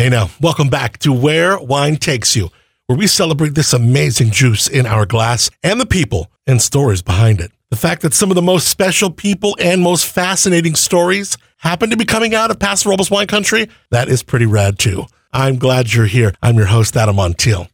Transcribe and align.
Hey 0.00 0.08
now, 0.08 0.30
welcome 0.40 0.70
back 0.70 0.96
to 1.00 1.12
Where 1.12 1.58
Wine 1.58 1.96
Takes 1.96 2.34
You, 2.34 2.48
where 2.86 2.96
we 2.96 3.06
celebrate 3.06 3.54
this 3.54 3.74
amazing 3.74 4.30
juice 4.30 4.66
in 4.66 4.86
our 4.86 5.04
glass 5.04 5.50
and 5.62 5.78
the 5.78 5.84
people 5.84 6.30
and 6.46 6.62
stories 6.62 7.02
behind 7.02 7.38
it. 7.38 7.52
The 7.68 7.76
fact 7.76 8.00
that 8.00 8.14
some 8.14 8.30
of 8.30 8.34
the 8.34 8.40
most 8.40 8.68
special 8.68 9.10
people 9.10 9.58
and 9.60 9.82
most 9.82 10.06
fascinating 10.06 10.74
stories 10.74 11.36
happen 11.58 11.90
to 11.90 11.98
be 11.98 12.06
coming 12.06 12.34
out 12.34 12.50
of 12.50 12.58
Paso 12.58 12.88
Robles 12.88 13.10
wine 13.10 13.26
country, 13.26 13.68
that 13.90 14.08
is 14.08 14.22
pretty 14.22 14.46
rad 14.46 14.78
too. 14.78 15.04
I'm 15.34 15.58
glad 15.58 15.92
you're 15.92 16.06
here. 16.06 16.32
I'm 16.42 16.56
your 16.56 16.64
host, 16.64 16.96
Adam 16.96 17.16
Montiel. 17.16 17.68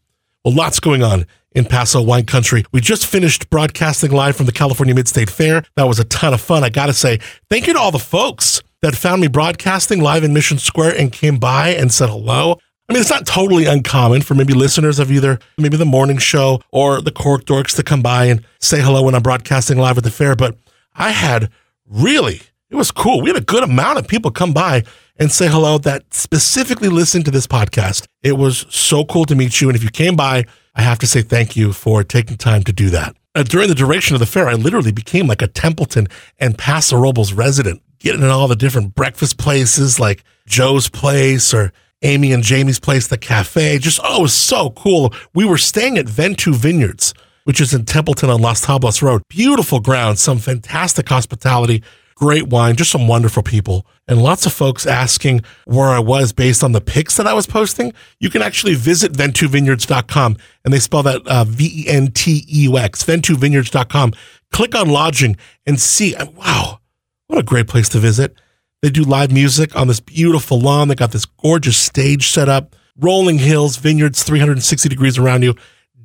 Well, 0.44 0.52
lots 0.52 0.80
going 0.80 1.04
on 1.04 1.26
in 1.52 1.64
Paso 1.64 2.02
wine 2.02 2.26
country. 2.26 2.64
We 2.72 2.80
just 2.80 3.06
finished 3.06 3.50
broadcasting 3.50 4.10
live 4.10 4.34
from 4.34 4.46
the 4.46 4.52
California 4.52 4.96
Midstate 4.96 5.30
Fair. 5.30 5.62
That 5.76 5.86
was 5.86 6.00
a 6.00 6.04
ton 6.04 6.34
of 6.34 6.40
fun. 6.40 6.64
I 6.64 6.70
got 6.70 6.86
to 6.86 6.92
say, 6.92 7.20
thank 7.48 7.68
you 7.68 7.74
to 7.74 7.78
all 7.78 7.92
the 7.92 8.00
folks 8.00 8.62
that 8.86 8.94
found 8.94 9.20
me 9.20 9.26
broadcasting 9.26 10.00
live 10.00 10.22
in 10.22 10.32
Mission 10.32 10.58
Square 10.58 10.94
and 10.96 11.10
came 11.10 11.38
by 11.38 11.70
and 11.70 11.92
said 11.92 12.08
hello. 12.08 12.60
I 12.88 12.92
mean, 12.92 13.00
it's 13.00 13.10
not 13.10 13.26
totally 13.26 13.66
uncommon 13.66 14.22
for 14.22 14.36
maybe 14.36 14.52
listeners 14.52 15.00
of 15.00 15.10
either 15.10 15.40
maybe 15.58 15.76
the 15.76 15.84
morning 15.84 16.18
show 16.18 16.60
or 16.70 17.00
the 17.00 17.10
Cork 17.10 17.46
Dorks 17.46 17.74
to 17.74 17.82
come 17.82 18.00
by 18.00 18.26
and 18.26 18.46
say 18.60 18.80
hello 18.80 19.02
when 19.02 19.16
I'm 19.16 19.24
broadcasting 19.24 19.76
live 19.76 19.98
at 19.98 20.04
the 20.04 20.10
fair. 20.12 20.36
But 20.36 20.56
I 20.94 21.10
had 21.10 21.50
really, 21.84 22.42
it 22.70 22.76
was 22.76 22.92
cool. 22.92 23.22
We 23.22 23.30
had 23.30 23.36
a 23.36 23.44
good 23.44 23.64
amount 23.64 23.98
of 23.98 24.06
people 24.06 24.30
come 24.30 24.52
by 24.52 24.84
and 25.16 25.32
say 25.32 25.48
hello 25.48 25.78
that 25.78 26.14
specifically 26.14 26.88
listened 26.88 27.24
to 27.24 27.32
this 27.32 27.48
podcast. 27.48 28.06
It 28.22 28.38
was 28.38 28.66
so 28.68 29.04
cool 29.04 29.24
to 29.24 29.34
meet 29.34 29.60
you. 29.60 29.68
And 29.68 29.74
if 29.74 29.82
you 29.82 29.90
came 29.90 30.14
by, 30.14 30.44
I 30.76 30.82
have 30.82 31.00
to 31.00 31.08
say 31.08 31.22
thank 31.22 31.56
you 31.56 31.72
for 31.72 32.04
taking 32.04 32.36
time 32.36 32.62
to 32.62 32.72
do 32.72 32.88
that. 32.90 33.16
Uh, 33.34 33.42
during 33.42 33.68
the 33.68 33.74
duration 33.74 34.14
of 34.14 34.20
the 34.20 34.26
fair, 34.26 34.48
I 34.48 34.54
literally 34.54 34.92
became 34.92 35.26
like 35.26 35.42
a 35.42 35.46
Templeton 35.46 36.06
and 36.38 36.56
Paso 36.56 36.96
Robles 36.96 37.34
resident, 37.34 37.82
getting 37.98 38.22
in 38.22 38.28
all 38.28 38.48
the 38.48 38.56
different 38.56 38.94
breakfast 38.94 39.38
places 39.38 39.98
like 40.00 40.24
Joe's 40.46 40.88
Place 40.88 41.52
or 41.52 41.72
Amy 42.02 42.32
and 42.32 42.42
Jamie's 42.42 42.78
place, 42.78 43.08
the 43.08 43.18
cafe. 43.18 43.78
Just, 43.78 44.00
oh, 44.04 44.20
it 44.20 44.22
was 44.22 44.34
so 44.34 44.70
cool. 44.70 45.12
We 45.34 45.44
were 45.44 45.58
staying 45.58 45.98
at 45.98 46.06
Venteux 46.06 46.54
Vineyards, 46.54 47.14
which 47.44 47.60
is 47.60 47.72
in 47.72 47.84
Templeton 47.84 48.30
on 48.30 48.40
Las 48.40 48.64
Tablas 48.64 49.02
Road. 49.02 49.22
Beautiful 49.28 49.80
grounds, 49.80 50.20
some 50.20 50.38
fantastic 50.38 51.08
hospitality, 51.08 51.82
great 52.14 52.48
wine, 52.48 52.76
just 52.76 52.90
some 52.90 53.08
wonderful 53.08 53.42
people, 53.42 53.86
and 54.08 54.22
lots 54.22 54.46
of 54.46 54.52
folks 54.52 54.86
asking 54.86 55.42
where 55.64 55.88
I 55.88 55.98
was 55.98 56.32
based 56.32 56.62
on 56.62 56.72
the 56.72 56.80
pics 56.80 57.16
that 57.16 57.26
I 57.26 57.34
was 57.34 57.46
posting. 57.46 57.92
You 58.20 58.30
can 58.30 58.42
actually 58.42 58.74
visit 58.74 59.12
venteuxvineyards.com 59.12 60.36
and 60.64 60.74
they 60.74 60.78
spell 60.78 61.02
that 61.02 61.26
uh, 61.26 61.44
V 61.44 61.84
E 61.84 61.88
N 61.88 62.12
T 62.12 62.44
E 62.48 62.62
U 62.64 62.78
X, 62.78 63.04
venteuxvineyards.com. 63.04 64.12
Click 64.52 64.74
on 64.74 64.88
lodging 64.88 65.36
and 65.66 65.80
see, 65.80 66.14
wow, 66.34 66.80
what 67.28 67.38
a 67.38 67.42
great 67.42 67.68
place 67.68 67.88
to 67.90 67.98
visit. 67.98 68.36
They 68.82 68.90
do 68.90 69.02
live 69.02 69.32
music 69.32 69.74
on 69.74 69.88
this 69.88 70.00
beautiful 70.00 70.60
lawn. 70.60 70.88
They 70.88 70.94
got 70.94 71.12
this 71.12 71.24
gorgeous 71.24 71.76
stage 71.76 72.28
set 72.28 72.48
up, 72.48 72.76
rolling 72.98 73.38
hills, 73.38 73.76
vineyards, 73.76 74.22
360 74.22 74.88
degrees 74.88 75.18
around 75.18 75.42
you. 75.42 75.54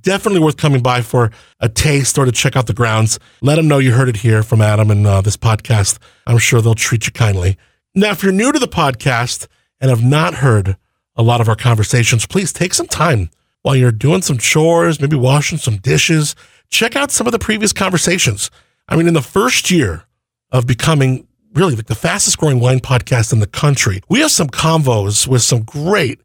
Definitely 0.02 0.40
worth 0.40 0.58
coming 0.58 0.82
by 0.82 1.02
for 1.02 1.32
a 1.60 1.70
taste 1.70 2.18
or 2.18 2.26
to 2.26 2.32
check 2.32 2.56
out 2.56 2.66
the 2.66 2.74
grounds. 2.74 3.20
Let 3.42 3.56
them 3.56 3.68
know 3.68 3.78
you 3.78 3.92
heard 3.92 4.10
it 4.10 4.18
here 4.18 4.42
from 4.42 4.62
Adam 4.62 4.90
and 4.90 5.06
uh, 5.06 5.22
this 5.22 5.38
podcast. 5.38 6.00
I'm 6.26 6.40
sure 6.40 6.62
they'll 6.62 6.74
treat 6.74 7.06
you 7.06 7.12
kindly. 7.12 7.58
Now, 7.94 8.12
if 8.12 8.24
you're 8.24 8.32
new 8.32 8.52
to 8.52 8.58
the 8.58 8.68
podcast 8.68 9.48
and 9.80 9.90
have 9.92 10.04
not 10.04 10.36
heard 10.36 10.78
a 11.16 11.22
lot 11.22 11.42
of 11.42 11.50
our 11.50 11.56
conversations, 11.56 12.26
please 12.26 12.52
take 12.52 12.74
some 12.74 12.88
time 12.88 13.30
while 13.62 13.76
you're 13.76 13.92
doing 13.92 14.24
some 14.24 14.40
chores, 14.40 15.00
maybe 15.00 15.18
washing 15.18 15.60
some 15.60 15.78
dishes. 15.78 16.36
Check 16.70 16.96
out 16.96 17.12
some 17.12 17.28
of 17.28 17.32
the 17.32 17.38
previous 17.38 17.74
conversations. 17.74 18.50
I 18.88 18.96
mean, 18.96 19.08
in 19.08 19.14
the 19.14 19.22
first 19.22 19.70
year 19.70 20.06
of 20.52 20.68
becoming 20.68 21.28
really 21.54 21.76
like 21.76 21.88
the 21.88 21.96
fastest 21.96 22.38
growing 22.38 22.60
wine 22.60 22.80
podcast 22.80 23.34
in 23.34 23.40
the 23.40 23.48
country. 23.48 24.02
We 24.10 24.20
have 24.22 24.32
some 24.32 24.48
convos 24.48 25.28
with 25.28 25.42
some 25.42 25.64
great, 25.64 26.22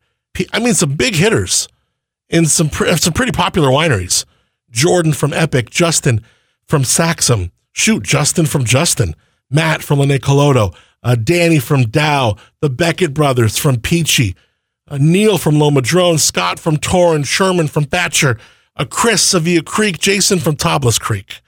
I 0.52 0.58
mean, 0.58 0.74
some 0.74 0.94
big 0.94 1.14
hitters 1.14 1.68
in 2.28 2.46
some, 2.46 2.70
some 2.70 3.12
pretty 3.12 3.32
popular 3.32 3.68
wineries. 3.68 4.24
Jordan 4.70 5.12
from 5.12 5.32
Epoch, 5.32 5.70
Justin 5.70 6.20
from 6.66 6.82
Saxum, 6.82 7.50
shoot, 7.72 8.02
Justin 8.02 8.46
from 8.46 8.64
Justin, 8.64 9.14
Matt 9.50 9.82
from 9.82 10.00
Linne 10.00 10.18
Calodo, 10.18 10.74
uh, 11.02 11.14
Danny 11.14 11.58
from 11.58 11.84
Daou, 11.84 12.38
the 12.60 12.68
Beckett 12.68 13.14
brothers 13.14 13.56
from 13.56 13.80
Peachy, 13.80 14.34
uh, 14.88 14.98
Neil 15.00 15.38
from 15.38 15.58
Lone 15.58 15.74
Madrone, 15.74 16.18
Scott 16.18 16.58
from 16.58 16.76
Torrin, 16.76 17.24
Sherman 17.24 17.68
from 17.68 17.84
Thacher, 17.84 18.38
uh, 18.76 18.84
Chris 18.84 19.22
Sevilla 19.22 19.62
Creek, 19.62 19.98
Jason 19.98 20.38
from 20.38 20.56
Tablas 20.56 21.00
Creek, 21.00 21.40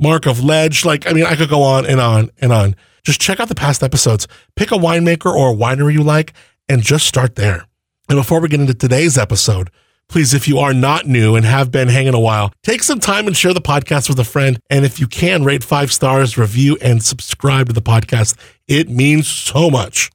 Mark 0.00 0.26
of 0.26 0.42
Ledge. 0.42 0.84
Like, 0.84 1.08
I 1.08 1.12
mean, 1.12 1.24
I 1.24 1.36
could 1.36 1.48
go 1.48 1.62
on 1.62 1.86
and 1.86 2.00
on 2.00 2.30
and 2.40 2.52
on. 2.52 2.76
Just 3.04 3.20
check 3.20 3.38
out 3.38 3.48
the 3.48 3.54
past 3.54 3.82
episodes, 3.82 4.26
pick 4.56 4.72
a 4.72 4.76
winemaker 4.76 5.32
or 5.32 5.52
a 5.52 5.56
winery 5.56 5.92
you 5.92 6.02
like, 6.02 6.32
and 6.68 6.82
just 6.82 7.06
start 7.06 7.36
there. 7.36 7.66
And 8.08 8.18
before 8.18 8.40
we 8.40 8.48
get 8.48 8.60
into 8.60 8.74
today's 8.74 9.16
episode, 9.16 9.70
please, 10.08 10.34
if 10.34 10.48
you 10.48 10.58
are 10.58 10.74
not 10.74 11.06
new 11.06 11.36
and 11.36 11.44
have 11.46 11.70
been 11.70 11.88
hanging 11.88 12.14
a 12.14 12.20
while, 12.20 12.52
take 12.62 12.82
some 12.82 13.00
time 13.00 13.26
and 13.26 13.36
share 13.36 13.54
the 13.54 13.60
podcast 13.60 14.08
with 14.08 14.18
a 14.18 14.24
friend. 14.24 14.58
And 14.70 14.84
if 14.84 14.98
you 15.00 15.06
can, 15.06 15.44
rate 15.44 15.64
five 15.64 15.92
stars, 15.92 16.36
review, 16.36 16.76
and 16.80 17.02
subscribe 17.02 17.68
to 17.68 17.72
the 17.72 17.82
podcast. 17.82 18.36
It 18.66 18.88
means 18.88 19.28
so 19.28 19.70
much. 19.70 20.10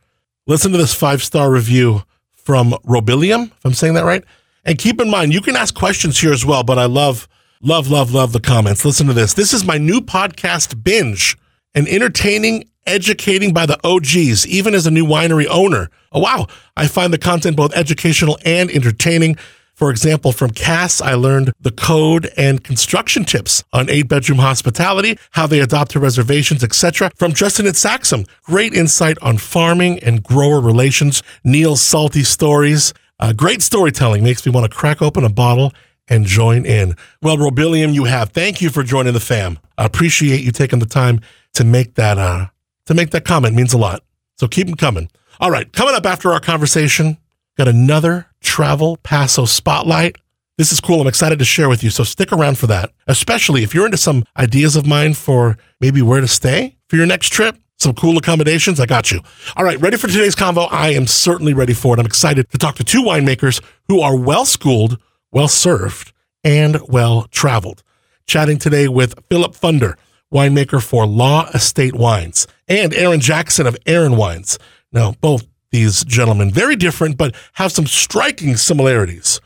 Listen 0.47 0.71
to 0.71 0.77
this 0.77 0.93
five 0.93 1.23
star 1.23 1.51
review 1.51 2.03
from 2.31 2.71
Robilium, 2.85 3.51
if 3.51 3.65
I'm 3.65 3.73
saying 3.73 3.93
that 3.93 4.05
right. 4.05 4.23
And 4.65 4.77
keep 4.77 4.99
in 4.99 5.09
mind, 5.09 5.33
you 5.33 5.41
can 5.41 5.55
ask 5.55 5.73
questions 5.73 6.19
here 6.19 6.33
as 6.33 6.45
well, 6.45 6.63
but 6.63 6.77
I 6.77 6.85
love, 6.85 7.27
love, 7.61 7.89
love, 7.89 8.13
love 8.13 8.33
the 8.33 8.39
comments. 8.39 8.83
Listen 8.83 9.07
to 9.07 9.13
this. 9.13 9.33
This 9.33 9.53
is 9.53 9.63
my 9.63 9.77
new 9.77 10.01
podcast 10.01 10.83
binge, 10.83 11.37
an 11.75 11.87
entertaining 11.87 12.65
educating 12.85 13.53
by 13.53 13.65
the 13.65 13.79
OGs, 13.83 14.47
even 14.47 14.73
as 14.73 14.87
a 14.87 14.91
new 14.91 15.05
winery 15.05 15.45
owner. 15.49 15.89
Oh, 16.11 16.19
wow. 16.19 16.47
I 16.75 16.87
find 16.87 17.13
the 17.13 17.17
content 17.17 17.55
both 17.55 17.73
educational 17.75 18.39
and 18.43 18.71
entertaining. 18.71 19.35
For 19.75 19.89
example, 19.89 20.31
from 20.31 20.51
Cass, 20.51 21.01
I 21.01 21.13
learned 21.13 21.53
the 21.59 21.71
code 21.71 22.29
and 22.37 22.63
construction 22.63 23.23
tips 23.23 23.63
on 23.71 23.89
eight 23.89 24.07
bedroom 24.07 24.39
hospitality, 24.39 25.17
how 25.31 25.47
they 25.47 25.59
adopt 25.59 25.91
to 25.91 25.99
reservations, 25.99 26.63
etc. 26.63 27.11
From 27.15 27.33
Justin 27.33 27.67
at 27.67 27.75
Saxum, 27.75 28.27
great 28.43 28.73
insight 28.73 29.17
on 29.21 29.37
farming 29.37 29.99
and 29.99 30.23
grower 30.23 30.59
relations. 30.59 31.23
Neil's 31.43 31.81
salty 31.81 32.23
stories, 32.23 32.93
uh, 33.19 33.33
great 33.33 33.61
storytelling 33.61 34.23
makes 34.23 34.45
me 34.45 34.51
want 34.51 34.69
to 34.69 34.75
crack 34.75 35.01
open 35.01 35.23
a 35.23 35.29
bottle 35.29 35.71
and 36.11 36.25
join 36.25 36.65
in. 36.65 36.93
Well, 37.21 37.37
Robilium, 37.37 37.93
you 37.93 38.03
have. 38.03 38.29
Thank 38.29 38.61
you 38.61 38.69
for 38.69 38.83
joining 38.83 39.13
the 39.13 39.19
fam. 39.19 39.57
I 39.77 39.85
appreciate 39.85 40.43
you 40.43 40.51
taking 40.51 40.79
the 40.79 40.85
time 40.85 41.21
to 41.53 41.63
make 41.63 41.95
that 41.95 42.19
uh, 42.19 42.47
to 42.85 42.93
make 42.93 43.11
that 43.11 43.25
comment 43.25 43.55
means 43.55 43.73
a 43.73 43.77
lot. 43.77 44.03
So 44.37 44.47
keep 44.47 44.67
them 44.67 44.75
coming. 44.75 45.09
All 45.39 45.49
right, 45.49 45.71
coming 45.71 45.95
up 45.95 46.05
after 46.05 46.31
our 46.31 46.39
conversation, 46.41 47.17
got 47.57 47.67
another 47.67 48.27
travel 48.41 48.97
Paso 48.97 49.45
spotlight. 49.45 50.17
This 50.57 50.71
is 50.71 50.81
cool. 50.81 51.01
I'm 51.01 51.07
excited 51.07 51.39
to 51.39 51.45
share 51.45 51.69
with 51.69 51.83
you. 51.83 51.89
So 51.89 52.03
stick 52.03 52.31
around 52.31 52.57
for 52.57 52.67
that, 52.67 52.91
especially 53.07 53.63
if 53.63 53.73
you're 53.73 53.85
into 53.85 53.97
some 53.97 54.25
ideas 54.37 54.75
of 54.75 54.85
mine 54.85 55.13
for 55.13 55.57
maybe 55.79 56.01
where 56.01 56.21
to 56.21 56.27
stay 56.27 56.75
for 56.89 56.97
your 56.97 57.05
next 57.05 57.29
trip, 57.29 57.55
some 57.79 57.95
cool 57.95 58.17
accommodations. 58.17 58.79
I 58.79 58.85
got 58.85 59.11
you. 59.11 59.21
All 59.55 59.63
right, 59.63 59.79
ready 59.79 59.95
for 59.97 60.07
today's 60.07 60.35
convo? 60.35 60.67
I 60.69 60.89
am 60.89 61.07
certainly 61.07 61.53
ready 61.53 61.73
for 61.73 61.95
it. 61.95 61.99
I'm 61.99 62.05
excited 62.05 62.51
to 62.51 62.57
talk 62.57 62.75
to 62.75 62.83
two 62.83 63.01
winemakers 63.01 63.63
who 63.87 64.01
are 64.01 64.15
well 64.15 64.45
schooled, 64.45 65.01
well 65.31 65.47
served, 65.47 66.13
and 66.43 66.79
well 66.87 67.27
traveled. 67.31 67.83
Chatting 68.25 68.57
today 68.57 68.87
with 68.87 69.15
Philipp 69.29 69.53
Pfunder 69.53 69.95
winemaker 70.31 70.81
for 70.81 71.05
Law 71.05 71.49
Estate 71.49 71.95
Wines, 71.95 72.47
and 72.67 72.93
Aaron 72.93 73.19
Jackson 73.19 73.67
of 73.67 73.77
Aaron 73.85 74.15
Wines. 74.15 74.57
Now, 74.91 75.13
both 75.21 75.45
these 75.71 76.03
gentlemen, 76.03 76.51
very 76.51 76.75
different, 76.75 77.17
but 77.17 77.35
have 77.53 77.71
some 77.71 77.85
striking 77.85 78.55
similarities. 78.55 79.39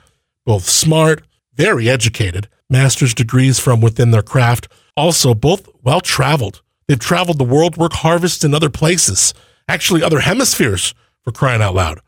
Both 0.46 0.66
smart, 0.66 1.24
very 1.56 1.90
educated, 1.90 2.48
master's 2.70 3.14
degrees 3.14 3.60
from 3.60 3.82
within 3.82 4.12
their 4.12 4.22
craft, 4.22 4.68
also 4.96 5.34
both 5.34 5.68
well 5.84 6.02
traveled. 6.02 6.62
They've 6.88 7.00
traveled 7.00 7.40
the 7.40 7.44
world, 7.44 7.78
work 7.78 7.94
harvests 7.94 8.44
in 8.44 8.54
other 8.54 8.70
places, 8.70 9.34
actually 9.68 10.04
other 10.04 10.20
hemispheres 10.20 10.94
for 11.24 11.32
crying 11.32 11.62
out 11.62 11.74
loud. 11.74 12.00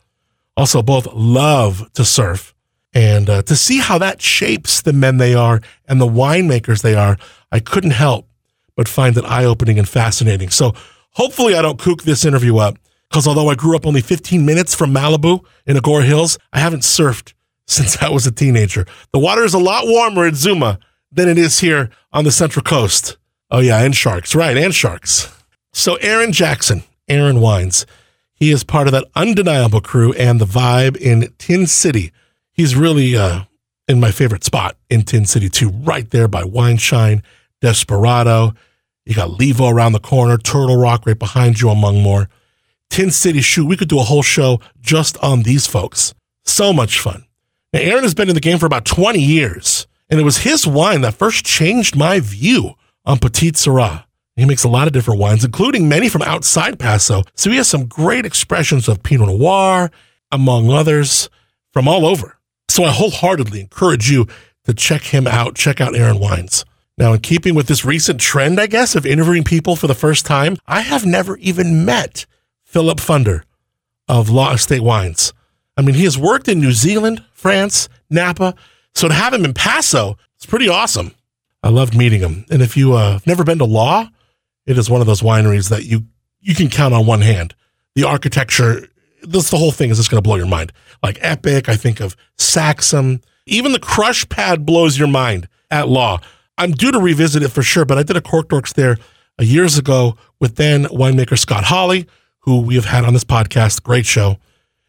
Also, 0.56 0.82
both 0.82 1.08
love 1.14 1.92
to 1.94 2.04
surf. 2.04 2.54
And 2.98 3.30
uh, 3.30 3.44
to 3.44 3.56
see 3.56 3.78
how 3.78 4.00
that 4.00 4.24
shapes 4.24 4.82
the 4.82 4.92
men 4.92 5.18
they 5.18 5.36
are 5.36 5.62
and 5.88 6.02
the 6.02 6.08
winemakers 6.08 6.82
they 6.82 6.96
are, 6.96 7.16
I 7.52 7.60
couldn't 7.60 7.92
help 7.92 8.28
but 8.76 8.88
find 8.88 9.16
it 9.16 9.24
eye 9.24 9.46
opening 9.46 9.78
and 9.78 9.88
fascinating. 9.88 10.50
So 10.50 10.74
hopefully 11.12 11.54
I 11.54 11.62
don't 11.62 11.78
kook 11.78 12.02
this 12.02 12.26
interview 12.26 12.58
up 12.58 12.80
because 13.08 13.28
although 13.28 13.50
I 13.50 13.56
grew 13.56 13.76
up 13.76 13.86
only 13.86 14.02
15 14.02 14.44
minutes 14.44 14.74
from 14.74 14.92
Malibu 14.96 15.46
in 15.68 15.78
Agoura 15.78 16.06
Hills, 16.06 16.40
I 16.52 16.60
haven't 16.60 16.80
surfed 16.80 17.34
since 17.68 18.02
I 18.02 18.10
was 18.10 18.26
a 18.26 18.32
teenager. 18.32 18.88
The 19.14 19.20
water 19.20 19.44
is 19.44 19.54
a 19.54 19.60
lot 19.60 19.86
warmer 19.86 20.26
at 20.26 20.34
Zuma 20.34 20.80
than 21.12 21.30
it 21.30 21.38
is 21.38 21.60
here 21.60 21.92
on 22.12 22.24
the 22.24 22.32
Central 22.32 22.64
Coast. 22.64 23.18
Oh, 23.52 23.60
yeah, 23.60 23.84
and 23.84 23.96
sharks, 23.96 24.34
right, 24.34 24.58
and 24.58 24.74
sharks. 24.74 25.32
So, 25.72 25.98
Aaron 25.98 26.32
Jackson, 26.32 26.84
Aaron 27.08 27.42
Wines, 27.42 27.86
he 28.34 28.50
is 28.50 28.64
part 28.64 28.88
of 28.88 28.94
that 28.94 29.06
undeniable 29.16 29.82
crew 29.82 30.14
and 30.14 30.42
the 30.42 30.46
vibe 30.46 30.98
in 30.98 31.32
Tin 31.38 31.68
City. 31.68 32.12
He's 32.58 32.76
really 32.76 33.16
uh, 33.16 33.44
in 33.88 34.00
my 34.00 34.12
favorite 34.12 34.44
spot 34.44 34.76
in 34.90 35.04
Tin 35.04 35.26
City, 35.26 35.48
too, 35.48 35.70
right 35.70 36.10
there 36.10 36.28
by 36.28 36.44
Wine 36.44 36.78
Shine, 36.78 37.24
Desperado. 37.62 38.54
You 39.06 39.16
got 39.16 39.30
Levo 39.30 39.72
around 39.72 39.94
the 39.94 40.00
corner, 40.00 40.38
Turtle 40.38 40.76
Rock 40.76 41.06
right 41.06 41.18
behind 41.18 41.62
you, 41.62 41.70
among 41.70 42.02
more. 42.02 42.30
Tin 42.90 43.12
City, 43.12 43.42
shoot, 43.42 43.66
we 43.66 43.78
could 43.78 43.90
do 43.90 44.00
a 44.00 44.04
whole 44.04 44.24
show 44.24 44.60
just 44.82 45.18
on 45.20 45.44
these 45.44 45.68
folks. 45.68 46.14
So 46.46 46.74
much 46.74 47.00
fun. 47.00 47.26
Now, 47.74 47.80
Aaron 47.80 48.04
has 48.04 48.16
been 48.16 48.30
in 48.30 48.36
the 48.36 48.42
game 48.42 48.58
for 48.58 48.66
about 48.66 48.86
20 48.86 49.20
years, 49.20 49.88
and 50.10 50.20
it 50.20 50.24
was 50.24 50.40
his 50.40 50.66
wine 50.66 51.02
that 51.02 51.14
first 51.14 51.46
changed 51.46 51.96
my 51.96 52.20
view 52.20 52.74
on 53.06 53.20
Petite 53.20 53.56
Sirah. 53.56 54.06
He 54.36 54.46
makes 54.46 54.64
a 54.64 54.70
lot 54.70 54.88
of 54.88 54.94
different 54.94 55.20
wines, 55.20 55.44
including 55.44 55.90
many 55.90 56.10
from 56.10 56.22
outside 56.22 56.80
Paso. 56.80 57.24
So 57.36 57.50
he 57.50 57.58
has 57.58 57.68
some 57.68 57.86
great 57.86 58.26
expressions 58.26 58.88
of 58.88 59.04
Pinot 59.04 59.28
Noir, 59.28 59.92
among 60.32 60.70
others, 60.70 61.30
from 61.74 61.88
all 61.88 62.06
over. 62.06 62.37
So 62.78 62.84
I 62.84 62.92
wholeheartedly 62.92 63.62
encourage 63.62 64.12
you 64.12 64.28
to 64.66 64.72
check 64.72 65.02
him 65.02 65.26
out. 65.26 65.56
Check 65.56 65.82
out 65.82 65.96
Aaron 65.96 66.20
Wines. 66.20 66.64
Now, 66.96 67.14
in 67.14 67.22
keeping 67.22 67.56
with 67.56 67.66
this 67.66 67.84
recent 67.84 68.22
trend, 68.22 68.62
I 68.62 68.68
guess, 68.68 68.96
of 68.96 69.04
interviewing 69.04 69.44
people 69.44 69.76
for 69.76 69.88
the 69.88 69.96
first 69.96 70.28
time, 70.28 70.58
I 70.68 70.82
have 70.82 71.04
never 71.04 71.38
even 71.38 71.86
met 71.86 72.28
Philipp 72.66 73.00
Pfunder 73.00 73.42
of 74.08 74.30
Law 74.30 74.54
Estate 74.54 74.84
Wines. 74.84 75.34
I 75.76 75.82
mean, 75.82 75.96
he 75.96 76.04
has 76.04 76.20
worked 76.20 76.48
in 76.48 76.60
New 76.60 76.72
Zealand, 76.72 77.26
France, 77.34 77.90
Napa. 78.12 78.54
So 78.94 79.08
to 79.08 79.14
have 79.16 79.34
him 79.34 79.44
in 79.44 79.56
Paso, 79.56 80.16
it's 80.36 80.46
pretty 80.46 80.70
awesome. 80.70 81.16
I 81.64 81.70
loved 81.70 81.98
meeting 81.98 82.20
him. 82.20 82.46
And 82.52 82.62
if 82.62 82.78
you 82.78 82.94
uh, 82.94 83.14
have 83.14 83.26
never 83.26 83.44
been 83.44 83.58
to 83.58 83.66
Law, 83.66 84.08
it 84.68 84.78
is 84.78 84.88
one 84.88 85.02
of 85.02 85.08
those 85.08 85.22
wineries 85.22 85.70
that 85.70 85.86
you 85.86 86.06
you 86.42 86.54
can 86.54 86.70
count 86.70 86.94
on 86.94 87.08
one 87.08 87.22
hand. 87.22 87.56
The 87.96 88.04
architecture, 88.04 88.88
this 89.24 89.50
the 89.50 89.58
whole 89.58 89.72
thing 89.72 89.90
is 89.90 89.98
just 89.98 90.10
going 90.10 90.22
to 90.22 90.28
blow 90.28 90.36
your 90.36 90.48
mind. 90.48 90.72
Like 91.04 91.18
Epoch, 91.22 91.70
I 91.70 91.76
think 91.76 92.00
of 92.00 92.16
Saxum, 92.38 93.24
even 93.46 93.72
the 93.72 93.80
Crush 93.80 94.28
Pad 94.30 94.66
blows 94.66 94.98
your 94.98 95.08
mind 95.08 95.48
at 95.72 95.88
Law. 95.88 96.20
I'm 96.58 96.72
due 96.72 96.92
to 96.92 97.00
revisit 97.00 97.44
it 97.44 97.50
for 97.50 97.62
sure, 97.62 97.86
but 97.86 97.98
I 97.98 98.04
did 98.04 98.18
a 98.18 98.22
Cork 98.22 98.50
Dorks 98.50 98.74
there 98.74 98.98
uh, 99.40 99.44
years 99.44 99.78
ago 99.78 100.18
with 100.40 100.56
then 100.56 100.86
winemaker 100.86 101.38
Scott 101.38 101.66
Hawley, 101.66 102.08
who 102.40 102.62
we 102.62 102.76
have 102.76 102.86
had 102.86 103.06
on 103.06 103.14
this 103.14 103.24
podcast. 103.24 103.84
Great 103.84 104.06
show. 104.06 104.38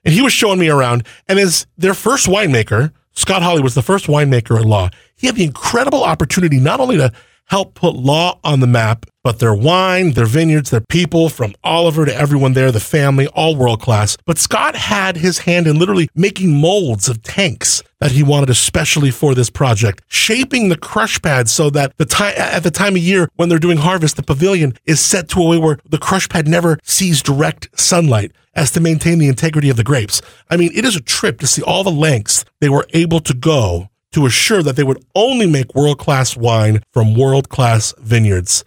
And 0.05 0.15
he 0.15 0.23
was 0.23 0.33
showing 0.33 0.59
me 0.59 0.71
around. 0.71 1.05
And 1.29 1.39
as 1.39 1.67
their 1.77 1.95
first 1.95 2.27
winemaker, 2.27 2.93
Scott 3.13 3.43
Hawley 3.43 3.63
was 3.63 3.75
the 3.75 3.83
first 3.83 4.07
winemaker 4.07 4.59
at 4.59 4.65
Law. 4.65 4.91
He 5.17 5.27
had 5.27 5.37
the 5.37 5.45
incredible 5.45 6.05
opportunity 6.05 6.61
not 6.61 6.81
only 6.81 6.97
to 6.97 7.13
help 7.49 7.75
put 7.75 7.97
Law 7.97 8.39
on 8.45 8.61
the 8.61 8.67
map, 8.67 9.07
but 9.25 9.39
their 9.39 9.55
wine, 9.55 10.13
their 10.13 10.27
vineyards, 10.27 10.71
their 10.71 10.83
people 10.89 11.29
from 11.29 11.55
Oliver 11.65 12.07
to 12.07 12.15
everyone 12.15 12.53
there, 12.53 12.71
the 12.71 12.81
family, 12.81 13.27
all 13.29 13.57
world 13.57 13.81
class. 13.81 14.17
But 14.25 14.39
Scott 14.39 14.77
had 14.77 15.17
his 15.17 15.41
hand 15.41 15.67
in 15.67 15.79
literally 15.79 16.09
making 16.15 16.61
molds 16.61 17.09
of 17.09 17.23
tanks 17.23 17.83
that 18.01 18.13
he 18.13 18.23
wanted 18.23 18.51
especially 18.51 19.11
for 19.11 19.35
this 19.35 19.51
project, 19.51 20.03
shaping 20.09 20.69
the 20.69 20.79
crush 20.79 21.21
pad 21.21 21.49
so 21.49 21.69
that 21.71 21.97
the 21.97 22.05
time 22.05 22.35
at 22.37 22.63
the 22.63 22.71
time 22.71 22.95
of 22.95 23.03
year 23.03 23.29
when 23.37 23.49
they're 23.49 23.59
doing 23.59 23.79
harvest, 23.79 24.17
the 24.17 24.23
pavilion 24.23 24.75
is 24.87 25.01
set 25.01 25.29
to 25.31 25.41
a 25.41 25.49
way 25.49 25.59
where 25.59 25.79
the 25.89 25.99
crush 25.99 26.29
pad 26.29 26.47
never 26.47 26.79
sees 26.85 27.23
direct 27.23 27.69
sunlight 27.79 28.33
as 28.55 28.71
to 28.73 28.81
maintain 28.81 29.19
the 29.19 29.29
integrity 29.29 29.69
of 29.69 29.77
the 29.77 29.85
grapes. 29.85 30.23
I 30.49 30.57
mean, 30.57 30.71
it 30.75 30.85
is 30.85 30.97
a 30.97 31.01
trip 31.01 31.41
to 31.41 31.47
see 31.47 31.63
all 31.63 31.85
the 31.85 31.91
lengths 31.91 32.45
they 32.61 32.69
were 32.69 32.87
able 32.93 33.21
to 33.21 33.35
go 33.35 33.89
to 34.13 34.27
assure 34.27 34.63
that 34.63 34.77
they 34.77 34.85
would 34.85 35.05
only 35.15 35.47
make 35.47 35.75
world 35.75 35.99
class 35.99 36.37
wine 36.37 36.83
from 36.93 37.15
world 37.15 37.49
class 37.49 37.95
vineyards. 37.99 38.65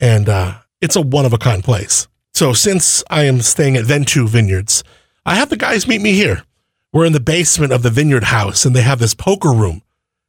And 0.00 0.28
uh, 0.28 0.58
it's 0.80 0.96
a 0.96 1.00
one 1.00 1.24
of 1.24 1.32
a 1.32 1.38
kind 1.38 1.62
place. 1.64 2.08
So 2.34 2.52
since 2.52 3.02
I 3.10 3.24
am 3.24 3.40
staying 3.40 3.76
at 3.76 3.84
Venteux 3.84 4.28
Vineyards, 4.28 4.84
I 5.24 5.36
have 5.36 5.48
the 5.48 5.56
guys 5.56 5.88
meet 5.88 6.00
me 6.00 6.12
here. 6.12 6.44
We're 6.92 7.06
in 7.06 7.12
the 7.12 7.20
basement 7.20 7.72
of 7.72 7.82
the 7.82 7.90
vineyard 7.90 8.24
house 8.24 8.64
and 8.64 8.76
they 8.76 8.82
have 8.82 8.98
this 8.98 9.14
poker 9.14 9.52
room 9.52 9.82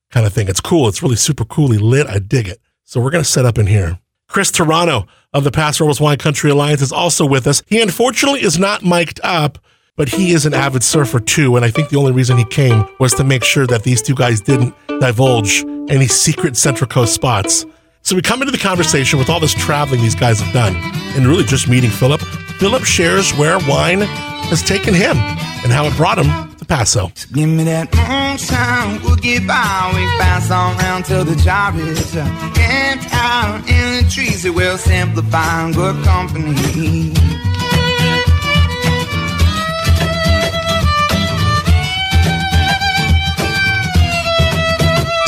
kind 0.09 0.25
of 0.25 0.33
thing. 0.33 0.47
It's 0.47 0.61
cool. 0.61 0.87
It's 0.87 1.03
really 1.03 1.15
super 1.15 1.45
coolly 1.45 1.77
lit. 1.77 2.07
I 2.07 2.19
dig 2.19 2.47
it. 2.47 2.59
So 2.83 3.01
we're 3.01 3.11
going 3.11 3.23
to 3.23 3.29
set 3.29 3.45
up 3.45 3.57
in 3.57 3.67
here. 3.67 3.99
Chris 4.27 4.51
Taranto 4.51 5.07
of 5.33 5.43
the 5.43 5.51
Paso 5.51 5.83
Robles 5.83 6.01
Wine 6.01 6.17
Country 6.17 6.49
Alliance 6.49 6.81
is 6.81 6.91
also 6.91 7.25
with 7.25 7.47
us. 7.47 7.63
He 7.67 7.81
unfortunately 7.81 8.43
is 8.43 8.57
not 8.57 8.83
mic'd 8.83 9.19
up, 9.23 9.59
but 9.97 10.07
he 10.07 10.31
is 10.31 10.45
an 10.45 10.53
avid 10.53 10.83
surfer 10.83 11.19
too. 11.19 11.57
And 11.57 11.65
I 11.65 11.71
think 11.71 11.89
the 11.89 11.97
only 11.97 12.13
reason 12.13 12.37
he 12.37 12.45
came 12.45 12.85
was 12.99 13.13
to 13.15 13.25
make 13.25 13.43
sure 13.43 13.67
that 13.67 13.83
these 13.83 14.01
two 14.01 14.15
guys 14.15 14.39
didn't 14.39 14.73
divulge 14.99 15.65
any 15.89 16.07
secret 16.07 16.55
Central 16.55 16.87
Coast 16.87 17.13
spots. 17.13 17.65
So 18.03 18.15
we 18.15 18.21
come 18.21 18.41
into 18.41 18.51
the 18.51 18.57
conversation 18.57 19.19
with 19.19 19.29
all 19.29 19.41
this 19.41 19.53
traveling 19.53 19.99
these 19.99 20.15
guys 20.15 20.39
have 20.39 20.53
done 20.53 20.75
and 21.17 21.27
really 21.27 21.43
just 21.43 21.67
meeting 21.67 21.89
Philip. 21.89 22.21
Philip 22.59 22.85
shares 22.85 23.33
where 23.33 23.57
wine 23.67 24.01
has 24.47 24.63
taken 24.63 24.93
him 24.93 25.17
and 25.17 25.73
how 25.73 25.85
it 25.85 25.97
brought 25.97 26.17
him 26.17 26.55
to 26.55 26.63
Paso. 26.65 27.11
Give 27.33 27.49
me 27.49 27.65
that 27.65 27.93
moonshine, 27.93 29.01
we'll 29.03 29.17
get 29.17 29.45
by. 29.45 29.91
We 29.93 30.05
pass 30.19 30.49
on 30.49 30.77
round 30.77 31.05
till 31.05 31.25
the 31.25 31.35
job 31.35 31.75
is 31.75 32.13
camped 32.55 33.13
out 33.13 33.67
in 33.67 34.03
the 34.05 34.09
trees. 34.09 34.45
It 34.45 34.55
will 34.55 34.77
simplify 34.77 35.71
good 35.73 36.01
company. 36.05 37.36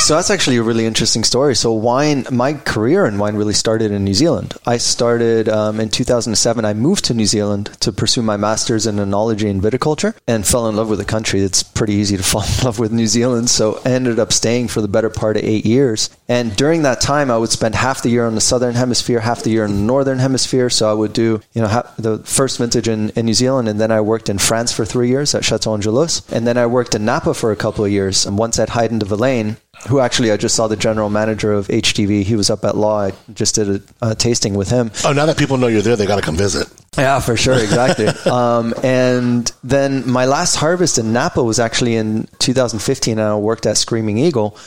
So 0.10 0.16
that's 0.16 0.32
actually 0.32 0.58
a 0.58 0.64
really 0.64 0.88
interesting 0.88 1.24
story. 1.24 1.56
So 1.56 1.72
wine, 1.72 2.26
my 2.32 2.54
career 2.54 3.06
in 3.06 3.20
wine 3.20 3.36
really 3.36 3.54
started 3.54 3.92
in 3.92 4.04
New 4.04 4.16
Zealand. 4.16 4.56
I 4.66 4.78
started 4.78 5.48
um, 5.48 5.80
in 5.80 5.90
2007. 5.90 6.66
I 6.66 6.74
moved 6.74 7.06
to 7.06 7.14
New 7.14 7.28
Zealand 7.28 7.70
to 7.82 7.92
pursue 7.92 8.24
my 8.24 8.36
master's 8.36 8.88
in 8.88 8.96
enology 8.96 9.48
and 9.48 9.62
viticulture, 9.62 10.16
and 10.28 10.48
fell 10.48 10.68
in 10.68 10.76
love 10.76 10.90
with 10.90 10.98
the 10.98 11.06
country. 11.06 11.42
It's 11.42 11.62
pretty 11.62 11.94
easy 11.94 12.18
to 12.18 12.24
fall 12.32 12.42
in 12.42 12.66
love 12.66 12.80
with 12.80 12.92
New 12.92 13.06
Zealand. 13.06 13.52
So 13.52 13.82
I 13.86 13.92
ended 13.92 14.18
up 14.18 14.34
staying 14.34 14.70
for 14.70 14.82
the 14.82 14.88
better 14.88 15.12
part 15.12 15.38
of 15.38 15.44
eight 15.44 15.64
years. 15.64 16.10
And 16.28 16.56
during 16.56 16.82
that 16.82 17.02
time, 17.02 17.30
I 17.30 17.38
would 17.38 17.52
spend 17.52 17.76
half 17.76 18.02
the 18.02 18.10
year 18.10 18.26
on 18.26 18.34
the 18.34 18.42
southern 18.42 18.74
hemisphere, 18.74 19.20
half 19.20 19.44
the 19.44 19.52
year 19.52 19.66
in 19.66 19.74
the 19.74 19.82
northern 19.82 20.18
hemisphere. 20.18 20.72
So 20.72 20.90
I 20.90 20.94
would 20.94 21.14
do, 21.14 21.40
you 21.54 21.62
know, 21.62 21.84
the 22.00 22.18
first 22.26 22.58
vintage 22.58 22.88
in, 22.88 23.12
in 23.12 23.28
New 23.28 23.36
Zealand, 23.36 23.70
and 23.70 23.80
then 23.80 23.92
I 23.92 24.02
worked 24.02 24.28
in 24.28 24.40
France 24.40 24.72
for 24.72 24.86
three 24.86 25.10
years 25.10 25.36
at 25.36 25.46
Chateau 25.46 25.76
Angelus, 25.76 26.28
and 26.32 26.48
then 26.48 26.58
I 26.58 26.66
worked 26.66 26.96
in 26.96 27.06
Napa 27.06 27.36
for 27.36 27.52
a 27.52 27.56
couple 27.56 27.86
of 27.86 27.92
years, 27.92 28.26
and 28.26 28.40
once 28.40 28.58
at 28.58 28.70
Hyde 28.70 28.98
de 28.98 29.06
Villaine 29.06 29.58
who 29.88 30.00
actually 30.00 30.32
I 30.32 30.38
just 30.38 30.56
saw 30.56 30.68
the 30.68 30.76
general 30.76 31.10
manager 31.10 31.54
of 31.54 31.68
HDV. 31.68 32.24
He 32.24 32.36
was 32.36 32.50
up 32.50 32.66
at 32.66 32.76
Law. 32.76 33.00
I 33.02 33.14
just 33.34 33.56
did 33.56 33.70
a, 34.02 34.10
a 34.10 34.16
tasting 34.16 34.54
with 34.56 34.70
him. 34.70 34.92
Oh, 35.06 35.14
now 35.14 35.26
that 35.26 35.38
people 35.38 35.58
know 35.58 35.68
you're 35.68 35.82
there, 35.82 35.96
they 35.96 36.06
got 36.06 36.18
to 36.18 36.22
come 36.22 36.36
visit. 36.36 36.68
Yeah, 36.98 37.20
for 37.20 37.38
sure, 37.38 37.58
exactly. 37.58 38.08
um, 38.32 38.74
and 38.84 39.52
then 39.64 40.10
my 40.10 40.26
last 40.26 40.56
harvest 40.56 40.98
in 40.98 41.14
Napa 41.14 41.44
was 41.44 41.60
actually 41.60 41.96
in 41.96 42.28
2015, 42.40 43.20
and 43.20 43.22
I 43.22 43.36
worked 43.36 43.66
at 43.66 43.78
Screaming 43.78 44.18
Eagle, 44.18 44.58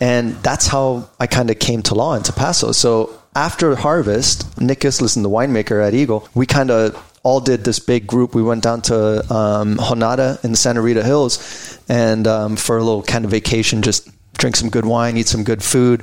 and 0.00 0.34
that's 0.42 0.66
how 0.66 1.08
I 1.18 1.26
kind 1.26 1.50
of 1.50 1.58
came 1.58 1.82
to 1.84 1.94
Law 1.94 2.14
in 2.14 2.22
Paso. 2.22 2.72
So 2.72 3.18
after 3.34 3.74
harvest, 3.76 4.60
Nick 4.60 4.80
Gislason, 4.80 5.22
the 5.22 5.30
winemaker 5.30 5.86
at 5.86 5.94
Eagle, 5.94 6.28
we 6.34 6.46
kind 6.46 6.70
of 6.70 7.08
all 7.22 7.40
did 7.40 7.64
this 7.64 7.78
big 7.78 8.06
group. 8.06 8.34
We 8.34 8.42
went 8.42 8.62
down 8.62 8.82
to 8.82 9.32
um, 9.32 9.76
Jonata 9.76 10.44
in 10.44 10.50
the 10.50 10.56
Santa 10.56 10.82
Rita 10.82 11.04
Hills, 11.04 11.78
and 11.88 12.26
um, 12.26 12.56
for 12.56 12.76
a 12.76 12.82
little 12.82 13.02
kind 13.02 13.24
of 13.24 13.30
vacation, 13.30 13.82
just 13.82 14.08
drink 14.42 14.56
some 14.56 14.70
good 14.70 14.84
wine, 14.84 15.16
eat 15.16 15.28
some 15.28 15.44
good 15.44 15.62
food 15.62 16.00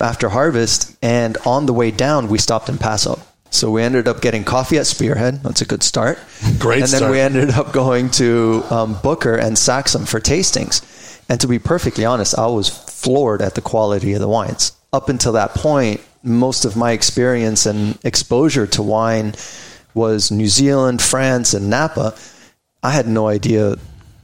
after 0.00 0.30
harvest. 0.30 0.96
And 1.02 1.36
on 1.44 1.66
the 1.66 1.74
way 1.74 1.90
down, 1.90 2.28
we 2.28 2.38
stopped 2.38 2.70
in 2.70 2.78
Paso. 2.78 3.20
So 3.50 3.70
we 3.70 3.82
ended 3.82 4.08
up 4.08 4.22
getting 4.22 4.44
coffee 4.44 4.78
at 4.78 4.86
Spearhead. 4.86 5.42
That's 5.42 5.60
a 5.60 5.66
good 5.66 5.82
start. 5.82 6.18
Great 6.58 6.82
And 6.82 6.90
then 6.90 7.00
start. 7.00 7.12
we 7.12 7.20
ended 7.20 7.50
up 7.50 7.70
going 7.74 8.10
to 8.12 8.64
um, 8.70 8.98
Booker 9.02 9.36
and 9.36 9.56
Saxum 9.56 10.08
for 10.08 10.20
tastings. 10.20 10.80
And 11.28 11.38
to 11.42 11.46
be 11.46 11.58
perfectly 11.58 12.06
honest, 12.06 12.36
I 12.38 12.46
was 12.46 12.70
floored 12.70 13.42
at 13.42 13.54
the 13.56 13.60
quality 13.60 14.14
of 14.14 14.20
the 14.20 14.28
wines. 14.28 14.72
Up 14.94 15.10
until 15.10 15.32
that 15.32 15.50
point, 15.50 16.00
most 16.22 16.64
of 16.64 16.76
my 16.76 16.92
experience 16.92 17.66
and 17.66 17.98
exposure 18.04 18.66
to 18.68 18.82
wine 18.82 19.34
was 19.92 20.30
New 20.30 20.48
Zealand, 20.48 21.02
France, 21.02 21.52
and 21.52 21.68
Napa. 21.68 22.14
I 22.82 22.90
had 22.92 23.06
no 23.06 23.28
idea 23.28 23.76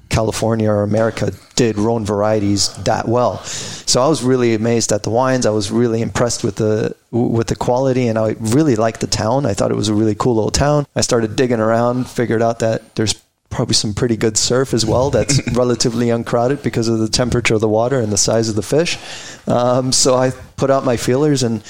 California 0.09 0.71
or 0.71 0.83
America 0.83 1.33
did 1.55 1.79
Rhone 1.79 2.05
varieties 2.05 2.69
that 2.85 3.09
well. 3.09 3.39
So 3.45 4.03
I 4.03 4.09
was 4.09 4.23
really 4.23 4.55
amazed 4.55 4.93
at 4.93 5.03
the 5.03 5.11
wines. 5.11 5.47
I 5.47 5.51
was 5.51 5.71
really 5.71 6.03
impressed 6.03 6.45
with 6.45 6.57
the 6.57 6.95
with 7.11 7.49
the 7.49 7.57
quality, 7.57 8.09
and 8.09 8.19
I 8.19 8.37
really 8.39 8.77
liked 8.77 9.01
the 9.01 9.07
town. 9.07 9.47
I 9.47 9.55
thought 9.55 9.71
it 9.71 9.77
was 9.77 9.89
a 9.89 9.95
really 9.95 10.15
cool 10.15 10.37
little 10.37 10.51
town. 10.51 10.87
I 10.95 11.01
started 11.01 11.37
digging 11.37 11.61
around, 11.61 12.09
figured 12.09 12.43
out 12.43 12.61
that 12.61 12.95
there's 12.97 13.15
probably 13.51 13.75
some 13.75 13.95
pretty 13.95 14.17
good 14.17 14.37
surf 14.37 14.75
as 14.75 14.85
well. 14.85 15.11
That's 15.11 15.41
relatively 15.53 16.11
uncrowded 16.11 16.63
because 16.63 16.89
of 16.89 16.99
the 16.99 17.09
temperature 17.09 17.55
of 17.55 17.61
the 17.61 17.69
water 17.69 17.99
and 17.99 18.13
the 18.13 18.19
size 18.19 18.49
of 18.49 18.57
the 18.57 18.63
fish. 18.63 18.99
Um, 19.47 19.93
so 19.93 20.17
I 20.17 20.31
put 20.57 20.71
out 20.71 20.85
my 20.85 20.97
feelers 20.97 21.43
and. 21.43 21.63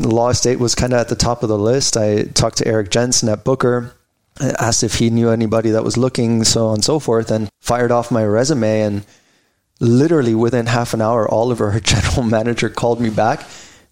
The 0.00 0.14
Law 0.14 0.28
Estate 0.28 0.60
was 0.60 0.76
kind 0.76 0.92
of 0.92 1.00
at 1.00 1.08
the 1.08 1.16
top 1.16 1.42
of 1.42 1.48
the 1.48 1.58
list. 1.58 1.96
I 1.96 2.22
talked 2.22 2.58
to 2.58 2.68
Eric 2.68 2.90
Jensen 2.90 3.28
at 3.28 3.42
Booker 3.42 3.97
asked 4.40 4.82
if 4.82 4.94
he 4.96 5.10
knew 5.10 5.30
anybody 5.30 5.70
that 5.70 5.84
was 5.84 5.96
looking, 5.96 6.44
so 6.44 6.68
on 6.68 6.74
and 6.74 6.84
so 6.84 6.98
forth, 6.98 7.30
and 7.30 7.48
fired 7.60 7.90
off 7.90 8.10
my 8.10 8.24
resume. 8.24 8.80
And 8.82 9.06
literally 9.80 10.34
within 10.34 10.66
half 10.66 10.94
an 10.94 11.00
hour, 11.02 11.28
Oliver, 11.30 11.70
her 11.70 11.80
general 11.94 12.22
manager, 12.22 12.68
called 12.68 13.00
me 13.00 13.10
back, 13.10 13.42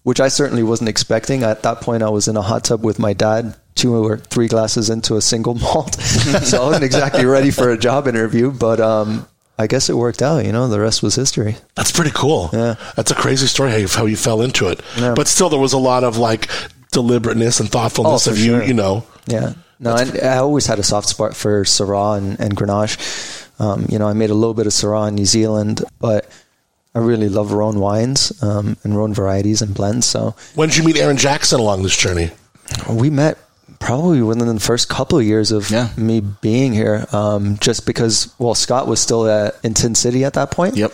which 0.03 0.19
I 0.19 0.27
certainly 0.27 0.63
wasn't 0.63 0.89
expecting. 0.89 1.43
At 1.43 1.63
that 1.63 1.81
point, 1.81 2.03
I 2.03 2.09
was 2.09 2.27
in 2.27 2.37
a 2.37 2.41
hot 2.41 2.63
tub 2.65 2.83
with 2.83 2.99
my 2.99 3.13
dad, 3.13 3.55
two 3.75 3.95
or 3.95 4.17
three 4.17 4.47
glasses 4.47 4.89
into 4.89 5.15
a 5.17 5.21
single 5.21 5.53
malt. 5.63 5.95
so 5.95 6.61
I 6.61 6.65
wasn't 6.65 6.85
exactly 6.85 7.25
ready 7.37 7.51
for 7.51 7.69
a 7.69 7.77
job 7.77 8.07
interview, 8.07 8.51
but 8.51 8.79
um, 8.79 9.27
I 9.59 9.67
guess 9.67 9.89
it 9.89 9.93
worked 9.95 10.21
out. 10.21 10.45
You 10.45 10.51
know, 10.51 10.67
the 10.67 10.79
rest 10.79 11.03
was 11.03 11.15
history. 11.15 11.55
That's 11.75 11.91
pretty 11.91 12.11
cool. 12.13 12.49
Yeah. 12.53 12.75
That's 12.95 13.11
a 13.11 13.15
crazy 13.15 13.47
story 13.47 13.71
how 13.71 13.77
you, 13.77 13.87
how 13.87 14.05
you 14.05 14.15
fell 14.17 14.41
into 14.41 14.67
it. 14.69 14.81
Yeah. 14.97 15.13
But 15.15 15.27
still, 15.27 15.49
there 15.49 15.59
was 15.59 15.73
a 15.73 15.77
lot 15.77 16.03
of 16.03 16.17
like 16.17 16.49
deliberateness 16.91 17.59
and 17.59 17.69
thoughtfulness 17.69 18.27
Oh, 18.27 18.31
of 18.31 18.39
you, 18.39 18.57
sure. 18.59 18.63
you 18.63 18.73
know, 18.73 19.03
Yeah. 19.27 19.53
No, 19.79 19.93
I, 19.95 20.05
I 20.23 20.37
always 20.37 20.65
had 20.65 20.79
a 20.79 20.83
soft 20.83 21.07
spot 21.07 21.35
for 21.35 21.63
Syrah 21.63 22.17
and, 22.17 22.39
and 22.39 22.55
Grenache. 22.55 22.97
Um, 23.59 23.85
you 23.89 23.99
know, 23.99 24.07
I 24.07 24.13
made 24.13 24.29
a 24.29 24.33
little 24.35 24.53
bit 24.53 24.65
of 24.67 24.73
Syrah 24.73 25.07
in 25.09 25.15
New 25.15 25.25
Zealand, 25.25 25.83
but 25.99 26.29
I 26.95 26.99
really 26.99 27.29
love 27.29 27.51
Rhone 27.51 27.79
wines 27.79 28.31
um, 28.41 28.77
and 28.83 28.95
Rhone 28.97 29.13
varieties 29.13 29.61
and 29.61 29.73
blends. 29.75 30.05
So 30.07 30.35
When 30.55 30.69
did 30.69 30.77
you 30.77 30.83
meet 30.83 30.97
Aaron 30.97 31.17
Jackson 31.17 31.59
along 31.59 31.83
this 31.83 31.95
journey? 31.95 32.31
we 32.89 33.09
met 33.09 33.37
probably 33.79 34.21
within 34.23 34.47
the 34.47 34.59
first 34.59 34.89
couple 34.89 35.19
of 35.19 35.23
years 35.25 35.51
of 35.51 35.69
Yeah. 35.69 35.89
me 35.95 36.19
being 36.21 36.73
here, 36.73 37.05
um, 37.11 37.57
just 37.59 37.85
because, 37.85 38.33
well, 38.39 38.55
Scott 38.55 38.87
was 38.87 38.99
still 38.99 39.27
at, 39.29 39.55
in 39.63 39.75
Tin 39.75 39.93
City 39.93 40.25
at 40.25 40.33
that 40.33 40.49
point. 40.49 40.75
Yep. 40.75 40.91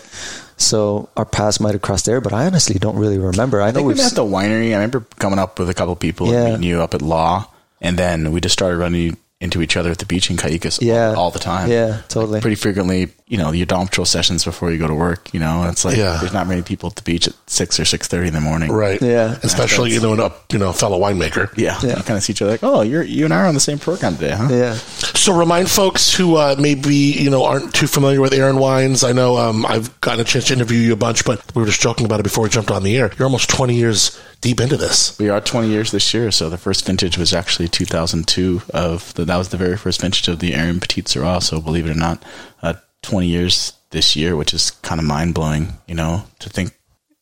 So 0.57 1.09
our 1.17 1.25
paths 1.25 1.59
might 1.59 1.71
have 1.73 1.81
crossed 1.81 2.05
there, 2.05 2.19
but 2.21 2.33
I 2.33 2.45
honestly 2.45 2.77
don't 2.79 2.97
really 2.97 3.17
remember. 3.17 3.61
I, 3.61 3.65
I 3.65 3.71
know 3.71 3.75
think 3.75 3.87
we 3.87 3.93
we've 3.93 3.97
met 4.03 4.11
at 4.11 4.15
the 4.15 4.23
winery. 4.23 4.69
I 4.69 4.73
remember 4.75 5.05
coming 5.19 5.39
up 5.39 5.57
with 5.59 5.69
a 5.69 5.73
couple 5.73 5.95
people 5.95 6.27
Yeah. 6.27 6.43
and 6.43 6.47
meeting 6.59 6.69
you 6.69 6.81
up 6.81 6.93
at 6.93 7.01
Law, 7.01 7.47
and 7.83 7.99
then 7.99 8.31
we 8.31 8.41
just 8.41 8.53
started 8.53 8.77
running 8.77 9.17
into 9.43 9.61
each 9.61 9.75
other 9.77 9.91
at 9.91 9.97
the 9.99 10.05
beach 10.05 10.29
in 10.29 10.37
Cayucos 10.37 10.81
Yeah. 10.81 11.09
all, 11.09 11.23
all 11.25 11.31
the 11.31 11.39
time. 11.39 11.69
Yeah, 11.69 12.01
totally. 12.07 12.39
Pretty 12.41 12.55
frequently, 12.55 13.09
you 13.27 13.37
know, 13.37 13.51
your 13.51 13.65
dawn 13.65 13.87
patrol 13.87 14.05
sessions 14.05 14.45
before 14.45 14.71
you 14.71 14.77
go 14.77 14.87
to 14.87 14.93
work. 14.95 15.33
You 15.33 15.39
know, 15.41 15.63
it's 15.69 15.83
like 15.83 15.97
Yeah. 15.97 16.17
there's 16.21 16.33
not 16.33 16.47
many 16.47 16.61
people 16.61 16.89
at 16.89 16.95
the 16.95 17.01
beach 17.01 17.27
at 17.27 17.33
six 17.47 17.79
or 17.79 17.85
six 17.85 18.07
thirty 18.07 18.27
in 18.29 18.33
the 18.33 18.41
morning. 18.41 18.71
Right. 18.71 19.01
Yeah. 19.01 19.37
Especially, 19.43 19.91
you 19.91 19.99
know, 19.99 20.13
a 20.13 20.31
you 20.51 20.57
know, 20.59 20.71
fellow 20.71 20.99
winemaker. 20.99 21.49
Yeah, 21.57 21.77
Yeah. 21.83 21.97
you 21.97 22.03
kind 22.03 22.17
of 22.17 22.23
see 22.23 22.31
each 22.31 22.41
other 22.41 22.51
like, 22.51 22.63
oh, 22.63 22.81
you're 22.81 23.03
you 23.03 23.25
and 23.25 23.33
I 23.33 23.37
are 23.41 23.45
on 23.47 23.53
the 23.53 23.59
same 23.59 23.79
program 23.79 24.15
today, 24.15 24.31
huh? 24.35 24.47
yeah. 24.49 24.73
So 24.75 25.37
remind 25.37 25.69
folks 25.69 26.13
who 26.13 26.35
uh, 26.37 26.55
maybe 26.57 26.95
you 26.95 27.29
know 27.29 27.43
aren't 27.43 27.73
too 27.73 27.87
familiar 27.87 28.21
with 28.21 28.33
Aaron 28.33 28.57
Wines. 28.57 29.03
I 29.03 29.11
know 29.11 29.37
um, 29.37 29.65
I've 29.65 29.99
gotten 30.01 30.21
a 30.21 30.23
chance 30.23 30.45
to 30.47 30.53
interview 30.53 30.79
you 30.79 30.93
a 30.93 30.97
bunch, 30.97 31.25
but 31.25 31.41
we 31.55 31.61
were 31.61 31.67
just 31.67 31.81
joking 31.81 32.05
about 32.05 32.19
it 32.19 32.23
before 32.23 32.43
we 32.43 32.49
jumped 32.49 32.71
on 32.71 32.83
the 32.83 32.95
air. 32.97 33.11
You're 33.17 33.25
almost 33.25 33.49
20 33.49 33.75
years 33.75 34.17
deep 34.41 34.59
into 34.59 34.75
this. 34.75 35.17
We 35.19 35.29
are 35.29 35.39
20 35.39 35.69
years 35.69 35.91
this 35.91 36.13
year, 36.13 36.29
so 36.31 36.49
the 36.49 36.57
first 36.57 36.85
vintage 36.85 37.17
was 37.17 37.33
actually 37.33 37.69
2002. 37.69 38.61
Of 38.73 39.13
the, 39.13 39.23
that 39.33 39.39
was 39.39 39.49
the 39.49 39.57
very 39.57 39.77
first 39.77 39.99
vintage 39.99 40.27
of 40.27 40.37
the 40.37 40.53
Aaron 40.53 40.79
Petite 40.79 41.05
Sirah. 41.05 41.41
So 41.41 41.59
believe 41.59 41.87
it 41.87 41.91
or 41.91 41.95
not, 41.95 42.23
uh, 42.61 42.75
20 43.01 43.25
years 43.25 43.73
this 43.89 44.15
year, 44.15 44.35
which 44.35 44.53
is 44.53 44.69
kind 44.69 45.01
of 45.01 45.07
mind 45.07 45.33
blowing. 45.33 45.73
You 45.87 45.95
know, 45.95 46.25
to 46.37 46.49
think 46.49 46.77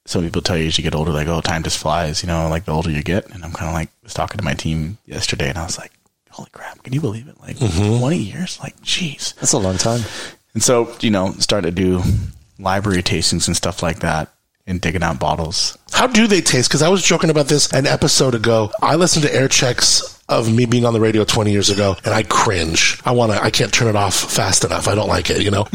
some 0.06 0.22
people 0.22 0.42
tell 0.42 0.58
you 0.58 0.68
as 0.68 0.78
you 0.78 0.84
get 0.84 0.94
older, 0.94 1.12
like, 1.12 1.30
oh, 1.30 1.40
time 1.40 1.64
just 1.64 1.78
flies. 1.78 2.22
You 2.22 2.28
know, 2.28 2.50
like 2.50 2.66
the 2.66 2.74
older 2.74 2.92
you 2.92 3.02
get, 3.02 3.34
and 3.34 3.46
I'm 3.46 3.54
kind 3.54 3.70
of 3.70 3.74
like 3.74 3.92
was 4.04 4.14
talking 4.14 4.38
to 4.40 4.44
my 4.44 4.54
team 4.54 4.98
yesterday, 5.06 5.48
and 5.48 5.58
I 5.58 5.64
was 5.64 5.78
like, 5.78 5.94
holy 6.32 6.50
crap, 6.52 6.84
can 6.84 6.92
you 6.92 7.00
believe 7.00 7.30
it? 7.30 7.40
Like 7.40 7.58
20 7.58 8.18
years, 8.18 8.60
like, 8.60 8.76
jeez. 8.82 9.34
That's 9.36 9.54
a 9.54 9.58
long 9.58 9.78
time. 9.78 10.02
And 10.54 10.62
so, 10.62 10.94
you 11.00 11.12
know, 11.12 11.32
started 11.40 11.78
to 11.78 11.82
do 11.82 12.04
library 12.60 13.04
tastings 13.04 13.48
and 13.48 13.56
stuff 13.56 13.82
like 13.82 14.00
that, 14.00 14.34
and 14.68 14.82
digging 14.82 15.02
out 15.02 15.18
bottles. 15.18 15.78
How 15.94 16.08
do 16.08 16.28
they 16.28 16.42
taste? 16.42 16.68
Because 16.68 16.82
I 16.82 16.90
was 16.90 17.04
joking 17.04 17.30
about 17.30 17.48
this 17.48 17.72
an 17.72 17.88
episode 17.88 18.36
ago. 18.36 18.70
I 18.82 18.96
listened 18.96 19.24
to 19.24 19.34
air 19.34 19.48
checks 19.48 20.21
of 20.32 20.52
me 20.52 20.66
being 20.66 20.86
on 20.86 20.94
the 20.94 21.00
radio 21.00 21.24
20 21.24 21.52
years 21.52 21.70
ago, 21.70 21.96
and 22.04 22.14
I 22.14 22.24
cringe. 22.24 23.00
I 23.06 23.12
want 23.12 23.32
to. 23.32 23.42
I 23.42 23.52
can't 23.52 23.74
turn 23.74 23.88
it 23.88 23.96
off 23.96 24.16
fast 24.16 24.64
enough. 24.64 24.88
I 24.88 24.96
don't 24.96 25.10
like 25.10 25.30
it. 25.30 25.42
You 25.42 25.52
know, 25.52 25.68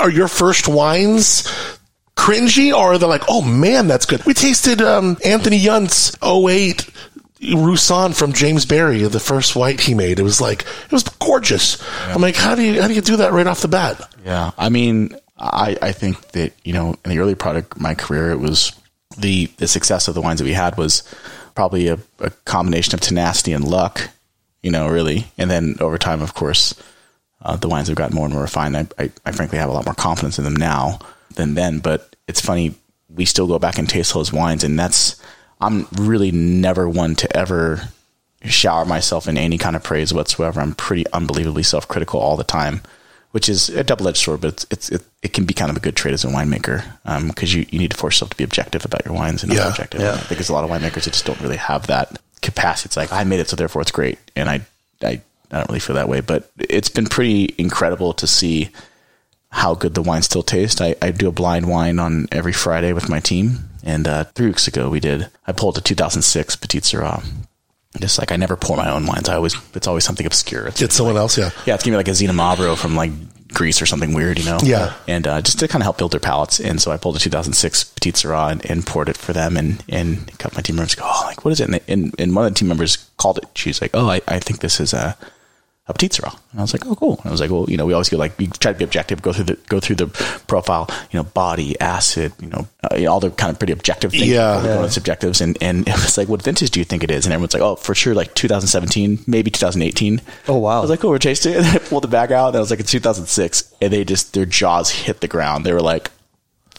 are 0.00 0.10
your 0.10 0.28
first 0.28 0.68
wines? 0.68 1.46
Cringy, 2.16 2.76
or 2.76 2.92
are 2.92 2.98
they 2.98 3.06
like, 3.06 3.22
oh 3.28 3.40
man, 3.40 3.88
that's 3.88 4.04
good? 4.04 4.24
We 4.26 4.34
tasted 4.34 4.82
um, 4.82 5.16
Anthony 5.24 5.58
Yount's 5.58 6.14
08 6.22 6.86
Roussanne 7.54 8.12
from 8.12 8.34
James 8.34 8.66
Berry, 8.66 9.02
the 9.04 9.20
first 9.20 9.56
white 9.56 9.80
he 9.80 9.94
made. 9.94 10.18
It 10.18 10.22
was 10.22 10.40
like 10.40 10.62
it 10.84 10.92
was 10.92 11.04
gorgeous. 11.04 11.82
I'm 12.08 12.20
like, 12.20 12.36
how 12.36 12.54
do 12.54 12.62
you 12.62 12.82
how 12.82 12.88
do 12.88 12.94
you 12.94 13.00
do 13.00 13.16
that 13.16 13.32
right 13.32 13.46
off 13.46 13.62
the 13.62 13.68
bat? 13.68 14.00
Yeah, 14.24 14.50
I 14.58 14.68
mean, 14.68 15.16
I 15.38 15.76
I 15.80 15.92
think 15.92 16.28
that 16.32 16.52
you 16.62 16.74
know 16.74 16.96
in 17.04 17.10
the 17.10 17.18
early 17.18 17.34
part 17.34 17.56
of 17.56 17.80
my 17.80 17.94
career, 17.94 18.30
it 18.30 18.38
was 18.38 18.72
the 19.16 19.46
the 19.56 19.66
success 19.66 20.06
of 20.06 20.14
the 20.14 20.20
wines 20.20 20.40
that 20.40 20.44
we 20.44 20.52
had 20.52 20.76
was 20.76 21.02
probably 21.60 21.88
a, 21.88 21.98
a 22.20 22.30
combination 22.46 22.94
of 22.94 23.02
tenacity 23.02 23.52
and 23.52 23.68
luck, 23.68 24.08
you 24.62 24.70
know, 24.70 24.88
really, 24.88 25.26
and 25.36 25.50
then 25.50 25.76
over 25.78 25.98
time, 25.98 26.22
of 26.22 26.32
course, 26.32 26.72
uh, 27.42 27.54
the 27.54 27.68
wines 27.68 27.88
have 27.88 27.98
gotten 27.98 28.16
more 28.16 28.24
and 28.24 28.32
more 28.32 28.40
refined. 28.40 28.74
I, 28.74 28.86
I 28.98 29.10
I 29.26 29.32
frankly 29.32 29.58
have 29.58 29.68
a 29.68 29.72
lot 29.74 29.84
more 29.84 29.92
confidence 29.94 30.38
in 30.38 30.44
them 30.44 30.56
now 30.56 31.00
than 31.34 31.52
then. 31.52 31.80
But 31.80 32.16
it's 32.26 32.40
funny, 32.40 32.76
we 33.14 33.26
still 33.26 33.46
go 33.46 33.58
back 33.58 33.76
and 33.76 33.86
taste 33.86 34.14
those 34.14 34.32
wines, 34.32 34.64
and 34.64 34.78
that's 34.78 35.20
I'm 35.60 35.86
really 35.98 36.30
never 36.30 36.88
one 36.88 37.14
to 37.16 37.36
ever 37.36 37.90
shower 38.44 38.86
myself 38.86 39.28
in 39.28 39.36
any 39.36 39.58
kind 39.58 39.76
of 39.76 39.82
praise 39.82 40.14
whatsoever. 40.14 40.62
I'm 40.62 40.74
pretty 40.74 41.04
unbelievably 41.12 41.64
self 41.64 41.86
critical 41.86 42.20
all 42.20 42.38
the 42.38 42.42
time, 42.42 42.80
which 43.32 43.48
is 43.48 43.68
a 43.68 43.84
double 43.84 44.08
edged 44.08 44.18
sword, 44.18 44.40
but 44.40 44.48
it's, 44.54 44.66
it's 44.70 44.88
it, 44.90 45.02
it 45.22 45.32
can 45.32 45.44
be 45.44 45.54
kind 45.54 45.70
of 45.70 45.76
a 45.76 45.80
good 45.80 45.96
trait 45.96 46.12
as 46.14 46.24
a 46.24 46.28
winemaker 46.28 46.84
because 47.28 47.54
you, 47.54 47.64
you 47.70 47.78
need 47.78 47.90
to 47.92 47.96
force 47.96 48.16
yourself 48.16 48.30
to 48.30 48.36
be 48.36 48.44
objective 48.44 48.84
about 48.84 49.04
your 49.04 49.14
wines 49.14 49.42
and 49.42 49.52
not 49.52 49.58
Yeah, 49.60 49.68
objective. 49.68 50.00
yeah. 50.00 50.14
I 50.14 50.16
think 50.18 50.38
there's 50.38 50.48
a 50.48 50.52
lot 50.52 50.64
of 50.64 50.70
winemakers 50.70 51.04
that 51.04 51.12
just 51.12 51.26
don't 51.26 51.40
really 51.40 51.56
have 51.56 51.86
that 51.88 52.20
capacity. 52.42 52.88
It's 52.88 52.96
like 52.96 53.12
I 53.12 53.24
made 53.24 53.40
it, 53.40 53.48
so 53.48 53.56
therefore 53.56 53.82
it's 53.82 53.90
great, 53.92 54.18
and 54.34 54.48
I 54.48 54.60
I 55.02 55.20
I 55.52 55.56
don't 55.58 55.68
really 55.68 55.80
feel 55.80 55.96
that 55.96 56.08
way. 56.08 56.20
But 56.20 56.50
it's 56.58 56.88
been 56.88 57.06
pretty 57.06 57.54
incredible 57.58 58.12
to 58.14 58.26
see 58.26 58.70
how 59.52 59.74
good 59.74 59.94
the 59.94 60.02
wine 60.02 60.22
still 60.22 60.44
tastes. 60.44 60.80
I, 60.80 60.94
I 61.02 61.10
do 61.10 61.26
a 61.28 61.32
blind 61.32 61.66
wine 61.68 61.98
on 61.98 62.26
every 62.30 62.52
Friday 62.52 62.92
with 62.92 63.08
my 63.08 63.18
team. 63.18 63.68
And 63.82 64.06
uh, 64.06 64.24
three 64.24 64.46
weeks 64.46 64.68
ago, 64.68 64.88
we 64.88 65.00
did, 65.00 65.28
I 65.46 65.50
pulled 65.52 65.76
a 65.76 65.80
2006 65.80 66.54
Petite 66.56 66.84
Sirah. 66.84 67.24
Just 67.98 68.18
like 68.20 68.30
I 68.30 68.36
never 68.36 68.56
pour 68.56 68.76
my 68.76 68.88
own 68.90 69.04
wines. 69.06 69.28
I 69.28 69.34
always, 69.34 69.56
it's 69.74 69.88
always 69.88 70.04
something 70.04 70.24
obscure. 70.26 70.68
It's, 70.68 70.78
Get 70.80 70.92
someone 70.92 71.16
else, 71.16 71.36
yeah. 71.36 71.50
yeah, 71.66 71.74
it's 71.74 71.82
gonna 71.84 71.94
be 71.94 71.96
like 71.96 72.08
a 72.08 72.12
Xinomavro 72.12 72.76
from 72.78 72.94
like 72.94 73.10
Greece 73.48 73.82
or 73.82 73.86
something 73.86 74.14
weird, 74.14 74.38
you 74.38 74.44
know? 74.44 74.58
Yeah. 74.62 74.94
And 75.08 75.26
uh, 75.26 75.42
just 75.42 75.58
to 75.58 75.66
kind 75.66 75.82
of 75.82 75.84
help 75.84 75.98
build 75.98 76.12
their 76.12 76.20
palates. 76.20 76.60
And 76.60 76.80
so 76.80 76.92
I 76.92 76.96
pulled 76.96 77.16
a 77.16 77.18
2006 77.18 77.82
Petite 77.84 78.14
Sirah 78.14 78.52
and, 78.52 78.64
and 78.70 78.86
poured 78.86 79.08
it 79.08 79.16
for 79.16 79.32
them. 79.32 79.56
And, 79.56 79.82
and 79.88 80.38
cut 80.38 80.54
my 80.54 80.60
team 80.60 80.76
members 80.76 80.94
go, 80.94 81.02
oh, 81.04 81.22
like, 81.26 81.44
what 81.44 81.50
is 81.50 81.58
it? 81.60 81.64
And, 81.64 81.74
they- 81.74 81.92
and, 81.92 82.14
and 82.16 82.36
one 82.36 82.46
of 82.46 82.52
the 82.52 82.58
team 82.58 82.68
members 82.68 82.96
called 83.16 83.38
it. 83.38 83.46
She's 83.56 83.82
like, 83.82 83.90
oh, 83.94 84.08
I, 84.08 84.20
I 84.28 84.38
think 84.38 84.60
this 84.60 84.78
is 84.78 84.92
a, 84.92 85.16
a 85.90 85.92
Petite 85.92 86.12
Sirah. 86.12 86.32
And 86.52 86.60
I 86.60 86.62
was 86.62 86.72
like, 86.72 86.86
oh, 86.86 86.94
cool. 86.94 87.16
And 87.18 87.26
I 87.26 87.30
was 87.30 87.40
like, 87.40 87.50
well, 87.50 87.66
you 87.68 87.76
know, 87.76 87.86
we 87.86 87.92
always 87.92 88.08
go 88.08 88.16
like, 88.16 88.38
we 88.38 88.46
try 88.46 88.72
to 88.72 88.78
be 88.78 88.84
objective, 88.84 89.22
go 89.22 89.32
through 89.32 89.44
the, 89.44 89.54
go 89.68 89.80
through 89.80 89.96
the 89.96 90.06
profile, 90.46 90.88
you 91.10 91.18
know, 91.18 91.24
body, 91.24 91.78
acid, 91.80 92.32
you 92.40 92.48
know, 92.48 92.66
uh, 92.90 92.94
you 92.96 93.04
know, 93.04 93.12
all 93.12 93.20
the 93.20 93.30
kind 93.30 93.52
of 93.52 93.58
pretty 93.58 93.72
objective 93.72 94.10
things. 94.12 94.26
Yeah. 94.28 94.54
all 94.54 94.60
the 94.62 94.68
bonus 94.68 94.96
objectives. 94.96 95.40
And, 95.40 95.58
and 95.60 95.86
it 95.86 95.92
was 95.94 96.16
like, 96.18 96.28
what 96.28 96.42
vintage 96.42 96.70
do 96.70 96.80
you 96.80 96.84
think 96.84 97.04
it 97.04 97.10
is? 97.10 97.26
And 97.26 97.32
everyone's 97.32 97.54
like, 97.54 97.62
oh, 97.62 97.76
for 97.76 97.94
sure, 97.94 98.14
like 98.14 98.34
2017, 98.34 99.20
maybe 99.26 99.50
2018. 99.50 100.20
Oh, 100.48 100.58
wow. 100.58 100.78
I 100.78 100.80
was 100.80 100.90
like, 100.90 101.04
oh, 101.04 101.08
we're 101.10 101.18
tasting 101.18 101.52
it. 101.54 101.56
And 101.60 101.66
I 101.66 101.78
pulled 101.78 102.04
the 102.04 102.08
bag 102.08 102.32
out 102.32 102.48
and 102.48 102.56
I 102.56 102.60
was 102.60 102.70
like, 102.70 102.80
it's 102.80 102.90
2006. 102.90 103.74
And 103.82 103.92
they 103.92 104.04
just, 104.04 104.32
their 104.34 104.46
jaws 104.46 104.90
hit 104.90 105.20
the 105.20 105.28
ground. 105.28 105.66
They 105.66 105.72
were 105.72 105.80
like, 105.82 106.10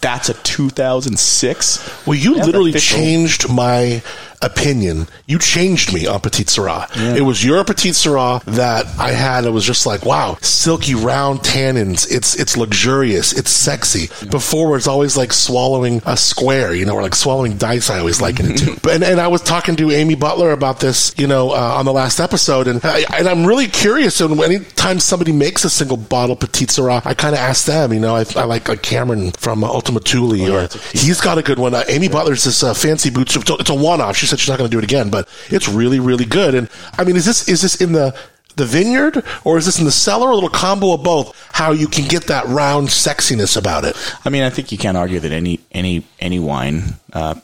that's 0.02 0.30
a 0.30 0.34
2006. 0.34 2.08
Well, 2.08 2.16
you 2.18 2.36
Yeah, 2.36 2.46
literally 2.46 2.74
changed 2.74 3.50
my 3.50 4.02
opinion. 4.42 5.08
You 5.28 5.40
changed 5.40 5.94
me 5.94 6.08
on 6.08 6.20
Petite 6.20 6.48
Sirah. 6.48 6.88
It 7.16 7.22
was 7.22 7.44
your 7.44 7.64
Petite 7.64 7.94
Sirah 7.94 8.44
that 8.46 8.86
I 9.00 9.12
had. 9.12 9.46
It 9.46 9.52
was 9.52 9.66
just 9.66 9.86
like, 9.86 10.06
wow, 10.06 10.38
silky 10.42 10.96
round 10.96 11.40
tannins. 11.40 12.10
It's 12.12 12.36
it's 12.36 12.58
luxurious. 12.58 13.34
It's 13.34 13.52
sexy. 13.52 14.10
Before 14.30 14.76
it's 14.78 14.88
always 14.88 15.18
like 15.18 15.34
swallowing 15.34 16.02
a 16.06 16.18
square, 16.18 16.74
you 16.74 16.86
know, 16.86 16.94
or 16.96 17.02
like 17.02 17.16
swallowing 17.16 17.58
dice. 17.58 17.90
I 17.90 18.00
always 18.00 18.22
liken 18.22 18.52
it 18.52 18.58
to. 18.58 18.72
But 18.82 18.96
and, 18.96 19.04
and 19.04 19.20
I 19.22 19.28
was 19.28 19.42
talking 19.42 19.76
to 19.76 19.92
Amy 19.92 20.16
Butler 20.16 20.52
about 20.52 20.80
this, 20.80 21.14
you 21.18 21.28
know, 21.28 21.52
uh, 21.52 21.76
on 21.78 21.86
the 21.86 21.94
last 21.94 22.20
episode, 22.20 22.68
and 22.68 22.84
I, 22.84 23.04
and 23.18 23.28
I'm 23.28 23.46
really 23.46 23.68
curious. 23.68 24.20
And 24.22 24.40
anytime 24.40 25.00
somebody 25.00 25.32
makes 25.32 25.64
a 25.66 25.70
single 25.70 25.98
bottle 25.98 26.36
Petite 26.36 26.70
Sirah, 26.70 27.06
I 27.06 27.14
kind 27.14 27.36
of 27.36 27.40
ask 27.40 27.66
them. 27.66 27.94
You 27.94 28.00
know, 28.00 28.16
I, 28.16 28.26
I 28.36 28.46
like 28.46 28.68
like 28.70 28.82
Cameron 28.82 29.32
from 29.32 29.64
uh, 29.64 29.68
Ultima 29.68 30.00
Thule, 30.00 30.36
yeah, 30.36 30.66
or 30.66 30.68
he's 30.94 31.22
got 31.22 31.38
a 31.38 31.44
good 31.44 31.60
one. 31.60 31.76
Uh, 31.76 31.84
Amy 31.90 32.08
Butler's 32.08 32.44
this 32.44 32.64
uh, 32.64 32.74
fancy 32.74 33.10
boots. 33.10 33.36
It's 33.36 33.50
a, 33.50 33.54
it's 33.56 33.70
a 33.70 33.76
one-off. 33.76 34.16
Said 34.32 34.40
she's 34.40 34.50
not 34.50 34.58
going 34.58 34.70
to 34.70 34.74
do 34.74 34.80
it 34.80 34.86
again, 34.86 35.10
but 35.10 35.28
it's 35.50 35.68
really, 35.68 36.00
really 36.00 36.24
good. 36.26 36.56
And 36.56 36.70
I 36.98 37.04
mean, 37.04 37.18
is 37.18 37.26
this 37.26 37.50
is 37.50 37.62
this 37.62 37.82
in 37.82 37.92
the 37.92 38.16
the 38.56 38.66
vineyard 38.66 39.24
or 39.44 39.58
is 39.58 39.66
this 39.66 39.78
in 39.78 39.84
the 39.84 39.92
cellar? 39.92 40.30
A 40.30 40.34
little 40.34 40.50
combo 40.50 40.94
of 40.94 41.04
both. 41.04 41.36
How 41.52 41.74
you 41.74 41.88
can 41.88 42.08
get 42.08 42.28
that 42.28 42.46
round 42.48 42.88
sexiness 42.88 43.58
about 43.58 43.84
it. 43.84 43.96
I 44.24 44.30
mean, 44.30 44.44
I 44.44 44.50
think 44.50 44.72
you 44.72 44.78
can't 44.78 44.96
argue 44.96 45.20
that 45.20 45.34
any 45.34 45.60
any 45.74 46.06
any 46.20 46.40
wine, 46.40 46.96
uh, 47.12 47.36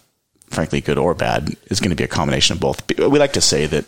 frankly, 0.50 0.80
good 0.80 0.98
or 0.98 1.14
bad, 1.14 1.56
is 1.66 1.82
going 1.82 1.90
to 1.90 1.96
be 1.98 2.06
a 2.06 2.08
combination 2.08 2.54
of 2.54 2.62
both. 2.62 2.82
We 2.98 3.20
like 3.20 3.34
to 3.34 3.42
say 3.42 3.66
that 3.66 3.86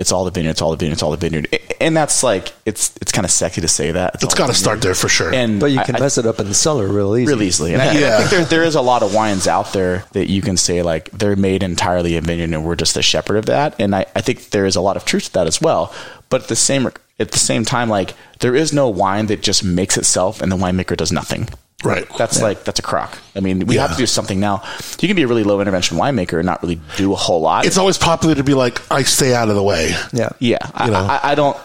it's 0.00 0.10
all 0.10 0.24
the 0.24 0.30
vineyard, 0.32 0.50
it's 0.52 0.62
all 0.62 0.70
the 0.72 0.76
vineyard, 0.78 0.94
it's 0.94 1.02
all 1.02 1.10
the 1.12 1.16
vineyard, 1.18 1.46
and 1.80 1.96
that's 1.96 2.22
like 2.24 2.52
it's 2.64 2.96
it's 3.00 3.12
kind 3.12 3.24
of 3.24 3.30
sexy 3.30 3.60
to 3.60 3.68
say 3.68 3.92
that. 3.92 4.14
It's 4.14 4.24
all 4.24 4.30
got 4.34 4.46
to 4.48 4.54
start 4.54 4.80
there 4.82 4.94
for 4.94 5.08
sure. 5.08 5.32
And 5.32 5.60
But 5.60 5.70
you 5.70 5.80
can 5.82 5.94
I- 5.96 6.00
mess 6.00 6.18
it 6.18 6.26
up 6.26 6.40
in 6.40 6.48
the 6.48 6.54
cellar 6.54 6.88
real 6.88 7.16
easy. 7.16 7.28
real 7.32 7.42
easily. 7.42 7.74
And 7.74 7.82
I, 7.82 7.86
and 7.94 8.04
I 8.04 8.18
think 8.18 8.30
there, 8.30 8.44
there 8.46 8.62
is 8.64 8.74
a 8.74 8.80
lot 8.80 9.02
of 9.02 9.14
wines 9.14 9.46
out 9.46 9.72
there 9.72 10.04
that 10.12 10.28
you 10.30 10.40
can 10.42 10.56
say 10.56 10.82
like 10.82 11.10
they're 11.12 11.36
made 11.36 11.62
entirely 11.62 12.16
in 12.16 12.24
vineyard 12.24 12.50
and 12.52 12.64
we're 12.64 12.76
just 12.76 12.94
the 12.94 13.02
shepherd 13.02 13.36
of 13.36 13.46
that. 13.46 13.78
And 13.78 13.94
I, 13.94 14.06
I 14.16 14.20
think 14.22 14.50
there 14.50 14.66
is 14.66 14.74
a 14.74 14.80
lot 14.80 14.96
of 14.96 15.04
truth 15.04 15.24
to 15.26 15.32
that 15.34 15.46
as 15.46 15.60
well. 15.60 15.94
But 16.30 16.42
at 16.42 16.48
the 16.48 16.56
same 16.56 16.86
at 17.18 17.32
the 17.32 17.38
same 17.38 17.64
time, 17.66 17.90
like 17.90 18.14
there 18.38 18.56
is 18.56 18.72
no 18.72 18.88
wine 18.88 19.26
that 19.26 19.42
just 19.42 19.62
makes 19.62 19.98
itself 19.98 20.40
and 20.40 20.50
the 20.50 20.56
winemaker 20.56 20.96
does 20.96 21.12
nothing. 21.12 21.48
Right. 21.84 22.06
That's 22.18 22.42
like 22.42 22.64
that's 22.64 22.78
a 22.78 22.82
crock. 22.82 23.18
I 23.34 23.40
mean, 23.40 23.66
we 23.66 23.76
have 23.76 23.92
to 23.92 23.96
do 23.96 24.06
something 24.06 24.38
now. 24.38 24.62
You 25.00 25.08
can 25.08 25.16
be 25.16 25.22
a 25.22 25.28
really 25.28 25.44
low 25.44 25.60
intervention 25.60 25.96
winemaker 25.96 26.38
and 26.38 26.46
not 26.46 26.62
really 26.62 26.80
do 26.96 27.12
a 27.12 27.16
whole 27.16 27.40
lot. 27.40 27.66
it's 27.66 27.78
always 27.78 27.98
popular 27.98 28.34
to 28.34 28.44
be 28.44 28.54
like, 28.54 28.90
I 28.90 29.02
stay 29.02 29.34
out 29.34 29.48
of 29.48 29.54
the 29.54 29.62
way. 29.62 29.94
Yeah. 30.12 30.30
yeah, 30.38 30.58
I, 30.74 30.90
know. 30.90 30.96
I, 30.96 31.20
I 31.22 31.34
don't. 31.34 31.56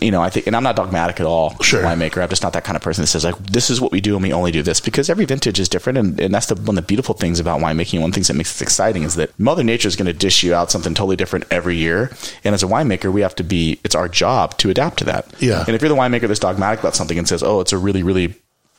you 0.00 0.10
know, 0.10 0.20
I 0.20 0.30
think, 0.30 0.46
and 0.46 0.56
I'm 0.56 0.62
not 0.62 0.76
dogmatic 0.76 1.20
at 1.20 1.26
all. 1.26 1.56
Sure. 1.62 1.82
winemaker. 1.82 2.22
I'm 2.22 2.28
just 2.28 2.42
not 2.42 2.52
that 2.54 2.64
kind 2.64 2.74
of 2.74 2.82
person 2.82 3.02
that 3.02 3.08
says 3.08 3.24
like, 3.24 3.36
this 3.38 3.70
is 3.70 3.80
what 3.80 3.92
we 3.92 4.00
do 4.00 4.14
and 4.14 4.22
we 4.22 4.32
only 4.32 4.50
do 4.50 4.62
this 4.62 4.80
because 4.80 5.08
every 5.08 5.24
vintage 5.24 5.60
is 5.60 5.68
different, 5.68 5.98
and, 5.98 6.20
and 6.20 6.34
that's 6.34 6.46
the 6.46 6.54
one 6.56 6.70
of 6.70 6.74
the 6.76 6.82
beautiful 6.82 7.14
things 7.14 7.38
about 7.38 7.60
winemaking. 7.60 8.00
One 8.00 8.08
of 8.08 8.12
the 8.12 8.14
things 8.14 8.28
that 8.28 8.34
makes 8.34 8.60
it 8.60 8.64
exciting 8.64 9.02
is 9.02 9.14
that 9.16 9.38
Mother 9.38 9.62
Nature 9.62 9.88
is 9.88 9.96
going 9.96 10.06
to 10.06 10.12
dish 10.12 10.42
you 10.42 10.54
out 10.54 10.70
something 10.70 10.94
totally 10.94 11.16
different 11.16 11.44
every 11.50 11.76
year, 11.76 12.10
and 12.44 12.54
as 12.54 12.62
a 12.62 12.66
winemaker, 12.66 13.12
we 13.12 13.20
have 13.20 13.34
to 13.36 13.44
be. 13.44 13.78
It's 13.84 13.94
our 13.94 14.08
job 14.08 14.56
to 14.58 14.70
adapt 14.70 14.98
to 14.98 15.04
that. 15.04 15.32
Yeah. 15.38 15.64
And 15.66 15.76
if 15.76 15.82
you're 15.82 15.88
the 15.88 15.94
winemaker 15.94 16.26
that's 16.26 16.40
dogmatic 16.40 16.80
about 16.80 16.96
something 16.96 17.18
and 17.18 17.28
says, 17.28 17.42
oh, 17.42 17.60
it's 17.60 17.72
a 17.72 17.78
really, 17.78 18.02
really 18.02 18.34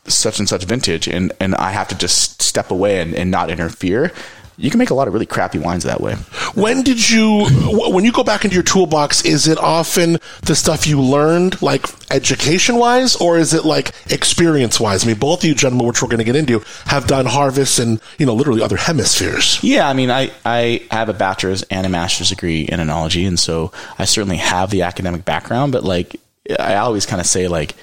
such 0.05 0.39
and 0.39 0.49
such 0.49 0.63
vintage, 0.63 1.07
and 1.07 1.31
and 1.39 1.55
I 1.55 1.71
have 1.71 1.87
to 1.89 1.95
just 1.95 2.41
step 2.41 2.71
away 2.71 3.01
and, 3.01 3.13
and 3.13 3.31
not 3.31 3.49
interfere. 3.49 4.11
You 4.59 4.69
can 4.69 4.77
make 4.77 4.89
a 4.89 4.93
lot 4.93 5.07
of 5.07 5.13
really 5.13 5.25
crappy 5.25 5.57
wines 5.57 5.85
that 5.85 6.01
way. 6.01 6.15
When 6.53 6.83
did 6.83 7.09
you, 7.09 7.45
when 7.93 8.03
you 8.03 8.11
go 8.11 8.25
back 8.25 8.43
into 8.43 8.55
your 8.55 8.63
toolbox, 8.63 9.23
is 9.23 9.47
it 9.47 9.57
often 9.57 10.17
the 10.41 10.53
stuff 10.53 10.85
you 10.85 11.01
learned, 11.01 11.61
like 11.61 11.85
education 12.11 12.75
wise, 12.75 13.15
or 13.15 13.37
is 13.37 13.53
it 13.53 13.63
like 13.63 13.93
experience 14.11 14.77
wise? 14.77 15.05
I 15.05 15.07
mean, 15.07 15.17
both 15.17 15.39
of 15.39 15.45
you 15.45 15.55
gentlemen, 15.55 15.87
which 15.87 16.01
we're 16.01 16.09
going 16.09 16.17
to 16.17 16.25
get 16.25 16.35
into, 16.35 16.61
have 16.87 17.07
done 17.07 17.25
harvests 17.25 17.79
in, 17.79 18.01
you 18.17 18.25
know, 18.25 18.33
literally 18.33 18.61
other 18.61 18.75
hemispheres. 18.75 19.63
Yeah, 19.63 19.87
I 19.87 19.93
mean, 19.93 20.11
I, 20.11 20.29
I 20.43 20.85
have 20.91 21.07
a 21.07 21.13
bachelor's 21.13 21.63
and 21.63 21.85
a 21.85 21.89
master's 21.89 22.27
degree 22.27 22.63
in 22.63 22.81
enology, 22.81 23.25
and 23.25 23.39
so 23.39 23.71
I 23.97 24.03
certainly 24.03 24.37
have 24.37 24.71
the 24.71 24.81
academic 24.81 25.23
background. 25.23 25.71
But 25.71 25.85
like, 25.85 26.17
I 26.59 26.75
always 26.75 27.05
kind 27.05 27.21
of 27.21 27.27
say 27.27 27.47
like, 27.47 27.75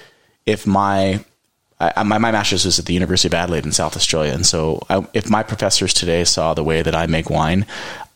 if 0.45 0.67
my 0.67 1.25
I, 1.79 2.01
my, 2.03 2.17
my 2.17 2.31
master's 2.31 2.65
was 2.65 2.79
at 2.79 2.85
the 2.85 2.93
University 2.93 3.27
of 3.27 3.35
Adelaide 3.35 3.65
in 3.65 3.71
South 3.71 3.95
Australia, 3.95 4.33
and 4.33 4.45
so 4.45 4.81
I, 4.89 5.05
if 5.13 5.29
my 5.29 5.43
professors 5.43 5.93
today 5.93 6.23
saw 6.23 6.55
the 6.55 6.63
way 6.63 6.81
that 6.81 6.95
I 6.95 7.05
make 7.05 7.29
wine, 7.29 7.67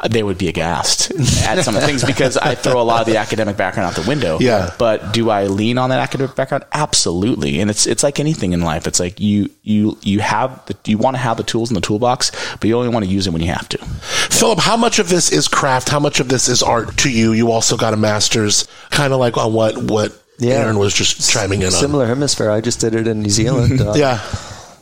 they 0.09 0.23
would 0.23 0.37
be 0.37 0.47
aghast 0.47 1.11
at 1.43 1.63
some 1.63 1.75
of 1.75 1.81
the 1.81 1.87
things 1.87 2.03
because 2.03 2.37
I 2.37 2.55
throw 2.55 2.81
a 2.81 2.83
lot 2.83 3.01
of 3.01 3.07
the 3.07 3.17
academic 3.17 3.57
background 3.57 3.89
out 3.89 4.01
the 4.01 4.07
window. 4.07 4.39
Yeah. 4.39 4.73
But 4.79 5.13
do 5.13 5.29
I 5.29 5.45
lean 5.45 5.77
on 5.77 5.91
that 5.91 5.99
academic 5.99 6.35
background? 6.35 6.65
Absolutely. 6.71 7.59
And 7.59 7.69
it's 7.69 7.85
it's 7.85 8.01
like 8.01 8.19
anything 8.19 8.53
in 8.53 8.61
life. 8.61 8.87
It's 8.87 8.99
like 8.99 9.19
you 9.19 9.49
you 9.61 9.97
you 10.01 10.19
have 10.19 10.65
the, 10.65 10.75
you 10.85 10.97
want 10.97 11.15
to 11.15 11.19
have 11.19 11.37
the 11.37 11.43
tools 11.43 11.69
in 11.69 11.75
the 11.75 11.81
toolbox, 11.81 12.31
but 12.57 12.67
you 12.67 12.75
only 12.77 12.89
want 12.89 13.05
to 13.05 13.11
use 13.11 13.25
them 13.25 13.33
when 13.33 13.43
you 13.43 13.51
have 13.51 13.69
to. 13.69 13.77
Philip, 13.77 14.59
how 14.59 14.77
much 14.77 14.97
of 14.97 15.09
this 15.09 15.31
is 15.31 15.47
craft? 15.47 15.89
How 15.89 15.99
much 15.99 16.19
of 16.19 16.29
this 16.29 16.47
is 16.47 16.63
art 16.63 16.97
to 16.97 17.11
you? 17.11 17.33
You 17.33 17.51
also 17.51 17.77
got 17.77 17.93
a 17.93 17.97
master's, 17.97 18.67
kind 18.89 19.13
of 19.13 19.19
like 19.19 19.37
on 19.37 19.53
what 19.53 19.77
what 19.83 20.20
Yeah. 20.41 20.55
Aaron 20.55 20.79
was 20.79 20.93
just 20.93 21.29
chiming 21.29 21.61
in 21.61 21.67
on. 21.67 21.71
Similar 21.71 22.07
hemisphere. 22.07 22.49
I 22.49 22.61
just 22.61 22.79
did 22.79 22.95
it 22.95 23.07
in 23.07 23.21
New 23.21 23.29
Zealand. 23.29 23.79
Uh, 23.87 23.93
Yeah. 23.93 24.19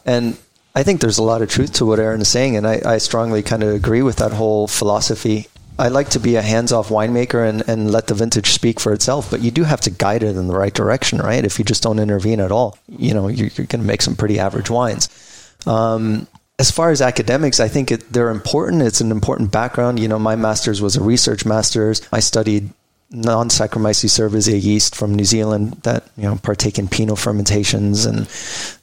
And 0.06 0.38
I 0.74 0.84
think 0.84 1.02
there's 1.02 1.18
a 1.18 1.24
lot 1.24 1.42
of 1.42 1.50
truth 1.50 1.74
to 1.74 1.86
what 1.86 2.00
Aaron 2.00 2.22
is 2.22 2.30
saying, 2.30 2.56
and 2.56 2.66
I, 2.66 2.82
I 2.86 2.98
strongly 3.00 3.44
kind 3.44 3.64
of 3.64 3.74
agree 3.74 4.02
with 4.02 4.16
that 4.18 4.32
whole 4.32 4.68
philosophy. 4.68 5.48
I 5.78 5.90
like 5.90 6.10
to 6.12 6.20
be 6.20 6.36
a 6.36 6.42
hands 6.42 6.72
off 6.72 6.90
winemaker 6.90 7.48
and, 7.48 7.68
and 7.68 7.92
let 7.92 8.08
the 8.08 8.14
vintage 8.14 8.52
speak 8.52 8.80
for 8.80 8.94
itself, 8.94 9.30
but 9.30 9.42
you 9.42 9.52
do 9.52 9.64
have 9.64 9.82
to 9.82 9.90
guide 9.90 10.24
it 10.24 10.36
in 10.36 10.48
the 10.48 10.56
right 10.56 10.74
direction, 10.74 11.20
right? 11.20 11.44
If 11.44 11.60
you 11.60 11.66
just 11.66 11.84
don't 11.84 12.00
intervene 12.00 12.40
at 12.40 12.52
all, 12.52 12.78
you 12.88 13.14
know, 13.14 13.28
you're, 13.28 13.48
you're 13.56 13.68
going 13.68 13.82
to 13.82 13.88
make 13.88 14.02
some 14.02 14.16
pretty 14.16 14.40
average 14.40 14.70
wines. 14.70 15.10
Um, 15.66 16.28
as 16.58 16.72
far 16.72 16.92
as 16.92 17.02
academics, 17.02 17.60
I 17.60 17.68
think 17.70 17.92
it, 17.92 18.12
they're 18.12 18.30
important. 18.30 18.82
It's 18.82 19.00
an 19.02 19.12
important 19.12 19.52
background. 19.52 20.00
You 20.00 20.08
know, 20.10 20.20
my 20.20 20.36
master's 20.36 20.82
was 20.82 20.98
a 20.98 21.02
research 21.02 21.46
master's. 21.46 22.02
I 22.12 22.20
studied 22.20 22.70
non-Saccharomyces 23.12 24.12
cerevisiae 24.12 24.62
yeast 24.62 24.96
from 24.96 25.16
New 25.16 25.26
Zealand 25.26 25.74
that 25.84 26.04
you 26.16 26.24
know 26.24 26.36
partake 26.38 26.78
in 26.78 26.88
Pinot 26.88 27.18
fermentations 27.18 28.06
and 28.06 28.28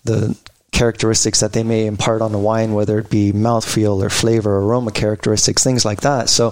the 0.04 0.36
characteristics 0.72 1.40
that 1.40 1.52
they 1.52 1.62
may 1.62 1.86
impart 1.86 2.20
on 2.20 2.32
the 2.32 2.38
wine, 2.38 2.74
whether 2.74 2.98
it 2.98 3.08
be 3.08 3.32
mouthfeel 3.32 4.04
or 4.04 4.10
flavor, 4.10 4.58
aroma 4.58 4.90
characteristics, 4.90 5.64
things 5.64 5.84
like 5.84 6.02
that. 6.02 6.28
So 6.28 6.50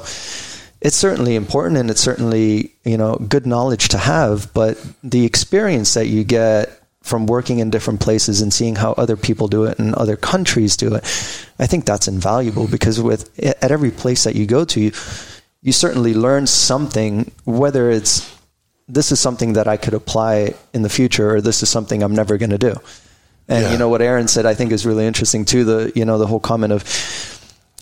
it's 0.81 0.97
certainly 0.97 1.35
important 1.35 1.78
and 1.78 1.90
it's 1.90 2.00
certainly 2.00 2.73
you 2.85 2.97
know 2.97 3.16
good 3.16 3.47
knowledge 3.47 3.88
to 3.88 3.99
have, 3.99 4.52
but 4.54 4.83
the 5.02 5.25
experience 5.25 5.95
that 5.95 6.07
you 6.07 6.25
get 6.25 6.81
from 7.02 7.26
working 7.26 7.59
in 7.59 7.69
different 7.69 8.00
places 8.00 8.40
and 8.40 8.52
seeing 8.52 8.76
how 8.76 8.93
other 8.93 9.16
people 9.16 9.47
do 9.47 9.64
it 9.64 9.78
and 9.78 9.95
other 9.95 10.16
countries 10.16 10.75
do 10.75 10.95
it, 10.95 11.04
I 11.59 11.66
think 11.66 11.85
that's 11.85 12.09
invaluable 12.09 12.66
because 12.66 12.99
with 12.99 13.38
at 13.45 13.71
every 13.71 13.90
place 13.90 14.25
that 14.25 14.35
you 14.35 14.47
go 14.47 14.64
to, 14.64 14.81
you, 14.81 14.93
you 15.64 15.73
certainly 15.73 16.14
learn 16.14 16.47
something, 16.47 17.33
whether 17.44 17.90
it's 17.90 18.30
this 18.87 19.11
is 19.11 19.18
something 19.18 19.54
that 19.54 19.66
I 19.66 19.76
could 19.78 19.94
apply 19.94 20.54
in 20.75 20.83
the 20.83 20.90
future 20.90 21.35
or 21.35 21.40
this 21.40 21.62
is 21.62 21.71
something 21.71 22.02
I'm 22.02 22.14
never 22.14 22.37
going 22.37 22.50
to 22.50 22.59
do. 22.59 22.75
And 23.49 23.64
Yeah. 23.64 23.73
you 23.73 23.78
know 23.78 23.88
what 23.88 24.02
Aaron 24.02 24.28
said, 24.28 24.44
I 24.47 24.54
think 24.54 24.73
is 24.73 24.85
really 24.87 25.06
interesting 25.06 25.44
too. 25.47 25.64
The 25.64 25.92
you 25.94 26.04
know 26.04 26.18
the 26.18 26.26
whole 26.26 26.38
comment 26.40 26.73
of 26.73 26.85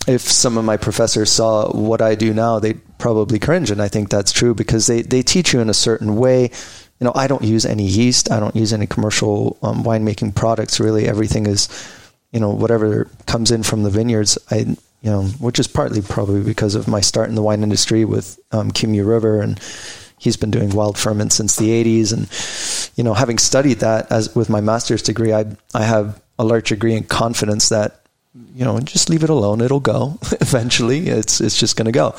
if 0.07 0.21
some 0.21 0.57
of 0.57 0.65
my 0.65 0.77
professors 0.77 1.29
saw 1.31 1.71
what 1.71 2.01
I 2.01 2.15
do 2.15 2.33
now, 2.33 2.59
they'd 2.59 2.79
probably 2.97 3.39
cringe, 3.39 3.69
and 3.71 3.81
I 3.81 3.87
think 3.89 4.09
that's 4.09 4.31
true 4.31 4.53
because 4.55 4.87
they 4.87 5.01
they 5.01 5.21
teach 5.21 5.53
you 5.53 5.59
in 5.61 5.69
a 5.69 5.73
certain 5.73 6.15
way. 6.15 6.51
You 6.99 7.05
know, 7.05 7.13
I 7.15 7.27
don't 7.27 7.43
use 7.43 7.65
any 7.65 7.85
yeast. 7.85 8.31
I 8.31 8.39
don't 8.39 8.55
use 8.55 8.71
any 8.73 8.87
commercial 8.87 9.57
um, 9.61 9.83
winemaking 9.83 10.35
products. 10.35 10.79
Really, 10.79 11.07
everything 11.07 11.47
is, 11.47 11.67
you 12.31 12.39
know, 12.39 12.49
whatever 12.49 13.09
comes 13.25 13.51
in 13.51 13.63
from 13.63 13.83
the 13.83 13.89
vineyards. 13.89 14.37
I, 14.51 14.75
you 15.03 15.11
know, 15.11 15.23
which 15.39 15.59
is 15.59 15.67
partly 15.67 16.01
probably 16.01 16.41
because 16.41 16.75
of 16.75 16.87
my 16.87 17.01
start 17.01 17.29
in 17.29 17.35
the 17.35 17.43
wine 17.43 17.61
industry 17.61 18.05
with 18.05 18.39
um, 18.51 18.71
Kumeu 18.71 19.05
River, 19.05 19.41
and 19.41 19.59
he's 20.17 20.37
been 20.37 20.49
doing 20.49 20.69
wild 20.69 20.97
ferment 20.97 21.33
since 21.33 21.57
the 21.57 21.69
'80s. 21.69 22.13
And 22.13 22.91
you 22.97 23.03
know, 23.03 23.13
having 23.13 23.37
studied 23.37 23.79
that 23.79 24.11
as 24.11 24.33
with 24.33 24.49
my 24.49 24.61
master's 24.61 25.03
degree, 25.03 25.33
I 25.33 25.45
I 25.73 25.83
have 25.83 26.21
a 26.39 26.43
large 26.43 26.69
degree 26.69 26.95
in 26.95 27.03
confidence 27.03 27.69
that 27.69 28.03
you 28.55 28.65
know, 28.65 28.79
just 28.79 29.09
leave 29.09 29.23
it 29.23 29.29
alone. 29.29 29.61
It'll 29.61 29.79
go 29.79 30.17
eventually. 30.41 31.07
It's 31.07 31.41
it's 31.41 31.59
just 31.59 31.75
going 31.75 31.85
to 31.85 31.91
go. 31.91 32.15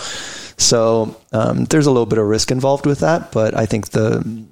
So 0.56 1.16
um, 1.32 1.64
there's 1.64 1.86
a 1.86 1.90
little 1.90 2.06
bit 2.06 2.18
of 2.18 2.26
risk 2.26 2.50
involved 2.50 2.86
with 2.86 3.00
that, 3.00 3.32
but 3.32 3.56
I 3.56 3.66
think 3.66 3.90
the 3.90 4.44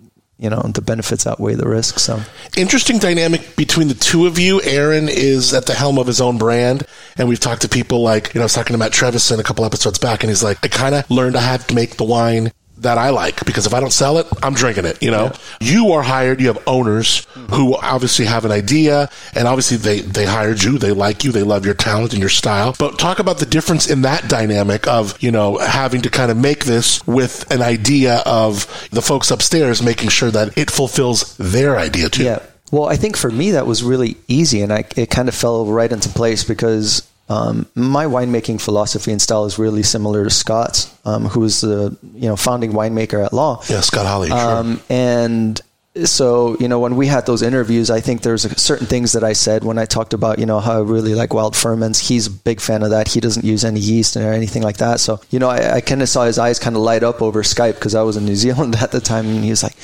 you 0.43 0.51
know 0.51 0.61
the 0.75 0.83
benefits 0.83 1.27
outweigh 1.27 1.55
the 1.55 1.69
risk. 1.69 1.99
So 1.99 2.21
Interesting 2.57 2.99
dynamic 2.99 3.57
between 3.57 3.89
the 3.89 3.95
two 3.95 4.27
of 4.27 4.39
you. 4.39 4.61
Aaron 4.63 5.09
is 5.09 5.55
at 5.55 5.67
the 5.67 5.75
helm 5.75 5.99
of 5.99 6.07
his 6.07 6.21
own 6.21 6.37
brand, 6.37 6.85
and 7.17 7.29
we've 7.29 7.41
talked 7.41 7.63
to 7.63 7.69
people 7.69 8.03
like, 8.03 8.35
you 8.35 8.39
know, 8.39 8.43
I 8.43 8.47
was 8.47 8.53
talking 8.53 8.75
to 8.75 8.79
Matt 8.79 8.93
Trevisan 8.93 9.39
a 9.39 9.43
couple 9.43 9.65
episodes 9.65 9.99
back, 9.99 10.23
and 10.23 10.31
he's 10.31 10.43
like, 10.43 10.59
I 10.63 10.69
kind 10.69 10.95
of 10.95 11.11
learned 11.11 11.37
I 11.37 11.41
have 11.41 11.67
to 11.69 11.75
make 11.75 11.97
the 11.97 12.05
wine 12.05 12.53
that 12.79 12.99
I 12.99 13.11
like 13.11 13.45
because 13.45 13.67
if 13.67 13.75
I 13.75 13.81
don't 13.81 13.93
sell 13.93 14.19
it, 14.19 14.27
I'm 14.43 14.55
drinking 14.55 14.87
it. 14.87 15.03
You 15.03 15.11
know, 15.11 15.33
you 15.61 15.93
are 15.93 16.03
hired. 16.03 16.41
You 16.41 16.49
have 16.49 16.63
owners 16.67 17.27
who 17.51 17.77
obviously 17.77 18.25
have 18.25 18.45
an 18.45 18.51
idea, 18.51 19.09
and 19.35 19.47
obviously 19.47 19.77
they 19.77 20.01
they 20.01 20.27
hired 20.27 20.63
you. 20.63 20.79
They 20.79 20.93
like 20.93 21.25
you. 21.25 21.33
They 21.33 21.43
love 21.43 21.65
your 21.65 21.75
talent 21.75 22.13
and 22.13 22.21
your 22.21 22.29
style. 22.29 22.75
But 22.79 22.99
talk 22.99 23.19
about 23.19 23.39
the 23.39 23.47
difference 23.47 23.89
in 23.89 24.03
that 24.03 24.29
dynamic 24.29 24.87
of 24.89 25.21
you 25.23 25.31
know 25.31 25.59
having 25.59 26.03
to 26.03 26.11
kind 26.11 26.31
of 26.31 26.37
make 26.37 26.65
this 26.65 27.07
with 27.07 27.51
an 27.51 27.63
idea 27.63 28.23
of 28.27 28.67
the 28.91 29.03
folks 29.03 29.31
upstairs 29.31 29.83
making 29.83 30.09
sure 30.09 30.31
that 30.31 30.57
it 30.59 30.71
fulfills 30.71 31.37
their 31.37 31.79
idea 31.79 32.09
too. 32.09 32.25
yeah. 32.25 32.41
Well, 32.71 32.89
I 32.89 32.97
think 32.97 33.19
for 33.19 33.31
me 33.31 33.51
that 33.51 33.67
was 33.67 33.83
really 33.85 34.17
easy, 34.29 34.63
and 34.63 34.73
I, 34.73 34.85
it 34.97 35.11
kind 35.11 35.29
of 35.29 35.35
fell 35.35 35.67
right 35.67 35.93
into 35.93 36.09
place 36.09 36.43
because 36.43 37.07
um, 37.33 37.67
my 37.75 38.05
winemaking 38.05 38.61
philosophy 38.61 39.11
and 39.11 39.21
style 39.21 39.47
is 39.47 39.59
really 39.59 39.83
similar 39.83 40.25
to 40.25 40.31
Scott's, 40.31 40.95
um, 41.07 41.25
who 41.25 41.41
was 41.41 41.63
the 41.63 41.97
you 42.15 42.29
know 42.29 42.37
founding 42.37 42.73
winemaker 42.73 43.25
at 43.25 43.33
Law. 43.33 43.63
Yeah, 43.69 43.81
Scott 43.81 44.07
Hawley. 44.07 44.29
Sure. 44.29 44.39
Um, 44.39 44.81
and 44.91 45.61
so, 46.05 46.57
you 46.59 46.69
know, 46.69 46.81
when 46.81 46.97
we 46.97 47.07
had 47.07 47.27
those 47.27 47.43
interviews, 47.43 47.91
I 47.91 48.01
think 48.01 48.23
there's 48.23 48.43
certain 48.61 48.87
things 48.87 49.13
that 49.13 49.23
I 49.23 49.35
said 49.35 49.63
when 49.63 49.79
I 49.79 49.85
talked 49.85 50.15
about, 50.15 50.39
you 50.39 50.47
know, 50.47 50.59
how 50.59 50.79
I 50.79 50.83
really 50.83 51.15
like 51.15 51.35
wild 51.35 51.55
ferments. 51.55 51.99
He's 51.99 52.27
a 52.27 52.31
big 52.31 52.61
fan 52.61 52.83
of 52.83 52.91
that. 52.91 53.09
He 53.09 53.21
doesn't 53.21 53.45
use 53.45 53.65
any 53.65 53.81
yeast 53.81 54.17
or 54.17 54.33
anything 54.33 54.63
like 54.63 54.79
that. 54.79 55.01
So, 55.01 55.21
you 55.31 55.39
know, 55.39 55.51
I, 55.51 55.77
I 55.77 55.81
kind 55.83 56.01
of 56.01 56.09
saw 56.09 56.25
his 56.25 56.39
eyes 56.39 56.59
kind 56.59 56.77
of 56.77 56.83
light 56.83 57.03
up 57.03 57.21
over 57.21 57.43
Skype 57.43 57.75
because 57.75 57.95
I 57.95 58.03
was 58.03 58.17
in 58.17 58.25
New 58.25 58.37
Zealand 58.37 58.75
at 58.81 58.91
the 58.91 59.01
time, 59.01 59.27
and 59.27 59.45
he 59.45 59.51
was 59.51 59.63
like, 59.63 59.77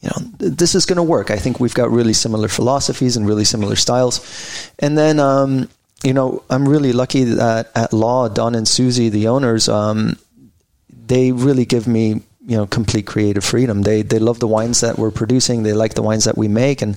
you 0.00 0.10
know, 0.10 0.28
this 0.38 0.76
is 0.76 0.86
going 0.86 0.96
to 0.98 1.02
work. 1.02 1.32
I 1.32 1.36
think 1.36 1.58
we've 1.58 1.74
got 1.74 1.90
really 1.90 2.12
similar 2.12 2.46
philosophies 2.46 3.16
and 3.16 3.26
really 3.26 3.44
similar 3.44 3.74
styles. 3.74 4.20
And 4.78 4.96
then, 4.96 5.18
um, 5.18 5.68
you 6.02 6.12
know, 6.12 6.44
I'm 6.48 6.68
really 6.68 6.92
lucky 6.92 7.24
that 7.24 7.70
at 7.74 7.92
Law, 7.92 8.28
Don 8.28 8.54
and 8.54 8.68
Susie, 8.68 9.08
the 9.08 9.28
owners, 9.28 9.68
um, 9.68 10.16
they 11.06 11.32
really 11.32 11.64
give 11.64 11.86
me 11.86 12.22
you 12.48 12.56
know 12.56 12.66
complete 12.66 13.06
creative 13.06 13.44
freedom. 13.44 13.82
They 13.82 14.02
they 14.02 14.18
love 14.18 14.40
the 14.40 14.48
wines 14.48 14.80
that 14.80 14.98
we're 14.98 15.10
producing. 15.10 15.62
They 15.62 15.74
like 15.74 15.94
the 15.94 16.02
wines 16.02 16.24
that 16.24 16.38
we 16.38 16.48
make, 16.48 16.82
and 16.82 16.96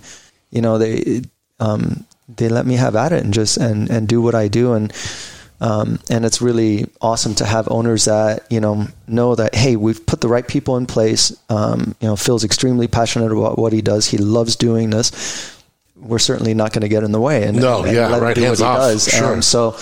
you 0.49 0.61
know 0.61 0.77
they 0.77 1.21
um, 1.59 2.05
they 2.27 2.47
let 2.47 2.65
me 2.65 2.75
have 2.75 2.95
at 2.95 3.11
it 3.11 3.23
and 3.23 3.33
just 3.33 3.57
and 3.57 3.89
and 3.89 4.07
do 4.07 4.21
what 4.21 4.35
I 4.35 4.47
do 4.47 4.73
and. 4.73 4.91
Um, 5.63 5.99
and 6.09 6.25
it's 6.25 6.41
really 6.41 6.87
awesome 7.01 7.35
to 7.35 7.45
have 7.45 7.69
owners 7.69 8.05
that 8.05 8.47
you 8.49 8.59
know 8.59 8.87
know 9.07 9.35
that 9.35 9.53
hey 9.53 9.75
we've 9.75 10.03
put 10.07 10.19
the 10.19 10.27
right 10.27 10.47
people 10.47 10.75
in 10.77 10.87
place. 10.87 11.37
Um, 11.49 11.93
you 12.01 12.07
know 12.07 12.15
Phil's 12.15 12.43
extremely 12.43 12.87
passionate 12.87 13.31
about 13.31 13.59
what 13.59 13.71
he 13.71 13.83
does. 13.83 14.07
He 14.07 14.17
loves 14.17 14.55
doing 14.55 14.89
this. 14.89 15.60
We're 16.01 16.19
certainly 16.19 16.53
not 16.53 16.73
going 16.73 16.81
to 16.81 16.89
get 16.89 17.03
in 17.03 17.11
the 17.11 17.21
way 17.21 17.43
and, 17.43 17.57
No, 17.61 17.83
and 17.83 17.95
yeah, 17.95 18.07
let 18.07 18.37
him 18.37 18.43
do 18.43 18.49
what 18.49 18.57
he 18.57 18.63
off, 18.63 18.77
does. 18.79 19.07
sure. 19.07 19.33
Um, 19.33 19.41
so 19.41 19.75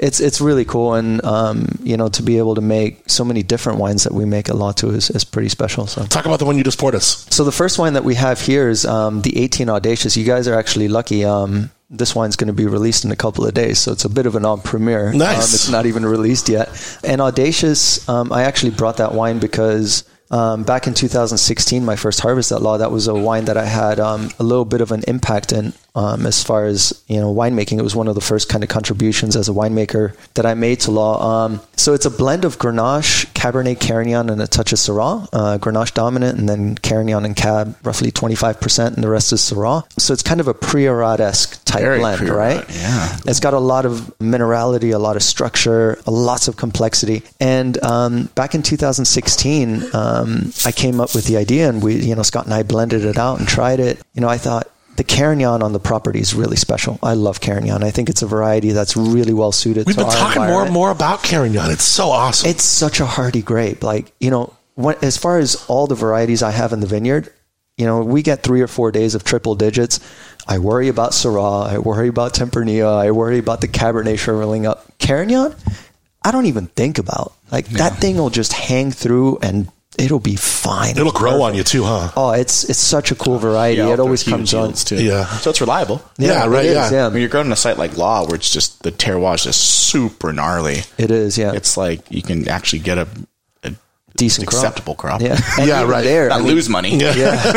it's 0.00 0.20
it's 0.20 0.40
really 0.40 0.64
cool, 0.64 0.94
and 0.94 1.24
um, 1.24 1.66
you 1.82 1.96
know 1.96 2.08
to 2.08 2.22
be 2.22 2.38
able 2.38 2.54
to 2.54 2.60
make 2.60 3.08
so 3.10 3.24
many 3.24 3.42
different 3.42 3.78
wines 3.78 4.04
that 4.04 4.12
we 4.12 4.24
make 4.24 4.48
at 4.48 4.54
Latu 4.54 4.92
is, 4.94 5.10
is 5.10 5.24
pretty 5.24 5.48
special. 5.48 5.86
So. 5.86 6.04
Talk 6.04 6.24
about 6.26 6.38
the 6.38 6.44
one 6.44 6.56
you 6.56 6.64
just 6.64 6.78
poured 6.78 6.94
us. 6.94 7.26
So 7.30 7.44
the 7.44 7.52
first 7.52 7.78
wine 7.78 7.94
that 7.94 8.04
we 8.04 8.14
have 8.14 8.40
here 8.40 8.68
is 8.68 8.84
um, 8.86 9.22
the 9.22 9.36
18 9.38 9.68
Audacious. 9.68 10.16
You 10.16 10.24
guys 10.24 10.46
are 10.48 10.58
actually 10.58 10.88
lucky. 10.88 11.24
Um, 11.24 11.70
this 11.90 12.14
wine's 12.14 12.36
going 12.36 12.48
to 12.48 12.52
be 12.52 12.66
released 12.66 13.04
in 13.04 13.10
a 13.12 13.16
couple 13.16 13.46
of 13.46 13.54
days, 13.54 13.78
so 13.78 13.92
it's 13.92 14.04
a 14.04 14.10
bit 14.10 14.26
of 14.26 14.36
an 14.36 14.44
odd 14.44 14.62
premiere. 14.62 15.12
Nice. 15.12 15.36
Um, 15.36 15.42
it's 15.42 15.68
not 15.70 15.86
even 15.86 16.04
released 16.06 16.48
yet. 16.48 16.68
And 17.02 17.20
Audacious, 17.20 18.06
um, 18.08 18.32
I 18.32 18.42
actually 18.44 18.72
brought 18.72 18.98
that 18.98 19.14
wine 19.14 19.38
because 19.38 20.04
Um, 20.30 20.62
back 20.62 20.86
in 20.86 20.94
2016, 20.94 21.84
my 21.84 21.96
first 21.96 22.20
harvest 22.20 22.52
at 22.52 22.60
Law, 22.60 22.76
that 22.78 22.90
was 22.90 23.08
a 23.08 23.14
wine 23.14 23.46
that 23.46 23.56
I 23.56 23.64
had 23.64 23.98
um, 23.98 24.30
a 24.38 24.42
little 24.42 24.66
bit 24.66 24.80
of 24.80 24.92
an 24.92 25.02
impact 25.08 25.52
in 25.52 25.72
um, 25.98 26.26
as 26.26 26.44
far 26.44 26.64
as 26.66 27.02
you 27.08 27.18
know 27.18 27.34
winemaking. 27.34 27.78
It 27.78 27.82
was 27.82 27.96
one 27.96 28.06
of 28.06 28.14
the 28.14 28.20
first 28.20 28.48
kind 28.48 28.62
of 28.62 28.70
contributions 28.70 29.34
as 29.34 29.48
a 29.48 29.52
winemaker 29.52 30.14
that 30.34 30.46
I 30.46 30.54
made 30.54 30.80
to 30.80 30.92
Law. 30.92 31.44
Um, 31.44 31.60
so 31.76 31.92
it's 31.92 32.06
a 32.06 32.10
blend 32.10 32.44
of 32.44 32.58
Grenache, 32.58 33.26
Cabernet 33.32 33.80
Carignan, 33.80 34.30
and 34.30 34.40
a 34.40 34.46
touch 34.46 34.72
of 34.72 34.78
Syrah. 34.78 35.28
Uh, 35.32 35.58
Grenache 35.58 35.94
dominant, 35.94 36.38
and 36.38 36.48
then 36.48 36.76
Carignan 36.76 37.24
and 37.24 37.34
Cab 37.34 37.76
roughly 37.82 38.12
25%, 38.12 38.94
and 38.94 39.02
the 39.02 39.08
rest 39.08 39.32
is 39.32 39.40
Syrah. 39.40 39.84
So 40.00 40.12
it's 40.12 40.22
kind 40.22 40.40
of 40.40 40.46
a 40.46 40.54
Priorat 40.54 41.18
esque 41.18 41.64
type 41.64 41.82
Very 41.82 41.98
blend, 41.98 42.20
Priorat, 42.20 42.36
right? 42.36 42.76
yeah. 42.76 43.16
It's 43.26 43.40
got 43.40 43.54
a 43.54 43.58
lot 43.58 43.84
of 43.84 44.12
minerality, 44.20 44.94
a 44.94 44.98
lot 44.98 45.16
of 45.16 45.22
structure, 45.22 45.98
lots 46.06 46.46
of 46.46 46.56
complexity. 46.56 47.22
And 47.40 47.82
um, 47.84 48.26
back 48.36 48.54
in 48.54 48.62
2016, 48.62 49.94
um, 49.94 50.52
I 50.64 50.70
came 50.70 51.00
up 51.00 51.14
with 51.14 51.26
the 51.26 51.36
idea, 51.36 51.68
and 51.68 51.82
we, 51.82 51.96
you 51.96 52.14
know, 52.14 52.22
Scott 52.22 52.44
and 52.44 52.54
I 52.54 52.62
blended 52.62 53.04
it 53.04 53.18
out 53.18 53.40
and 53.40 53.48
tried 53.48 53.80
it. 53.80 54.00
You 54.14 54.20
know, 54.20 54.28
I 54.28 54.38
thought 54.38 54.68
the 54.98 55.04
Carignan 55.04 55.62
on 55.62 55.72
the 55.72 55.78
property 55.78 56.18
is 56.18 56.34
really 56.34 56.56
special. 56.56 56.98
I 57.04 57.14
love 57.14 57.40
Carignan. 57.40 57.84
I 57.84 57.92
think 57.92 58.10
it's 58.10 58.22
a 58.22 58.26
variety 58.26 58.72
that's 58.72 58.96
really 58.96 59.32
well 59.32 59.52
suited. 59.52 59.86
We've 59.86 59.94
to 59.94 60.02
been 60.02 60.10
our 60.10 60.16
talking 60.16 60.42
more 60.42 60.64
and 60.64 60.72
more 60.72 60.90
about 60.90 61.22
Carignan. 61.22 61.70
It's 61.70 61.84
so 61.84 62.08
awesome. 62.08 62.50
It's 62.50 62.64
such 62.64 62.98
a 62.98 63.06
hardy 63.06 63.40
grape. 63.40 63.84
Like, 63.84 64.10
you 64.18 64.32
know, 64.32 64.52
when, 64.74 64.96
as 65.00 65.16
far 65.16 65.38
as 65.38 65.64
all 65.68 65.86
the 65.86 65.94
varieties 65.94 66.42
I 66.42 66.50
have 66.50 66.72
in 66.72 66.80
the 66.80 66.88
vineyard, 66.88 67.32
you 67.76 67.86
know, 67.86 68.02
we 68.02 68.22
get 68.22 68.42
three 68.42 68.60
or 68.60 68.66
four 68.66 68.90
days 68.90 69.14
of 69.14 69.22
triple 69.22 69.54
digits. 69.54 70.00
I 70.48 70.58
worry 70.58 70.88
about 70.88 71.12
Syrah. 71.12 71.68
I 71.68 71.78
worry 71.78 72.08
about 72.08 72.34
Tempranillo. 72.34 72.98
I 72.98 73.12
worry 73.12 73.38
about 73.38 73.60
the 73.60 73.68
Cabernet 73.68 74.18
shriveling 74.18 74.66
up. 74.66 74.98
Carignan, 74.98 75.54
I 76.24 76.32
don't 76.32 76.46
even 76.46 76.66
think 76.66 76.98
about. 76.98 77.34
Like, 77.52 77.66
that 77.68 77.98
thing 77.98 78.16
will 78.16 78.30
just 78.30 78.52
hang 78.52 78.90
through 78.90 79.38
and 79.42 79.70
it'll 79.98 80.20
be 80.20 80.36
fine. 80.36 80.96
It'll 80.96 81.12
grow 81.12 81.42
on 81.42 81.54
you 81.54 81.64
too, 81.64 81.84
huh? 81.84 82.10
Oh, 82.16 82.30
it's 82.30 82.64
it's 82.64 82.78
such 82.78 83.10
a 83.10 83.14
cool 83.14 83.38
variety. 83.38 83.78
Yeah, 83.78 83.92
it 83.92 84.00
always 84.00 84.22
comes 84.22 84.52
huge 84.52 84.60
on. 84.60 84.72
too. 84.72 85.02
Yeah. 85.02 85.26
So 85.26 85.50
it's 85.50 85.60
reliable. 85.60 86.02
Yeah, 86.16 86.46
right, 86.46 86.64
it 86.64 86.68
is, 86.68 86.74
yeah. 86.74 86.90
yeah. 86.90 87.06
I 87.06 87.08
mean, 87.10 87.20
you're 87.20 87.28
growing 87.28 87.46
in 87.46 87.52
a 87.52 87.56
site 87.56 87.76
like 87.78 87.96
Law, 87.96 88.24
where 88.26 88.36
it's 88.36 88.50
just 88.50 88.82
the 88.82 88.92
terroir 88.92 89.34
is 89.34 89.44
just 89.44 89.60
super 89.60 90.32
gnarly. 90.32 90.82
It 90.96 91.10
is, 91.10 91.36
yeah. 91.36 91.52
It's 91.52 91.76
like 91.76 92.00
you 92.10 92.22
can 92.22 92.48
actually 92.48 92.80
get 92.80 92.98
a, 92.98 93.02
a 93.02 93.37
Decent 94.18 94.46
crop. 94.48 94.58
acceptable 94.62 94.94
crop. 94.94 95.20
Yeah, 95.22 95.40
And 95.58 95.66
Yeah, 95.68 95.84
right. 95.88 96.04
There, 96.04 96.28
Not 96.28 96.40
I 96.40 96.42
mean, 96.42 96.54
lose 96.54 96.68
money. 96.68 96.96
Yeah, 96.98 97.12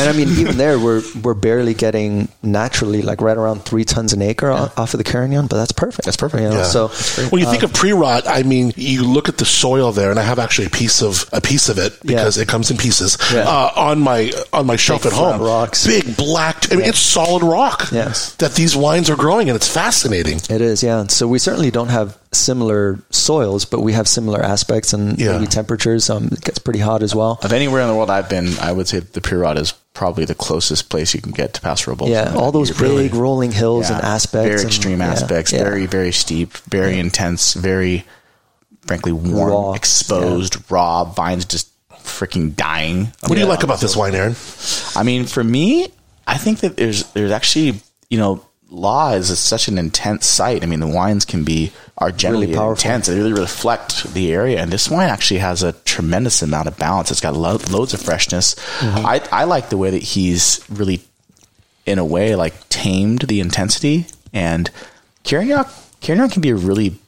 and 0.00 0.08
I 0.08 0.12
mean, 0.12 0.28
even 0.38 0.58
there, 0.58 0.78
we're 0.78 1.02
we're 1.22 1.34
barely 1.34 1.74
getting 1.74 2.28
naturally 2.42 3.02
like 3.02 3.20
right 3.20 3.36
around 3.36 3.64
three 3.64 3.84
tons 3.84 4.12
an 4.12 4.20
acre 4.22 4.50
o- 4.50 4.70
off 4.76 4.94
of 4.94 4.98
the 4.98 5.04
Carignan, 5.04 5.46
but 5.46 5.56
that's 5.56 5.72
perfect. 5.72 6.04
That's 6.04 6.16
perfect. 6.16 6.42
You 6.42 6.50
know? 6.50 6.56
Yeah. 6.56 6.62
So 6.64 6.88
when 7.30 7.40
you 7.40 7.48
think 7.50 7.62
of 7.62 7.72
Priorat, 7.72 8.22
I 8.26 8.42
mean, 8.42 8.72
you 8.76 9.04
look 9.04 9.28
at 9.28 9.38
the 9.38 9.44
soil 9.44 9.92
there, 9.92 10.10
and 10.10 10.18
I 10.18 10.22
have 10.22 10.38
actually 10.38 10.66
a 10.66 10.70
piece 10.70 11.02
of 11.02 11.24
a 11.32 11.40
piece 11.40 11.68
of 11.68 11.78
it 11.78 11.98
because 12.04 12.36
Yeah. 12.36 12.42
it 12.42 12.48
comes 12.48 12.70
in 12.70 12.76
pieces 12.76 13.16
Yeah. 13.32 13.40
uh, 13.48 13.70
on 13.76 14.00
my 14.00 14.32
on 14.52 14.66
my 14.66 14.76
shelf 14.76 15.04
Big 15.04 15.12
at 15.12 15.16
home. 15.18 15.40
rocks. 15.40 15.86
big 15.86 16.16
black. 16.16 16.72
I 16.72 16.76
mean, 16.76 16.86
it's 16.86 16.98
solid 16.98 17.42
rock. 17.42 17.88
Yes. 17.92 18.32
that 18.36 18.54
these 18.54 18.74
wines 18.76 19.08
are 19.08 19.16
growing, 19.16 19.48
and 19.48 19.56
it's 19.56 19.68
fascinating. 19.68 20.40
it 20.50 20.60
is, 20.60 20.82
yeah. 20.82 21.06
So 21.08 21.28
we 21.28 21.38
certainly 21.38 21.70
don't 21.70 21.88
have 21.88 22.16
similar 22.36 22.98
soils, 23.10 23.64
but 23.64 23.80
we 23.80 23.92
have 23.92 24.06
similar 24.06 24.42
aspects 24.42 24.92
and 24.92 25.18
Yeah. 25.18 25.32
maybe 25.32 25.46
temperatures. 25.46 26.08
Um, 26.10 26.28
it 26.32 26.40
gets 26.42 26.58
pretty 26.58 26.80
hot 26.80 27.02
as 27.02 27.14
well. 27.14 27.38
Of 27.42 27.52
anywhere 27.52 27.80
in 27.82 27.88
the 27.88 27.94
world 27.94 28.10
I've 28.10 28.28
been, 28.28 28.58
I 28.60 28.72
would 28.72 28.88
say 28.88 29.00
the 29.00 29.20
Priorat 29.20 29.56
is 29.58 29.72
probably 29.94 30.24
the 30.24 30.34
closest 30.34 30.88
place 30.90 31.14
you 31.14 31.20
can 31.20 31.32
get 31.32 31.54
to 31.54 31.60
Paso 31.60 31.90
Robles. 31.90 32.10
Yeah, 32.10 32.34
all 32.36 32.52
those 32.52 32.70
big 32.70 32.80
really- 32.80 33.08
rolling 33.08 33.52
hills 33.52 33.88
and 33.90 33.98
Yeah, 34.02 34.08
aspects, 34.14 34.48
very 34.62 34.62
extreme 34.66 35.00
yeah, 35.00 35.06
aspects, 35.12 35.52
yeah. 35.52 35.62
very 35.62 35.86
very 35.86 36.12
steep, 36.12 36.56
very 36.68 36.98
intense, 36.98 37.54
very 37.54 38.04
frankly 38.86 39.12
warm, 39.12 39.50
Raw, 39.50 39.72
exposed, 39.72 40.56
raw 40.70 41.04
vines 41.04 41.44
just 41.44 41.68
freaking 42.04 42.54
dying. 42.54 43.12
What 43.26 43.34
do 43.34 43.40
you 43.40 43.46
like 43.46 43.64
about 43.64 43.80
this 43.80 43.96
wine, 43.96 44.14
Aaron? 44.14 44.36
I 44.94 45.02
mean, 45.02 45.24
for 45.26 45.42
me, 45.42 45.88
I 46.26 46.38
think 46.38 46.60
that 46.60 46.76
there's 46.76 47.04
there's 47.14 47.30
actually 47.32 47.80
you 48.10 48.18
know 48.18 48.42
law 48.70 49.12
is 49.12 49.36
such 49.38 49.68
an 49.68 49.78
intense 49.78 50.26
site. 50.26 50.62
I 50.62 50.66
mean, 50.66 50.80
the 50.80 50.86
wines 50.86 51.24
can 51.24 51.42
be 51.44 51.72
are 51.98 52.12
generally 52.12 52.52
powerful. 52.52 52.88
intense. 52.88 53.06
They 53.06 53.16
really 53.16 53.32
reflect 53.32 54.12
the 54.12 54.32
area, 54.32 54.60
and 54.60 54.70
this 54.70 54.90
wine 54.90 55.08
actually 55.08 55.40
has 55.40 55.62
a 55.62 55.72
tremendous 55.72 56.42
amount 56.42 56.68
of 56.68 56.76
balance. 56.76 57.10
It's 57.10 57.20
got 57.20 57.34
lo- 57.34 57.58
loads 57.70 57.94
of 57.94 58.02
freshness. 58.02 58.54
Mm-hmm. 58.80 59.06
I 59.06 59.22
I 59.32 59.44
like 59.44 59.70
the 59.70 59.78
way 59.78 59.90
that 59.90 60.02
he's 60.02 60.60
really, 60.70 61.00
in 61.86 61.98
a 61.98 62.04
way, 62.04 62.34
like 62.34 62.68
tamed 62.68 63.22
the 63.22 63.40
intensity. 63.40 64.06
And 64.32 64.70
Carignan 65.24 65.64
Carignan 66.02 66.28
can 66.28 66.42
be 66.42 66.50
a 66.50 66.56
really 66.56 66.98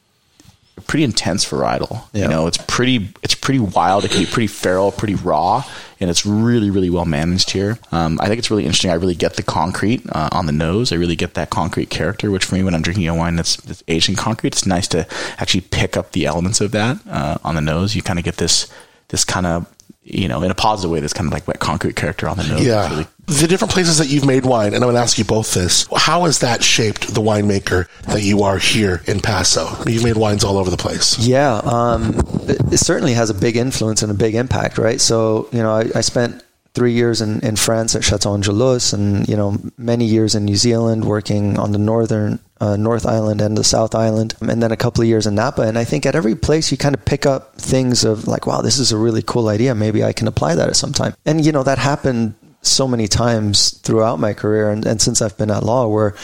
pretty 0.89 1.05
intense 1.05 1.45
varietal. 1.45 2.03
Yeah. 2.13 2.23
You 2.23 2.29
know, 2.29 2.47
it's 2.49 2.59
pretty 2.67 3.15
it's 3.23 3.37
pretty 3.37 3.61
wild. 3.61 4.05
It 4.05 4.11
can 4.11 4.21
be 4.21 4.27
pretty 4.27 4.49
feral, 4.49 4.91
pretty 4.91 5.15
raw, 5.15 5.63
and 6.01 6.11
it's 6.11 6.27
really 6.27 6.71
really 6.71 6.91
well 6.91 7.05
managed 7.05 7.51
here. 7.51 7.79
Um, 7.93 8.19
I 8.21 8.27
think 8.27 8.41
it's 8.41 8.51
really 8.51 8.65
interesting. 8.65 8.91
I 8.91 8.95
really 8.95 9.15
get 9.15 9.35
the 9.35 9.45
concrete 9.45 10.03
uh, 10.11 10.31
on 10.33 10.47
the 10.47 10.53
nose. 10.53 10.93
I 10.93 10.97
really 10.97 11.15
get 11.15 11.35
that 11.35 11.51
concrete 11.51 11.91
character, 11.91 12.33
which 12.33 12.45
for 12.45 12.57
me, 12.57 12.65
when 12.65 12.75
I'm 12.75 12.83
drinking 12.83 13.07
a 13.07 13.15
wine 13.15 13.37
that's, 13.37 13.57
that's 13.59 13.85
aged 13.87 14.09
in 14.09 14.17
concrete, 14.17 14.55
it's 14.55 14.67
nice 14.67 14.89
to 14.89 15.07
actually 15.39 15.61
pick 15.61 15.97
up 15.97 16.13
the 16.13 16.27
elements 16.27 16.61
of 16.61 16.73
that 16.73 16.99
uh, 17.09 17.39
on 17.45 17.55
the 17.55 17.61
nose. 17.61 17.95
You 17.95 18.03
kind 18.03 18.19
of 18.19 18.25
get 18.25 18.39
this 18.39 18.67
this 19.09 19.25
kind 19.25 19.47
of 19.47 19.67
you 20.11 20.29
know 20.29 20.43
in 20.43 20.51
a 20.51 20.55
positive 20.55 20.91
way. 20.91 21.01
This 21.01 21.13
kind 21.13 21.27
of 21.27 21.33
like 21.33 21.47
wet 21.47 21.61
concrete 21.61 21.97
character 21.97 22.29
on 22.29 22.37
the 22.37 22.45
nose. 22.45 22.65
Yeah. 22.65 22.89
really- 22.91 23.07
the 23.29 23.47
different 23.47 23.73
places 23.73 23.99
that 23.99 24.09
you've 24.09 24.25
made 24.25 24.47
wine, 24.47 24.69
and 24.69 24.77
I'm 24.77 24.83
going 24.89 24.95
to 24.95 25.01
ask 25.03 25.19
you 25.19 25.25
both 25.25 25.53
this. 25.53 25.87
How 25.95 26.25
has 26.25 26.39
that 26.39 26.65
shaped 26.65 27.13
the 27.13 27.21
winemaker 27.21 27.87
that 28.05 28.23
you 28.23 28.43
are 28.43 28.57
here 28.57 29.03
in 29.07 29.21
Paso? 29.21 29.69
You've 29.87 30.03
made 30.03 30.17
wines 30.17 30.45
all 30.45 30.57
over 30.57 30.71
the 30.71 30.79
place. 30.79 31.19
Yeah, 31.19 31.57
um, 31.59 32.15
it, 32.49 32.73
it 32.73 32.79
certainly 32.79 33.13
has 33.13 33.29
a 33.29 33.35
big 33.35 33.57
influence 33.59 34.01
and 34.03 34.11
a 34.11 34.15
big 34.15 34.35
impact, 34.35 34.79
right? 34.79 34.99
So, 34.99 35.47
you 35.53 35.59
know, 35.59 35.73
I, 35.73 35.91
I 35.95 36.01
spent 36.01 36.43
three 36.73 36.93
years 36.93 37.21
in, 37.21 37.41
in 37.41 37.57
France 37.57 37.95
at 37.95 38.03
Chateau 38.03 38.33
Angelus 38.33 38.95
and, 38.95 39.29
you 39.29 39.37
know, 39.37 39.59
many 39.77 40.07
years 40.07 40.35
in 40.35 40.47
New 40.47 40.57
Zealand 40.57 41.05
working 41.05 41.59
on 41.59 41.73
the 41.73 41.79
northern, 41.79 42.39
uh, 42.61 42.77
North 42.77 43.07
Island 43.07 43.41
and 43.41 43.57
the 43.57 43.65
South 43.65 43.95
Island, 43.95 44.35
and 44.41 44.63
then 44.63 44.73
a 44.73 44.77
couple 44.77 45.03
of 45.03 45.09
years 45.09 45.27
in 45.27 45.35
Napa. 45.35 45.63
And 45.63 45.79
I 45.79 45.85
think 45.85 46.07
at 46.07 46.15
every 46.15 46.35
place 46.35 46.71
you 46.71 46.79
kind 46.79 46.95
of 46.95 47.05
pick 47.05 47.27
up 47.27 47.57
things 47.57 48.05
of 48.05 48.27
like, 48.27 48.47
wow, 48.47 48.61
this 48.61 48.79
is 48.79 48.93
a 48.93 48.99
really 48.99 49.23
cool 49.23 49.49
idea. 49.49 49.75
Maybe 49.75 50.03
I 50.03 50.13
can 50.13 50.29
apply 50.29 50.55
that 50.57 50.69
at 50.69 50.77
some 50.77 50.93
time. 50.93 51.15
And, 51.25 51.45
you 51.45 51.53
know, 51.53 51.63
that 51.63 51.79
happened 51.79 52.35
so 52.63 52.89
many 52.89 53.07
times 53.07 53.79
throughout 53.79 54.19
my 54.19 54.33
career 54.35 54.71
and, 54.71 54.85
and 54.85 55.01
since 55.01 55.23
I've 55.23 55.37
been 55.39 55.51
at 55.51 55.63
law 55.63 55.87
where 55.87 56.17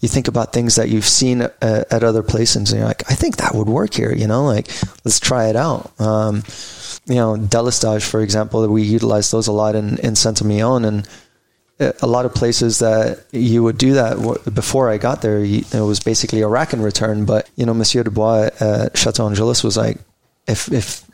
you 0.00 0.08
think 0.08 0.28
about 0.28 0.52
things 0.52 0.76
that 0.76 0.88
you've 0.88 1.04
seen 1.04 1.42
at, 1.42 1.62
at 1.62 2.02
other 2.02 2.22
places 2.22 2.56
and 2.56 2.78
you're 2.78 2.88
like, 2.88 3.10
I 3.10 3.14
think 3.14 3.36
that 3.36 3.54
would 3.54 3.68
work 3.68 3.94
here, 3.94 4.12
you 4.12 4.26
know, 4.26 4.44
like 4.44 4.68
let's 5.04 5.20
try 5.20 5.48
it 5.48 5.56
out. 5.56 5.98
Um, 6.00 6.42
you 7.06 7.16
know, 7.16 7.36
Délestage, 7.36 8.08
for 8.08 8.20
example, 8.22 8.66
we 8.68 8.82
utilize 8.82 9.30
those 9.30 9.46
a 9.46 9.52
lot 9.52 9.74
in, 9.74 9.98
in 9.98 10.16
Saint-Emilion 10.16 10.84
and 10.84 11.06
uh, 11.06 11.10
a 11.80 12.06
lot 12.06 12.24
of 12.24 12.34
places 12.34 12.78
that 12.78 13.24
you 13.32 13.62
would 13.62 13.78
do 13.78 13.94
that 13.94 14.52
before 14.54 14.90
I 14.90 14.98
got 14.98 15.22
there, 15.22 15.44
it 15.44 15.72
was 15.72 16.00
basically 16.00 16.40
a 16.40 16.48
rack 16.48 16.72
and 16.72 16.84
return. 16.84 17.24
But, 17.24 17.50
you 17.56 17.66
know, 17.66 17.74
Monsieur 17.74 18.04
Dubois 18.04 18.50
at 18.60 18.96
Chateau 18.96 19.26
Angelus 19.26 19.64
was 19.64 19.76
like, 19.76 19.98
if, 20.46 20.70
if 20.70 21.04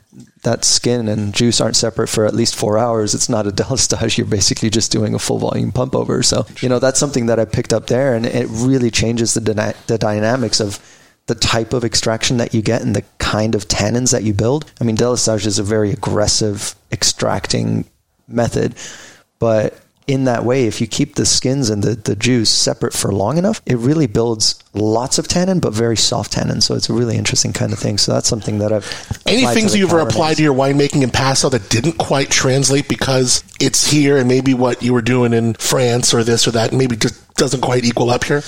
that 0.43 0.63
skin 0.65 1.07
and 1.07 1.33
juice 1.33 1.61
aren't 1.61 1.75
separate 1.75 2.09
for 2.09 2.25
at 2.25 2.35
least 2.35 2.55
four 2.55 2.77
hours, 2.77 3.15
it's 3.15 3.29
not 3.29 3.47
a 3.47 3.51
délestage. 3.51 4.17
You're 4.17 4.27
basically 4.27 4.69
just 4.69 4.91
doing 4.91 5.15
a 5.15 5.19
full 5.19 5.39
volume 5.39 5.71
pump 5.71 5.95
over. 5.95 6.21
So, 6.21 6.45
you 6.59 6.69
know, 6.69 6.79
that's 6.79 6.99
something 6.99 7.25
that 7.25 7.39
I 7.39 7.45
picked 7.45 7.73
up 7.73 7.87
there, 7.87 8.13
and 8.13 8.25
it 8.25 8.47
really 8.49 8.91
changes 8.91 9.33
the, 9.33 9.41
dyna- 9.41 9.75
the 9.87 9.97
dynamics 9.97 10.59
of 10.59 10.79
the 11.27 11.35
type 11.35 11.73
of 11.73 11.83
extraction 11.83 12.37
that 12.37 12.53
you 12.53 12.61
get 12.61 12.81
and 12.81 12.95
the 12.95 13.05
kind 13.19 13.55
of 13.55 13.67
tannins 13.67 14.11
that 14.11 14.23
you 14.23 14.33
build. 14.33 14.71
I 14.79 14.83
mean, 14.83 14.97
délestage 14.97 15.45
is 15.45 15.59
a 15.59 15.63
very 15.63 15.91
aggressive 15.91 16.75
extracting 16.91 17.85
method, 18.27 18.75
but 19.39 19.80
in 20.07 20.25
that 20.25 20.43
way, 20.43 20.65
if 20.65 20.81
you 20.81 20.87
keep 20.87 21.15
the 21.15 21.25
skins 21.25 21.69
and 21.69 21.83
the, 21.83 21.95
the 21.95 22.15
juice 22.15 22.49
separate 22.49 22.93
for 22.93 23.11
long 23.11 23.37
enough, 23.37 23.61
it 23.65 23.77
really 23.77 24.07
builds 24.07 24.61
lots 24.73 25.17
of 25.17 25.27
tannin, 25.27 25.59
but 25.59 25.73
very 25.73 25.97
soft 25.97 26.31
tannin. 26.31 26.61
So 26.61 26.75
it's 26.75 26.89
a 26.89 26.93
really 26.93 27.17
interesting 27.17 27.53
kind 27.53 27.71
of 27.71 27.79
thing. 27.79 27.97
So 27.97 28.13
that's 28.13 28.27
something 28.27 28.59
that 28.59 28.71
I've 28.71 29.21
Any 29.25 29.45
things 29.47 29.75
you've 29.75 29.89
ever 29.89 29.99
applied 29.99 30.37
to 30.37 30.43
your 30.43 30.55
winemaking 30.55 31.03
in 31.03 31.11
Paso 31.11 31.49
that 31.49 31.69
didn't 31.69 31.97
quite 31.97 32.29
translate 32.29 32.87
because 32.87 33.43
it's 33.59 33.89
here 33.89 34.17
and 34.17 34.27
maybe 34.27 34.53
what 34.53 34.81
you 34.81 34.93
were 34.93 35.01
doing 35.01 35.33
in 35.33 35.53
France 35.55 36.13
or 36.13 36.23
this 36.23 36.47
or 36.47 36.51
that 36.51 36.73
maybe 36.73 36.95
just 36.95 37.33
doesn't 37.35 37.61
quite 37.61 37.85
equal 37.85 38.09
up 38.09 38.23
here? 38.23 38.43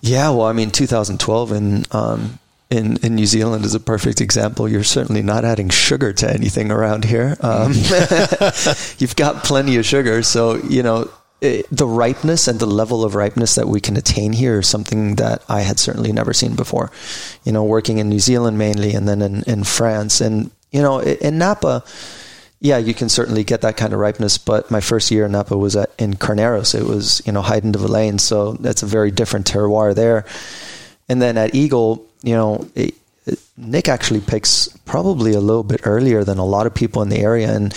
Yeah, 0.00 0.30
well, 0.30 0.46
I 0.46 0.52
mean, 0.52 0.70
2012 0.70 1.52
in 1.52 1.84
um, 1.92 2.38
in 2.72 2.96
in 3.02 3.14
New 3.14 3.26
Zealand 3.26 3.64
is 3.64 3.74
a 3.74 3.80
perfect 3.80 4.20
example. 4.20 4.68
You're 4.68 4.82
certainly 4.82 5.22
not 5.22 5.44
adding 5.44 5.68
sugar 5.68 6.12
to 6.14 6.32
anything 6.32 6.70
around 6.70 7.04
here. 7.04 7.36
Um, 7.40 7.72
you've 8.98 9.14
got 9.16 9.44
plenty 9.44 9.76
of 9.76 9.84
sugar, 9.84 10.22
so 10.22 10.56
you 10.56 10.82
know. 10.82 11.10
It, 11.40 11.66
the 11.72 11.88
ripeness 11.88 12.46
and 12.46 12.60
the 12.60 12.66
level 12.66 13.02
of 13.02 13.16
ripeness 13.16 13.56
that 13.56 13.66
we 13.66 13.80
can 13.80 13.96
attain 13.96 14.32
here 14.32 14.60
is 14.60 14.68
something 14.68 15.16
that 15.16 15.42
I 15.48 15.62
had 15.62 15.80
certainly 15.80 16.12
never 16.12 16.32
seen 16.32 16.54
before. 16.54 16.92
You 17.42 17.50
know, 17.50 17.64
working 17.64 17.98
in 17.98 18.08
New 18.08 18.20
Zealand 18.20 18.58
mainly, 18.58 18.94
and 18.94 19.08
then 19.08 19.20
in, 19.20 19.42
in 19.42 19.64
France, 19.64 20.20
and 20.20 20.52
you 20.70 20.80
know, 20.80 21.00
in, 21.00 21.16
in 21.16 21.38
Napa, 21.38 21.82
yeah, 22.60 22.78
you 22.78 22.94
can 22.94 23.08
certainly 23.08 23.42
get 23.42 23.62
that 23.62 23.76
kind 23.76 23.92
of 23.92 23.98
ripeness. 23.98 24.38
But 24.38 24.70
my 24.70 24.80
first 24.80 25.10
year 25.10 25.26
in 25.26 25.32
Napa 25.32 25.58
was 25.58 25.74
at, 25.74 25.90
in 25.98 26.14
Carneros. 26.14 26.78
It 26.78 26.86
was, 26.86 27.20
you 27.26 27.32
know, 27.32 27.42
Hyde 27.42 27.72
de 27.72 27.76
Villaine. 27.76 28.20
So 28.20 28.52
that's 28.52 28.84
a 28.84 28.86
very 28.86 29.10
different 29.10 29.50
terroir 29.50 29.96
there. 29.96 30.24
And 31.12 31.20
then 31.20 31.36
at 31.36 31.54
Eagle, 31.54 32.04
you 32.22 32.34
know, 32.34 32.66
it, 32.74 32.94
it- 33.26 33.38
Nick 33.56 33.86
actually 33.88 34.20
picks 34.20 34.68
probably 34.84 35.32
a 35.34 35.40
little 35.40 35.62
bit 35.62 35.80
earlier 35.84 36.24
than 36.24 36.38
a 36.38 36.44
lot 36.44 36.66
of 36.66 36.74
people 36.74 37.02
in 37.02 37.08
the 37.10 37.18
area, 37.18 37.54
and 37.54 37.72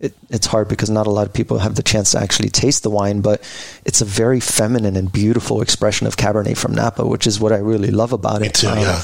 it, 0.00 0.14
it's 0.30 0.46
hard 0.46 0.68
because 0.68 0.88
not 0.88 1.06
a 1.06 1.10
lot 1.10 1.26
of 1.26 1.32
people 1.34 1.58
have 1.58 1.74
the 1.74 1.82
chance 1.82 2.12
to 2.12 2.18
actually 2.18 2.48
taste 2.48 2.82
the 2.84 2.90
wine, 2.90 3.20
but 3.20 3.40
it's 3.84 4.00
a 4.00 4.04
very 4.06 4.40
feminine 4.40 4.96
and 4.96 5.10
beautiful 5.12 5.60
expression 5.60 6.06
of 6.06 6.16
Cabernet 6.16 6.56
from 6.56 6.72
Napa, 6.74 7.04
which 7.04 7.26
is 7.26 7.40
what 7.40 7.52
I 7.52 7.58
really 7.58 7.90
love 7.90 8.12
about 8.12 8.42
it. 8.42 8.54
too, 8.54 8.68
Um, 8.68 8.78
yeah. 8.78 8.98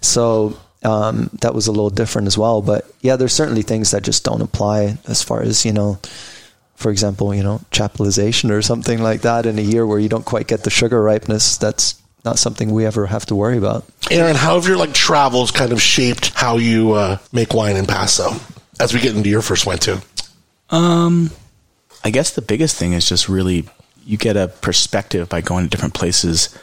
So 0.00 0.56
um, 0.82 1.28
that 1.42 1.54
was 1.54 1.66
a 1.68 1.72
little 1.72 1.90
different 1.90 2.26
as 2.28 2.38
well. 2.38 2.62
But 2.62 2.90
yeah, 3.02 3.16
there's 3.16 3.34
certainly 3.34 3.62
things 3.62 3.90
that 3.92 4.02
just 4.02 4.24
don't 4.24 4.42
apply 4.42 4.96
as 5.06 5.22
far 5.22 5.42
as, 5.42 5.64
you 5.66 5.72
know, 5.72 5.98
for 6.76 6.90
example, 6.90 7.34
you 7.34 7.42
know, 7.42 7.60
chaptalization 7.70 8.50
or 8.50 8.62
something 8.62 9.02
like 9.02 9.20
that 9.22 9.46
in 9.46 9.58
a 9.58 9.62
year 9.62 9.86
where 9.86 9.98
you 10.00 10.08
don't 10.08 10.24
quite 10.24 10.46
get 10.48 10.64
the 10.64 10.70
sugar 10.70 11.02
ripeness. 11.02 11.58
That's 11.58 11.94
not 12.24 12.38
something 12.38 12.70
we 12.72 12.84
ever 12.86 13.06
have 13.06 13.26
to 13.26 13.34
worry 13.34 13.56
about. 13.58 13.84
Aaron, 14.10 14.36
how 14.36 14.54
have 14.56 14.66
your 14.66 14.76
like 14.76 14.92
travels 14.92 15.50
kind 15.50 15.72
of 15.72 15.80
shaped 15.80 16.32
how 16.34 16.56
you 16.56 16.92
uh, 16.92 17.18
make 17.32 17.54
wine 17.54 17.76
in 17.76 17.86
Paso 17.86 18.32
as 18.80 18.92
we 18.92 19.00
get 19.00 19.16
into 19.16 19.28
your 19.28 19.42
first 19.42 19.66
wine 19.66 19.78
too? 19.78 19.98
Um, 20.70 21.30
I 22.04 22.10
guess 22.10 22.30
the 22.34 22.42
biggest 22.42 22.76
thing 22.76 22.92
is 22.92 23.08
just 23.08 23.28
really 23.28 23.68
you 24.04 24.16
get 24.16 24.36
a 24.36 24.48
perspective 24.48 25.28
by 25.28 25.40
going 25.40 25.64
to 25.64 25.70
different 25.70 25.94
places 25.94 26.56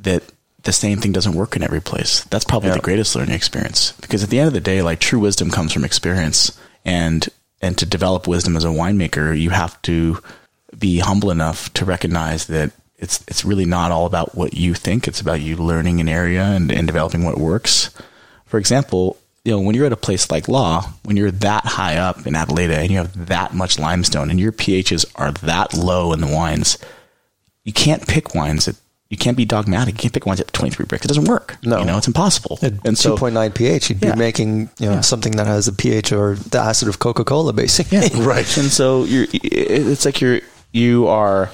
that 0.00 0.22
the 0.64 0.72
same 0.72 0.98
thing 0.98 1.12
doesn't 1.12 1.34
work 1.34 1.54
in 1.56 1.62
every 1.62 1.80
place. 1.80 2.24
That's 2.24 2.44
probably 2.44 2.68
Yeah. 2.70 2.74
the 2.76 2.80
greatest 2.82 3.14
learning 3.16 3.34
experience 3.34 3.92
because 4.00 4.22
at 4.22 4.30
the 4.30 4.38
end 4.38 4.48
of 4.48 4.54
the 4.54 4.60
day, 4.60 4.82
like 4.82 4.98
true 4.98 5.18
wisdom 5.20 5.50
comes 5.50 5.72
from 5.72 5.84
experience 5.84 6.56
and 6.84 7.28
and 7.60 7.76
to 7.78 7.86
develop 7.86 8.26
wisdom 8.28 8.56
as 8.56 8.64
a 8.64 8.68
winemaker, 8.68 9.38
you 9.38 9.50
have 9.50 9.80
to 9.82 10.20
be 10.78 10.98
humble 11.00 11.30
enough 11.32 11.72
to 11.74 11.84
recognize 11.84 12.46
that 12.46 12.70
it's 12.98 13.24
it's 13.28 13.44
really 13.44 13.64
not 13.64 13.90
all 13.92 14.06
about 14.06 14.34
what 14.34 14.54
you 14.54 14.74
think. 14.74 15.06
It's 15.08 15.20
about 15.20 15.40
you 15.40 15.56
learning 15.56 16.00
an 16.00 16.08
area 16.08 16.42
and, 16.44 16.70
and 16.70 16.86
developing 16.86 17.24
what 17.24 17.38
works. 17.38 17.90
For 18.46 18.58
example, 18.58 19.16
you 19.44 19.52
know, 19.52 19.60
when 19.60 19.74
you're 19.74 19.86
at 19.86 19.92
a 19.92 19.96
place 19.96 20.30
like 20.30 20.48
Law, 20.48 20.82
when 21.04 21.16
you're 21.16 21.30
that 21.30 21.64
high 21.64 21.96
up 21.96 22.26
in 22.26 22.34
Adelaida 22.34 22.76
and 22.78 22.90
you 22.90 22.98
have 22.98 23.26
that 23.28 23.54
much 23.54 23.78
limestone 23.78 24.30
and 24.30 24.40
your 24.40 24.52
pHs 24.52 25.06
are 25.14 25.32
that 25.32 25.74
low 25.74 26.12
in 26.12 26.20
the 26.20 26.26
wines, 26.26 26.76
you 27.64 27.72
can't 27.72 28.06
pick 28.06 28.34
wines 28.34 28.64
that 28.66 28.76
you 29.10 29.16
can't 29.16 29.38
be 29.38 29.46
dogmatic. 29.46 29.94
You 29.94 29.98
can't 30.00 30.12
pick 30.12 30.26
wines 30.26 30.40
at 30.40 30.52
23 30.52 30.84
Brix. 30.84 31.04
It 31.04 31.08
doesn't 31.08 31.24
work. 31.24 31.56
No. 31.62 31.78
you 31.78 31.86
know, 31.86 31.96
it's 31.96 32.06
impossible. 32.08 32.58
At 32.62 32.74
and 32.84 32.98
so, 32.98 33.16
2.9 33.16 33.54
pH, 33.54 33.88
you'd 33.88 34.02
Yeah. 34.02 34.12
be 34.12 34.18
making 34.18 34.68
you 34.78 34.86
know 34.86 34.94
Yeah. 34.96 35.00
something 35.00 35.36
that 35.36 35.46
has 35.46 35.66
a 35.66 35.72
pH 35.72 36.12
or 36.12 36.34
the 36.34 36.58
acid 36.58 36.88
of 36.88 36.98
Coca 36.98 37.24
Cola, 37.24 37.52
basically. 37.54 37.98
Yeah. 37.98 38.08
Right. 38.26 38.56
And 38.58 38.70
so 38.70 39.04
you're, 39.04 39.26
it's 39.32 40.04
like 40.04 40.20
you're, 40.20 40.40
you 40.72 41.06
are 41.08 41.48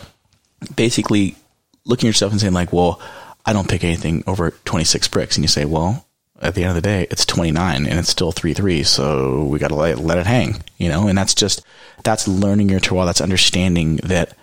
basically 0.77 1.37
looking 1.85 2.09
at 2.09 2.11
yourself 2.11 2.33
and 2.33 2.41
saying 2.41 2.55
like, 2.55 2.73
well, 2.73 3.01
I 3.47 3.53
don't 3.53 3.69
pick 3.69 3.85
anything 3.85 4.25
over 4.27 4.51
26 4.65 5.09
Brix. 5.09 5.37
And 5.37 5.45
you 5.45 5.49
say, 5.49 5.65
well, 5.65 6.07
at 6.41 6.55
the 6.55 6.63
end 6.63 6.71
of 6.71 6.75
the 6.77 6.81
day, 6.83 7.07
it's 7.11 7.27
29 7.27 7.87
and 7.87 7.99
it's 7.99 8.09
still 8.09 8.33
3-3. 8.33 8.87
So 8.87 9.45
we 9.45 9.59
got 9.59 9.69
to 9.69 9.75
let, 9.75 9.99
let 9.99 10.19
it 10.19 10.27
hang, 10.27 10.63
you 10.79 10.89
know? 10.89 11.09
And 11.09 11.17
that's 11.17 11.35
just, 11.35 11.63
that's 12.03 12.27
learning 12.27 12.69
your 12.69 12.81
terroir. 12.81 13.07
That's 13.07 13.21
understanding 13.21 13.97
that, 13.97 14.37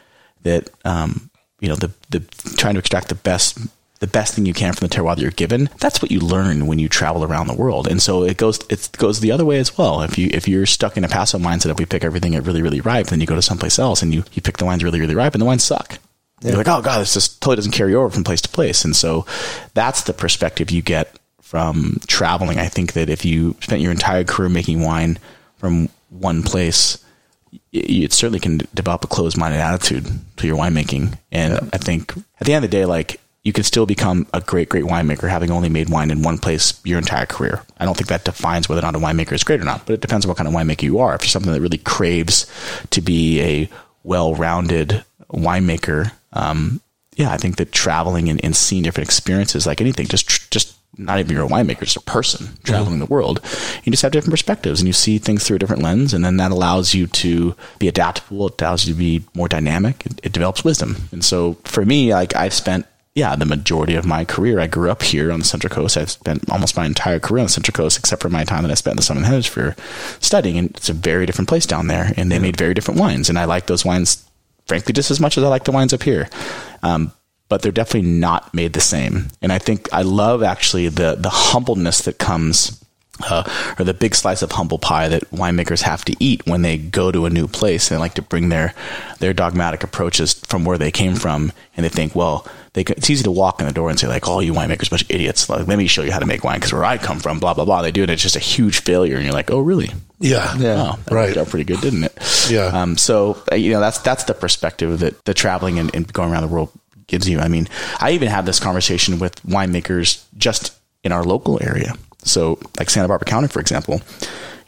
that, 0.43 0.69
um, 0.86 1.29
you 1.60 1.67
know, 1.67 1.75
the, 1.75 1.91
the 2.10 2.19
trying 2.57 2.75
to 2.75 2.79
extract 2.79 3.10
the 3.10 3.15
best, 3.15 3.60
the 3.99 4.07
best 4.07 4.34
thing 4.34 4.45
you 4.45 4.53
can 4.53 4.73
from 4.73 4.88
the 4.88 4.95
terroir 4.95 5.15
that 5.15 5.21
you're 5.21 5.31
given. 5.31 5.69
That's 5.79 6.01
what 6.01 6.12
you 6.12 6.19
learn 6.19 6.67
when 6.67 6.79
you 6.79 6.89
travel 6.89 7.23
around 7.23 7.47
the 7.47 7.55
world. 7.55 7.88
And 7.88 8.01
so 8.01 8.23
it 8.23 8.38
goes, 8.38 8.60
it 8.69 8.89
goes 8.97 9.19
the 9.19 9.31
other 9.31 9.45
way 9.45 9.60
as 9.60 9.77
well. 9.77 10.01
If 10.01 10.17
you, 10.17 10.29
if 10.31 10.47
you're 10.47 10.65
stuck 10.65 10.97
in 10.97 11.03
a 11.03 11.10
passive 11.10 11.41
mindset 11.41 11.71
of 11.71 11.79
we 11.79 11.86
pick 11.86 12.03
everything 12.03 12.36
at 12.36 12.45
really, 12.45 12.62
really 12.62 12.81
ripe, 12.81 13.07
then 13.07 13.19
you 13.19 13.27
go 13.27 13.36
to 13.36 13.41
someplace 13.41 13.77
else 13.77 14.01
and 14.01 14.13
you, 14.13 14.23
you 14.34 14.41
pick 14.41 14.57
the 14.57 14.65
wines 14.65 14.84
really, 14.84 14.99
really 14.99 15.15
ripe 15.15 15.34
and 15.34 15.41
the 15.41 15.45
wines 15.45 15.63
suck. 15.63 15.99
You're 16.41 16.58
like, 16.58 16.67
oh 16.67 16.82
god, 16.82 16.99
this 16.99 17.13
just 17.13 17.41
totally 17.41 17.58
doesn't 17.58 17.71
carry 17.71 17.93
over 17.93 18.10
from 18.10 18.23
place 18.23 18.41
to 18.41 18.49
place. 18.49 18.84
And 18.84 18.95
so 18.95 19.25
that's 19.73 20.04
the 20.04 20.13
perspective 20.13 20.71
you 20.71 20.82
get 20.82 21.17
from 21.41 21.99
traveling. 22.08 22.60
I 22.60 22.67
think 22.67 22.93
that 22.93 23.10
if 23.10 23.25
you 23.25 23.56
spent 23.62 23.82
your 23.82 23.91
entire 23.91 24.23
career 24.23 24.49
making 24.49 24.82
wine 24.82 25.19
from 25.58 25.89
one 26.10 26.41
place, 26.41 27.04
it 27.71 28.13
certainly 28.13 28.39
can 28.39 28.62
develop 28.73 29.04
a 29.04 29.08
closed-minded 29.08 29.60
attitude 29.60 30.08
to 30.38 30.47
your 30.47 30.58
winemaking. 30.58 31.17
And 31.32 31.69
I 31.73 31.77
think 31.77 32.13
at 32.39 32.47
the 32.47 32.54
end 32.54 32.65
of 32.65 32.71
the 32.71 32.77
day, 32.77 32.86
like 32.86 33.19
you 33.43 33.54
can 33.54 33.63
still 33.63 33.86
become 33.86 34.27
a 34.34 34.41
great, 34.41 34.69
great 34.69 34.86
winemaker 34.86 35.30
having 35.30 35.51
only 35.51 35.69
made 35.69 35.89
wine 35.89 36.12
in 36.12 36.21
one 36.21 36.38
place 36.38 36.80
your 36.86 36.97
entire 36.97 37.25
career. 37.25 37.62
I 37.77 37.86
don't 37.86 37.97
think 37.97 38.08
that 38.08 38.23
defines 38.23 38.69
whether 38.69 38.80
or 38.80 38.84
not 38.84 38.95
a 38.95 38.99
winemaker 38.99 39.34
is 39.34 39.43
great 39.43 39.60
or 39.60 39.65
not, 39.65 39.86
but 39.86 39.93
it 39.93 40.01
depends 40.01 40.25
on 40.25 40.30
what 40.30 40.38
kind 40.38 40.47
of 40.47 40.54
winemaker 40.54 40.84
you 40.84 40.99
are. 40.99 41.13
If 41.15 41.23
you're 41.23 41.30
something 41.30 41.51
that 41.51 41.62
really 41.62 41.77
craves 41.77 42.51
to 42.91 43.01
be 43.01 43.41
a 43.41 43.69
well-rounded 44.04 45.04
winemaker, 45.32 46.12
um, 46.33 46.81
yeah, 47.15 47.31
I 47.31 47.37
think 47.37 47.57
that 47.57 47.71
traveling 47.71 48.29
and, 48.29 48.43
and 48.43 48.55
seeing 48.55 48.83
different 48.83 49.07
experiences, 49.07 49.65
like 49.65 49.81
anything, 49.81 50.07
just 50.07 50.27
tr- 50.27 50.47
just 50.49 50.75
not 50.97 51.19
even 51.19 51.33
you're 51.33 51.45
a 51.45 51.49
winemaker, 51.49 51.79
just 51.79 51.97
a 51.97 52.01
person 52.01 52.49
traveling 52.63 52.99
the 52.99 53.05
world, 53.05 53.39
you 53.83 53.91
just 53.91 54.03
have 54.03 54.11
different 54.11 54.33
perspectives 54.33 54.81
and 54.81 54.87
you 54.87 54.93
see 54.93 55.17
things 55.17 55.43
through 55.45 55.55
a 55.55 55.59
different 55.59 55.81
lens, 55.81 56.13
and 56.13 56.23
then 56.23 56.37
that 56.37 56.51
allows 56.51 56.93
you 56.93 57.07
to 57.07 57.55
be 57.79 57.87
adaptable. 57.87 58.47
It 58.47 58.61
allows 58.61 58.85
you 58.85 58.93
to 58.93 58.99
be 58.99 59.23
more 59.33 59.47
dynamic. 59.47 60.05
It, 60.05 60.19
it 60.23 60.31
develops 60.31 60.63
wisdom. 60.63 60.95
And 61.11 61.23
so 61.23 61.57
for 61.63 61.85
me, 61.85 62.13
like 62.13 62.35
I've 62.35 62.53
spent 62.53 62.85
yeah, 63.13 63.35
the 63.35 63.45
majority 63.45 63.95
of 63.95 64.05
my 64.05 64.23
career. 64.23 64.59
I 64.59 64.67
grew 64.67 64.89
up 64.89 65.01
here 65.01 65.33
on 65.33 65.39
the 65.39 65.45
Central 65.45 65.73
Coast. 65.73 65.97
I've 65.97 66.11
spent 66.11 66.49
almost 66.49 66.77
my 66.77 66.85
entire 66.85 67.19
career 67.19 67.41
on 67.41 67.47
the 67.47 67.51
Central 67.51 67.73
Coast, 67.73 67.99
except 67.99 68.21
for 68.21 68.29
my 68.29 68.45
time 68.45 68.63
that 68.63 68.71
I 68.71 68.75
spent 68.75 68.93
in 68.93 68.97
the 68.97 69.03
Southern 69.03 69.23
Hemisphere 69.23 69.75
studying. 70.21 70.57
And 70.57 70.69
it's 70.69 70.89
a 70.89 70.93
very 70.93 71.25
different 71.25 71.49
place 71.49 71.65
down 71.65 71.87
there, 71.87 72.13
and 72.15 72.31
they 72.31 72.39
made 72.39 72.55
very 72.55 72.73
different 72.73 73.01
wines. 73.01 73.27
And 73.27 73.37
I 73.37 73.43
like 73.45 73.65
those 73.67 73.83
wines, 73.83 74.25
frankly, 74.71 74.93
just 74.93 75.12
as 75.12 75.19
much 75.19 75.38
as 75.38 75.43
I 75.43 75.49
like 75.49 75.65
the 75.65 75.71
wines 75.73 75.91
up 75.91 76.01
here. 76.01 76.29
Um, 76.81 77.12
but 77.49 77.62
they're 77.62 77.73
definitely 77.73 78.10
not 78.10 78.53
made 78.53 78.71
the 78.71 78.79
same. 78.79 79.27
And 79.41 79.51
I 79.51 79.60
think 79.60 79.89
I 79.91 80.03
love 80.03 80.43
actually 80.43 80.88
the 80.88 81.15
the 81.15 81.29
humbleness 81.29 81.99
that 82.03 82.17
comes. 82.17 82.80
Uh, 83.29 83.43
or 83.79 83.86
the 83.86 83.93
big 83.93 84.15
slice 84.15 84.41
of 84.41 84.51
humble 84.51 84.79
pie 84.79 85.07
that 85.07 85.29
winemakers 85.31 85.81
have 85.81 86.03
to 86.05 86.15
eat 86.19 86.45
when 86.47 86.62
they 86.62 86.77
go 86.77 87.12
to 87.12 87.25
a 87.25 87.29
new 87.29 87.47
place. 87.47 87.89
They 87.89 87.97
like 87.97 88.13
to 88.15 88.21
bring 88.21 88.49
their 88.49 88.73
their 89.19 89.34
dogmatic 89.34 89.84
approaches 89.84 90.34
from 90.34 90.65
where 90.65 90.77
they 90.77 90.91
came 90.91 91.15
from, 91.15 91.51
and 91.77 91.84
they 91.86 91.89
think, 91.89 92.15
well, 92.15 92.45
they 92.73 92.84
can, 92.84 92.95
it's 92.97 93.10
easy 93.10 93.23
to 93.23 93.31
walk 93.31 93.60
in 93.60 93.67
the 93.67 93.73
door 93.73 93.89
and 93.89 93.99
say 93.99 94.07
like, 94.07 94.27
"Oh, 94.27 94.39
you 94.39 94.53
winemakers, 94.53 94.88
a 94.88 94.91
bunch 94.91 95.01
of 95.03 95.12
idiots! 95.12 95.49
Like, 95.49 95.67
let 95.67 95.77
me 95.77 95.88
show 95.88 96.03
you 96.03 96.12
how 96.12 96.19
to 96.19 96.25
make 96.25 96.43
wine 96.43 96.57
because 96.60 96.71
where 96.73 96.86
I 96.86 96.97
come 96.97 97.19
from, 97.19 97.39
blah 97.39 97.53
blah 97.53 97.65
blah." 97.65 97.81
They 97.81 97.91
do 97.91 98.01
it, 98.01 98.05
and 98.05 98.12
it's 98.12 98.23
just 98.23 98.36
a 98.36 98.39
huge 98.39 98.79
failure, 98.81 99.15
and 99.15 99.23
you're 99.25 99.34
like, 99.34 99.51
"Oh, 99.51 99.60
really? 99.60 99.91
Yeah. 100.19 100.55
Yeah. 100.57 100.93
Oh, 100.93 100.99
that 101.05 101.13
Right. 101.13 101.25
worked 101.27 101.38
out 101.38 101.49
pretty 101.49 101.65
good, 101.65 101.81
didn't 101.81 102.03
it?" 102.05 102.47
Yeah. 102.49 102.67
Um, 102.67 102.97
so 102.97 103.41
uh, 103.51 103.55
you 103.55 103.71
know 103.71 103.79
that's 103.81 103.97
that's 103.99 104.23
the 104.23 104.34
perspective 104.34 104.99
that 104.99 105.23
the 105.25 105.34
traveling 105.34 105.79
and, 105.79 105.93
and 105.93 106.12
going 106.13 106.31
around 106.31 106.43
the 106.43 106.47
world 106.53 106.69
gives 107.07 107.27
you. 107.27 107.39
I 107.39 107.49
mean, 107.49 107.67
I 107.99 108.12
even 108.12 108.29
had 108.29 108.45
this 108.45 108.60
conversation 108.60 109.19
with 109.19 109.36
winemakers 109.43 110.23
just 110.38 110.73
in 111.03 111.12
our 111.12 111.23
local 111.25 111.62
area. 111.62 111.93
So, 112.23 112.60
like 112.77 112.89
Santa 112.89 113.07
Barbara 113.07 113.25
County, 113.25 113.47
for 113.47 113.60
example, 113.60 114.01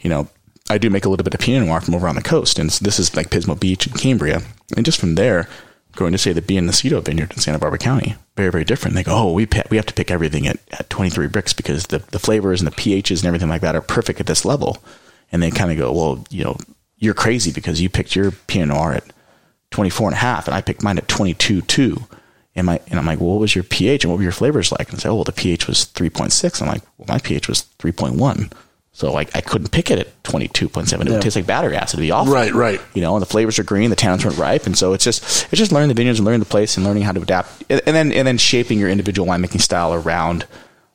you 0.00 0.10
know, 0.10 0.28
I 0.68 0.78
do 0.78 0.90
make 0.90 1.04
a 1.04 1.08
little 1.08 1.24
bit 1.24 1.34
of 1.34 1.40
Pinot 1.40 1.66
Noir 1.66 1.80
from 1.80 1.94
over 1.94 2.08
on 2.08 2.16
the 2.16 2.22
coast, 2.22 2.58
and 2.58 2.70
this 2.70 2.98
is 2.98 3.14
like 3.14 3.30
Pismo 3.30 3.58
Beach 3.58 3.86
and 3.86 3.98
Cambria, 3.98 4.42
and 4.76 4.84
just 4.84 4.98
from 4.98 5.14
there, 5.14 5.48
going 5.94 6.12
to 6.12 6.18
say 6.18 6.32
the 6.32 6.42
Bien 6.42 6.66
Nacido 6.66 7.04
vineyard 7.04 7.32
in 7.32 7.38
Santa 7.38 7.58
Barbara 7.58 7.78
County, 7.78 8.16
very 8.36 8.50
very 8.50 8.64
different. 8.64 8.96
They 8.96 9.04
go, 9.04 9.14
oh, 9.14 9.32
we 9.32 9.46
we 9.70 9.76
have 9.76 9.86
to 9.86 9.94
pick 9.94 10.10
everything 10.10 10.46
at, 10.46 10.58
at 10.72 10.90
23 10.90 11.28
Brix 11.28 11.56
because 11.56 11.86
the 11.86 11.98
the 11.98 12.18
flavors 12.18 12.60
and 12.60 12.70
the 12.70 12.74
pHs 12.74 13.18
and 13.18 13.26
everything 13.26 13.48
like 13.48 13.60
that 13.60 13.76
are 13.76 13.80
perfect 13.80 14.20
at 14.20 14.26
this 14.26 14.44
level, 14.44 14.78
and 15.30 15.42
they 15.42 15.50
kind 15.50 15.70
of 15.70 15.78
go, 15.78 15.92
well, 15.92 16.24
you 16.30 16.44
know, 16.44 16.56
you're 16.98 17.14
crazy 17.14 17.52
because 17.52 17.80
you 17.80 17.88
picked 17.88 18.16
your 18.16 18.30
Pinot 18.30 18.68
Noir 18.68 18.94
at 18.94 19.04
24 19.70 20.08
and 20.08 20.14
a 20.14 20.18
half 20.18 20.46
and 20.46 20.54
I 20.54 20.60
picked 20.60 20.82
mine 20.82 20.98
at 20.98 21.08
22 21.08 21.62
2. 21.62 22.02
And, 22.56 22.66
my, 22.66 22.80
and 22.88 22.98
I'm 22.98 23.06
like, 23.06 23.20
well, 23.20 23.30
what 23.30 23.40
was 23.40 23.54
your 23.54 23.64
pH 23.64 24.04
and 24.04 24.12
what 24.12 24.18
were 24.18 24.22
your 24.22 24.32
flavors 24.32 24.70
like? 24.70 24.90
And 24.90 25.00
say, 25.00 25.08
oh, 25.08 25.16
well, 25.16 25.24
the 25.24 25.32
pH 25.32 25.66
was 25.66 25.86
3.6. 25.86 26.62
I'm 26.62 26.68
like, 26.68 26.82
well, 26.98 27.06
my 27.08 27.18
pH 27.18 27.48
was 27.48 27.66
3.1. 27.78 28.52
So 28.92 29.12
like 29.12 29.34
I 29.34 29.40
couldn't 29.40 29.72
pick 29.72 29.90
it 29.90 29.98
at 29.98 30.22
22.7. 30.22 30.92
It 30.92 31.10
would 31.10 31.20
taste 31.20 31.34
like 31.34 31.46
battery 31.46 31.76
acid. 31.76 31.98
It'd 31.98 32.06
be 32.06 32.12
awful. 32.12 32.32
Right, 32.32 32.54
right. 32.54 32.80
You 32.94 33.02
know, 33.02 33.16
and 33.16 33.22
the 33.22 33.26
flavors 33.26 33.58
are 33.58 33.64
green, 33.64 33.90
the 33.90 33.96
tannins 33.96 34.24
weren't 34.24 34.38
ripe. 34.38 34.66
And 34.66 34.78
so 34.78 34.92
it's 34.92 35.02
just, 35.02 35.24
it's 35.50 35.58
just 35.58 35.72
learning 35.72 35.88
the 35.88 35.94
vineyards 35.94 36.20
and 36.20 36.24
learning 36.24 36.38
the 36.40 36.46
place 36.46 36.76
and 36.76 36.86
learning 36.86 37.02
how 37.02 37.10
to 37.10 37.20
adapt. 37.20 37.64
And 37.68 37.82
and 37.86 37.96
then, 37.96 38.12
and 38.12 38.26
then 38.26 38.38
shaping 38.38 38.78
your 38.78 38.88
individual 38.88 39.26
winemaking 39.26 39.60
style 39.60 39.92
around 39.92 40.46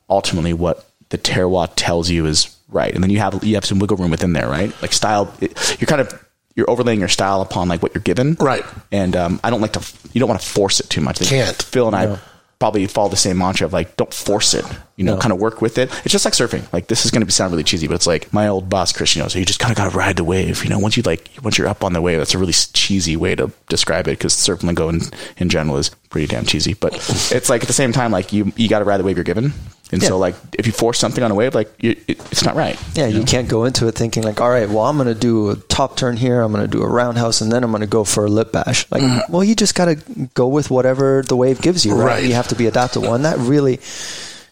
ultimately 0.09 0.53
what 0.53 0.89
the 1.09 1.17
terroir 1.17 1.69
tells 1.75 2.09
you 2.09 2.25
is 2.25 2.55
right. 2.69 2.93
And 2.93 3.03
then 3.03 3.09
you 3.11 3.19
have, 3.19 3.43
you 3.43 3.55
have 3.55 3.65
some 3.65 3.79
wiggle 3.79 3.97
room 3.97 4.11
within 4.11 4.31
there, 4.31 4.47
right? 4.47 4.73
Like 4.81 4.93
style, 4.93 5.33
you're 5.41 5.87
kind 5.87 5.99
of, 5.99 6.25
you're 6.59 6.69
overlaying 6.69 6.99
your 6.99 7.09
style 7.09 7.41
upon 7.41 7.67
like 7.67 7.81
what 7.81 7.95
you're 7.95 8.03
given. 8.03 8.35
Right. 8.39 8.63
And 8.91 9.15
um, 9.15 9.39
I 9.43 9.49
don't 9.49 9.61
like 9.61 9.73
to, 9.73 9.93
you 10.13 10.19
don't 10.19 10.29
want 10.29 10.41
to 10.41 10.47
force 10.47 10.79
it 10.79 10.89
too 10.89 11.01
much. 11.01 11.19
Can't. 11.21 11.59
Phil 11.61 11.87
and 11.87 11.95
I 11.95 12.19
probably 12.59 12.85
follow 12.87 13.09
the 13.09 13.15
same 13.15 13.37
mantra 13.37 13.65
of 13.65 13.73
like, 13.73 13.97
don't 13.97 14.13
force 14.13 14.53
it, 14.53 14.65
you 14.99 15.05
know, 15.05 15.15
kind 15.15 15.31
of 15.31 15.39
work 15.39 15.61
with 15.61 15.77
it. 15.77 15.89
It's 16.03 16.11
just 16.11 16.25
like 16.25 16.33
surfing. 16.33 16.71
Like 16.73 16.87
this 16.87 17.05
is 17.05 17.11
going 17.11 17.25
to 17.25 17.31
sound 17.31 17.53
really 17.53 17.63
cheesy, 17.63 17.87
but 17.87 17.93
it's 17.93 18.05
like 18.05 18.33
my 18.33 18.49
old 18.49 18.67
boss, 18.69 18.91
Chris, 18.91 19.15
you 19.15 19.21
know, 19.21 19.29
so 19.29 19.39
you 19.39 19.45
just 19.45 19.57
kind 19.57 19.71
of 19.71 19.77
got 19.77 19.89
to 19.89 19.97
ride 19.97 20.17
the 20.17 20.25
wave. 20.25 20.61
You 20.61 20.69
know, 20.69 20.77
once 20.77 20.97
you 20.97 21.03
like, 21.03 21.29
once 21.41 21.57
you're 21.57 21.69
up 21.69 21.85
on 21.85 21.93
the 21.93 22.01
wave, 22.01 22.17
that's 22.17 22.33
a 22.33 22.37
really 22.37 22.51
cheesy 22.51 23.15
way 23.15 23.33
to 23.33 23.49
describe 23.69 24.09
it 24.09 24.17
because 24.19 24.33
surf 24.33 24.61
lingo 24.61 24.89
in, 24.89 24.99
in 25.37 25.47
general 25.47 25.77
is 25.77 25.87
pretty 26.09 26.27
damn 26.27 26.43
cheesy. 26.43 26.73
But 26.73 26.95
it's 27.31 27.49
like 27.49 27.61
at 27.61 27.67
the 27.67 27.73
same 27.73 27.93
time, 27.93 28.11
like 28.11 28.33
you, 28.33 28.51
you 28.57 28.67
got 28.67 28.79
to 28.79 28.85
ride 28.85 28.97
the 28.97 29.05
wave 29.05 29.15
you're 29.15 29.23
given. 29.23 29.53
And 29.91 30.03
Yeah. 30.03 30.09
so 30.09 30.17
like 30.17 30.35
if 30.53 30.67
you 30.67 30.73
force 30.73 30.99
something 30.99 31.23
on 31.23 31.31
a 31.31 31.35
wave, 31.35 31.55
like 31.55 31.71
you, 31.79 31.91
it, 32.05 32.19
it's 32.31 32.43
not 32.43 32.55
right. 32.55 32.77
Yeah, 32.93 33.07
you 33.07 33.23
can't 33.23 33.47
go 33.47 33.63
into 33.63 33.87
it 33.87 33.95
thinking 33.95 34.23
like, 34.23 34.41
all 34.41 34.49
right, 34.49 34.67
well, 34.67 34.83
I'm 34.85 34.97
going 34.97 35.07
to 35.07 35.15
do 35.15 35.49
a 35.51 35.55
top 35.55 35.95
turn 35.95 36.17
here, 36.17 36.41
I'm 36.41 36.51
going 36.51 36.63
to 36.63 36.67
do 36.69 36.83
a 36.83 36.87
roundhouse, 36.87 37.39
and 37.39 37.51
then 37.51 37.63
I'm 37.63 37.71
going 37.71 37.81
to 37.81 37.87
go 37.87 38.03
for 38.03 38.25
a 38.25 38.29
lip 38.29 38.51
bash. 38.51 38.85
Like, 38.91 39.01
mm. 39.01 39.29
well, 39.29 39.45
you 39.45 39.55
just 39.55 39.75
got 39.75 39.85
to 39.85 39.95
go 40.33 40.47
with 40.49 40.69
whatever 40.69 41.23
the 41.25 41.37
wave 41.37 41.61
gives 41.61 41.85
you, 41.85 41.95
right? 41.95 42.05
Right. 42.05 42.23
You 42.25 42.33
have 42.33 42.49
to 42.49 42.55
be 42.55 42.67
adaptable, 42.67 43.13
and 43.13 43.23
that 43.23 43.37
really, 43.39 43.79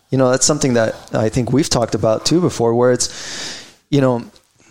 you 0.10 0.18
know, 0.18 0.32
that's 0.32 0.46
something 0.46 0.74
that 0.74 0.96
I 1.14 1.30
think 1.30 1.52
we've 1.52 1.70
talked 1.70 1.96
about 1.96 2.26
too 2.26 2.42
before, 2.42 2.74
where 2.76 2.92
it's, 2.92 3.08
you 3.90 4.02
know, 4.02 4.24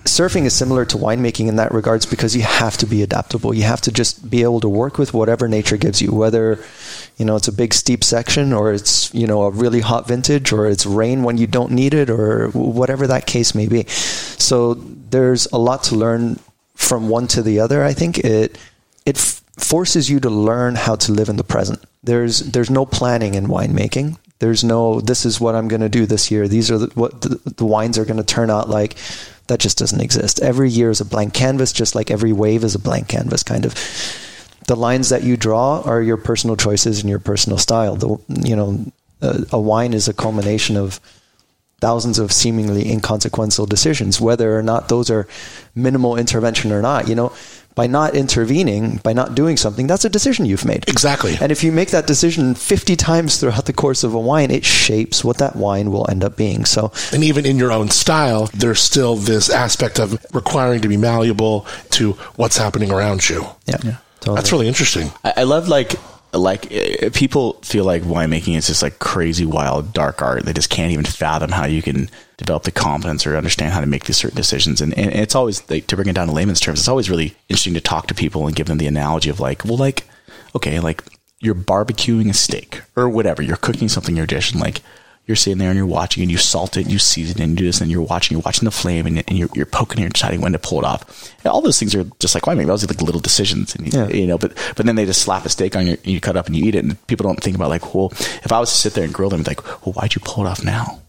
surfing 0.07 0.45
is 0.45 0.55
similar 0.55 0.85
to 0.87 0.97
winemaking 0.97 1.49
in 1.49 1.57
that 1.57 1.73
regards 1.73 2.07
because 2.07 2.35
you 2.35 2.43
have 2.43 2.77
to 2.79 2.87
be 2.87 3.03
adaptable. 3.03 3.53
You 3.53 3.65
have 3.65 3.81
to 3.83 3.93
just 3.93 4.31
be 4.31 4.43
able 4.43 4.61
to 4.61 4.69
work 4.69 4.99
with 4.99 5.13
whatever 5.13 5.49
nature 5.49 5.77
gives 5.77 6.01
you, 6.01 6.13
whether 6.13 6.65
you 7.17 7.25
know 7.25 7.37
it's 7.37 7.49
a 7.49 7.53
big 7.53 7.75
steep 7.75 8.05
section 8.05 8.53
or 8.53 8.73
it's 8.73 9.13
you 9.15 9.27
know 9.27 9.43
a 9.43 9.51
really 9.51 9.81
hot 9.81 10.09
vintage 10.09 10.53
or 10.53 10.67
it's 10.67 10.87
rain 10.87 11.23
when 11.23 11.39
you 11.39 11.47
don't 11.47 11.73
need 11.73 11.95
it 11.95 12.09
or 12.09 12.49
whatever 12.51 13.07
that 13.07 13.27
case 13.27 13.55
may 13.55 13.67
be. 13.67 13.85
So 13.89 14.75
there's 14.75 15.47
a 15.53 15.59
lot 15.59 15.83
to 15.85 15.97
learn 15.97 16.39
from 16.75 17.09
one 17.09 17.27
to 17.29 17.43
the 17.43 17.61
other. 17.61 17.83
I 17.83 17.93
think 17.93 18.19
it 18.19 18.59
it 19.05 19.17
f- 19.17 19.43
forces 19.59 20.09
you 20.09 20.21
to 20.21 20.31
learn 20.31 20.77
how 20.77 20.97
to 20.97 21.13
live 21.13 21.29
in 21.29 21.37
the 21.37 21.45
present. 21.45 21.85
There's 22.03 22.41
there's 22.41 22.71
no 22.71 22.87
planning 22.87 23.35
in 23.35 23.47
winemaking. 23.47 24.19
There's 24.39 24.63
no 24.63 25.01
this 25.01 25.25
is 25.25 25.41
what 25.41 25.55
I'm 25.55 25.69
going 25.69 25.81
to 25.81 25.89
do 25.89 26.07
this 26.07 26.31
year. 26.31 26.47
These 26.49 26.71
are 26.71 26.79
the, 26.79 26.87
what 26.95 27.23
the, 27.23 27.41
the 27.57 27.65
wines 27.65 27.99
are 27.99 28.05
going 28.05 28.19
to 28.19 28.25
turn 28.25 28.51
out 28.51 28.69
like 28.69 28.97
that 29.47 29.61
just 29.61 29.79
doesn't 29.79 30.01
exist. 30.01 30.41
Every 30.41 30.69
year 30.69 30.91
is 30.91 31.01
a 31.01 31.05
blank 31.05 31.35
canvas, 31.35 31.73
just 31.73 31.95
like 31.95 32.11
every 32.11 32.33
wave 32.33 32.65
is 32.65 32.75
a 32.75 32.81
blank 32.81 33.09
canvas, 33.09 33.43
kind 33.43 33.65
of. 33.65 33.75
The 34.67 34.77
lines 34.77 35.11
that 35.11 35.23
you 35.23 35.37
draw 35.37 35.81
are 35.83 36.03
your 36.03 36.17
personal 36.17 36.57
choices 36.57 37.01
and 37.01 37.09
your 37.09 37.21
personal 37.21 37.57
style. 37.57 37.95
The, 37.95 38.19
you 38.29 38.57
know, 38.57 38.85
a, 39.21 39.47
a 39.53 39.61
wine 39.61 39.95
is 39.95 40.09
a 40.09 40.15
culmination 40.15 40.77
of 40.77 41.01
thousands 41.81 42.19
of 42.19 42.33
seemingly 42.33 42.91
inconsequential 42.91 43.67
decisions, 43.67 44.21
whether 44.21 44.59
or 44.59 44.63
not 44.63 44.89
those 44.89 45.11
are 45.11 45.29
minimal 45.75 46.17
intervention 46.17 46.73
or 46.73 46.83
not. 46.83 47.07
You 47.07 47.15
know, 47.15 47.33
by 47.77 47.87
not 47.87 48.17
intervening, 48.17 48.97
by 49.05 49.13
not 49.13 49.37
doing 49.37 49.57
something, 49.57 49.87
that's 49.87 50.05
a 50.05 50.09
decision 50.09 50.47
you've 50.47 50.65
made. 50.65 50.89
Exactly. 50.89 51.37
And 51.41 51.53
if 51.53 51.63
you 51.63 51.71
make 51.71 51.91
that 51.91 52.07
decision 52.07 52.55
50 52.55 52.97
times 52.97 53.39
throughout 53.39 53.67
the 53.67 53.73
course 53.73 54.03
of 54.03 54.15
a 54.15 54.19
wine, 54.19 54.51
it 54.51 54.65
shapes 54.65 55.23
what 55.23 55.39
that 55.39 55.55
wine 55.55 55.93
will 55.93 56.11
end 56.11 56.25
up 56.25 56.37
being. 56.37 56.65
So, 56.65 56.91
and 57.13 57.23
even 57.23 57.47
in 57.47 57.59
your 57.59 57.71
own 57.71 57.91
style, 57.91 58.51
there's 58.55 58.81
still 58.81 59.15
this 59.15 59.51
aspect 59.51 60.01
of 60.01 60.19
requiring 60.33 60.81
to 60.81 60.89
be 60.89 60.97
malleable 60.97 61.67
to 61.91 62.13
what's 62.37 62.57
happening 62.57 62.91
around 62.91 63.29
you. 63.29 63.45
yeah. 63.67 63.77
yeah. 63.85 63.97
Totally. 64.21 64.37
That's 64.37 64.53
really 64.53 64.67
interesting. 64.67 65.13
I, 65.23 65.35
I 65.37 65.43
love 65.45 65.69
like 65.69 65.95
like 66.39 66.73
uh, 66.73 67.11
people 67.13 67.55
feel 67.63 67.85
like 67.85 68.03
winemaking 68.03 68.57
is 68.57 68.67
just 68.67 68.83
like 68.83 68.99
crazy 68.99 69.47
wild 69.47 69.93
dark 69.93 70.23
art. 70.23 70.45
They 70.45 70.53
just 70.53 70.71
can't 70.71 70.93
even 70.93 71.05
fathom 71.05 71.51
how 71.51 71.67
you 71.67 71.83
can 71.83 72.09
develop 72.37 72.65
the 72.65 72.71
confidence 72.71 73.27
or 73.27 73.37
understand 73.37 73.73
how 73.73 73.81
to 73.81 73.87
make 73.87 74.05
these 74.05 74.17
certain 74.17 74.37
decisions. 74.37 74.81
And, 74.81 74.97
and 74.99 75.13
it's 75.13 75.35
always 75.35 75.69
like 75.71 75.87
to 75.89 75.97
bring 75.97 76.09
it 76.09 76.15
down 76.15 76.29
to 76.29 76.33
layman's 76.33 76.61
terms 76.61 76.81
it's 76.81 76.89
always 76.89 77.11
really 77.11 77.35
interesting 77.49 77.75
to 77.75 77.81
talk 77.81 78.07
to 78.09 78.15
people 78.15 78.47
and 78.47 78.55
give 78.55 78.67
them 78.67 78.79
the 78.79 78.87
analogy 78.87 79.31
of 79.31 79.41
like 79.41 79.65
well 79.65 79.77
like 79.77 80.05
okay 80.55 80.81
like 80.81 81.03
you're 81.41 81.55
barbecuing 81.55 82.31
a 82.31 82.35
steak 82.35 82.83
or 82.95 83.09
whatever 83.09 83.43
you're 83.43 83.57
cooking 83.57 83.89
something 83.89 84.13
in 84.13 84.17
your 84.17 84.27
dish 84.27 84.53
and 84.53 84.61
like 84.61 84.83
you're 85.27 85.37
sitting 85.37 85.59
there 85.59 85.71
and 85.71 85.77
you're 85.77 85.87
watching 85.87 86.23
and 86.23 86.31
you 86.31 86.39
salt 86.39 86.77
it 86.77 86.83
and 86.85 86.93
you 86.93 86.99
season 86.99 87.41
it 87.41 87.45
and 87.45 87.51
you 87.53 87.57
do 87.57 87.65
this 87.67 87.81
and 87.81 87.91
you're 87.91 88.03
watching, 88.03 88.37
you're 88.37 88.43
watching 88.45 88.65
the 88.65 88.71
flame 88.71 89.07
and, 89.07 89.19
and 89.29 89.37
you're, 89.37 89.49
you're 89.55 89.67
poking 89.67 90.03
and 90.05 90.13
deciding 90.13 90.41
when 90.41 90.53
to 90.53 90.59
pull 90.59 90.79
it 90.79 90.85
off. 90.85 91.35
And 91.45 91.47
all 91.53 91.61
those 91.61 91.79
things 91.79 91.95
are 91.95 92.05
just 92.21 92.35
like 92.35 92.45
winemaking. 92.45 92.67
Those 92.69 92.85
are 92.85 92.87
like 92.87 93.03
little 93.03 93.21
decisions 93.21 93.75
and 93.75 93.93
you, 93.93 93.99
Yeah. 94.01 94.09
you 94.09 94.27
know, 94.27 94.39
but, 94.39 94.55
but 94.77 94.87
then 94.87 94.95
they 94.97 95.05
just 95.05 95.23
slap 95.23 95.45
a 95.45 95.49
steak 95.49 95.75
on 95.77 95.87
you 95.87 95.93
and 95.93 96.07
you 96.07 96.21
cut 96.21 96.37
up 96.37 96.47
and 96.47 96.55
you 96.57 96.65
eat 96.65 96.75
it 96.77 96.85
and 96.85 97.07
people 97.09 97.25
don't 97.27 97.43
think 97.43 97.57
about 97.57 97.71
like, 97.71 97.95
well, 97.95 98.13
if 98.13 98.53
I 98.53 98.61
was 98.61 98.71
to 98.71 98.77
sit 98.77 98.95
there 98.95 99.05
and 99.05 99.13
grill 99.13 99.31
them, 99.31 99.43
like, 99.43 99.65
well, 99.85 99.93
why'd 99.95 100.15
you 100.15 100.21
pull 100.25 100.47
it 100.47 100.49
off 100.51 100.65
now? 100.65 101.01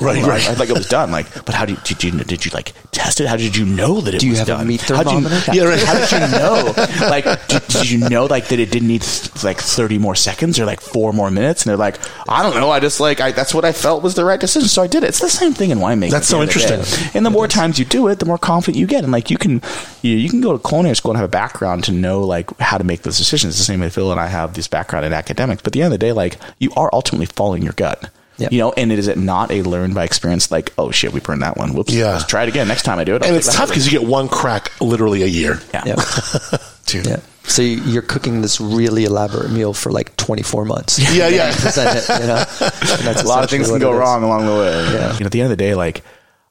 Right, 0.00 0.16
Well, 0.22 0.30
right. 0.30 0.48
I, 0.48 0.52
I 0.52 0.54
like 0.56 0.70
it 0.70 0.76
was 0.76 0.88
done. 0.88 1.10
Like, 1.12 1.44
but 1.44 1.54
how 1.54 1.66
did 1.66 1.76
you, 1.76 1.82
did 1.94 2.04
you 2.04 2.24
did 2.24 2.44
you 2.46 2.50
like 2.52 2.72
test 2.90 3.20
it? 3.20 3.26
How 3.28 3.36
did 3.36 3.54
you 3.54 3.64
know 3.66 4.00
that 4.00 4.14
it 4.14 4.20
Do 4.20 4.26
you 4.26 4.32
was 4.32 4.38
have 4.40 4.48
a 4.48 4.52
done? 4.52 4.66
meat 4.66 4.80
How'd 4.80 5.06
you- 5.12 5.20
yeah, 5.52 5.64
right. 5.64 5.82
How 5.82 5.94
did 5.94 6.10
you 6.10 6.38
know? 6.38 6.74
Like, 7.08 7.24
did, 7.48 7.62
did 7.68 7.90
you 7.90 7.98
know 8.08 8.24
like 8.24 8.48
that 8.48 8.58
it 8.58 8.70
didn't 8.70 8.88
need 8.88 9.04
like 9.44 9.58
thirty 9.58 9.98
more 9.98 10.14
seconds 10.16 10.58
or 10.58 10.64
like 10.64 10.80
four 10.80 11.12
more 11.12 11.30
minutes? 11.30 11.62
And 11.64 11.70
they're 11.70 11.76
like, 11.76 11.98
I 12.28 12.42
don't 12.42 12.54
know. 12.56 12.70
I 12.70 12.80
just 12.80 12.98
like 12.98 13.20
I, 13.20 13.32
that's 13.32 13.52
what 13.54 13.64
I 13.66 13.72
felt 13.72 14.02
was 14.02 14.14
the 14.14 14.24
right 14.24 14.40
decision, 14.40 14.68
so 14.68 14.82
I 14.82 14.86
did 14.86 15.04
it. 15.04 15.08
It's 15.08 15.20
the 15.20 15.28
same 15.28 15.52
thing 15.52 15.70
in 15.70 15.78
winemaking. 15.78 16.10
That's 16.10 16.26
so 16.28 16.38
the 16.38 16.44
interesting. 16.44 16.80
And 17.14 17.24
the 17.26 17.30
more 17.30 17.46
times 17.46 17.78
you 17.78 17.84
do 17.84 18.08
it, 18.08 18.18
the 18.18 18.26
more 18.26 18.38
confident 18.38 18.78
you 18.80 18.86
get. 18.86 19.04
And 19.04 19.12
like 19.12 19.30
you 19.30 19.36
can 19.36 19.60
you, 20.02 20.16
you 20.16 20.30
can 20.30 20.40
go 20.40 20.56
to 20.56 20.66
culinary 20.68 20.96
school 20.96 21.10
and 21.12 21.18
have 21.18 21.28
a 21.28 21.30
background 21.30 21.84
to 21.84 21.92
know 21.92 22.22
like 22.24 22.58
how 22.58 22.78
to 22.78 22.84
make 22.84 23.02
those 23.02 23.18
decisions. 23.18 23.52
It's 23.52 23.58
the 23.58 23.64
same 23.64 23.80
way 23.80 23.90
Phil 23.90 24.10
and 24.10 24.18
I 24.20 24.28
have 24.28 24.54
this 24.54 24.66
background 24.66 25.04
in 25.04 25.12
academics. 25.12 25.60
But 25.62 25.68
at 25.68 25.72
the 25.74 25.82
end 25.82 25.92
of 25.92 26.00
the 26.00 26.04
day, 26.06 26.12
like 26.12 26.38
you 26.58 26.72
are 26.74 26.88
ultimately 26.92 27.26
following 27.26 27.62
your 27.62 27.74
gut. 27.74 28.10
Yep. 28.38 28.52
You 28.52 28.58
know, 28.58 28.72
and 28.72 28.90
it 28.90 28.98
is 28.98 29.06
it 29.06 29.16
not 29.18 29.50
a 29.52 29.62
learn 29.62 29.94
by 29.94 30.04
experience 30.04 30.50
like, 30.50 30.72
oh 30.76 30.90
shit, 30.90 31.12
we 31.12 31.20
burned 31.20 31.42
that 31.42 31.56
one. 31.56 31.72
Whoops. 31.74 31.92
Yeah. 31.92 32.12
Let's 32.14 32.26
try 32.26 32.42
it 32.42 32.48
again. 32.48 32.66
Next 32.68 32.82
time 32.82 32.98
I 32.98 33.04
do 33.04 33.14
it. 33.16 33.22
I'll 33.22 33.28
And 33.28 33.36
it's 33.36 33.54
tough 33.54 33.68
because 33.68 33.90
you 33.90 33.96
get 33.98 34.08
one 34.08 34.28
crack 34.28 34.72
literally 34.80 35.22
a 35.22 35.26
year. 35.26 35.60
yeah. 35.72 35.84
Yeah. 35.86 35.94
Dude. 36.86 37.06
yeah. 37.06 37.20
So 37.44 37.62
you- 37.62 37.82
you're 37.82 38.02
cooking 38.02 38.40
this 38.42 38.60
really 38.60 39.04
elaborate 39.04 39.50
meal 39.50 39.72
for 39.74 39.92
like 39.92 40.16
24 40.16 40.64
months. 40.64 40.98
Yeah, 40.98 41.28
yeah. 41.28 41.50
It, 41.54 42.08
you 42.20 42.26
know? 42.26 42.44
That's 43.04 43.22
a 43.22 43.26
lot 43.28 43.44
of 43.44 43.50
things 43.50 43.68
can 43.68 43.78
go 43.78 43.92
wrong 43.92 44.22
along 44.24 44.46
the 44.46 44.52
way. 44.52 44.72
Yeah. 44.92 45.12
You 45.14 45.20
know, 45.20 45.26
at 45.26 45.32
the 45.32 45.40
end 45.40 45.52
of 45.52 45.56
the 45.56 45.62
day, 45.64 45.74
like 45.74 46.02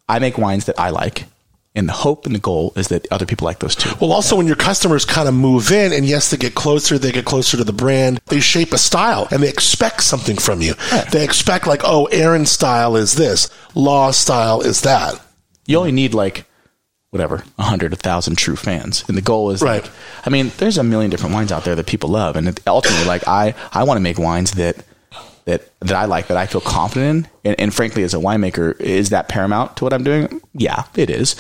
I 0.08 0.20
make 0.20 0.38
wines 0.38 0.66
that 0.66 0.80
I 0.80 0.90
like, 0.92 1.26
and 1.76 1.90
the 1.90 1.94
hope 1.94 2.26
and 2.26 2.36
the 2.36 2.40
goal 2.40 2.72
is 2.76 2.90
that 2.90 3.12
other 3.12 3.26
people 3.26 3.46
like 3.46 3.60
those 3.60 3.76
too. 3.76 3.90
Well, 4.00 4.12
also 4.12 4.36
when 4.36 4.46
your 4.46 4.56
customers 4.56 5.06
kind 5.06 5.28
of 5.28 5.34
move 5.34 5.72
in, 5.72 5.92
and 5.92 6.06
yes, 6.06 6.30
they 6.30 6.38
get 6.38 6.54
closer, 6.56 6.98
they 7.00 7.12
get 7.12 7.26
closer 7.26 7.58
to 7.58 7.64
the 7.64 7.74
brand, 7.74 8.22
they 8.28 8.40
shape 8.40 8.74
a 8.74 8.78
style 8.78 9.28
and 9.32 9.42
they 9.42 9.50
expect 9.50 10.04
something 10.04 10.38
from 10.38 10.62
you. 10.62 10.76
They 11.12 11.24
expect, 11.24 11.66
like, 11.66 11.82
oh, 11.84 12.06
Aaron's 12.06 12.52
style 12.52 12.96
is 12.96 13.16
this, 13.16 13.50
Law 13.76 14.12
style 14.12 14.62
is 14.62 14.82
that. 14.82 15.20
You 15.66 15.78
only 15.80 15.92
need 15.92 16.14
like 16.14 16.46
whatever 17.10 17.44
a 17.58 17.64
hundred, 17.64 17.94
a 17.94 17.96
thousand 17.96 18.38
true 18.38 18.56
fans, 18.56 19.04
and 19.08 19.18
the 19.18 19.22
goal 19.22 19.52
is 19.52 19.62
Right. 19.62 19.82
Like, 19.84 19.92
I 20.26 20.30
mean, 20.30 20.52
there's 20.58 20.78
a 20.78 20.84
million 20.84 21.10
different 21.10 21.34
wines 21.34 21.52
out 21.52 21.64
there 21.64 21.76
that 21.76 21.88
people 21.88 22.10
love, 22.10 22.36
and 22.36 22.60
ultimately, 22.68 23.06
like 23.06 23.28
I, 23.28 23.56
I 23.72 23.84
want 23.84 23.98
to 23.98 24.02
make 24.02 24.20
wines 24.20 24.52
that. 24.54 24.84
That, 25.46 25.62
that 25.82 25.94
I 25.94 26.06
like 26.06 26.28
that 26.28 26.38
I 26.38 26.46
feel 26.46 26.62
confident 26.62 27.26
in 27.26 27.32
and, 27.52 27.60
and 27.60 27.74
frankly 27.74 28.04
as 28.04 28.14
a 28.14 28.18
winemaker 28.18 28.80
is 28.80 29.10
that 29.10 29.28
paramount 29.28 29.76
to 29.78 29.84
what 29.84 29.92
I'm 29.94 30.04
doing 30.04 30.40
yeah 30.54 30.84
it 30.96 31.10
is 31.10 31.36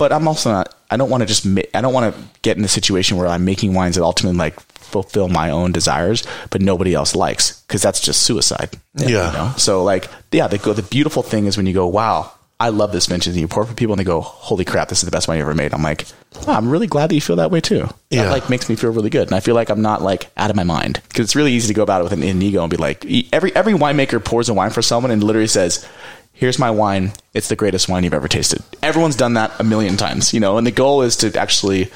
but 0.00 0.12
I'm 0.12 0.26
also 0.26 0.50
not 0.50 0.74
I 0.90 0.96
don't 0.96 1.10
want 1.10 1.20
to 1.20 1.26
just 1.26 1.46
ma- 1.46 1.62
I 1.72 1.80
don't 1.80 1.92
want 1.94 2.12
to 2.12 2.20
get 2.42 2.56
in 2.56 2.64
a 2.64 2.68
situation 2.68 3.16
where 3.16 3.28
I'm 3.28 3.44
making 3.44 3.72
wines 3.74 3.94
that 3.94 4.02
ultimately 4.02 4.36
like 4.36 4.58
fulfill 4.58 5.28
my 5.28 5.50
own 5.50 5.70
desires 5.70 6.24
but 6.50 6.60
nobody 6.60 6.92
else 6.92 7.14
likes 7.14 7.60
because 7.62 7.82
that's 7.82 8.00
just 8.00 8.24
suicide 8.24 8.70
Yeah. 8.96 9.06
you 9.28 9.32
know? 9.38 9.52
so 9.56 9.84
like 9.84 10.08
yeah 10.32 10.48
they 10.48 10.58
go 10.58 10.72
the 10.72 10.82
beautiful 10.82 11.22
thing 11.22 11.46
is 11.46 11.56
when 11.56 11.66
you 11.66 11.72
go 11.72 11.86
wow 11.86 12.32
I 12.60 12.68
love 12.68 12.92
this 12.92 13.08
and 13.08 13.26
you 13.26 13.48
pour 13.48 13.64
for 13.64 13.72
people 13.72 13.94
and 13.94 14.00
they 14.00 14.04
go 14.04 14.20
holy 14.20 14.66
crap 14.66 14.90
this 14.90 14.98
is 14.98 15.06
the 15.06 15.10
best 15.10 15.26
wine 15.26 15.38
you 15.38 15.42
ever 15.42 15.54
made. 15.54 15.72
I'm 15.72 15.82
like 15.82 16.06
"Wow, 16.46 16.58
I'm 16.58 16.68
really 16.68 16.86
glad 16.86 17.08
that 17.08 17.14
you 17.14 17.20
feel 17.22 17.36
that 17.36 17.50
way 17.50 17.60
too. 17.62 17.88
Yeah. 18.10 18.24
that 18.24 18.30
like 18.32 18.50
makes 18.50 18.68
me 18.68 18.76
feel 18.76 18.90
really 18.92 19.08
good 19.08 19.28
and 19.28 19.34
I 19.34 19.40
feel 19.40 19.54
like 19.54 19.70
I'm 19.70 19.80
not 19.80 20.02
like 20.02 20.30
out 20.36 20.50
of 20.50 20.56
my 20.56 20.62
mind. 20.62 21.00
Because 21.08 21.24
it's 21.24 21.34
really 21.34 21.52
easy 21.52 21.68
to 21.68 21.74
go 21.74 21.82
about 21.82 22.02
it 22.02 22.04
with 22.04 22.12
an, 22.12 22.22
an 22.22 22.42
ego 22.42 22.60
and 22.62 22.70
be 22.70 22.76
like 22.76 23.06
every 23.32 23.56
every 23.56 23.72
winemaker 23.72 24.22
pours 24.22 24.50
a 24.50 24.54
wine 24.54 24.70
for 24.70 24.82
someone 24.82 25.10
and 25.10 25.24
literally 25.24 25.46
says 25.48 25.86
here's 26.34 26.58
my 26.58 26.70
wine. 26.70 27.12
It's 27.32 27.48
the 27.48 27.56
greatest 27.56 27.88
wine 27.88 28.04
you've 28.04 28.14
ever 28.14 28.28
tasted. 28.28 28.62
Everyone's 28.82 29.16
done 29.16 29.34
that 29.34 29.58
a 29.58 29.64
million 29.64 29.96
times 29.96 30.34
you 30.34 30.40
know 30.40 30.58
and 30.58 30.66
the 30.66 30.70
goal 30.70 31.00
is 31.00 31.16
to 31.16 31.34
actually 31.40 31.90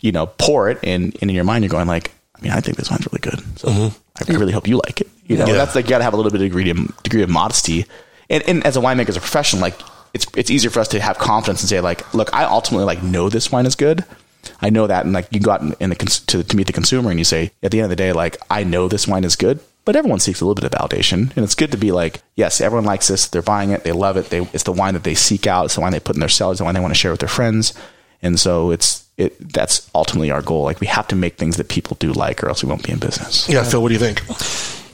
you 0.00 0.12
know 0.12 0.26
pour 0.26 0.68
it 0.68 0.78
and, 0.82 1.16
and 1.22 1.30
in 1.30 1.34
your 1.34 1.44
mind. 1.44 1.64
You're 1.64 1.70
going 1.70 1.88
like 1.88 2.12
I 2.36 2.42
mean 2.42 2.52
I 2.52 2.60
think 2.60 2.76
this 2.76 2.90
wine's 2.90 3.06
really 3.10 3.20
good 3.22 3.58
so 3.58 3.68
mm-hmm. 3.68 4.32
I, 4.32 4.34
I 4.34 4.38
really 4.38 4.52
hope 4.52 4.68
you 4.68 4.76
like 4.76 5.00
it. 5.00 5.08
You 5.26 5.38
know 5.38 5.46
Yeah. 5.46 5.54
that's 5.54 5.74
like 5.74 5.86
you 5.86 5.90
got 5.90 5.98
to 5.98 6.04
have 6.04 6.12
a 6.12 6.16
little 6.18 6.30
bit 6.30 6.42
of 6.42 6.46
degree 6.46 6.68
of, 6.68 7.02
degree 7.04 7.22
of 7.22 7.30
modesty. 7.30 7.86
And, 8.28 8.42
and 8.46 8.66
as 8.66 8.76
a 8.76 8.80
winemaker 8.80 9.08
as 9.08 9.16
a 9.16 9.20
profession 9.20 9.60
like 9.60 9.80
it's 10.14 10.26
it's 10.36 10.50
easier 10.50 10.70
for 10.70 10.80
us 10.80 10.88
to 10.88 11.00
have 11.00 11.18
confidence 11.18 11.62
and 11.62 11.68
say 11.68 11.80
like 11.80 12.12
look 12.14 12.32
I 12.34 12.44
ultimately 12.44 12.84
like 12.84 13.02
know 13.02 13.28
this 13.28 13.52
wine 13.52 13.66
is 13.66 13.74
good 13.74 14.04
I 14.62 14.70
know 14.70 14.86
that, 14.86 15.04
and 15.04 15.14
like 15.14 15.28
you 15.30 15.40
go 15.40 15.52
out 15.52 15.62
in, 15.62 15.74
in 15.80 15.90
the 15.90 15.96
cons- 15.96 16.20
to, 16.20 16.42
to 16.42 16.56
meet 16.56 16.66
the 16.66 16.72
consumer, 16.72 17.10
and 17.10 17.18
you 17.18 17.24
say, 17.24 17.50
at 17.62 17.70
the 17.70 17.78
end 17.78 17.84
of 17.84 17.90
the 17.90 17.96
day, 17.96 18.12
like 18.12 18.36
I 18.50 18.64
know 18.64 18.88
this 18.88 19.08
wine 19.08 19.24
is 19.24 19.36
good, 19.36 19.60
but 19.84 19.96
everyone 19.96 20.20
seeks 20.20 20.40
a 20.40 20.44
little 20.44 20.54
bit 20.54 20.64
of 20.64 20.72
validation, 20.72 21.34
and 21.36 21.44
it's 21.44 21.54
good 21.54 21.72
to 21.72 21.78
be 21.78 21.92
like, 21.92 22.22
yes, 22.36 22.60
everyone 22.60 22.84
likes 22.84 23.08
this, 23.08 23.28
they're 23.28 23.42
buying 23.42 23.70
it, 23.70 23.84
they 23.84 23.92
love 23.92 24.16
it, 24.16 24.30
they 24.30 24.40
it's 24.52 24.64
the 24.64 24.72
wine 24.72 24.94
that 24.94 25.04
they 25.04 25.14
seek 25.14 25.46
out, 25.46 25.66
it's 25.66 25.74
the 25.74 25.80
wine 25.80 25.92
they 25.92 26.00
put 26.00 26.16
in 26.16 26.20
their 26.20 26.28
cellars, 26.28 26.58
the 26.58 26.64
wine 26.64 26.74
they 26.74 26.80
want 26.80 26.94
to 26.94 26.98
share 26.98 27.10
with 27.10 27.20
their 27.20 27.28
friends, 27.28 27.74
and 28.22 28.38
so 28.38 28.70
it's 28.70 29.06
it 29.16 29.36
that's 29.52 29.90
ultimately 29.94 30.30
our 30.30 30.42
goal. 30.42 30.64
Like 30.64 30.80
we 30.80 30.86
have 30.86 31.08
to 31.08 31.16
make 31.16 31.36
things 31.36 31.56
that 31.56 31.68
people 31.68 31.96
do 32.00 32.12
like, 32.12 32.42
or 32.42 32.48
else 32.48 32.62
we 32.62 32.68
won't 32.68 32.84
be 32.84 32.92
in 32.92 32.98
business. 32.98 33.48
Yeah, 33.48 33.62
Phil, 33.64 33.82
what 33.82 33.88
do 33.88 33.94
you 33.94 34.00
think? 34.00 34.22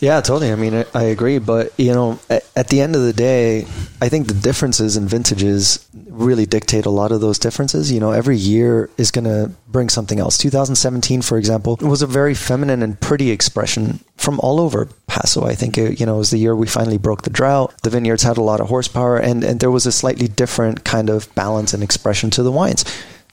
Yeah, 0.00 0.20
totally. 0.20 0.52
I 0.52 0.57
mean, 0.57 0.74
I, 0.74 0.85
I 0.94 1.02
agree. 1.05 1.38
But, 1.38 1.72
you 1.79 1.92
know, 1.94 2.18
at, 2.29 2.44
at 2.55 2.68
the 2.68 2.81
end 2.81 2.94
of 2.96 3.02
the 3.02 3.12
day, 3.12 3.66
I 4.00 4.11
think 4.11 4.26
the 4.26 4.35
differences 4.35 4.96
in 4.96 5.09
vintages 5.09 5.88
really 5.94 6.44
dictate 6.44 6.85
a 6.85 6.90
lot 6.90 7.12
of 7.12 7.20
those 7.22 7.38
differences. 7.38 7.90
You 7.90 7.98
know, 8.00 8.12
every 8.12 8.37
year 8.37 8.90
is 8.98 9.11
going 9.11 9.24
to 9.24 9.52
bring 9.68 9.88
something 9.88 10.18
else. 10.18 10.37
2017, 10.37 11.22
for 11.22 11.38
example, 11.38 11.78
was 11.80 12.02
a 12.02 12.06
very 12.06 12.35
feminine 12.35 12.82
and 12.82 13.00
pretty 13.00 13.30
expression 13.30 14.00
from 14.16 14.38
all 14.40 14.61
over 14.61 14.88
Paso. 15.06 15.44
I 15.44 15.54
think, 15.54 15.78
it, 15.78 15.98
you 15.98 16.04
know, 16.04 16.16
it 16.16 16.18
was 16.18 16.30
the 16.30 16.38
year 16.38 16.54
we 16.54 16.66
finally 16.66 16.98
broke 16.98 17.22
the 17.22 17.30
drought. 17.30 17.74
The 17.82 17.90
vineyards 17.90 18.22
had 18.22 18.37
a 18.37 18.42
lot 18.42 18.61
of 18.61 18.68
horsepower, 18.68 19.16
and, 19.16 19.42
and 19.42 19.61
there 19.61 19.70
was 19.70 19.87
a 19.87 19.92
slightly 19.92 20.28
different 20.28 20.85
kind 20.85 21.09
of 21.09 21.35
balance 21.35 21.72
and 21.72 21.82
expression 21.82 22.30
to 22.30 22.42
the 22.42 22.52
wines. 22.52 22.85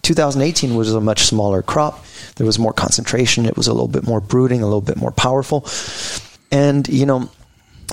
2018 0.03 0.75
was 0.75 0.93
a 0.93 1.01
much 1.01 1.23
smaller 1.23 1.61
crop. 1.61 2.05
There 2.35 2.45
was 2.45 2.59
more 2.59 2.73
concentration. 2.73 3.45
It 3.45 3.57
was 3.57 3.67
a 3.67 3.73
little 3.73 3.87
bit 3.87 4.03
more 4.03 4.21
brooding, 4.21 4.61
a 4.61 4.65
little 4.65 4.81
bit 4.81 4.97
more 4.97 5.11
powerful. 5.11 5.67
And, 6.51 6.87
you 6.87 7.05
know, 7.05 7.29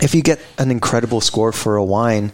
if 0.03 0.15
you 0.15 0.23
get 0.23 0.41
an 0.59 0.71
incredible 0.71 1.21
score 1.21 1.53
for 1.53 1.77
a 1.77 1.85
wine, 1.85 2.33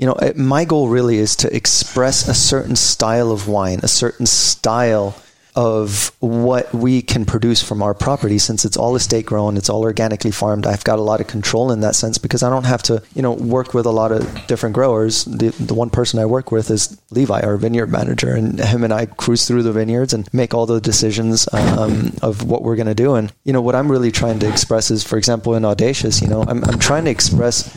you 0.00 0.06
know, 0.06 0.16
my 0.34 0.64
goal 0.64 0.88
really 0.88 1.18
is 1.18 1.36
to 1.36 1.54
express 1.54 2.26
a 2.26 2.32
certain 2.32 2.74
style 2.74 3.30
of 3.30 3.48
wine, 3.48 3.80
a 3.82 3.88
certain 3.88 4.24
style 4.24 5.14
of 5.56 6.12
what 6.20 6.72
we 6.72 7.02
can 7.02 7.26
produce 7.26 7.62
from 7.62 7.82
our 7.82 7.92
property 7.92 8.38
since 8.38 8.64
it's 8.64 8.78
all 8.78 8.96
estate 8.96 9.26
grown, 9.26 9.58
it's 9.58 9.68
all 9.68 9.82
organically 9.82 10.30
farmed. 10.30 10.66
I've 10.66 10.84
got 10.84 10.98
a 10.98 11.02
lot 11.02 11.20
of 11.20 11.26
control 11.26 11.70
in 11.70 11.80
that 11.80 11.96
sense 11.96 12.16
because 12.16 12.42
I 12.42 12.48
don't 12.48 12.64
have 12.64 12.82
to, 12.84 13.02
you 13.14 13.20
know, 13.20 13.32
work 13.32 13.74
with 13.74 13.84
a 13.84 13.90
lot 13.90 14.10
of 14.10 14.46
different 14.46 14.74
growers. 14.74 15.24
The, 15.26 15.48
the 15.50 15.74
one 15.74 15.90
person 15.90 16.18
I 16.18 16.24
work 16.24 16.50
with 16.50 16.70
is 16.70 16.98
Levi, 17.10 17.40
our 17.40 17.58
vineyard 17.58 17.88
manager, 17.88 18.34
and 18.34 18.58
him 18.58 18.84
and 18.84 18.94
I 18.94 19.04
cruise 19.04 19.46
through 19.46 19.64
the 19.64 19.72
vineyards 19.72 20.14
and 20.14 20.32
make 20.32 20.54
all 20.54 20.64
the 20.64 20.80
decisions 20.80 21.46
um, 21.52 22.14
of 22.22 22.44
what 22.44 22.62
we're 22.62 22.76
going 22.76 22.86
to 22.86 22.94
do. 22.94 23.16
And, 23.16 23.32
you 23.44 23.52
know, 23.52 23.60
what 23.60 23.74
I'm 23.74 23.90
really 23.90 24.12
trying 24.12 24.38
to 24.38 24.48
express 24.48 24.90
is, 24.90 25.04
for 25.04 25.18
example, 25.18 25.54
in 25.56 25.64
Audacious, 25.64 26.22
you 26.22 26.28
know, 26.28 26.42
I'm, 26.42 26.64
I'm 26.64 26.78
trying 26.78 27.04
to 27.04 27.10
express 27.10 27.68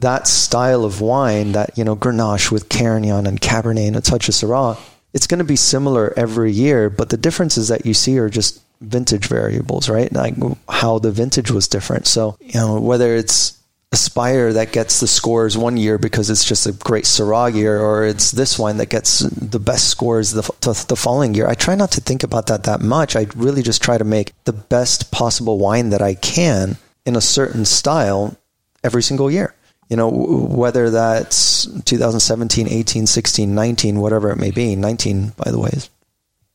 that 0.00 0.26
style 0.26 0.84
of 0.84 1.00
wine, 1.00 1.52
that 1.52 1.76
you 1.76 1.84
know 1.84 1.96
Grenache 1.96 2.50
with 2.50 2.68
Carignan 2.68 3.26
and 3.26 3.40
Cabernet 3.40 3.88
and 3.88 3.96
a 3.96 4.00
touch 4.00 4.28
of 4.28 4.34
Syrah, 4.34 4.78
it's 5.12 5.26
going 5.26 5.38
to 5.38 5.44
be 5.44 5.56
similar 5.56 6.12
every 6.16 6.52
year, 6.52 6.90
but 6.90 7.10
the 7.10 7.16
differences 7.16 7.68
that 7.68 7.86
you 7.86 7.94
see 7.94 8.18
are 8.18 8.28
just 8.28 8.60
vintage 8.80 9.26
variables, 9.26 9.88
right? 9.88 10.12
Like 10.12 10.34
how 10.68 10.98
the 10.98 11.10
vintage 11.10 11.50
was 11.50 11.68
different. 11.68 12.06
So 12.06 12.36
you 12.40 12.54
know 12.54 12.80
whether 12.80 13.14
it's 13.16 13.58
Aspire 13.90 14.52
that 14.52 14.72
gets 14.72 15.00
the 15.00 15.06
scores 15.06 15.56
one 15.56 15.78
year 15.78 15.96
because 15.96 16.28
it's 16.28 16.44
just 16.44 16.66
a 16.66 16.72
great 16.72 17.04
Syrah 17.04 17.54
year, 17.54 17.80
or 17.80 18.04
it's 18.04 18.30
this 18.30 18.58
wine 18.58 18.76
that 18.76 18.90
gets 18.90 19.20
the 19.20 19.58
best 19.58 19.88
scores 19.88 20.32
the, 20.32 20.42
the 20.88 20.96
following 20.96 21.34
year. 21.34 21.48
I 21.48 21.54
try 21.54 21.74
not 21.74 21.92
to 21.92 22.02
think 22.02 22.22
about 22.22 22.48
that 22.48 22.64
that 22.64 22.82
much. 22.82 23.16
I 23.16 23.28
really 23.34 23.62
just 23.62 23.82
try 23.82 23.96
to 23.96 24.04
make 24.04 24.34
the 24.44 24.52
best 24.52 25.10
possible 25.10 25.58
wine 25.58 25.88
that 25.88 26.02
I 26.02 26.14
can 26.14 26.76
in 27.06 27.16
a 27.16 27.22
certain 27.22 27.64
style 27.64 28.36
every 28.84 29.02
single 29.02 29.30
year 29.30 29.54
you 29.88 29.96
know, 29.96 30.08
whether 30.08 30.90
that's 30.90 31.66
2017, 31.82 32.68
18, 32.68 33.06
16, 33.06 33.54
19, 33.54 34.00
whatever 34.00 34.30
it 34.30 34.36
may 34.36 34.50
be. 34.50 34.76
19, 34.76 35.32
by 35.36 35.50
the 35.50 35.58
way, 35.58 35.70
is 35.72 35.88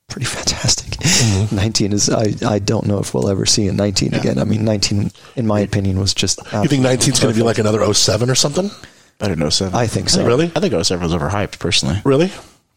pretty 0.07 0.25
fantastic. 0.37 0.91
Mm-hmm. 0.91 1.55
19 1.55 1.93
is, 1.93 2.09
I, 2.09 2.33
I 2.47 2.59
don't 2.59 2.85
know 2.85 2.99
if 2.99 3.13
we'll 3.13 3.29
ever 3.29 3.45
see 3.45 3.67
a 3.67 3.73
19 3.73 4.11
yeah. 4.11 4.19
again. 4.19 4.39
I 4.39 4.43
mean, 4.43 4.63
19, 4.63 5.11
in 5.35 5.47
my 5.47 5.59
opinion, 5.59 5.99
was 5.99 6.13
just. 6.13 6.39
You 6.53 6.67
think 6.67 6.83
19 6.83 7.13
is 7.13 7.19
going 7.19 7.33
to 7.33 7.39
be 7.39 7.43
like 7.43 7.57
another 7.57 7.91
07 7.91 8.29
or 8.29 8.35
something? 8.35 8.69
Better 9.17 9.35
than 9.35 9.49
07. 9.49 9.73
I 9.73 9.87
think 9.87 10.09
so. 10.09 10.25
Really? 10.25 10.51
I 10.55 10.59
think 10.59 10.73
07 10.73 11.03
was 11.03 11.13
overhyped, 11.13 11.59
personally. 11.59 12.01
Really? 12.03 12.31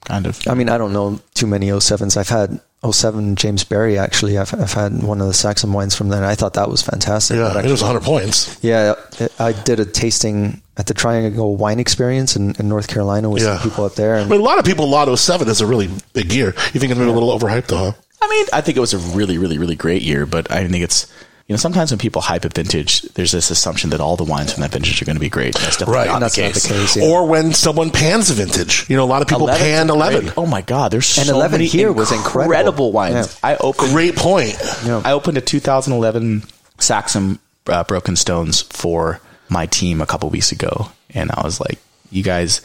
Kind 0.06 0.26
of. 0.26 0.40
I 0.46 0.54
mean, 0.54 0.68
I 0.68 0.78
don't 0.78 0.92
know 0.92 1.20
too 1.34 1.48
many 1.48 1.66
07s. 1.66 2.16
I've 2.16 2.28
had 2.28 2.60
07 2.88 3.34
James 3.34 3.64
Berry 3.64 3.98
actually. 3.98 4.38
I've, 4.38 4.54
I've 4.54 4.72
had 4.72 5.02
one 5.02 5.20
of 5.20 5.26
the 5.26 5.32
Saxum 5.32 5.72
wines 5.72 5.96
from 5.96 6.10
there. 6.10 6.24
I 6.24 6.36
thought 6.36 6.54
that 6.54 6.70
was 6.70 6.80
fantastic. 6.80 7.36
Yeah, 7.36 7.48
actually, 7.48 7.68
it 7.68 7.72
was 7.72 7.82
100 7.82 8.04
points. 8.04 8.62
Yeah, 8.62 8.94
I 9.40 9.52
did 9.52 9.80
a 9.80 9.84
tasting 9.84 10.62
at 10.76 10.86
the 10.86 10.94
Triangle 10.94 11.56
Wine 11.56 11.80
Experience 11.80 12.36
in, 12.36 12.54
in 12.56 12.68
North 12.68 12.86
Carolina 12.86 13.28
with 13.28 13.42
yeah. 13.42 13.58
some 13.58 13.68
people 13.68 13.84
up 13.84 13.96
there. 13.96 14.14
And, 14.14 14.26
I 14.26 14.28
mean, 14.28 14.40
a 14.40 14.44
lot 14.44 14.60
of 14.60 14.64
people 14.64 14.88
lot 14.88 15.12
07 15.12 15.48
is 15.48 15.60
a 15.60 15.66
really 15.66 15.90
big 16.12 16.32
year. 16.32 16.46
You 16.72 16.80
think 16.80 16.92
it's 16.92 16.98
maybe 16.98 17.06
yeah. 17.06 17.10
a 17.10 17.18
little 17.18 17.36
overhyped 17.36 17.66
though, 17.66 17.90
huh? 17.90 17.92
I 18.22 18.28
mean, 18.28 18.46
I 18.52 18.60
think 18.60 18.76
it 18.76 18.80
was 18.80 18.94
a 18.94 18.98
really, 19.16 19.38
really, 19.38 19.58
really 19.58 19.76
great 19.76 20.02
year, 20.02 20.24
but 20.24 20.50
I 20.52 20.66
think 20.68 20.84
it's 20.84 21.12
you 21.46 21.52
know, 21.52 21.58
sometimes 21.58 21.92
when 21.92 21.98
people 21.98 22.22
hype 22.22 22.44
a 22.44 22.48
vintage, 22.48 23.02
there's 23.02 23.30
this 23.30 23.52
assumption 23.52 23.90
that 23.90 24.00
all 24.00 24.16
the 24.16 24.24
wines 24.24 24.52
from 24.52 24.62
that 24.62 24.72
vintage 24.72 25.00
are 25.00 25.04
going 25.04 25.14
to 25.14 25.20
be 25.20 25.28
great. 25.28 25.54
That's 25.54 25.76
definitely 25.76 25.94
right. 25.94 26.06
not, 26.08 26.18
That's 26.18 26.34
the 26.34 26.42
not 26.42 26.54
the 26.54 26.60
case. 26.60 26.96
Yeah. 26.96 27.04
Or 27.04 27.24
when 27.24 27.52
someone 27.52 27.90
pans 27.90 28.30
a 28.30 28.34
vintage, 28.34 28.90
you 28.90 28.96
know, 28.96 29.04
a 29.04 29.06
lot 29.06 29.22
of 29.22 29.28
people 29.28 29.46
pan 29.46 29.88
eleven. 29.88 30.22
Great. 30.22 30.34
Oh 30.36 30.46
my 30.46 30.60
God, 30.62 30.90
there's 30.90 31.16
and 31.18 31.28
so 31.28 31.34
11 31.36 31.52
many 31.52 31.66
here 31.66 31.92
was 31.92 32.10
incredible, 32.10 32.42
incredible 32.42 32.92
wines. 32.92 33.38
Yeah. 33.44 33.50
I 33.50 33.56
opened 33.58 33.92
great 33.92 34.16
point. 34.16 34.56
Yeah. 34.84 35.02
I 35.04 35.12
opened 35.12 35.38
a 35.38 35.40
2011 35.40 36.42
Saxum 36.78 37.38
uh, 37.68 37.84
Broken 37.84 38.16
Stones 38.16 38.62
for 38.62 39.20
my 39.48 39.66
team 39.66 40.00
a 40.00 40.06
couple 40.06 40.28
weeks 40.30 40.50
ago, 40.50 40.90
and 41.10 41.30
I 41.30 41.42
was 41.44 41.60
like, 41.60 41.78
you 42.10 42.24
guys 42.24 42.60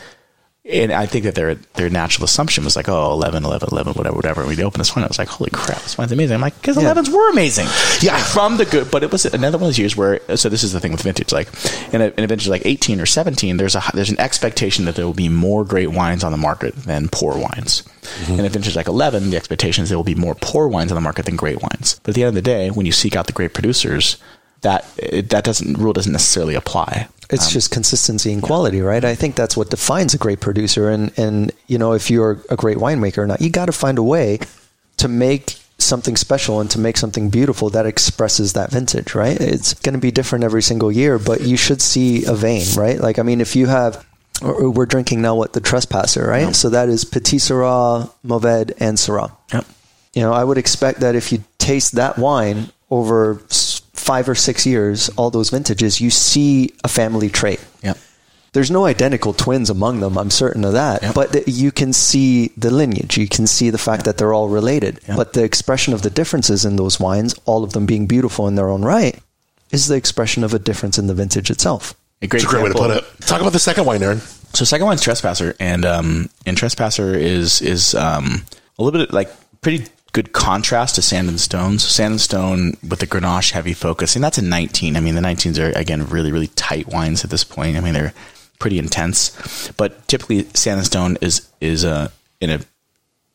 and 0.64 0.92
I 0.92 1.08
think 1.08 1.26
that 1.26 1.34
their 1.34 1.56
their 1.56 1.90
natural 1.90 2.26
assumption 2.26 2.64
was 2.64 2.76
like, 2.76 2.88
oh, 2.88 3.12
11, 3.14 3.44
11, 3.44 3.70
11, 3.72 3.94
whatever, 3.94 4.16
whatever. 4.16 4.42
And 4.42 4.56
we 4.56 4.64
opened 4.64 4.82
this 4.82 4.96
one. 4.96 5.04
I 5.04 5.08
was 5.08 5.18
like, 5.18 5.28
holy 5.28 5.50
crap, 5.50 5.82
this 5.82 5.98
wine's 5.98 6.12
amazing. 6.12 6.36
I'm 6.36 6.42
like, 6.42 6.56
because 6.56 6.80
yeah. 6.82 6.94
11s 6.94 7.10
were 7.10 7.32
amazing. 7.32 7.66
Yeah. 8.00 8.22
From 8.22 8.58
the 8.58 8.66
good, 8.66 8.92
but 8.92 9.02
it 9.02 9.12
was 9.12 9.26
another 9.26 9.58
one 9.58 9.64
of 9.64 9.70
those 9.70 9.80
years 9.80 9.98
where, 9.98 10.20
so 10.38 10.50
this 10.50 10.64
is 10.64 10.72
the 10.72 10.80
thing 10.80 10.92
with 10.92 11.02
vintage. 11.02 11.32
Like, 11.32 11.48
in 11.92 12.02
a, 12.02 12.06
in 12.10 12.24
a 12.24 12.28
vintage 12.28 12.48
like 12.48 12.64
18 12.64 13.02
or 13.02 13.08
17, 13.08 13.58
there's 13.58 13.76
a 13.76 13.82
there's 13.96 14.12
an 14.12 14.20
expectation 14.20 14.86
that 14.86 14.96
there 14.96 15.06
will 15.06 15.14
be 15.14 15.30
more 15.30 15.66
great 15.66 15.92
wines 15.92 16.24
on 16.24 16.32
the 16.32 16.38
market 16.38 16.76
than 16.76 17.10
poor 17.10 17.36
wines. 17.40 17.82
Mm-hmm. 18.02 18.34
In 18.34 18.46
a 18.46 18.50
vintage 18.50 18.76
like 18.76 18.88
11, 18.88 19.32
the 19.32 19.38
expectation 19.38 19.84
is 19.84 19.90
there 19.90 19.98
will 19.98 20.04
be 20.04 20.16
more 20.16 20.36
poor 20.36 20.68
wines 20.68 20.92
on 20.92 20.96
the 20.96 21.02
market 21.02 21.26
than 21.26 21.36
great 21.36 21.62
wines. 21.62 22.00
But 22.04 22.10
at 22.10 22.16
the 22.16 22.24
end 22.24 22.30
of 22.30 22.36
the 22.36 22.42
day, 22.44 22.70
when 22.70 22.86
you 22.86 22.92
seek 22.92 23.16
out 23.16 23.26
the 23.26 23.34
great 23.34 23.56
producers, 23.56 24.18
that 24.62 24.86
that 24.96 25.44
doesn't 25.44 25.78
rule 25.80 25.94
doesn't 25.94 26.12
necessarily 26.12 26.54
apply. 26.54 27.08
It's 27.32 27.48
um, 27.48 27.52
just 27.52 27.72
consistency 27.72 28.34
and 28.34 28.42
quality, 28.42 28.78
yeah. 28.78 28.84
right? 28.84 29.06
I 29.06 29.16
think 29.16 29.36
that's 29.36 29.56
what 29.56 29.70
defines 29.70 30.14
a 30.14 30.18
great 30.18 30.40
producer. 30.40 30.90
And 30.90 31.12
and 31.18 31.52
you 31.68 31.78
know, 31.78 31.94
if 31.94 32.12
you're 32.12 32.44
a 32.50 32.56
great 32.56 32.78
winemaker 32.78 33.20
or 33.20 33.28
not, 33.28 33.42
you 33.42 33.50
got 33.50 33.66
to 33.66 33.72
find 33.72 33.98
a 33.98 34.04
way 34.04 34.40
to 34.98 35.08
make 35.08 35.58
something 35.82 36.16
special 36.16 36.62
and 36.62 36.70
to 36.72 36.80
make 36.80 36.96
something 36.96 37.30
beautiful 37.30 37.70
that 37.72 37.86
expresses 37.86 38.54
that 38.54 38.72
vintage, 38.72 39.16
right? 39.16 39.40
It's 39.40 39.74
going 39.74 39.94
to 39.94 40.00
be 40.00 40.12
different 40.12 40.44
every 40.44 40.62
single 40.62 40.92
year, 40.92 41.18
but 41.18 41.42
you 41.42 41.58
should 41.58 41.82
see 41.82 42.24
a 42.26 42.34
vein, 42.34 42.66
right? 42.78 43.00
Like, 43.00 43.18
I 43.20 43.24
mean, 43.24 43.42
if 43.42 43.56
you 43.56 43.66
have, 43.66 44.06
we're 44.42 44.86
drinking 44.86 45.22
now 45.22 45.36
what 45.36 45.54
the 45.54 45.60
trespasser, 45.60 46.28
right? 46.28 46.56
So 46.56 46.70
that 46.70 46.88
is 46.88 47.04
Petite 47.04 47.42
Sirah, 47.42 48.12
Mourvedre, 48.24 48.74
and 48.80 48.98
Syrah. 48.98 49.36
Yep. 49.54 49.66
You 50.14 50.22
know, 50.22 50.34
I 50.34 50.44
would 50.44 50.58
expect 50.58 51.00
that 51.00 51.16
if 51.16 51.32
you 51.32 51.44
taste 51.58 51.94
that 51.94 52.18
wine 52.18 52.72
over 52.90 53.42
five 54.02 54.28
or 54.28 54.36
six 54.36 54.66
years, 54.66 55.10
all 55.10 55.30
those 55.30 55.50
vintages, 55.50 56.02
you 56.02 56.10
see 56.10 56.74
a 56.84 56.88
family 56.88 57.30
trait. 57.30 57.64
Yep. 57.84 57.98
There's 58.54 58.72
no 58.72 58.86
identical 58.86 59.32
twins 59.32 59.70
among 59.70 60.02
them, 60.02 60.18
I'm 60.18 60.30
certain 60.30 60.66
of 60.66 60.74
that. 60.74 61.04
Yep. 61.04 61.16
But 61.16 61.48
you 61.48 61.72
can 61.72 61.94
see 61.94 62.50
the 62.58 62.72
lineage. 62.72 63.18
You 63.18 63.30
can 63.30 63.48
see 63.48 63.70
the 63.70 63.78
fact 63.78 64.04
that 64.06 64.18
they're 64.18 64.34
all 64.34 64.50
related. 64.50 65.00
Yep. 65.08 65.18
But 65.18 65.34
the 65.34 65.44
expression 65.44 65.94
of 65.94 66.02
the 66.02 66.10
differences 66.10 66.66
in 66.66 66.76
those 66.76 67.00
wines, 67.00 67.34
all 67.46 67.64
of 67.64 67.74
them 67.74 67.86
being 67.86 68.08
beautiful 68.08 68.48
in 68.48 68.56
their 68.56 68.70
own 68.70 68.82
right, 68.82 69.18
is 69.72 69.88
the 69.88 69.96
expression 69.96 70.44
of 70.44 70.54
a 70.54 70.60
difference 70.60 70.98
in 70.98 71.08
the 71.08 71.14
vintage 71.14 71.50
itself. 71.50 71.96
A 72.22 72.28
great, 72.28 72.44
a 72.44 72.46
great 72.46 72.64
way 72.64 72.70
to 72.70 72.78
put 72.78 72.92
it. 72.92 73.06
Talk 73.22 73.42
about 73.42 73.54
the 73.54 73.60
second 73.60 73.86
wine, 73.86 74.04
Aaron. 74.04 74.20
So 74.54 74.66
second 74.66 74.86
wine's 74.86 75.02
Trespasser, 75.02 75.56
and 75.60 75.86
um, 75.86 76.30
and 76.46 76.58
Trespasser 76.58 77.16
is 77.16 77.62
is 77.62 77.96
um, 77.96 78.44
a 78.78 78.84
little 78.84 79.00
bit 79.00 79.14
like 79.14 79.32
pretty 79.62 79.86
good 80.14 80.34
contrast 80.34 80.96
to 80.96 81.02
Sand 81.02 81.30
and 81.30 81.40
Stone. 81.40 81.80
So 81.80 81.88
Sand 81.88 82.14
and 82.14 82.22
Stone 82.22 82.78
with 82.88 83.00
the 83.00 83.08
Grenache 83.08 83.52
heavy 83.52 83.74
focus, 83.74 84.16
and 84.16 84.24
that's 84.24 84.38
a 84.38 84.42
19. 84.42 84.96
I 84.96 85.00
mean, 85.00 85.16
the 85.16 85.22
19s 85.22 85.60
are 85.60 85.78
again 85.78 86.06
really 86.08 86.32
really 86.32 86.48
tight 86.48 86.88
wines 86.88 87.24
at 87.24 87.30
this 87.30 87.44
point. 87.44 87.78
I 87.78 87.82
mean, 87.82 87.94
they're 87.94 88.14
pretty 88.60 88.80
intense, 88.80 89.72
but 89.78 90.08
typically 90.08 90.46
Sand 90.54 90.80
and 90.80 90.86
Stone 90.86 91.18
is 91.22 91.48
is 91.60 91.84
a 91.84 91.92
uh, 91.92 92.08
in 92.40 92.50
a 92.50 92.60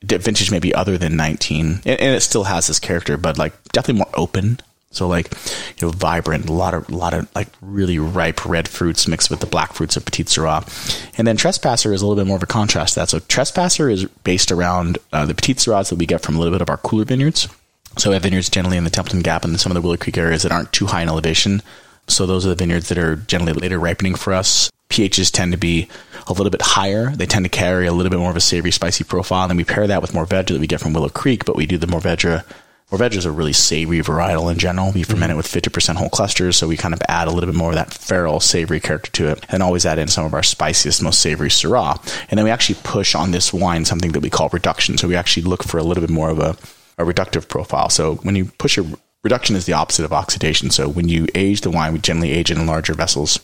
vintage 0.03 0.51
maybe 0.51 0.75
other 0.75 0.99
than 0.99 1.17
19, 1.17 1.67
and, 1.67 1.81
and 1.87 2.17
it 2.17 2.21
still 2.21 2.45
has 2.45 2.67
this 2.67 2.79
character, 2.79 3.17
but 3.17 3.39
like 3.39 3.53
definitely 3.73 3.99
more 4.01 4.13
open. 4.15 4.61
So 4.91 5.09
like, 5.09 5.33
you 5.79 5.87
know, 5.87 5.93
vibrant, 5.93 6.49
a 6.49 6.53
lot 6.53 6.75
of, 6.75 6.89
a 6.89 6.97
lot 6.97 7.13
of 7.13 7.29
like 7.35 7.49
really 7.61 7.99
ripe 7.99 8.45
red 8.47 8.67
fruits 8.67 9.07
mixed 9.07 9.31
with 9.31 9.41
the 9.41 9.47
black 9.47 9.75
fruits 9.75 9.97
of 9.97 10.05
Petite 10.05 10.27
Sirah. 10.27 10.65
And 11.19 11.27
then 11.27 11.37
Trespasser 11.37 11.93
is 11.93 12.01
a 12.01 12.07
little 12.07 12.23
bit 12.23 12.27
more 12.27 12.37
of 12.37 12.43
a 12.43 12.47
contrast 12.47 12.95
to 12.95 13.01
that. 13.01 13.09
So 13.11 13.19
Trespasser 13.21 13.91
is 13.91 14.07
based 14.25 14.51
around 14.51 14.99
uh, 15.13 15.27
the 15.27 15.35
Petite 15.35 15.59
Sirahs 15.59 15.91
that 15.91 15.97
we 15.97 16.07
get 16.07 16.23
from 16.23 16.37
a 16.37 16.39
little 16.39 16.55
bit 16.55 16.63
of 16.63 16.71
our 16.71 16.79
cooler 16.79 17.05
vineyards. 17.05 17.49
So 17.99 18.11
we 18.11 18.15
have 18.15 18.23
vineyards 18.23 18.51
generally 18.51 18.77
in 18.77 18.85
the 18.85 18.91
Templeton 18.91 19.21
Gap 19.21 19.45
and 19.45 19.59
some 19.61 19.73
of 19.73 19.75
the 19.75 19.81
Willow 19.81 19.97
Creek 19.97 20.19
areas 20.19 20.43
that 20.43 20.53
aren't 20.53 20.73
too 20.73 20.87
high 20.87 21.03
in 21.03 21.09
elevation. 21.09 21.63
So 22.09 22.27
those 22.27 22.47
are 22.47 22.51
the 22.51 22.55
vineyards 22.55 22.89
that 22.89 22.99
are 22.99 23.17
generally 23.17 23.53
later 23.53 23.79
ripening 23.79 24.15
for 24.15 24.33
us. 24.33 24.71
pHs 24.91 25.31
tend 25.31 25.53
to 25.53 25.59
be 25.59 25.89
a 26.27 26.33
little 26.33 26.51
bit 26.51 26.63
higher. 26.63 27.11
They 27.11 27.27
tend 27.27 27.45
to 27.45 27.51
carry 27.51 27.87
a 27.87 27.93
little 27.93 28.11
bit 28.11 28.19
more 28.19 28.31
of 28.31 28.37
a 28.37 28.41
savory, 28.41 28.71
spicy 28.71 29.05
profile. 29.05 29.45
And 29.45 29.51
then 29.51 29.57
we 29.57 29.65
pair 29.65 29.87
that 29.87 30.03
with 30.03 30.15
more 30.15 30.27
Mourvedre 30.27 30.49
that 30.49 30.61
we 30.61 30.67
get 30.67 30.81
from 30.81 30.93
Willow 30.93 31.09
Creek, 31.09 31.45
but 31.45 31.57
we 31.57 31.67
do 31.67 31.79
the 31.79 31.87
more 31.87 32.01
Mourvedre 32.01 32.45
Mourvedre 32.91 33.17
is 33.17 33.25
a 33.25 33.33
really 33.33 33.53
savory 33.53 33.99
varietal 33.99 34.51
in 34.51 34.59
general. 34.59 34.93
We 34.93 35.03
ferment 35.03 35.31
mm-hmm. 35.31 35.33
it 35.33 35.37
with 35.37 35.47
50% 35.47 35.97
whole 35.97 36.09
clusters, 36.09 36.57
so 36.57 36.69
we 36.69 36.77
kind 36.77 36.95
of 36.95 37.03
add 37.09 37.27
a 37.27 37.33
little 37.33 37.51
bit 37.51 37.59
more 37.59 37.71
of 37.71 37.75
that 37.75 37.93
feral, 37.93 38.39
savory 38.39 38.79
character 38.79 39.11
to 39.11 39.29
it, 39.33 39.45
and 39.49 39.61
always 39.61 39.85
add 39.85 39.99
in 39.99 40.07
some 40.07 40.25
of 40.25 40.33
our 40.33 40.45
spiciest, 40.45 41.03
most 41.03 41.21
savory 41.21 41.49
Syrah. 41.49 42.01
And 42.31 42.39
then 42.39 42.45
we 42.45 42.51
actually 42.51 42.79
push 42.85 43.17
on 43.17 43.33
this 43.33 43.53
wine 43.53 43.85
something 43.85 44.13
that 44.13 44.21
we 44.21 44.31
call 44.31 44.51
reduction. 44.51 44.99
So 44.99 45.09
we 45.09 45.17
actually 45.17 45.43
look 45.43 45.65
for 45.65 45.79
a 45.79 45.83
little 45.83 46.01
bit 46.01 46.11
more 46.11 46.31
of 46.31 46.39
a, 46.39 46.51
a 46.97 47.05
reductive 47.05 47.49
profile. 47.49 47.89
So 47.89 48.17
when 48.17 48.37
you 48.37 48.45
push 48.45 48.79
a 48.79 48.87
reduction 49.25 49.57
is 49.57 49.67
the 49.67 49.73
opposite 49.73 50.05
of 50.05 50.13
oxidation. 50.13 50.71
So 50.71 50.89
when 50.89 51.09
you 51.09 51.27
age 51.35 51.63
the 51.63 51.71
wine, 51.71 51.93
we 51.93 51.99
generally 51.99 52.31
age 52.31 52.53
it 52.53 52.57
in 52.57 52.69
larger 52.69 52.95
vessels. 52.95 53.41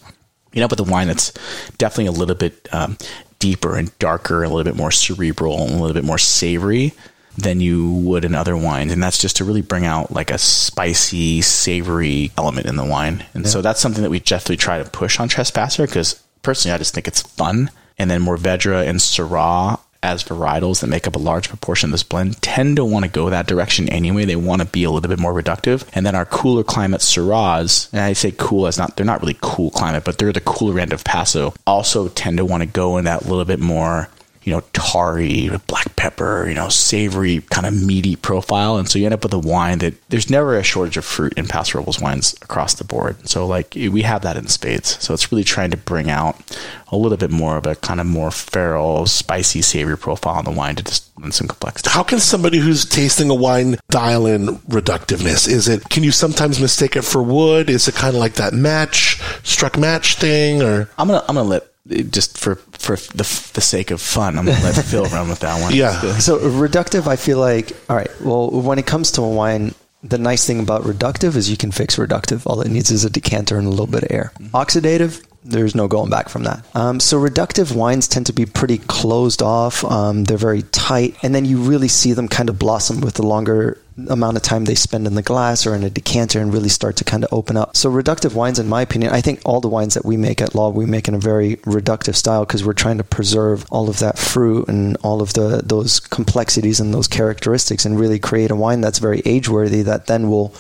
You 0.53 0.63
end 0.63 0.65
up 0.65 0.71
with 0.71 0.89
a 0.89 0.89
wine 0.89 1.09
that's 1.09 1.33
definitely 1.79 2.07
a 2.07 2.13
little 2.13 2.37
bit 2.37 2.69
um, 2.73 2.97
deeper 3.41 3.77
and 3.77 3.99
darker, 3.99 4.45
a 4.45 4.49
little 4.49 4.63
bit 4.63 4.77
more 4.77 4.93
cerebral, 4.93 5.61
and 5.63 5.73
a 5.73 5.79
little 5.79 5.95
bit 5.95 6.05
more 6.05 6.19
savory 6.19 6.93
than 7.37 7.61
you 7.61 7.93
would 7.93 8.25
in 8.25 8.35
other 8.35 8.57
wines. 8.57 8.93
And 8.93 9.03
that's 9.03 9.21
just 9.21 9.37
to 9.37 9.45
really 9.45 9.63
bring 9.63 9.87
out 9.87 10.13
like 10.13 10.31
a 10.31 10.39
spicy, 10.39 11.41
savory 11.41 12.31
element 12.37 12.67
in 12.67 12.77
the 12.77 12.85
wine. 12.85 13.25
And 13.35 13.45
yeah. 13.45 13.51
so 13.51 13.63
that's 13.63 13.81
something 13.81 14.03
that 14.03 14.11
we 14.11 14.21
definitely 14.21 14.59
try 14.59 14.83
to 14.83 14.91
push 14.91 15.19
on 15.19 15.29
Trespasser 15.29 15.87
because 15.87 16.23
personally 16.43 16.75
I 16.75 16.79
just 16.79 16.95
think 16.95 17.09
it's 17.09 17.23
fun. 17.23 17.71
And 17.99 18.11
then 18.11 18.23
Mourvedre 18.23 18.87
and 18.87 18.99
Syrah 18.99 19.79
as 20.03 20.25
varietals 20.25 20.81
that 20.81 20.89
make 20.89 21.07
up 21.07 21.15
a 21.15 21.19
large 21.19 21.49
proportion 21.49 21.89
of 21.89 21.93
this 21.93 22.03
blend 22.03 22.41
tend 22.43 22.77
to 22.77 22.85
want 22.85 23.05
to 23.05 23.11
go 23.11 23.31
that 23.31 23.47
direction 23.47 23.89
anyway. 23.89 24.25
They 24.25 24.37
want 24.37 24.61
to 24.61 24.67
be 24.67 24.85
a 24.85 24.91
little 24.91 25.09
bit 25.09 25.19
more 25.19 25.33
reductive. 25.33 25.89
And 25.93 26.05
then 26.05 26.17
our 26.17 26.25
cooler 26.25 26.65
climate 26.65 27.01
Syrahs, 27.01 27.89
and 27.93 28.01
I 28.01 28.13
say 28.13 28.33
cool 28.37 28.67
as 28.67 28.79
not, 28.79 28.97
they're 28.97 29.07
not 29.07 29.21
really 29.21 29.39
cool 29.41 29.71
climate, 29.71 30.05
but 30.05 30.19
they're 30.19 30.33
the 30.33 30.41
cooler 30.41 30.81
end 30.81 30.93
of 30.93 31.05
Paso, 31.05 31.55
also 31.67 32.09
tend 32.09 32.39
to 32.39 32.45
want 32.45 32.63
to 32.63 32.69
go 32.69 32.97
in 32.97 33.05
that 33.05 33.27
little 33.27 33.45
bit 33.45 33.61
more 33.61 34.09
you 34.45 34.53
know, 34.53 34.63
tarry 34.73 35.51
black 35.67 35.95
pepper, 35.97 36.47
you 36.49 36.55
know, 36.55 36.69
savory, 36.69 37.41
kind 37.51 37.67
of 37.67 37.81
meaty 37.81 38.17
profile. 38.17 38.77
And 38.77 38.89
so 38.89 38.99
you 38.99 39.05
end 39.05 39.15
up 39.15 39.23
with 39.23 39.33
a 39.33 39.39
wine 39.39 39.79
that 39.79 39.95
there's 40.09 40.31
never 40.31 40.57
a 40.57 40.63
shortage 40.63 40.97
of 40.97 41.05
fruit 41.05 41.33
in 41.37 41.47
Paso 41.47 41.79
Robles 41.79 42.01
wines 42.01 42.35
across 42.43 42.75
the 42.75 42.85
board. 42.85 43.29
So, 43.29 43.47
like, 43.47 43.75
we 43.75 44.03
have 44.03 44.23
that 44.23 44.37
in 44.37 44.49
spades. 44.49 45.03
So 45.03 45.15
it's 45.15 45.31
really 45.31 45.45
trying 45.45 45.71
to 45.71 45.77
bring 45.77 46.11
out 46.11 46.41
a 46.89 46.97
little 46.97 47.17
bit 47.17 47.31
more 47.31 47.57
of 47.57 47.67
a 47.67 47.77
kind 47.77 48.01
of 48.01 48.07
more 48.07 48.31
feral, 48.31 49.07
spicy, 49.07 49.63
savory 49.63 49.97
profile 49.97 50.35
on 50.35 50.45
the 50.45 50.51
wine 50.51 50.77
to 50.77 50.83
just 50.83 51.09
lend 51.19 51.35
some 51.35 51.49
complexity. 51.49 51.91
How 51.91 52.03
can 52.03 52.19
somebody 52.19 52.59
who's 52.59 52.85
tasting 52.85 53.31
a 53.31 53.35
wine 53.35 53.77
dial 53.91 54.27
in 54.27 54.59
reductiveness? 54.69 55.49
Is 55.49 55.69
it, 55.69 55.89
can 55.89 56.03
you 56.03 56.11
sometimes 56.11 56.61
mistake 56.61 56.97
it 56.97 57.03
for 57.03 57.23
wood? 57.23 57.71
Is 57.71 57.89
it 57.89 57.95
kind 57.95 58.15
of 58.15 58.21
like 58.21 58.35
that 58.35 58.53
match, 58.53 59.21
struck 59.43 59.79
match 59.79 60.17
thing? 60.17 60.63
Or, 60.63 60.91
I'm 60.99 61.09
going 61.09 61.21
to, 61.21 61.29
I'm 61.29 61.37
going 61.37 61.47
to 61.47 61.51
let, 61.51 61.72
just 61.89 62.39
for 62.39 62.57
for 62.73 62.97
the, 62.97 63.51
the 63.55 63.61
sake 63.61 63.91
of 63.91 64.01
fun, 64.01 64.39
I'm 64.39 64.47
gonna 64.47 64.63
let 64.63 64.75
Phil 64.85 65.05
run 65.07 65.29
with 65.29 65.41
that 65.41 65.61
one. 65.61 65.75
Yeah. 65.75 66.19
So 66.19 66.39
reductive, 66.39 67.07
I 67.07 67.17
feel 67.17 67.39
like, 67.39 67.73
all 67.89 67.97
right. 67.97 68.11
Well, 68.21 68.51
when 68.51 68.79
it 68.79 68.87
comes 68.87 69.11
to 69.13 69.23
a 69.23 69.29
wine, 69.29 69.75
the 70.03 70.19
nice 70.19 70.47
thing 70.47 70.61
about 70.61 70.83
reductive 70.83 71.37
is 71.37 71.51
you 71.51 71.57
can 71.57 71.73
fix 71.73 71.97
reductive. 71.97 72.47
All 72.47 72.61
it 72.61 72.71
needs 72.71 72.91
is 72.91 73.05
a 73.05 73.11
decanter 73.11 73.59
and 73.59 73.67
a 73.67 73.71
little 73.71 73.87
bit 73.87 74.05
of 74.05 74.11
air. 74.11 74.33
Mm-hmm. 74.39 74.57
Oxidative, 74.57 75.25
there's 75.45 75.75
no 75.75 75.89
going 75.89 76.11
back 76.11 76.29
from 76.29 76.45
that. 76.45 76.65
Um, 76.75 77.01
so 77.01 77.21
reductive 77.21 77.75
wines 77.75 78.07
tend 78.07 78.27
to 78.27 78.33
be 78.33 78.47
pretty 78.47 78.79
closed 78.79 79.43
off. 79.43 79.85
Um, 79.85 80.25
they're 80.25 80.37
very 80.37 80.63
tight, 80.63 81.17
and 81.23 81.35
then 81.35 81.45
you 81.45 81.59
really 81.59 81.89
see 81.89 82.13
them 82.13 82.29
kind 82.29 82.49
of 82.49 82.59
blossom 82.59 83.01
with 83.01 83.15
the 83.15 83.27
longer 83.27 83.79
amount 84.09 84.37
of 84.37 84.43
time 84.43 84.65
they 84.65 84.75
spend 84.75 85.07
in 85.07 85.15
the 85.15 85.23
glass 85.23 85.67
or 85.67 85.75
in 85.75 85.83
a 85.83 85.91
decanter 85.91 86.41
and 86.41 86.53
really 86.53 86.69
start 86.69 86.97
to 86.97 87.05
kind 87.05 87.25
of 87.25 87.33
open 87.33 87.57
up. 87.57 87.77
So 87.77 87.91
reductive 87.91 88.35
wines, 88.35 88.59
in 88.59 88.69
my 88.69 88.83
opinion, 88.83 89.13
I 89.13 89.21
think 89.21 89.41
all 89.45 89.61
the 89.61 89.69
wines 89.69 89.95
that 89.95 90.05
we 90.05 90.17
make 90.17 90.41
at 90.41 90.55
Law, 90.55 90.71
we 90.71 90.87
make 90.87 91.09
in 91.09 91.15
a 91.15 91.19
very 91.19 91.57
reductive 91.57 92.15
style 92.15 92.45
because 92.45 92.65
we're 92.65 92.73
trying 92.73 92.99
to 92.99 93.05
preserve 93.05 93.67
all 93.71 93.91
of 93.91 93.99
that 93.99 94.19
fruit 94.19 94.69
and 94.69 94.97
all 95.03 95.21
of 95.21 95.35
the 95.35 95.63
those 95.65 96.01
complexities 96.01 96.81
and 96.81 96.95
those 96.95 97.09
characteristics 97.09 97.85
and 97.85 97.99
really 97.99 98.19
create 98.19 98.51
a 98.51 98.57
wine 98.57 98.81
that's 98.81 98.99
very 98.99 99.21
age 99.25 99.49
worthy 99.49 99.83
that 99.83 100.07
then 100.07 100.31
will, 100.31 100.55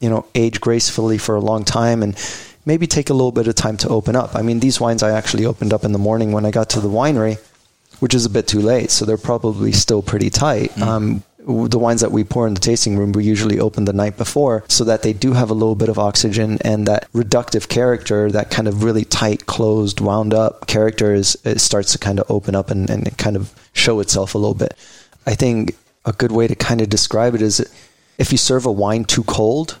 you 0.00 0.10
know, 0.10 0.26
age 0.34 0.60
gracefully 0.60 1.16
for 1.16 1.34
a 1.34 1.40
long 1.40 1.64
time 1.64 2.02
and 2.02 2.16
maybe 2.66 2.86
take 2.86 3.08
a 3.08 3.14
little 3.14 3.32
bit 3.32 3.48
of 3.48 3.54
time 3.54 3.78
to 3.78 3.88
open 3.88 4.14
up. 4.14 4.34
I 4.34 4.42
mean, 4.42 4.60
these 4.60 4.80
wines 4.80 5.02
I 5.02 5.12
actually 5.12 5.46
opened 5.46 5.72
up 5.72 5.84
in 5.84 5.92
the 5.92 5.98
morning 5.98 6.32
when 6.32 6.44
I 6.44 6.50
got 6.50 6.68
to 6.70 6.80
the 6.80 6.88
winery, 6.88 7.38
which 8.00 8.12
is 8.12 8.26
a 8.26 8.30
bit 8.30 8.46
too 8.46 8.60
late, 8.60 8.90
so 8.90 9.04
they're 9.04 9.16
probably 9.16 9.72
still 9.72 10.02
pretty 10.02 10.28
tight. 10.28 10.72
Mm. 10.72 10.82
Um, 10.82 11.22
the 11.46 11.78
wines 11.78 12.00
that 12.00 12.10
we 12.10 12.24
pour 12.24 12.48
in 12.48 12.54
the 12.54 12.60
tasting 12.60 12.98
room, 12.98 13.12
we 13.12 13.24
usually 13.24 13.60
open 13.60 13.84
the 13.84 13.92
night 13.92 14.16
before 14.16 14.64
so 14.66 14.82
that 14.82 15.02
they 15.02 15.12
do 15.12 15.32
have 15.32 15.48
a 15.48 15.54
little 15.54 15.76
bit 15.76 15.88
of 15.88 15.96
oxygen 15.96 16.58
and 16.62 16.88
that 16.88 17.10
reductive 17.12 17.68
character, 17.68 18.32
that 18.32 18.50
kind 18.50 18.66
of 18.66 18.82
really 18.82 19.04
tight, 19.04 19.46
closed, 19.46 20.00
wound 20.00 20.34
up 20.34 20.66
character 20.66 21.14
is, 21.14 21.38
it 21.44 21.60
starts 21.60 21.92
to 21.92 21.98
kind 21.98 22.18
of 22.18 22.28
open 22.28 22.56
up 22.56 22.68
and, 22.70 22.90
and 22.90 23.16
kind 23.16 23.36
of 23.36 23.54
show 23.72 24.00
itself 24.00 24.34
a 24.34 24.38
little 24.38 24.56
bit. 24.56 24.74
I 25.24 25.36
think 25.36 25.76
a 26.04 26.12
good 26.12 26.32
way 26.32 26.48
to 26.48 26.56
kind 26.56 26.80
of 26.80 26.88
describe 26.88 27.36
it 27.36 27.42
is 27.42 27.60
if 28.18 28.32
you 28.32 28.38
serve 28.38 28.66
a 28.66 28.72
wine 28.72 29.04
too 29.04 29.22
cold, 29.22 29.78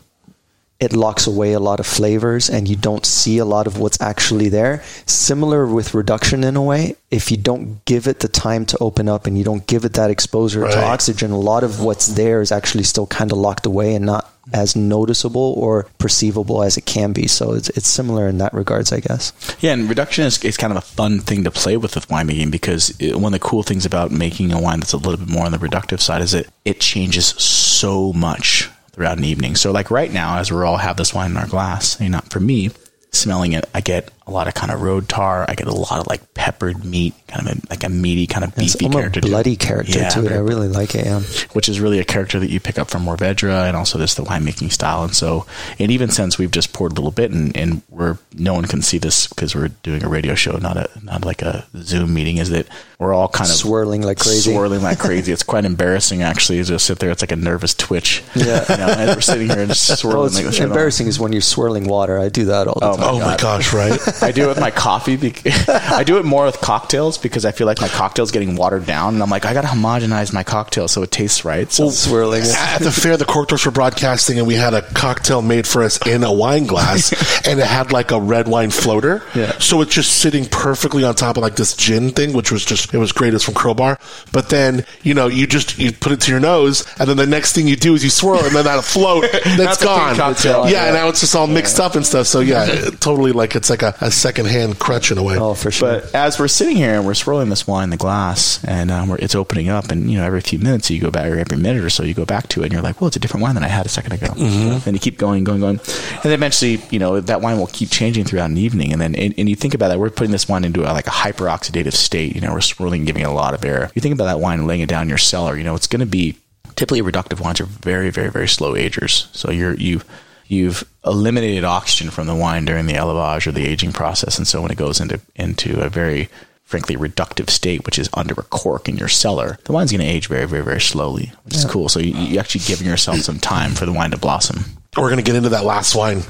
it 0.78 0.92
locks 0.92 1.26
away 1.26 1.52
a 1.52 1.60
lot 1.60 1.80
of 1.80 1.86
flavors 1.86 2.50
and 2.50 2.68
you 2.68 2.76
don't 2.76 3.06
see 3.06 3.38
a 3.38 3.44
lot 3.44 3.66
of 3.66 3.78
what's 3.78 4.00
actually 4.00 4.48
there. 4.48 4.82
Similar 5.06 5.66
with 5.66 5.94
reduction 5.94 6.44
in 6.44 6.54
a 6.54 6.62
way, 6.62 6.96
if 7.10 7.30
you 7.30 7.38
don't 7.38 7.82
give 7.86 8.06
it 8.06 8.20
the 8.20 8.28
time 8.28 8.66
to 8.66 8.78
open 8.78 9.08
up 9.08 9.26
and 9.26 9.38
you 9.38 9.44
don't 9.44 9.66
give 9.66 9.84
it 9.84 9.94
that 9.94 10.10
exposure 10.10 10.60
right. 10.60 10.72
to 10.72 10.84
oxygen, 10.84 11.30
a 11.30 11.38
lot 11.38 11.64
of 11.64 11.80
what's 11.80 12.08
there 12.08 12.42
is 12.42 12.52
actually 12.52 12.84
still 12.84 13.06
kind 13.06 13.32
of 13.32 13.38
locked 13.38 13.64
away 13.64 13.94
and 13.94 14.04
not 14.04 14.32
as 14.52 14.76
noticeable 14.76 15.54
or 15.56 15.86
perceivable 15.98 16.62
as 16.62 16.76
it 16.76 16.84
can 16.84 17.12
be. 17.12 17.26
So 17.26 17.54
it's, 17.54 17.70
it's 17.70 17.88
similar 17.88 18.28
in 18.28 18.38
that 18.38 18.52
regards, 18.52 18.92
I 18.92 19.00
guess. 19.00 19.32
Yeah, 19.60 19.72
and 19.72 19.88
reduction 19.88 20.24
is, 20.24 20.42
is 20.44 20.56
kind 20.58 20.72
of 20.72 20.76
a 20.76 20.82
fun 20.82 21.20
thing 21.20 21.42
to 21.44 21.50
play 21.50 21.76
with 21.76 21.94
with 21.94 22.08
winemaking 22.08 22.50
because 22.50 22.94
it, 23.00 23.16
one 23.16 23.32
of 23.32 23.40
the 23.40 23.44
cool 23.44 23.62
things 23.62 23.86
about 23.86 24.10
making 24.10 24.52
a 24.52 24.60
wine 24.60 24.80
that's 24.80 24.92
a 24.92 24.98
little 24.98 25.16
bit 25.16 25.28
more 25.28 25.46
on 25.46 25.52
the 25.52 25.58
reductive 25.58 26.00
side 26.00 26.20
is 26.20 26.32
that 26.32 26.46
it 26.64 26.80
changes 26.80 27.26
so 27.26 28.12
much 28.12 28.70
throughout 28.96 29.18
an 29.18 29.24
evening. 29.24 29.54
So 29.54 29.70
like 29.70 29.90
right 29.90 30.12
now, 30.12 30.38
as 30.38 30.50
we 30.50 30.60
all 30.62 30.78
have 30.78 30.96
this 30.96 31.14
wine 31.14 31.30
in 31.30 31.36
our 31.36 31.46
glass, 31.46 32.00
you 32.00 32.08
know, 32.08 32.20
for 32.30 32.40
me, 32.40 32.70
smelling 33.12 33.52
it, 33.52 33.66
I 33.74 33.80
get 33.82 34.10
a 34.26 34.32
lot 34.32 34.48
of 34.48 34.54
kind 34.54 34.72
of 34.72 34.82
road 34.82 35.08
tar. 35.08 35.44
I 35.48 35.54
get 35.54 35.68
a 35.68 35.72
lot 35.72 36.00
of 36.00 36.08
like 36.08 36.34
peppered 36.34 36.84
meat, 36.84 37.14
kind 37.28 37.48
of 37.48 37.56
a, 37.56 37.60
like 37.70 37.84
a 37.84 37.88
meaty 37.88 38.26
kind 38.26 38.44
of 38.44 38.56
beefy 38.56 38.88
character. 38.88 39.20
bloody 39.20 39.54
to 39.54 39.66
character 39.66 40.00
yeah, 40.00 40.08
to 40.08 40.26
it. 40.26 40.32
I 40.32 40.38
really 40.38 40.66
like 40.66 40.96
it. 40.96 41.06
Yeah. 41.06 41.20
Which 41.52 41.68
is 41.68 41.78
really 41.78 42.00
a 42.00 42.04
character 42.04 42.40
that 42.40 42.50
you 42.50 42.58
pick 42.58 42.76
up 42.76 42.90
from 42.90 43.04
Mourvedre 43.04 43.68
and 43.68 43.76
also 43.76 43.98
just 43.98 44.16
the 44.16 44.24
winemaking 44.24 44.72
style. 44.72 45.04
And 45.04 45.14
so, 45.14 45.46
and 45.78 45.92
even 45.92 46.10
since 46.10 46.38
we've 46.38 46.50
just 46.50 46.72
poured 46.72 46.92
a 46.92 46.94
little 46.96 47.12
bit, 47.12 47.30
and, 47.30 47.56
and 47.56 47.82
we're 47.88 48.18
no 48.34 48.52
one 48.52 48.64
can 48.64 48.82
see 48.82 48.98
this 48.98 49.28
because 49.28 49.54
we're 49.54 49.68
doing 49.68 50.02
a 50.02 50.08
radio 50.08 50.34
show, 50.34 50.56
not 50.56 50.76
a 50.76 50.90
not 51.04 51.24
like 51.24 51.42
a 51.42 51.64
Zoom 51.76 52.12
meeting. 52.12 52.38
Is 52.38 52.50
that 52.50 52.66
we're 52.98 53.14
all 53.14 53.28
kind 53.28 53.48
of 53.48 53.54
swirling 53.54 54.02
like 54.02 54.18
crazy, 54.18 54.52
swirling 54.52 54.82
like 54.82 54.98
crazy. 55.06 55.30
it's 55.30 55.44
quite 55.44 55.64
embarrassing 55.64 56.22
actually. 56.22 56.58
To 56.58 56.64
just 56.64 56.86
sit 56.86 56.98
there, 56.98 57.10
it's 57.10 57.22
like 57.22 57.32
a 57.32 57.36
nervous 57.36 57.74
twitch. 57.74 58.24
Yeah, 58.34 58.64
you 58.68 58.76
know, 58.76 58.88
and 58.88 59.14
we're 59.14 59.20
sitting 59.20 59.48
here 59.48 59.60
and 59.60 59.68
just 59.68 60.00
swirling. 60.00 60.18
Well, 60.18 60.26
it's 60.26 60.58
like 60.58 60.60
embarrassing 60.60 61.06
is 61.06 61.20
when 61.20 61.32
you're 61.32 61.42
swirling 61.42 61.86
water. 61.86 62.18
I 62.18 62.28
do 62.28 62.46
that 62.46 62.66
all 62.66 62.80
the 62.80 62.86
oh 62.86 62.96
time. 62.96 63.14
oh 63.14 63.20
my 63.20 63.36
gosh, 63.36 63.72
right? 63.72 64.00
I 64.22 64.32
do 64.32 64.44
it 64.44 64.48
with 64.48 64.60
my 64.60 64.70
coffee. 64.70 65.16
I 65.68 66.04
do 66.04 66.18
it 66.18 66.24
more 66.24 66.44
with 66.44 66.60
cocktails 66.60 67.18
because 67.18 67.44
I 67.44 67.52
feel 67.52 67.66
like 67.66 67.80
my 67.80 67.88
cocktail's 67.88 68.30
getting 68.30 68.56
watered 68.56 68.86
down, 68.86 69.14
and 69.14 69.22
I'm 69.22 69.30
like, 69.30 69.44
I 69.44 69.52
got 69.52 69.62
to 69.62 69.68
homogenize 69.68 70.32
my 70.32 70.42
cocktail 70.42 70.88
so 70.88 71.02
it 71.02 71.10
tastes 71.10 71.44
right. 71.44 71.70
So 71.70 71.84
well, 71.84 71.92
swirling. 71.92 72.42
At 72.42 72.78
the 72.78 72.90
fair, 72.90 73.16
the 73.16 73.24
corktors 73.24 73.64
were 73.64 73.72
broadcasting, 73.72 74.38
and 74.38 74.46
we 74.46 74.54
had 74.54 74.74
a 74.74 74.82
cocktail 74.82 75.42
made 75.42 75.66
for 75.66 75.82
us 75.82 76.04
in 76.06 76.24
a 76.24 76.32
wine 76.32 76.66
glass, 76.66 77.12
and 77.46 77.60
it 77.60 77.66
had 77.66 77.92
like 77.92 78.10
a 78.10 78.20
red 78.20 78.48
wine 78.48 78.70
floater. 78.70 79.22
Yeah. 79.34 79.58
So 79.58 79.80
it's 79.80 79.94
just 79.94 80.18
sitting 80.18 80.46
perfectly 80.46 81.04
on 81.04 81.14
top 81.14 81.36
of 81.36 81.42
like 81.42 81.56
this 81.56 81.74
gin 81.74 82.10
thing, 82.10 82.32
which 82.32 82.50
was 82.52 82.64
just 82.64 82.92
it 82.94 82.98
was 82.98 83.12
great. 83.12 83.34
It's 83.34 83.44
from 83.44 83.54
Crowbar, 83.54 83.98
but 84.32 84.48
then 84.48 84.84
you 85.02 85.14
know 85.14 85.26
you 85.26 85.46
just 85.46 85.78
you 85.78 85.92
put 85.92 86.12
it 86.12 86.20
to 86.22 86.30
your 86.30 86.40
nose, 86.40 86.86
and 86.98 87.08
then 87.08 87.16
the 87.16 87.26
next 87.26 87.54
thing 87.54 87.68
you 87.68 87.76
do 87.76 87.94
is 87.94 88.04
you 88.04 88.10
swirl, 88.10 88.44
and 88.44 88.54
then 88.54 88.64
that 88.64 88.84
float 88.84 89.24
that's 89.56 89.82
gone. 89.82 90.16
Cocktail, 90.16 90.68
yeah, 90.68 90.86
yeah, 90.86 90.92
now 90.92 91.08
it's 91.08 91.20
just 91.20 91.34
all 91.34 91.46
mixed 91.46 91.78
yeah. 91.78 91.84
up 91.84 91.94
and 91.94 92.06
stuff. 92.06 92.26
So 92.26 92.40
yeah, 92.40 92.90
totally 93.00 93.32
like 93.32 93.54
it's 93.54 93.70
like 93.70 93.82
a, 93.82 93.94
a 94.06 94.10
secondhand 94.10 94.78
crutch 94.78 95.10
in 95.10 95.18
a 95.18 95.22
way. 95.22 95.36
Oh, 95.36 95.54
for 95.54 95.70
sure. 95.70 96.00
But 96.00 96.14
as 96.14 96.38
we're 96.38 96.48
sitting 96.48 96.76
here 96.76 96.94
and 96.94 97.04
we're 97.04 97.14
swirling 97.14 97.50
this 97.50 97.66
wine 97.66 97.84
in 97.84 97.90
the 97.90 97.96
glass, 97.96 98.62
and 98.64 98.90
um, 98.90 99.16
it's 99.18 99.34
opening 99.34 99.68
up, 99.68 99.90
and 99.90 100.10
you 100.10 100.16
know, 100.16 100.24
every 100.24 100.40
few 100.40 100.58
minutes 100.58 100.90
you 100.90 101.00
go 101.00 101.10
back, 101.10 101.26
or 101.26 101.38
every 101.38 101.56
minute 101.56 101.84
or 101.84 101.90
so 101.90 102.04
you 102.04 102.14
go 102.14 102.24
back 102.24 102.48
to 102.48 102.62
it, 102.62 102.66
and 102.66 102.72
you're 102.72 102.82
like, 102.82 103.00
well, 103.00 103.08
it's 103.08 103.16
a 103.16 103.20
different 103.20 103.42
wine 103.42 103.54
than 103.54 103.64
I 103.64 103.68
had 103.68 103.84
a 103.84 103.88
second 103.88 104.12
ago. 104.12 104.28
Mm-hmm. 104.28 104.88
And 104.88 104.96
you 104.96 105.00
keep 105.00 105.18
going, 105.18 105.44
going, 105.44 105.60
going, 105.60 105.80
and 105.80 106.22
then 106.22 106.32
eventually, 106.32 106.80
you 106.90 106.98
know, 106.98 107.20
that 107.20 107.40
wine 107.40 107.58
will 107.58 107.66
keep 107.66 107.90
changing 107.90 108.24
throughout 108.24 108.50
an 108.50 108.56
evening, 108.56 108.92
and 108.92 109.00
then 109.00 109.14
and, 109.14 109.34
and 109.36 109.48
you 109.48 109.56
think 109.56 109.74
about 109.74 109.88
that, 109.88 109.98
we're 109.98 110.10
putting 110.10 110.32
this 110.32 110.48
wine 110.48 110.64
into 110.64 110.82
a, 110.82 110.90
like 110.92 111.06
a 111.06 111.10
hyper 111.10 111.44
oxidative 111.44 111.94
state. 111.94 112.34
You 112.34 112.40
know, 112.40 112.52
we're 112.52 112.60
swirling, 112.60 113.04
giving 113.04 113.22
it 113.22 113.26
a 113.26 113.32
lot 113.32 113.54
of 113.54 113.64
air. 113.64 113.90
You 113.94 114.00
think 114.00 114.14
about 114.14 114.26
that 114.26 114.40
wine 114.40 114.66
laying 114.66 114.80
it 114.80 114.88
down 114.88 115.02
in 115.02 115.08
your 115.08 115.18
cellar. 115.18 115.56
You 115.56 115.64
know, 115.64 115.74
it's 115.74 115.86
going 115.86 116.00
to 116.00 116.06
be 116.06 116.36
typically 116.76 117.02
reductive 117.02 117.40
wines 117.40 117.60
are 117.60 117.64
very, 117.64 118.10
very, 118.10 118.30
very 118.30 118.48
slow 118.48 118.76
agers. 118.76 119.28
So 119.32 119.50
you're 119.50 119.74
you 119.74 120.02
you've 120.48 120.84
eliminated 121.04 121.64
oxygen 121.64 122.10
from 122.10 122.26
the 122.26 122.34
wine 122.34 122.64
during 122.64 122.86
the 122.86 122.94
élevage 122.94 123.46
or 123.46 123.52
the 123.52 123.66
aging 123.66 123.92
process, 123.92 124.38
and 124.38 124.46
so 124.46 124.62
when 124.62 124.70
it 124.70 124.78
goes 124.78 125.00
into 125.00 125.20
into 125.34 125.80
a 125.80 125.88
very 125.88 126.28
frankly 126.66 126.96
reductive 126.96 127.48
state, 127.48 127.86
which 127.86 127.98
is 127.98 128.10
under 128.12 128.34
a 128.34 128.42
cork 128.42 128.88
in 128.88 128.96
your 128.96 129.08
cellar, 129.08 129.56
the 129.64 129.72
wine's 129.72 129.92
going 129.92 130.00
to 130.00 130.06
age 130.06 130.26
very, 130.26 130.46
very, 130.46 130.64
very 130.64 130.80
slowly, 130.80 131.32
which 131.44 131.54
yeah. 131.54 131.60
is 131.60 131.64
cool. 131.64 131.88
So 131.88 132.00
you, 132.00 132.12
you 132.14 132.38
actually 132.40 132.62
giving 132.66 132.88
yourself 132.88 133.18
some 133.18 133.38
time 133.38 133.70
for 133.70 133.86
the 133.86 133.92
wine 133.92 134.10
to 134.10 134.18
blossom. 134.18 134.64
We're 134.96 135.08
going 135.08 135.18
to 135.18 135.22
get 135.22 135.36
into 135.36 135.50
that 135.50 135.64
last 135.64 135.94
wine. 135.94 136.22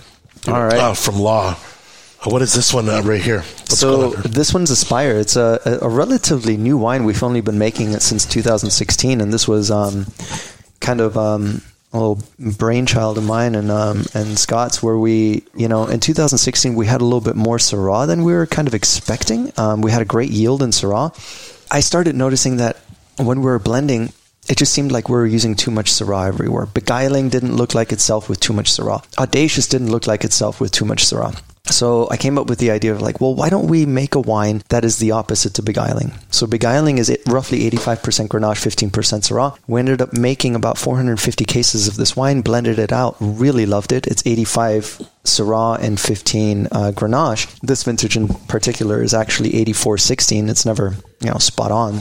All 0.47 0.62
right, 0.62 0.75
uh, 0.75 0.95
from 0.95 1.19
Law. 1.19 1.57
Uh, 2.25 2.31
what 2.31 2.43
is 2.43 2.53
this 2.53 2.73
one 2.73 2.89
uh, 2.89 3.03
right 3.03 3.23
here? 3.23 3.39
What's 3.39 3.79
so 3.79 4.11
this 4.11 4.53
one's 4.53 4.71
Aspire. 4.71 5.17
It's 5.17 5.37
a, 5.37 5.79
a, 5.83 5.89
relatively 5.89 6.57
new 6.57 6.77
wine. 6.77 7.05
We've 7.05 7.23
only 7.23 7.41
been 7.41 7.59
making 7.59 7.93
it 7.93 8.03
since 8.03 8.27
2016, 8.27 9.21
and 9.21 9.33
this 9.33 9.49
was 9.49 9.71
um, 9.71 10.07
kind 10.81 11.01
of 11.01 11.17
um, 11.17 11.62
a 11.76 11.76
little 11.97 12.22
brainchild 12.38 13.18
of 13.18 13.24
mine 13.24 13.55
and 13.55 13.70
um, 13.70 14.05
and 14.14 14.38
Scott's, 14.38 14.82
where 14.82 14.99
we, 14.99 15.44
you 15.55 15.68
know, 15.68 15.86
in 15.86 16.01
2016 16.01 16.74
we 16.74 16.86
had 16.86 17.01
a 17.01 17.05
little 17.05 17.20
bit 17.20 17.36
more 17.36 17.59
Syrah 17.59 18.07
than 18.07 18.24
we 18.24 18.32
were 18.32 18.47
kind 18.47 18.68
of 18.68 18.74
expecting. 18.74 19.53
Um, 19.57 19.80
we 19.80 19.90
had 19.90 20.03
a 20.03 20.07
great 20.07 20.30
yield 20.30 20.62
in 20.62 20.70
Syrah. 20.70 21.12
I 21.70 21.80
started 21.80 22.14
noticing 22.14 22.59
that 22.59 22.76
when 23.16 23.40
we 23.40 23.47
were 23.47 23.59
blending, 23.59 24.12
it 24.49 24.57
just 24.57 24.72
seemed 24.72 24.92
like 24.92 25.09
we 25.09 25.14
were 25.14 25.26
using 25.26 25.55
too 25.55 25.70
much 25.70 25.90
Syrah 25.90 26.28
everywhere. 26.28 26.66
Beguiling 26.66 27.28
didn't 27.28 27.57
look 27.57 27.74
like 27.74 27.92
itself 27.92 28.28
with 28.28 28.40
too 28.40 28.53
much 28.53 28.70
Syrah. 28.70 29.05
Audacious 29.18 29.66
didn't 29.66 29.90
look 29.90 30.07
like 30.07 30.24
itself 30.24 30.61
with 30.61 30.70
too 30.70 30.84
much 30.84 31.05
Syrah. 31.05 31.40
So 31.69 32.09
I 32.11 32.17
came 32.17 32.39
up 32.39 32.49
with 32.49 32.59
the 32.59 32.71
idea 32.71 32.93
of 32.93 33.03
like, 33.03 33.21
well, 33.21 33.35
why 33.35 33.51
don't 33.51 33.67
we 33.67 33.87
make 33.87 34.14
a 34.14 34.21
wine 34.21 34.62
that 34.69 34.85
is 34.85 34.99
the 34.99 35.11
opposite 35.11 35.55
to 35.55 35.62
beguiling? 35.62 36.12
So 36.31 36.47
beguiling 36.47 36.99
is 36.99 37.17
roughly 37.27 37.69
85% 37.71 38.29
Grenache, 38.29 38.91
15% 38.91 38.91
Syrah. 38.91 39.59
We 39.67 39.81
ended 39.81 40.01
up 40.01 40.12
making 40.12 40.55
about 40.55 40.79
450 40.79 41.45
cases 41.45 41.89
of 41.89 41.97
this 41.97 42.17
wine, 42.17 42.43
blended 42.43 42.79
it 42.79 42.93
out, 42.93 43.17
really 43.21 43.67
loved 43.67 43.93
it. 43.93 44.07
It's 44.07 44.25
85 44.27 45.03
Syrah 45.25 45.81
and 45.81 45.99
15 45.99 46.67
uh, 46.67 46.93
Grenache. 46.95 47.59
This 47.61 47.83
vintage 47.83 48.17
in 48.17 48.29
particular 48.29 49.03
is 49.03 49.12
actually 49.12 49.51
84-16. 49.53 50.49
It's 50.49 50.67
never, 50.67 50.95
you 51.21 51.31
know, 51.31 51.39
spot 51.39 51.73
on. 51.73 51.97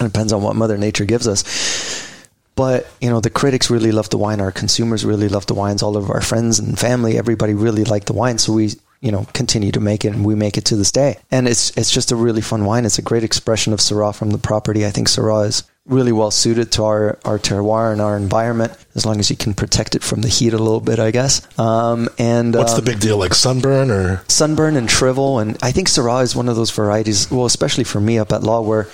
It 0.00 0.04
depends 0.04 0.32
on 0.32 0.42
what 0.42 0.56
Mother 0.56 0.78
Nature 0.78 1.04
gives 1.04 1.28
us 1.28 2.08
but 2.56 2.86
you 3.00 3.08
know 3.08 3.20
the 3.20 3.30
critics 3.30 3.70
really 3.70 3.92
love 3.92 4.10
the 4.10 4.18
wine 4.18 4.40
our 4.40 4.52
consumers 4.52 5.04
really 5.04 5.28
love 5.28 5.46
the 5.46 5.54
wines 5.54 5.82
all 5.82 5.96
of 5.96 6.10
our 6.10 6.20
friends 6.20 6.58
and 6.58 6.78
family 6.78 7.16
everybody 7.16 7.54
really 7.54 7.84
liked 7.84 8.06
the 8.06 8.12
wine 8.12 8.36
so 8.36 8.52
we 8.52 8.70
you 9.00 9.10
know 9.10 9.26
continue 9.32 9.72
to 9.72 9.80
make 9.80 10.04
it, 10.04 10.12
and 10.12 10.24
we 10.24 10.34
make 10.34 10.58
it 10.58 10.64
to 10.66 10.76
this 10.76 10.92
day. 10.92 11.18
And 11.30 11.48
it's 11.48 11.76
it's 11.76 11.90
just 11.90 12.12
a 12.12 12.16
really 12.16 12.42
fun 12.42 12.64
wine. 12.64 12.84
It's 12.84 12.98
a 12.98 13.02
great 13.02 13.24
expression 13.24 13.72
of 13.72 13.80
Syrah 13.80 14.14
from 14.14 14.30
the 14.30 14.38
property. 14.38 14.86
I 14.86 14.90
think 14.90 15.08
Syrah 15.08 15.46
is 15.46 15.64
really 15.86 16.12
well 16.12 16.30
suited 16.30 16.70
to 16.72 16.84
our, 16.84 17.18
our 17.24 17.38
terroir 17.38 17.92
and 17.92 18.00
our 18.00 18.16
environment 18.16 18.72
as 18.94 19.04
long 19.04 19.18
as 19.18 19.28
you 19.28 19.36
can 19.36 19.54
protect 19.54 19.96
it 19.96 20.02
from 20.02 20.20
the 20.20 20.28
heat 20.28 20.52
a 20.52 20.58
little 20.58 20.80
bit, 20.80 20.98
I 20.98 21.10
guess. 21.10 21.46
Um, 21.58 22.08
and 22.18 22.54
What's 22.54 22.74
um, 22.74 22.84
the 22.84 22.90
big 22.90 23.00
deal? 23.00 23.18
Like 23.18 23.34
sunburn 23.34 23.90
or 23.90 24.22
sunburn 24.28 24.76
and 24.76 24.90
shrivel. 24.90 25.40
And 25.40 25.58
I 25.62 25.72
think 25.72 25.88
Syrah 25.88 26.22
is 26.22 26.36
one 26.36 26.48
of 26.48 26.56
those 26.56 26.70
varieties, 26.70 27.30
well, 27.30 27.46
especially 27.46 27.84
for 27.84 28.00
me 28.00 28.18
up 28.18 28.32
at 28.32 28.42
Law, 28.42 28.60
where, 28.60 28.88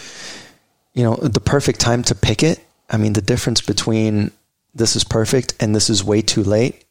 you 0.94 1.04
know, 1.04 1.16
the 1.16 1.40
perfect 1.40 1.80
time 1.80 2.02
to 2.04 2.14
pick 2.14 2.42
it. 2.42 2.64
I 2.88 2.96
mean, 2.96 3.12
the 3.12 3.22
difference 3.22 3.60
between 3.60 4.30
this 4.74 4.96
is 4.96 5.04
perfect 5.04 5.54
and 5.60 5.74
this 5.74 5.90
is 5.90 6.02
way 6.02 6.22
too 6.22 6.44
late 6.44 6.84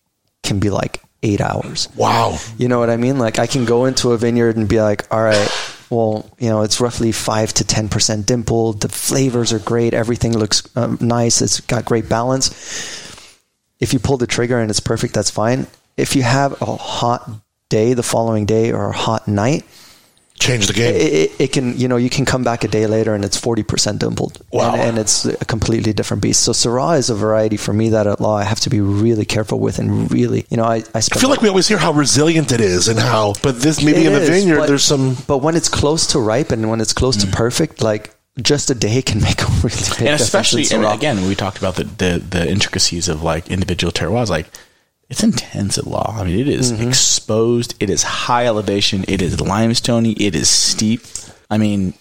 can 0.43 0.59
be 0.59 0.70
like 0.70 1.01
eight 1.26 1.42
hours. 1.42 1.90
wow? 1.96 2.38
You 2.58 2.68
know 2.68 2.80
what 2.80 2.90
I 2.90 2.98
mean? 2.98 3.18
Like 3.18 3.40
I 3.40 3.48
can 3.48 3.66
go 3.66 3.86
into 3.86 4.12
a 4.12 4.18
vineyard 4.18 4.56
and 4.56 4.70
be 4.70 4.80
like, 4.80 5.12
all 5.12 5.22
right, 5.22 5.50
well, 5.90 6.30
you 6.40 6.50
know, 6.50 6.62
it's 6.62 6.80
roughly 6.80 7.12
five 7.12 7.52
to 7.54 7.64
10% 7.64 8.26
dimpled. 8.26 8.82
The 8.82 8.90
flavors 8.90 9.52
are 9.52 9.60
great. 9.60 9.94
Everything 9.94 10.38
looks 10.38 10.64
um, 10.76 10.98
nice. 11.02 11.42
It's 11.42 11.60
got 11.62 11.86
great 11.86 12.08
balance. 12.08 12.52
If 13.80 13.92
you 13.92 14.00
pull 14.00 14.18
the 14.18 14.28
trigger 14.28 14.60
and 14.60 14.70
it's 14.70 14.80
perfect, 14.80 15.14
that's 15.14 15.30
fine. 15.32 15.68
If 15.98 16.16
you 16.16 16.24
have 16.24 16.62
a 16.62 16.76
hot 16.76 17.30
day 17.70 17.94
the 17.94 18.04
following 18.04 18.46
day 18.46 18.72
or 18.72 18.90
a 18.90 18.96
hot 18.96 19.28
night, 19.28 19.66
Change 20.40 20.68
the 20.68 20.74
game. 20.74 20.94
it, 20.94 21.02
it, 21.14 21.32
it 21.40 21.52
can, 21.54 21.78
you 21.78 21.88
know, 21.88 21.96
you 21.96 22.10
can 22.10 22.26
come 22.26 22.44
back 22.44 22.64
a 22.64 22.68
day 22.68 22.88
later 22.88 23.16
and 23.16 23.24
it's 23.24 23.40
40% 23.40 24.00
dimpled. 24.00 24.42
Wow. 24.52 24.74
And, 24.74 24.82
and 24.82 24.98
it's 24.98 25.26
a 25.26 25.46
completely 25.46 25.94
different 25.94 26.22
beast. 26.22 26.42
So 26.44 26.52
Syrah 26.52 26.98
is 26.98 27.10
a 27.10 27.16
variety 27.16 27.58
for 27.58 27.74
me 27.74 27.90
that 27.90 28.06
at 28.06 28.20
law 28.20 28.36
I 28.38 28.44
have 28.44 28.60
to 28.62 28.70
be 28.70 28.82
really 28.82 29.26
careful 29.26 29.60
with 29.60 29.80
and 29.80 30.12
really, 30.12 30.46
you 30.50 30.58
know, 30.58 30.66
I, 30.66 30.76
I 30.94 30.98
I 30.98 31.02
feel 31.02 31.30
like 31.30 31.42
we 31.42 31.50
always 31.50 31.68
hear 31.68 31.78
how 31.78 31.94
resilient 31.94 32.52
it 32.52 32.62
is 32.62 32.88
and 32.90 33.00
how, 33.00 33.34
but 33.42 33.60
this 33.62 33.82
maybe 33.84 34.02
It 34.02 34.08
in 34.08 34.14
the 34.14 34.22
is, 34.22 34.30
vineyard 34.30 34.58
but- 34.60 34.68
there's 34.68 34.84
some. 34.84 35.16
But 35.26 35.38
when 35.40 35.56
it's 35.56 35.70
close 35.70 36.08
to 36.08 36.20
ripe 36.20 36.52
and 36.52 36.70
when 36.70 36.82
it's 36.82 36.94
close 36.94 37.16
to 37.18 37.28
mm. 37.28 37.32
perfect, 37.34 37.82
like 37.82 38.14
just 38.42 38.70
a 38.70 38.76
day 38.76 39.02
can 39.02 39.22
make 39.30 39.42
a 39.42 39.46
really 39.64 39.70
big 39.98 40.02
and 40.02 40.10
especially 40.22 40.64
difference 40.64 40.86
in 40.86 40.92
and 40.92 41.02
Syrah. 41.02 41.16
again 41.18 41.28
we 41.28 41.36
talked 41.36 41.58
about 41.58 41.76
the, 41.76 41.86
the 41.86 42.22
the 42.30 42.50
intricacies 42.52 43.08
of 43.08 43.24
like 43.24 43.50
individual 43.50 43.94
terroirs 43.94 44.30
like 44.30 44.48
it's 45.10 45.24
intense 45.24 45.78
at 45.78 45.86
law. 45.88 46.16
I 46.20 46.24
mean 46.24 46.39
it 46.39 46.47
is 46.47 46.72
Mm-hmm. 46.74 46.88
exposed. 46.88 47.76
It 47.80 47.89
is 47.89 48.03
high 48.03 48.45
elevation. 48.45 49.06
It 49.08 49.22
is 49.22 49.38
limestoney. 49.38 50.16
It 50.20 50.36
is 50.36 50.49
steep. 50.49 51.01
I 51.49 51.58
mean 51.58 51.93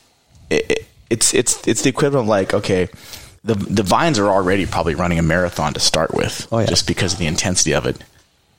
it, 0.51 0.71
it, 0.71 0.87
it's 1.11 1.35
it's 1.35 1.67
it's 1.69 1.83
the 1.83 1.91
equivalent 1.91 2.25
of 2.25 2.29
like 2.29 2.55
okay 2.55 2.89
the 3.45 3.55
the 3.55 3.83
vines 3.83 4.19
are 4.19 4.29
already 4.31 4.65
probably 4.67 4.95
running 4.95 5.19
a 5.19 5.23
marathon 5.23 5.75
to 5.75 5.81
start 5.81 6.15
with 6.15 6.49
Oh, 6.51 6.61
yeah. 6.61 6.67
just 6.67 6.87
because 6.87 7.13
of 7.13 7.19
the 7.19 7.27
intensity 7.27 7.75
of 7.75 7.87
it. 7.87 8.03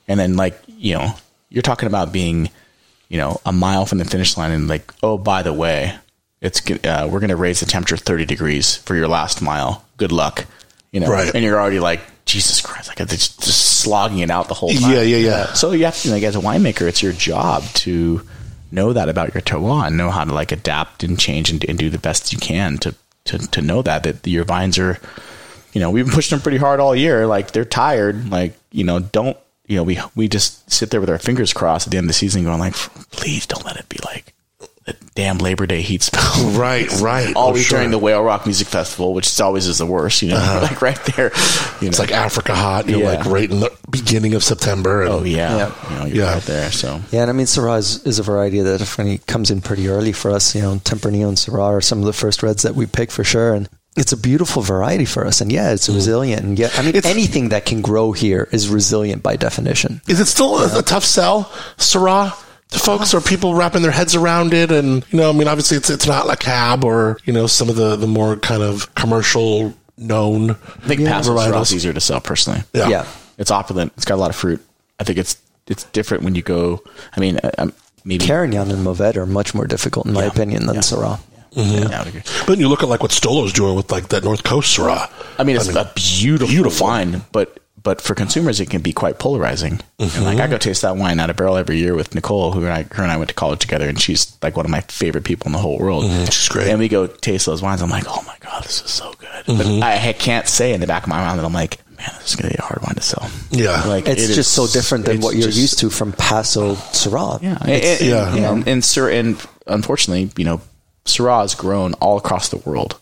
And 0.08 0.18
then 0.20 0.36
like 0.36 0.60
you 0.68 0.94
know 0.94 1.14
you're 1.48 1.62
talking 1.62 1.86
about 1.88 2.12
being 2.12 2.50
you 3.08 3.18
know 3.18 3.40
a 3.44 3.52
mile 3.52 3.84
from 3.86 3.98
the 3.98 4.04
finish 4.04 4.36
line 4.36 4.52
and 4.52 4.68
like 4.68 4.92
oh 5.02 5.18
by 5.18 5.42
the 5.42 5.52
way 5.52 5.96
it's 6.40 6.60
uh, 6.70 7.08
we're 7.10 7.18
going 7.20 7.30
to 7.30 7.36
raise 7.36 7.60
the 7.60 7.66
temperature 7.66 7.96
30 7.96 8.26
degrees 8.26 8.76
for 8.76 8.94
your 8.94 9.08
last 9.08 9.40
mile. 9.42 9.84
Good 9.96 10.12
luck. 10.12 10.44
You 10.92 11.00
know? 11.00 11.10
Right. 11.10 11.34
and 11.34 11.42
you're 11.42 11.58
already 11.60 11.80
like 11.80 12.00
jesus 12.26 12.60
christ 12.60 12.88
like 12.88 13.00
it's 13.00 13.36
just 13.36 13.80
slogging 13.80 14.18
it 14.18 14.30
out 14.30 14.48
the 14.48 14.54
whole 14.54 14.68
time 14.70 14.92
Yeah, 14.92 15.02
yeah, 15.02 15.16
yeah. 15.16 15.52
so 15.54 15.72
you 15.72 15.84
have 15.84 15.96
to 16.02 16.10
like 16.10 16.22
as 16.22 16.36
a 16.36 16.40
winemaker 16.40 16.86
it's 16.86 17.02
your 17.02 17.12
job 17.12 17.62
to 17.74 18.20
know 18.70 18.92
that 18.92 19.08
about 19.08 19.32
your 19.32 19.42
terroir 19.42 19.86
and 19.86 19.96
know 19.96 20.10
how 20.10 20.24
to 20.24 20.34
like 20.34 20.52
adapt 20.52 21.02
and 21.04 21.18
change 21.18 21.50
and, 21.50 21.64
and 21.68 21.78
do 21.78 21.88
the 21.88 21.98
best 21.98 22.32
you 22.32 22.38
can 22.38 22.78
to, 22.78 22.94
to 23.24 23.38
to 23.38 23.62
know 23.62 23.80
that 23.80 24.02
that 24.02 24.26
your 24.26 24.44
vines 24.44 24.78
are 24.78 24.98
you 25.72 25.80
know, 25.80 25.90
we've 25.90 26.06
been 26.06 26.14
pushing 26.14 26.36
them 26.36 26.42
pretty 26.42 26.56
hard 26.56 26.80
all 26.80 26.96
year. 26.96 27.26
Like 27.26 27.50
they're 27.50 27.66
tired. 27.66 28.30
Like, 28.30 28.54
you 28.72 28.82
know, 28.82 28.98
don't, 28.98 29.36
you 29.66 29.76
know, 29.76 29.82
we, 29.82 29.98
we 30.14 30.26
just 30.26 30.70
sit 30.72 30.88
there 30.90 31.02
with 31.02 31.10
our 31.10 31.18
fingers 31.18 31.52
crossed 31.52 31.86
at 31.86 31.90
the 31.90 31.98
end 31.98 32.06
of 32.06 32.08
the 32.08 32.14
season 32.14 32.44
going 32.44 32.58
like, 32.58 32.72
please 33.10 33.44
don't 33.44 33.62
let 33.66 33.76
it 33.76 33.86
be 33.90 33.98
like 34.02 34.32
damn 35.14 35.38
Labor 35.38 35.66
Day 35.66 35.82
heat 35.82 36.02
spell. 36.02 36.22
Right, 36.56 36.88
right. 37.00 37.32
Oh, 37.36 37.40
Always 37.46 37.64
sure. 37.64 37.78
during 37.78 37.90
the 37.90 37.98
Whale 37.98 38.22
Rock 38.22 38.46
Music 38.46 38.66
Festival, 38.68 39.12
which 39.14 39.26
is 39.26 39.40
always 39.40 39.66
is 39.66 39.78
the 39.78 39.86
worst, 39.86 40.22
you 40.22 40.28
know, 40.28 40.36
uh-huh. 40.36 40.60
like 40.70 40.80
right 40.82 40.98
there. 41.16 41.32
You 41.80 41.88
It's 41.88 41.98
like 41.98 42.12
Africa 42.12 42.54
hot. 42.54 42.88
You're 42.88 43.00
Yeah. 43.00 43.16
like 43.16 43.26
right 43.26 43.50
in 43.50 43.60
the 43.60 43.70
beginning 43.90 44.34
of 44.34 44.44
September. 44.44 45.02
And 45.02 45.10
oh 45.10 45.22
yeah, 45.24 45.56
Yeah. 45.56 45.90
you 45.90 45.96
know, 45.96 46.04
you're 46.06 46.24
Yeah. 46.24 46.32
right 46.34 46.42
there. 46.42 46.70
So 46.70 47.00
Yeah, 47.10 47.22
and 47.22 47.30
I 47.30 47.32
mean 47.32 47.46
Syrah 47.46 47.78
is, 47.78 48.02
is 48.04 48.18
a 48.18 48.22
variety 48.22 48.60
that 48.60 48.78
definitely 48.78 49.18
comes 49.26 49.50
in 49.50 49.60
pretty 49.60 49.88
early 49.88 50.12
for 50.12 50.30
us. 50.30 50.54
You 50.54 50.62
know, 50.62 50.76
Tempranillo 50.76 51.28
and 51.28 51.36
Syrah 51.36 51.76
are 51.76 51.80
some 51.80 51.98
of 52.00 52.04
the 52.06 52.12
first 52.12 52.42
reds 52.42 52.62
that 52.62 52.74
we 52.74 52.86
pick 52.86 53.10
for 53.10 53.24
sure, 53.24 53.54
and 53.54 53.68
it's 53.96 54.12
a 54.12 54.16
beautiful 54.16 54.62
variety 54.62 55.04
for 55.06 55.26
us. 55.26 55.40
And 55.40 55.50
yeah, 55.50 55.72
it's 55.72 55.88
mm. 55.88 55.94
resilient. 55.94 56.42
And 56.42 56.58
yeah, 56.58 56.70
I 56.76 56.82
mean 56.82 56.94
It's- 56.94 57.10
anything 57.12 57.48
that 57.50 57.64
can 57.66 57.80
grow 57.82 58.12
here 58.12 58.48
is 58.52 58.68
resilient 58.68 59.22
by 59.22 59.36
definition. 59.36 60.00
Is 60.06 60.20
it 60.20 60.26
still 60.26 60.58
a, 60.58 60.78
a 60.78 60.82
tough 60.82 61.04
sell, 61.04 61.44
Syrah, 61.78 62.34
to 62.70 62.78
folks? 62.78 63.14
Or 63.14 63.20
people 63.20 63.54
wrapping 63.54 63.82
their 63.82 63.90
heads 63.92 64.14
around 64.14 64.52
it? 64.54 64.70
And 64.70 65.04
you 65.10 65.18
know, 65.18 65.30
I 65.30 65.32
mean, 65.32 65.48
obviously, 65.48 65.76
it's 65.76 65.90
it's 65.90 66.06
not 66.06 66.26
like 66.26 66.40
Cab 66.40 66.84
or 66.84 67.18
you 67.24 67.32
know 67.32 67.46
some 67.46 67.68
of 67.68 67.76
the 67.76 67.96
the 67.96 68.06
more 68.06 68.36
kind 68.36 68.62
of 68.62 68.94
commercial 68.94 69.74
known. 69.98 70.50
I 70.52 70.54
think 70.88 71.06
Paso 71.06 71.34
Syrah 71.34 71.50
varietals. 71.52 71.62
is 71.62 71.74
easier 71.74 71.92
to 71.92 72.00
sell 72.00 72.20
personally. 72.20 72.62
Yeah. 72.74 72.88
Yeah. 72.88 73.06
It's 73.38 73.50
opulent. 73.50 73.92
It's 73.96 74.04
got 74.04 74.14
a 74.16 74.20
lot 74.20 74.30
of 74.30 74.36
fruit. 74.36 74.60
I 75.00 75.04
think 75.04 75.18
it's, 75.18 75.36
it's 75.66 75.84
different 75.84 76.22
when 76.24 76.34
you 76.34 76.40
go, 76.42 76.82
I 77.14 77.20
mean, 77.20 77.38
uh, 77.42 77.50
um, 77.58 77.72
maybe. 78.04 78.24
Carignan 78.26 78.70
and 78.70 78.86
Mourvèdre 78.86 79.16
are 79.18 79.26
much 79.26 79.54
more 79.54 79.66
difficult, 79.66 80.06
in 80.06 80.12
my 80.14 80.22
Yeah. 80.22 80.28
opinion, 80.28 80.66
than 80.66 80.76
Yeah. 80.76 80.80
Syrah. 80.80 81.18
Yeah, 81.52 81.88
I 81.94 81.98
would 82.00 82.08
agree. 82.08 82.22
But 82.46 82.58
you 82.58 82.68
look 82.68 82.82
at 82.82 82.88
like 82.88 83.02
what 83.02 83.12
Stolo's 83.12 83.52
doing 83.52 83.74
with 83.76 83.90
like 83.92 84.08
that 84.08 84.24
North 84.24 84.42
Coast 84.42 84.76
Syrah. 84.76 85.10
I 85.38 85.44
mean, 85.44 85.56
it's 85.56 85.68
a 85.68 85.90
beautiful, 85.94 86.48
beautiful. 86.48 86.86
wine, 86.86 87.22
but 87.32 87.58
but 87.86 88.00
for 88.00 88.16
consumers, 88.16 88.58
it 88.58 88.68
can 88.68 88.82
be 88.82 88.92
quite 88.92 89.20
polarizing. 89.20 89.78
And 90.00 90.24
like 90.24 90.40
I 90.40 90.48
go 90.48 90.58
taste 90.58 90.82
that 90.82 90.96
wine 90.96 91.20
out 91.20 91.30
of 91.30 91.36
barrel 91.36 91.56
every 91.56 91.78
year 91.78 91.94
with 91.94 92.16
Nicole, 92.16 92.50
who 92.50 92.64
and 92.64 92.72
I, 92.72 92.82
her 92.82 93.04
and 93.04 93.12
I 93.12 93.16
went 93.16 93.28
to 93.28 93.34
college 93.34 93.60
together, 93.60 93.88
and 93.88 94.00
she's 94.00 94.36
like 94.42 94.56
one 94.56 94.66
of 94.66 94.72
my 94.72 94.80
favorite 94.80 95.22
people 95.22 95.46
in 95.46 95.52
the 95.52 95.60
whole 95.60 95.78
world. 95.78 96.02
Mm-hmm. 96.02 96.24
She's 96.24 96.48
great. 96.48 96.66
And 96.66 96.80
we 96.80 96.88
go 96.88 97.06
taste 97.06 97.46
those 97.46 97.62
wines. 97.62 97.82
I'm 97.82 97.88
like, 97.88 98.02
oh 98.08 98.24
my 98.26 98.34
god, 98.40 98.64
this 98.64 98.82
is 98.82 98.90
so 98.90 99.12
good. 99.20 99.28
But 99.46 99.66
mm-hmm. 99.66 99.84
I 99.84 100.12
can't 100.14 100.48
say 100.48 100.72
in 100.72 100.80
the 100.80 100.88
back 100.88 101.04
of 101.04 101.08
my 101.08 101.24
mind 101.24 101.38
that 101.38 101.44
I'm 101.46 101.52
like, 101.52 101.78
man, 101.96 102.10
this 102.18 102.30
is 102.30 102.34
gonna 102.34 102.50
be 102.50 102.56
a 102.58 102.62
hard 102.62 102.82
wine 102.82 102.96
to 102.96 103.02
sell. 103.02 103.30
Yeah. 103.52 103.84
Like 103.84 104.08
It's 104.08 104.24
it 104.24 104.34
just 104.34 104.38
is- 104.38 104.48
so 104.48 104.66
different 104.66 105.04
than 105.04 105.20
what 105.20 105.36
you're 105.36 105.46
just- 105.46 105.60
used 105.60 105.78
to 105.78 105.88
from 105.88 106.10
Paso 106.10 106.74
Syrah. 106.74 107.40
Yeah, 107.40 107.64
It's- 107.68 108.00
and, 108.00 108.10
yeah. 108.10 108.34
and, 108.34 108.44
and, 108.44 108.68
and, 108.68 108.84
Sir, 108.84 109.10
and 109.10 109.40
unfortunately, 109.68 110.32
you 110.36 110.44
know, 110.44 110.60
Syrah 111.04 111.42
has 111.42 111.54
grown 111.54 111.94
all 111.94 112.18
across 112.18 112.48
the 112.48 112.56
world, 112.56 112.98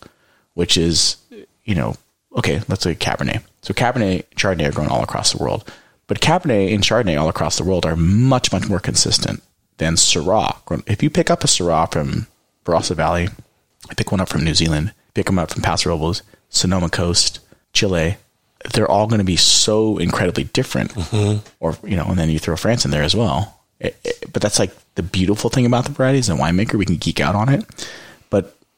which 0.53 0.77
is, 0.77 1.17
you 1.63 1.73
know, 1.73 1.95
okay. 2.37 2.61
Let's 2.67 2.83
say 2.83 2.93
Cabernet. 2.93 3.41
So 3.65 3.73
Cabernet, 3.73 4.25
and 4.29 4.35
Chardonnay 4.35 4.67
are 4.69 4.71
grown 4.71 4.89
all 4.89 5.01
across 5.01 5.31
the 5.31 5.39
world, 5.43 5.67
but 6.05 6.19
Cabernet 6.21 6.71
and 6.71 6.83
Chardonnay 6.83 7.19
all 7.19 7.29
across 7.29 7.57
the 7.57 7.63
world 7.63 7.83
are 7.85 7.95
much, 7.95 8.51
much 8.51 8.69
more 8.69 8.79
consistent 8.79 9.41
than 9.77 9.95
Syrah. 9.95 10.55
If 10.87 11.01
you 11.01 11.09
pick 11.09 11.31
up 11.31 11.43
a 11.43 11.47
Syrah 11.47 11.91
from 11.91 12.27
Barossa 12.63 12.95
Valley, 12.95 13.29
pick 13.97 14.11
one 14.11 14.21
up 14.21 14.29
from 14.29 14.43
New 14.43 14.53
Zealand, 14.53 14.93
pick 15.15 15.25
them 15.25 15.39
up 15.39 15.49
from 15.51 15.63
Paso 15.63 15.89
Robles, 15.89 16.21
Sonoma 16.49 16.89
Coast, 16.89 17.39
Chile, 17.73 18.17
they're 18.73 18.89
all 18.89 19.07
going 19.07 19.17
to 19.19 19.25
be 19.25 19.35
so 19.35 19.97
incredibly 19.97 20.43
different. 20.43 20.91
Mm-hmm. 20.93 21.45
Or, 21.59 21.75
you 21.83 21.95
know, 21.95 22.05
and 22.05 22.19
then 22.19 22.29
you 22.29 22.37
throw 22.39 22.55
France 22.55 22.85
in 22.85 22.91
there 22.91 23.03
as 23.03 23.15
well. 23.15 23.61
It- 23.79 23.97
it- 24.03 24.31
but 24.31 24.41
that's 24.43 24.59
like 24.59 24.71
the 24.95 25.03
beautiful 25.03 25.49
thing 25.49 25.65
about 25.65 25.85
the 25.85 25.91
varieties 25.91 26.29
and 26.29 26.39
winemaker. 26.39 26.75
We 26.75 26.85
can 26.85 26.97
geek 26.97 27.19
out 27.19 27.33
on 27.35 27.49
it. 27.49 27.65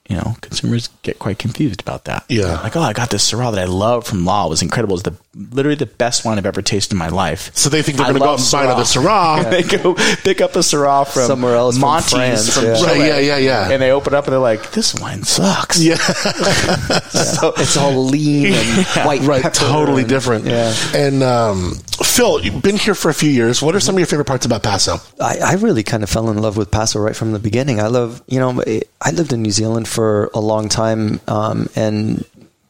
But, 0.07 0.11
you 0.11 0.17
know, 0.17 0.35
consumers 0.41 0.89
get 1.01 1.19
quite 1.19 1.39
confused 1.39 1.81
about 1.81 2.05
that. 2.05 2.25
Yeah. 2.29 2.61
Like, 2.61 2.75
oh, 2.75 2.81
I 2.81 2.93
got 2.93 3.09
this 3.09 3.31
Syrah 3.31 3.53
that 3.53 3.61
I 3.61 3.65
love 3.65 4.05
from 4.05 4.25
Law. 4.25 4.47
It 4.47 4.49
was 4.49 4.61
incredible. 4.61 4.95
It's 4.95 5.03
the 5.03 5.15
literally 5.35 5.75
the 5.75 5.85
best 5.85 6.25
wine 6.25 6.37
I've 6.37 6.45
ever 6.45 6.61
tasted 6.61 6.93
in 6.93 6.97
my 6.97 7.09
life. 7.09 7.51
So 7.55 7.69
they 7.69 7.81
think 7.81 7.97
they're 7.97 8.07
going 8.07 8.15
to 8.15 8.19
go 8.19 8.31
out 8.33 8.39
and 8.39 8.51
buy 8.51 8.63
another 8.63 8.83
Syrah. 8.83 9.49
they 9.51 9.63
go 9.63 9.93
pick 10.23 10.41
up 10.41 10.55
a 10.55 10.59
Syrah 10.59 11.07
from 11.07 11.27
Somewhere 11.27 11.55
else 11.55 11.77
from 11.77 12.01
France, 12.01 12.53
from 12.55 12.65
yeah. 12.65 12.75
Chile. 12.75 12.87
Right, 12.87 12.97
yeah, 13.07 13.19
yeah, 13.19 13.37
yeah. 13.37 13.71
And 13.71 13.81
they 13.81 13.91
open 13.91 14.13
up 14.13 14.25
and 14.25 14.33
they're 14.33 14.39
like, 14.39 14.71
"This 14.71 14.95
wine 14.95 15.23
sucks." 15.23 15.81
Yeah. 15.81 15.97
So, 17.17 17.53
It's 17.57 17.77
all 17.77 18.05
lean 18.05 18.53
and 18.53 18.85
white 19.05 19.21
right. 19.21 19.53
Totally 19.53 20.01
and- 20.01 20.09
different. 20.09 20.45
Yeah. 20.45 20.73
And 20.93 21.23
um, 21.23 21.75
Phil, 22.03 22.43
you've 22.43 22.61
been 22.61 22.77
here 22.77 22.95
for 22.95 23.09
a 23.09 23.13
few 23.13 23.29
years. 23.29 23.61
What 23.61 23.75
are 23.75 23.79
some 23.79 23.95
of 23.95 23.99
your 23.99 24.07
favorite 24.07 24.25
parts 24.25 24.45
about 24.45 24.63
Paso? 24.63 24.97
I, 25.19 25.37
I 25.43 25.53
really 25.55 25.83
kind 25.83 26.03
of 26.03 26.09
fell 26.09 26.29
in 26.29 26.37
love 26.37 26.57
with 26.57 26.71
Paso 26.71 26.99
right 26.99 27.15
from 27.15 27.31
the 27.31 27.39
beginning. 27.39 27.79
I 27.79 27.87
love, 27.87 28.21
you 28.27 28.39
know, 28.39 28.61
I 29.07 29.11
lived 29.11 29.31
in 29.31 29.41
New 29.41 29.51
Zealand 29.51 29.87
for 29.87 30.29
a 30.33 30.41
long 30.41 30.67
time, 30.67 31.21
um, 31.29 31.69
and 31.77 32.25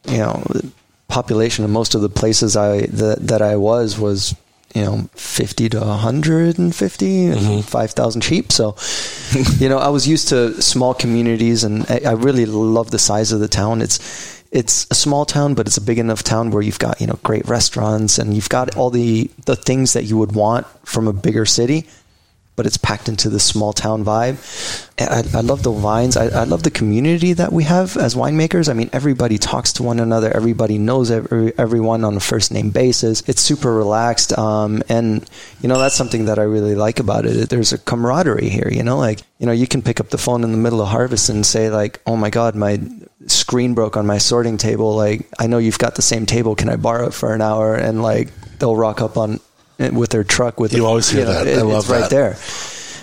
you 0.06 0.18
know, 0.18 0.40
the 0.50 0.70
population 1.08 1.64
of 1.64 1.70
most 1.70 1.96
of 1.96 2.00
the 2.00 2.08
places 2.08 2.56
I 2.56 2.82
that, 2.82 3.26
that 3.26 3.42
I 3.42 3.56
was 3.56 3.98
was 3.98 4.36
you 4.72 4.82
know 4.82 5.10
50 5.14 5.70
to 5.70 5.80
150 5.80 7.26
and 7.26 7.64
5000 7.64 8.20
sheep. 8.20 8.52
So 8.52 8.76
you 9.58 9.68
know 9.68 9.78
i 9.78 9.88
was 9.88 10.06
used 10.06 10.28
to 10.28 10.62
small 10.62 10.94
communities 10.94 11.64
and 11.64 11.84
I, 11.90 12.02
I 12.06 12.12
really 12.12 12.46
love 12.46 12.92
the 12.92 13.00
size 13.00 13.32
of 13.32 13.40
the 13.40 13.48
town. 13.48 13.82
It's 13.82 13.98
it's 14.52 14.86
a 14.92 14.94
small 14.94 15.24
town 15.24 15.54
but 15.54 15.66
it's 15.66 15.76
a 15.76 15.82
big 15.82 15.98
enough 15.98 16.22
town 16.22 16.52
where 16.52 16.62
you've 16.62 16.78
got 16.78 17.00
you 17.00 17.08
know 17.08 17.18
great 17.24 17.48
restaurants 17.48 18.16
and 18.16 18.32
you've 18.32 18.48
got 18.48 18.76
all 18.76 18.90
the 18.90 19.28
the 19.46 19.56
things 19.56 19.94
that 19.94 20.04
you 20.04 20.16
would 20.16 20.36
want 20.36 20.68
from 20.86 21.08
a 21.08 21.12
bigger 21.12 21.44
city 21.44 21.84
but 22.58 22.66
it's 22.66 22.76
packed 22.76 23.08
into 23.08 23.30
this 23.30 23.44
small 23.44 23.72
town 23.72 24.04
vibe. 24.04 24.36
I, 24.98 25.22
I 25.32 25.42
love 25.42 25.62
the 25.62 25.70
wines. 25.70 26.16
I, 26.16 26.26
I, 26.26 26.42
love 26.42 26.64
the 26.64 26.72
community 26.72 27.32
that 27.34 27.52
we 27.52 27.62
have 27.62 27.96
as 27.96 28.16
winemakers. 28.16 28.68
I 28.68 28.72
mean, 28.72 28.90
everybody 28.92 29.38
talks 29.38 29.74
to 29.74 29.84
one 29.84 30.00
another. 30.00 30.28
Everybody 30.34 30.76
knows 30.76 31.12
every, 31.12 31.56
everyone 31.56 32.04
on 32.04 32.16
a 32.16 32.20
first 32.20 32.50
name 32.50 32.70
basis. 32.70 33.22
It's 33.28 33.40
super 33.40 33.72
relaxed. 33.72 34.36
Um, 34.36 34.82
and, 34.88 35.24
you 35.60 35.68
know, 35.68 35.78
that's 35.78 35.94
something 35.94 36.24
that 36.24 36.40
I 36.40 36.42
really 36.42 36.74
like 36.74 36.98
about 36.98 37.26
it. 37.26 37.48
There's 37.48 37.72
a 37.72 37.78
camaraderie 37.78 38.48
here, 38.48 38.68
you 38.72 38.82
know, 38.82 38.98
like, 38.98 39.20
you 39.38 39.46
know, 39.46 39.52
you 39.52 39.68
can 39.68 39.80
pick 39.80 40.00
up 40.00 40.08
the 40.08 40.18
phone 40.18 40.42
in 40.42 40.50
the 40.50 40.58
middle 40.58 40.82
of 40.82 40.88
harvest 40.88 41.28
and 41.28 41.46
say 41.46 41.70
like, 41.70 42.00
oh 42.08 42.16
my 42.16 42.28
God, 42.28 42.56
my 42.56 42.80
screen 43.28 43.74
broke 43.74 43.96
on 43.96 44.04
my 44.04 44.18
sorting 44.18 44.58
table. 44.58 44.96
Like, 44.96 45.28
I 45.38 45.46
know 45.46 45.58
you've 45.58 45.78
got 45.78 45.94
the 45.94 46.02
same 46.02 46.26
table. 46.26 46.56
Can 46.56 46.68
I 46.68 46.74
borrow 46.74 47.06
it 47.06 47.14
for 47.14 47.32
an 47.32 47.40
hour? 47.40 47.76
And 47.76 48.02
like, 48.02 48.32
they'll 48.58 48.74
rock 48.74 49.00
up 49.00 49.16
on 49.16 49.38
with 49.78 50.10
their 50.10 50.24
truck 50.24 50.58
with 50.60 50.72
you 50.72 50.86
always 50.86 51.08
hear 51.08 51.20
you 51.20 51.26
know, 51.26 51.32
that. 51.32 51.46
It, 51.46 51.58
I 51.58 51.62
love 51.62 51.84
it's 51.84 51.88
right 51.90 52.10
there 52.10 52.36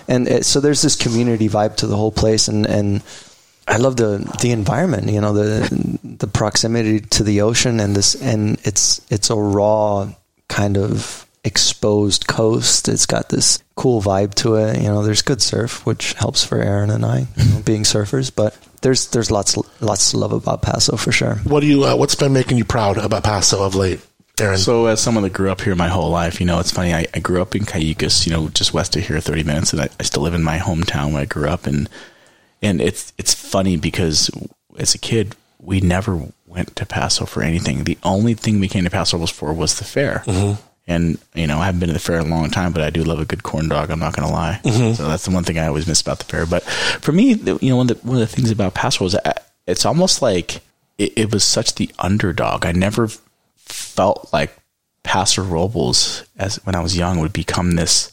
and 0.08 0.28
it, 0.28 0.46
so 0.46 0.60
there's 0.60 0.82
this 0.82 0.96
community 0.96 1.50
vibe 1.50 1.78
to 1.78 1.88
the 1.88 1.96
whole 1.96 2.12
place, 2.12 2.48
and 2.48 2.66
and 2.66 3.04
I 3.68 3.78
love 3.78 3.98
the 3.98 4.18
the 4.42 4.52
environment. 4.52 5.10
You 5.10 5.22
know, 5.22 5.34
the 5.34 6.00
the 6.04 6.28
proximity 6.28 7.00
to 7.02 7.24
the 7.24 7.42
ocean, 7.42 7.80
and 7.80 7.96
this, 7.96 8.16
and 8.16 8.60
it's 8.64 9.02
it's 9.10 9.30
a 9.30 9.36
raw 9.36 10.10
kind 10.48 10.78
of 10.78 11.26
exposed 11.44 12.28
coast. 12.28 12.88
It's 12.88 13.06
got 13.06 13.30
this 13.30 13.60
cool 13.76 14.02
vibe 14.02 14.34
to 14.36 14.56
it. 14.56 14.82
You 14.82 14.88
know, 14.88 15.04
there's 15.04 15.22
good 15.22 15.42
surf, 15.42 15.86
which 15.86 16.14
helps 16.14 16.44
for 16.44 16.62
Aaron 16.62 16.90
and 16.90 17.06
I, 17.06 17.28
you 17.38 17.54
know, 17.54 17.62
being 17.62 17.84
surfers. 17.84 18.34
But 18.34 18.58
there's 18.82 19.08
there's 19.08 19.32
lots 19.32 19.58
lots 19.82 20.12
to 20.12 20.18
love 20.18 20.34
about 20.34 20.62
Paso 20.62 20.98
for 20.98 21.12
sure. 21.12 21.36
What 21.44 21.62
do 21.62 21.68
you? 21.68 21.86
Uh, 21.86 21.96
what's 21.96 22.16
been 22.16 22.34
making 22.34 22.58
you 22.58 22.66
proud 22.66 22.98
about 22.98 23.24
Paso 23.24 23.64
of 23.64 23.76
late? 23.76 24.02
Aaron. 24.40 24.58
So, 24.58 24.88
as 24.88 25.02
someone 25.02 25.24
that 25.24 25.34
grew 25.34 25.50
up 25.50 25.62
here 25.62 25.76
my 25.76 25.88
whole 25.88 26.10
life, 26.10 26.40
you 26.40 26.46
know, 26.46 26.60
it's 26.60 26.72
funny. 26.72 26.94
I, 26.94 27.06
I 27.14 27.20
grew 27.20 27.42
up 27.42 27.56
in 27.56 27.64
Cayucos, 27.64 28.26
you 28.26 28.34
know, 28.34 28.50
just 28.50 28.74
west 28.74 28.96
of 28.96 29.08
here, 29.08 29.20
thirty 29.20 29.44
minutes, 29.44 29.74
and 29.74 29.82
I, 29.82 29.90
I, 30.00 30.04
still 30.04 30.24
live 30.24 30.34
in 30.34 30.44
my 30.44 30.58
hometown 30.58 31.14
where 31.14 31.22
I 31.22 31.26
grew 31.26 31.48
up. 31.48 31.66
And 31.66 31.90
and 32.62 32.82
it's 32.82 33.14
it's 33.18 33.34
funny 33.34 33.78
because 33.78 34.30
as 34.78 34.94
a 34.94 34.98
kid, 34.98 35.36
we 35.60 35.82
never 35.82 36.22
went 36.48 36.76
to 36.76 36.86
Paso 36.86 37.26
for 37.26 37.44
anything. 37.44 37.84
The 37.84 37.98
only 38.04 38.34
thing 38.34 38.60
we 38.60 38.68
came 38.68 38.84
to 38.84 38.90
Paso 38.90 39.18
was 39.18 39.30
for 39.30 39.54
was 39.54 39.78
the 39.78 39.86
fair. 39.86 40.24
Mm-hmm. 40.26 40.62
And 40.88 41.18
you 41.34 41.48
know, 41.48 41.60
I 41.60 41.66
haven't 41.66 41.80
been 41.80 41.88
to 41.90 41.94
the 41.94 42.00
fair 42.00 42.20
in 42.20 42.28
a 42.28 42.30
long 42.30 42.52
time, 42.52 42.72
but 42.72 42.84
I 42.84 42.90
do 42.90 43.04
love 43.04 43.20
a 43.20 43.26
good 43.26 43.44
corn 43.44 43.70
dog. 43.70 43.90
I'm 43.90 44.00
not 44.00 44.16
going 44.16 44.28
to 44.28 44.34
lie. 44.34 44.60
Mm-hmm. 44.64 44.94
So 44.94 45.08
that's 45.08 45.26
the 45.26 45.32
one 45.32 45.44
thing 45.44 45.58
I 45.58 45.68
always 45.68 45.88
miss 45.88 46.02
about 46.02 46.20
the 46.20 46.26
fair. 46.26 46.46
But 46.46 46.64
for 46.64 47.12
me, 47.12 47.34
you 47.34 47.70
know, 47.70 47.78
one 47.78 47.90
of 47.90 48.02
the, 48.02 48.08
one 48.08 48.22
of 48.22 48.30
the 48.30 48.36
things 48.36 48.52
about 48.52 48.76
Paso 48.76 49.04
was 49.04 49.16
uh, 49.16 49.34
it's 49.66 49.86
almost 49.86 50.22
like 50.22 50.62
it, 50.98 51.14
it 51.18 51.34
was 51.34 51.44
such 51.44 51.76
the 51.76 51.90
underdog. 51.98 52.66
I 52.66 52.72
never 52.72 53.10
felt 53.66 54.30
like 54.32 54.56
Paso 55.04 55.44
Robles, 55.44 56.24
as 56.38 56.58
when 56.66 56.76
I 56.76 56.82
was 56.82 56.98
young, 56.98 57.20
would 57.20 57.34
become 57.34 57.72
this, 57.72 58.12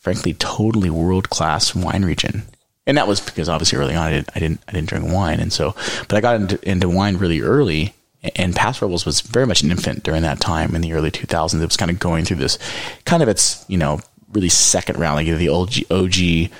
frankly, 0.00 0.34
totally 0.34 0.90
world 0.90 1.30
class 1.30 1.74
wine 1.74 2.04
region. 2.04 2.44
And 2.86 2.96
that 2.98 3.06
was 3.06 3.20
because 3.20 3.48
obviously 3.48 3.78
early 3.78 3.94
on 3.94 4.08
I 4.08 4.10
didn't 4.10 4.30
I 4.34 4.40
didn't 4.40 4.60
I 4.66 4.72
didn't 4.72 4.88
drink 4.88 5.12
wine, 5.12 5.38
and 5.38 5.52
so 5.52 5.76
but 6.08 6.16
I 6.16 6.20
got 6.20 6.40
into, 6.40 6.68
into 6.68 6.88
wine 6.88 7.16
really 7.16 7.40
early. 7.40 7.94
And 8.36 8.54
Paso 8.54 8.86
Robles 8.86 9.04
was 9.04 9.20
very 9.20 9.46
much 9.46 9.62
an 9.62 9.70
infant 9.70 10.04
during 10.04 10.22
that 10.22 10.40
time 10.40 10.76
in 10.76 10.80
the 10.80 10.92
early 10.92 11.10
2000s. 11.10 11.60
It 11.60 11.64
was 11.64 11.76
kind 11.76 11.90
of 11.90 11.98
going 11.98 12.24
through 12.24 12.36
this 12.36 12.58
kind 13.04 13.22
of 13.22 13.28
its 13.28 13.64
you 13.68 13.78
know 13.78 14.00
really 14.32 14.48
second 14.48 14.98
round, 14.98 15.16
like 15.16 15.26
the 15.38 15.48
old 15.48 15.74
OG 15.90 16.16
you 16.16 16.50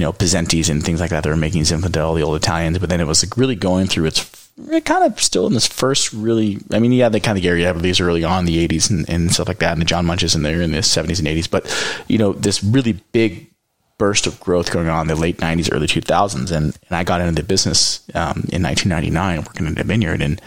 know 0.00 0.12
Pesentis 0.12 0.68
and 0.68 0.84
things 0.84 1.00
like 1.00 1.10
that. 1.10 1.22
that 1.22 1.28
were 1.28 1.36
making 1.36 1.62
Zinfandel, 1.62 2.16
the 2.16 2.22
old 2.22 2.36
Italians, 2.36 2.78
but 2.78 2.88
then 2.88 3.00
it 3.00 3.06
was 3.06 3.22
like 3.24 3.36
really 3.36 3.56
going 3.56 3.86
through 3.86 4.06
its 4.06 4.41
kind 4.84 5.04
of 5.04 5.20
still 5.20 5.46
in 5.46 5.54
this 5.54 5.66
first 5.66 6.12
really. 6.12 6.58
I 6.72 6.78
mean, 6.78 6.92
yeah, 6.92 7.08
they 7.08 7.20
kind 7.20 7.38
of 7.38 7.42
Gary 7.42 7.70
these 7.80 8.00
early 8.00 8.24
on 8.24 8.44
the 8.44 8.66
'80s 8.68 8.90
and, 8.90 9.08
and 9.08 9.32
stuff 9.32 9.48
like 9.48 9.58
that, 9.60 9.72
and 9.72 9.80
the 9.80 9.86
John 9.86 10.06
Munches 10.06 10.34
in 10.34 10.42
there 10.42 10.60
in 10.60 10.72
the 10.72 10.78
'70s 10.78 11.18
and 11.18 11.28
'80s. 11.28 11.50
But 11.50 12.04
you 12.08 12.18
know, 12.18 12.32
this 12.32 12.62
really 12.62 12.92
big 13.12 13.50
burst 13.98 14.26
of 14.26 14.38
growth 14.40 14.72
going 14.72 14.88
on 14.88 15.02
in 15.02 15.06
the 15.08 15.20
late 15.20 15.38
'90s, 15.38 15.72
early 15.72 15.86
2000s, 15.86 16.50
and 16.50 16.78
and 16.88 16.90
I 16.90 17.04
got 17.04 17.20
into 17.20 17.40
the 17.40 17.46
business 17.46 18.00
um, 18.14 18.44
in 18.52 18.62
1999, 18.62 19.44
working 19.44 19.66
in 19.66 19.78
a 19.78 19.84
vineyard, 19.84 20.20
and 20.20 20.40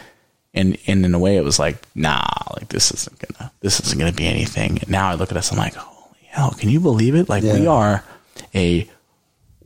and 0.53 0.78
and 0.88 1.03
in 1.03 1.14
a 1.14 1.20
way, 1.20 1.38
it 1.38 1.43
was 1.43 1.60
like, 1.60 1.78
nah, 1.95 2.28
like 2.56 2.70
this 2.70 2.91
isn't 2.91 3.20
gonna 3.20 3.51
this 3.62 3.80
isn't 3.80 3.97
gonna 3.97 4.12
be 4.12 4.28
anything. 4.28 4.80
And 4.80 4.89
now 4.89 5.10
I 5.10 5.16
look 5.16 5.32
at 5.32 5.38
us, 5.38 5.51
I'm 5.51 5.58
like, 5.58 5.74
holy 5.74 6.28
hell, 6.28 6.51
can 6.51 6.70
you 6.70 6.80
believe 6.80 7.16
it? 7.16 7.28
Like 7.28 7.43
yeah. 7.43 7.60
we 7.60 7.68
are 7.68 8.03
a 8.53 8.88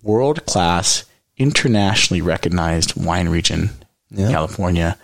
world 0.01 0.45
class, 0.45 1.03
internationally 1.37 2.21
recognized 2.21 2.95
wine 2.95 3.27
region 3.27 3.71
yeah. 4.11 4.31
California. 4.31 4.97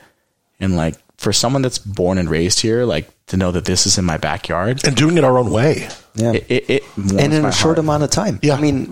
And 0.60 0.76
like 0.76 0.96
for 1.18 1.34
someone 1.34 1.62
that's 1.62 1.78
born 1.78 2.18
and 2.18 2.30
raised 2.30 2.60
here, 2.60 2.86
like 2.86 3.10
to 3.28 3.38
know 3.38 3.52
that 3.52 3.66
this 3.66 3.88
is 3.88 3.98
in 3.98 4.06
my 4.06 4.18
backyard 4.18 4.86
and 4.86 4.96
doing 4.96 5.18
it 5.18 5.24
our 5.24 5.38
own 5.38 5.50
way. 5.50 5.90
Yeah. 6.14 6.34
It, 6.34 6.46
it, 6.50 6.70
it 6.70 6.84
and 6.98 7.34
in 7.34 7.46
a 7.46 7.52
short 7.52 7.80
amount 7.80 8.04
of 8.04 8.12
time. 8.12 8.40
Yeah. 8.42 8.56
I 8.56 8.62
mean, 8.62 8.88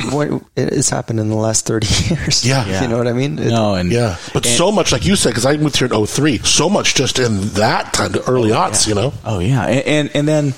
it's 0.55 0.89
happened 0.89 1.19
in 1.19 1.29
the 1.29 1.35
last 1.35 1.65
30 1.65 1.87
years. 2.15 2.45
Yeah. 2.45 2.65
yeah. 2.65 2.81
You 2.81 2.87
know 2.87 2.97
what 2.97 3.07
I 3.07 3.13
mean? 3.13 3.35
no, 3.35 3.75
and 3.75 3.91
yeah. 3.91 4.17
But 4.33 4.45
and, 4.45 4.55
so 4.55 4.71
much, 4.71 4.91
like 4.91 5.05
you 5.05 5.15
said, 5.15 5.29
because 5.29 5.45
I 5.45 5.55
moved 5.57 5.77
here 5.77 5.87
in 5.91 6.05
03, 6.05 6.39
so 6.39 6.69
much 6.69 6.95
just 6.95 7.19
in 7.19 7.39
that 7.49 7.93
time, 7.93 8.11
the 8.11 8.27
early 8.29 8.51
oh, 8.51 8.57
aughts, 8.57 8.87
yeah. 8.87 8.95
you 8.95 9.01
know? 9.01 9.13
Oh, 9.23 9.39
yeah. 9.39 9.65
And, 9.65 9.87
and, 9.87 10.15
and 10.15 10.27
then 10.27 10.53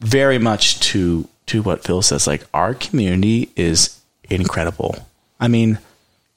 very 0.00 0.38
much 0.38 0.80
to, 0.80 1.28
to 1.46 1.62
what 1.62 1.84
Phil 1.84 2.02
says, 2.02 2.26
like 2.26 2.44
our 2.54 2.74
community 2.74 3.50
is 3.54 4.00
incredible. 4.30 4.96
I 5.38 5.48
mean, 5.48 5.78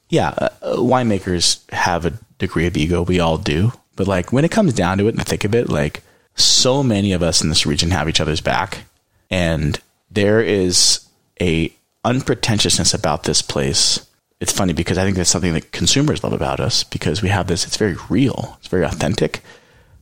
yeah, 0.09 0.29
uh, 0.37 0.49
winemakers 0.75 1.67
have 1.71 2.05
a 2.05 2.13
degree 2.47 2.67
of 2.67 2.77
ego. 2.77 3.01
We 3.01 3.19
all 3.19 3.37
do. 3.37 3.73
But 3.95 4.07
like 4.07 4.31
when 4.31 4.45
it 4.45 4.51
comes 4.51 4.73
down 4.73 4.97
to 4.97 5.07
it 5.07 5.09
and 5.09 5.19
the 5.19 5.25
thick 5.25 5.43
of 5.43 5.55
it, 5.55 5.69
like 5.69 6.01
so 6.35 6.83
many 6.83 7.13
of 7.13 7.23
us 7.23 7.41
in 7.41 7.49
this 7.49 7.65
region 7.65 7.91
have 7.91 8.09
each 8.09 8.21
other's 8.21 8.41
back. 8.41 8.85
And 9.29 9.79
there 10.09 10.41
is 10.41 11.07
a 11.41 11.73
unpretentiousness 12.03 12.93
about 12.93 13.23
this 13.23 13.41
place. 13.41 14.05
It's 14.39 14.51
funny 14.51 14.73
because 14.73 14.97
I 14.97 15.03
think 15.03 15.15
that's 15.15 15.29
something 15.29 15.53
that 15.53 15.71
consumers 15.71 16.23
love 16.23 16.33
about 16.33 16.59
us 16.59 16.83
because 16.83 17.21
we 17.21 17.29
have 17.29 17.47
this, 17.47 17.65
it's 17.65 17.77
very 17.77 17.95
real, 18.09 18.57
it's 18.59 18.67
very 18.67 18.83
authentic. 18.83 19.41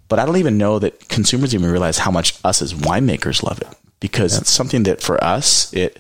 But 0.08 0.20
I 0.20 0.26
don't 0.26 0.38
even 0.38 0.58
know 0.58 0.80
that 0.80 1.08
consumers 1.10 1.54
even 1.54 1.70
realize 1.70 2.00
how 2.00 2.12
much 2.12 2.40
us 2.44 2.62
as 2.62 2.74
winemakers 2.74 3.44
love 3.44 3.62
it 3.62 3.70
because 4.00 4.34
yeah. 4.34 4.42
it's 4.42 4.50
something 4.50 4.84
that 4.84 5.02
for 5.02 5.24
us, 5.24 5.72
it 5.74 6.00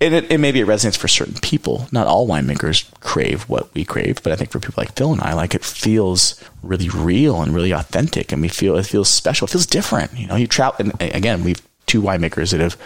and 0.00 0.14
it, 0.14 0.30
it 0.30 0.38
maybe 0.38 0.60
it 0.60 0.66
resonates 0.66 0.96
for 0.96 1.08
certain 1.08 1.34
people. 1.34 1.88
Not 1.90 2.06
all 2.06 2.28
winemakers 2.28 2.88
crave 3.00 3.42
what 3.48 3.72
we 3.74 3.84
crave, 3.84 4.22
but 4.22 4.32
I 4.32 4.36
think 4.36 4.50
for 4.50 4.60
people 4.60 4.74
like 4.76 4.94
Phil 4.94 5.12
and 5.12 5.20
I, 5.20 5.34
like 5.34 5.54
it 5.54 5.64
feels 5.64 6.42
really 6.62 6.88
real 6.88 7.42
and 7.42 7.54
really 7.54 7.72
authentic, 7.72 8.32
and 8.32 8.40
we 8.40 8.48
feel 8.48 8.76
it 8.76 8.86
feels 8.86 9.08
special. 9.08 9.46
It 9.46 9.50
feels 9.50 9.66
different. 9.66 10.16
You 10.16 10.26
know, 10.26 10.36
you 10.36 10.46
travel, 10.46 10.76
and 10.78 11.14
again, 11.14 11.42
we've 11.44 11.62
two 11.86 12.02
winemakers 12.02 12.52
that 12.52 12.60
have 12.60 12.76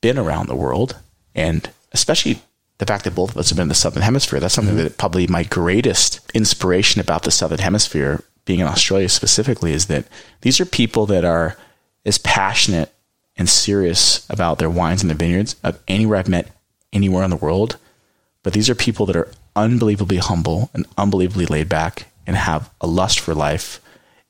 been 0.00 0.18
around 0.18 0.46
the 0.46 0.56
world, 0.56 0.96
and 1.34 1.70
especially 1.92 2.42
the 2.78 2.86
fact 2.86 3.04
that 3.04 3.14
both 3.14 3.30
of 3.30 3.38
us 3.38 3.50
have 3.50 3.56
been 3.56 3.64
in 3.64 3.68
the 3.68 3.74
Southern 3.74 4.02
Hemisphere. 4.02 4.40
That's 4.40 4.54
something 4.54 4.74
mm-hmm. 4.74 4.84
that 4.84 4.98
probably 4.98 5.26
my 5.26 5.44
greatest 5.44 6.20
inspiration 6.34 7.00
about 7.00 7.22
the 7.22 7.30
Southern 7.30 7.58
Hemisphere, 7.58 8.22
being 8.44 8.60
in 8.60 8.66
Australia 8.66 9.08
specifically, 9.08 9.72
is 9.72 9.86
that 9.86 10.06
these 10.42 10.60
are 10.60 10.66
people 10.66 11.06
that 11.06 11.24
are 11.24 11.56
as 12.04 12.18
passionate 12.18 12.92
and 13.36 13.48
serious 13.48 14.28
about 14.30 14.58
their 14.58 14.70
wines 14.70 15.02
and 15.02 15.10
their 15.10 15.16
vineyards 15.16 15.56
of 15.62 15.78
anywhere 15.88 16.18
I've 16.18 16.28
met 16.28 16.50
anywhere 16.92 17.24
in 17.24 17.30
the 17.30 17.36
world. 17.36 17.76
But 18.42 18.52
these 18.52 18.70
are 18.70 18.74
people 18.74 19.06
that 19.06 19.16
are 19.16 19.30
unbelievably 19.56 20.18
humble 20.18 20.70
and 20.72 20.86
unbelievably 20.96 21.46
laid 21.46 21.68
back 21.68 22.06
and 22.26 22.36
have 22.36 22.70
a 22.80 22.86
lust 22.86 23.20
for 23.20 23.34
life 23.34 23.80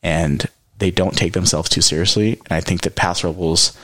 and 0.03 0.47
they 0.79 0.91
don't 0.91 1.17
take 1.17 1.33
themselves 1.33 1.69
too 1.69 1.81
seriously. 1.81 2.35
And 2.47 2.53
I 2.53 2.61
think 2.61 2.83
that 2.83 2.95
Paso 2.95 3.29
Robles, 3.29 3.77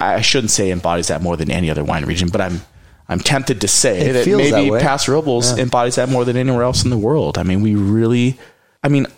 I 0.00 0.20
shouldn't 0.20 0.50
say 0.50 0.70
embodies 0.70 1.08
that 1.08 1.22
more 1.22 1.36
than 1.36 1.50
any 1.50 1.70
other 1.70 1.84
wine 1.84 2.04
region, 2.04 2.28
but 2.28 2.40
I'm 2.40 2.62
I'm 3.08 3.18
tempted 3.18 3.60
to 3.62 3.68
say 3.68 4.10
it 4.10 4.12
that 4.12 4.26
maybe 4.26 4.70
that 4.70 5.08
Robles 5.08 5.56
yeah. 5.56 5.64
embodies 5.64 5.96
that 5.96 6.08
more 6.08 6.24
than 6.24 6.36
anywhere 6.36 6.62
else 6.62 6.84
in 6.84 6.90
the 6.90 6.98
world. 6.98 7.38
I 7.38 7.42
mean, 7.42 7.60
we 7.60 7.74
really, 7.74 8.38
I 8.84 8.88
mean, 8.88 9.08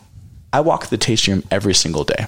I 0.50 0.60
walk 0.62 0.86
the 0.86 0.96
tasting 0.96 1.34
room 1.34 1.44
every 1.50 1.74
single 1.74 2.02
day, 2.02 2.26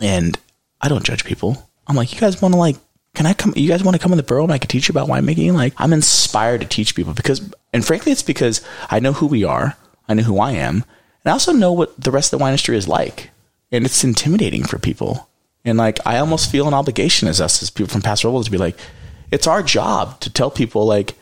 and 0.00 0.38
I 0.80 0.88
don't 0.88 1.04
judge 1.04 1.26
people. 1.26 1.68
I'm 1.86 1.94
like, 1.94 2.14
you 2.14 2.18
guys 2.18 2.40
want 2.40 2.54
to 2.54 2.58
like 2.58 2.76
can 3.14 3.26
I 3.26 3.32
come? 3.32 3.52
You 3.56 3.68
guys 3.68 3.82
want 3.82 3.94
to 3.96 4.02
come 4.02 4.12
in 4.12 4.16
the 4.16 4.24
borough 4.24 4.44
and 4.44 4.52
I 4.52 4.58
can 4.58 4.68
teach 4.68 4.88
you 4.88 4.92
about 4.92 5.08
winemaking? 5.08 5.52
Like, 5.52 5.72
I'm 5.78 5.92
inspired 5.92 6.60
to 6.60 6.66
teach 6.66 6.94
people 6.94 7.14
because, 7.14 7.48
and 7.72 7.84
frankly, 7.84 8.12
it's 8.12 8.22
because 8.22 8.60
I 8.90 9.00
know 9.00 9.12
who 9.12 9.26
we 9.26 9.44
are. 9.44 9.76
I 10.08 10.14
know 10.14 10.24
who 10.24 10.38
I 10.38 10.52
am. 10.52 10.84
And 11.24 11.30
I 11.30 11.32
also 11.32 11.52
know 11.52 11.72
what 11.72 11.98
the 11.98 12.10
rest 12.10 12.32
of 12.32 12.38
the 12.38 12.42
wine 12.42 12.50
industry 12.50 12.76
is 12.76 12.88
like. 12.88 13.30
And 13.72 13.84
it's 13.84 14.04
intimidating 14.04 14.64
for 14.64 14.78
people. 14.78 15.28
And 15.64 15.78
like, 15.78 15.98
I 16.04 16.18
almost 16.18 16.50
feel 16.50 16.68
an 16.68 16.74
obligation 16.74 17.28
as 17.28 17.40
us, 17.40 17.62
as 17.62 17.70
people 17.70 17.90
from 17.90 18.02
Paso 18.02 18.28
Robles 18.28 18.46
to 18.46 18.50
be 18.50 18.58
like, 18.58 18.76
it's 19.30 19.46
our 19.46 19.62
job 19.62 20.20
to 20.20 20.30
tell 20.30 20.50
people, 20.50 20.84
like, 20.84 21.14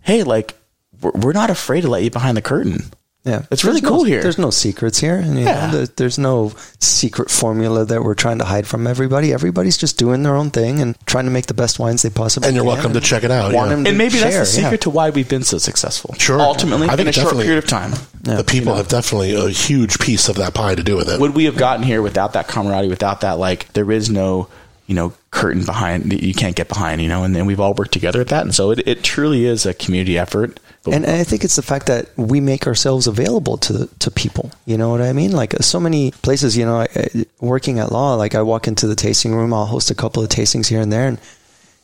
hey, 0.00 0.22
like, 0.22 0.54
we're 1.00 1.32
not 1.32 1.50
afraid 1.50 1.82
to 1.82 1.88
let 1.88 2.02
you 2.02 2.10
behind 2.10 2.36
the 2.36 2.42
curtain. 2.42 2.90
Yeah, 3.24 3.46
it's 3.50 3.64
really 3.64 3.80
cool 3.80 3.98
no, 3.98 4.04
here. 4.04 4.22
There's 4.22 4.36
no 4.36 4.50
secrets 4.50 4.98
here. 4.98 5.16
And, 5.16 5.38
yeah. 5.38 5.70
Know, 5.70 5.86
there's 5.86 6.18
no 6.18 6.52
secret 6.78 7.30
formula 7.30 7.86
that 7.86 8.02
we're 8.02 8.14
trying 8.14 8.38
to 8.38 8.44
hide 8.44 8.66
from 8.66 8.86
everybody. 8.86 9.32
Everybody's 9.32 9.78
just 9.78 9.96
doing 9.96 10.22
their 10.22 10.36
own 10.36 10.50
thing 10.50 10.80
and 10.80 10.94
trying 11.06 11.24
to 11.24 11.30
make 11.30 11.46
the 11.46 11.54
best 11.54 11.78
wines 11.78 12.02
they 12.02 12.10
possibly 12.10 12.48
and 12.48 12.54
you're 12.54 12.66
welcome 12.66 12.92
to 12.92 13.00
check 13.00 13.24
it 13.24 13.30
out. 13.30 13.52
Yeah. 13.52 13.72
And 13.72 13.82
maybe 13.96 14.18
share, 14.18 14.30
that's 14.30 14.50
the 14.50 14.56
secret 14.56 14.72
yeah. 14.72 14.76
to 14.76 14.90
why 14.90 15.08
we've 15.08 15.28
been 15.28 15.42
so 15.42 15.56
successful. 15.56 16.14
Sure. 16.18 16.38
Ultimately, 16.38 16.88
I 16.88 16.96
think 16.96 17.00
in 17.00 17.08
a 17.08 17.12
short 17.12 17.36
period 17.36 17.58
of 17.58 17.66
time. 17.66 17.92
the 18.20 18.44
people 18.44 18.54
you 18.54 18.64
know, 18.64 18.74
have 18.74 18.88
definitely 18.88 19.34
a 19.34 19.48
huge 19.48 19.98
piece 20.00 20.28
of 20.28 20.36
that 20.36 20.52
pie 20.52 20.74
to 20.74 20.82
do 20.82 20.96
with 20.96 21.08
it. 21.08 21.18
Would 21.18 21.34
we 21.34 21.46
have 21.46 21.56
gotten 21.56 21.82
here 21.82 22.02
without 22.02 22.34
that 22.34 22.46
camaraderie, 22.46 22.90
without 22.90 23.22
that, 23.22 23.38
like, 23.38 23.72
there 23.72 23.90
is 23.90 24.10
no 24.10 24.48
you 24.86 24.94
know, 24.94 25.14
curtain 25.30 25.64
behind 25.64 26.12
that 26.12 26.22
you 26.22 26.34
can't 26.34 26.56
get 26.56 26.68
behind, 26.68 27.00
you 27.00 27.08
know, 27.08 27.24
and 27.24 27.34
then 27.34 27.46
we've 27.46 27.60
all 27.60 27.72
worked 27.72 27.92
together 27.92 28.20
at 28.20 28.28
that. 28.28 28.42
And 28.42 28.54
so 28.54 28.70
it, 28.70 28.86
it 28.86 29.02
truly 29.02 29.46
is 29.46 29.64
a 29.64 29.72
community 29.72 30.18
effort. 30.18 30.60
But 30.84 30.94
And 30.94 31.06
I 31.06 31.24
think 31.24 31.44
it's 31.44 31.56
the 31.56 31.62
fact 31.62 31.86
that 31.86 32.08
we 32.16 32.40
make 32.40 32.66
ourselves 32.66 33.06
available 33.06 33.56
to 33.58 33.88
to 34.00 34.10
people. 34.10 34.50
You 34.66 34.76
know 34.76 34.90
what 34.90 35.00
I 35.00 35.12
mean? 35.14 35.32
Like 35.32 35.54
so 35.62 35.80
many 35.80 36.10
places, 36.10 36.56
you 36.56 36.66
know, 36.66 36.80
I, 36.80 36.88
I- 36.94 37.24
working 37.40 37.78
at 37.78 37.90
law, 37.90 38.14
like 38.14 38.34
I 38.34 38.42
walk 38.42 38.68
into 38.68 38.86
the 38.86 38.94
tasting 38.94 39.34
room, 39.34 39.54
I'll 39.54 39.66
host 39.66 39.90
a 39.90 39.94
couple 39.94 40.22
of 40.22 40.28
tastings 40.28 40.66
here 40.68 40.80
and 40.80 40.92
there, 40.92 41.08
and 41.08 41.18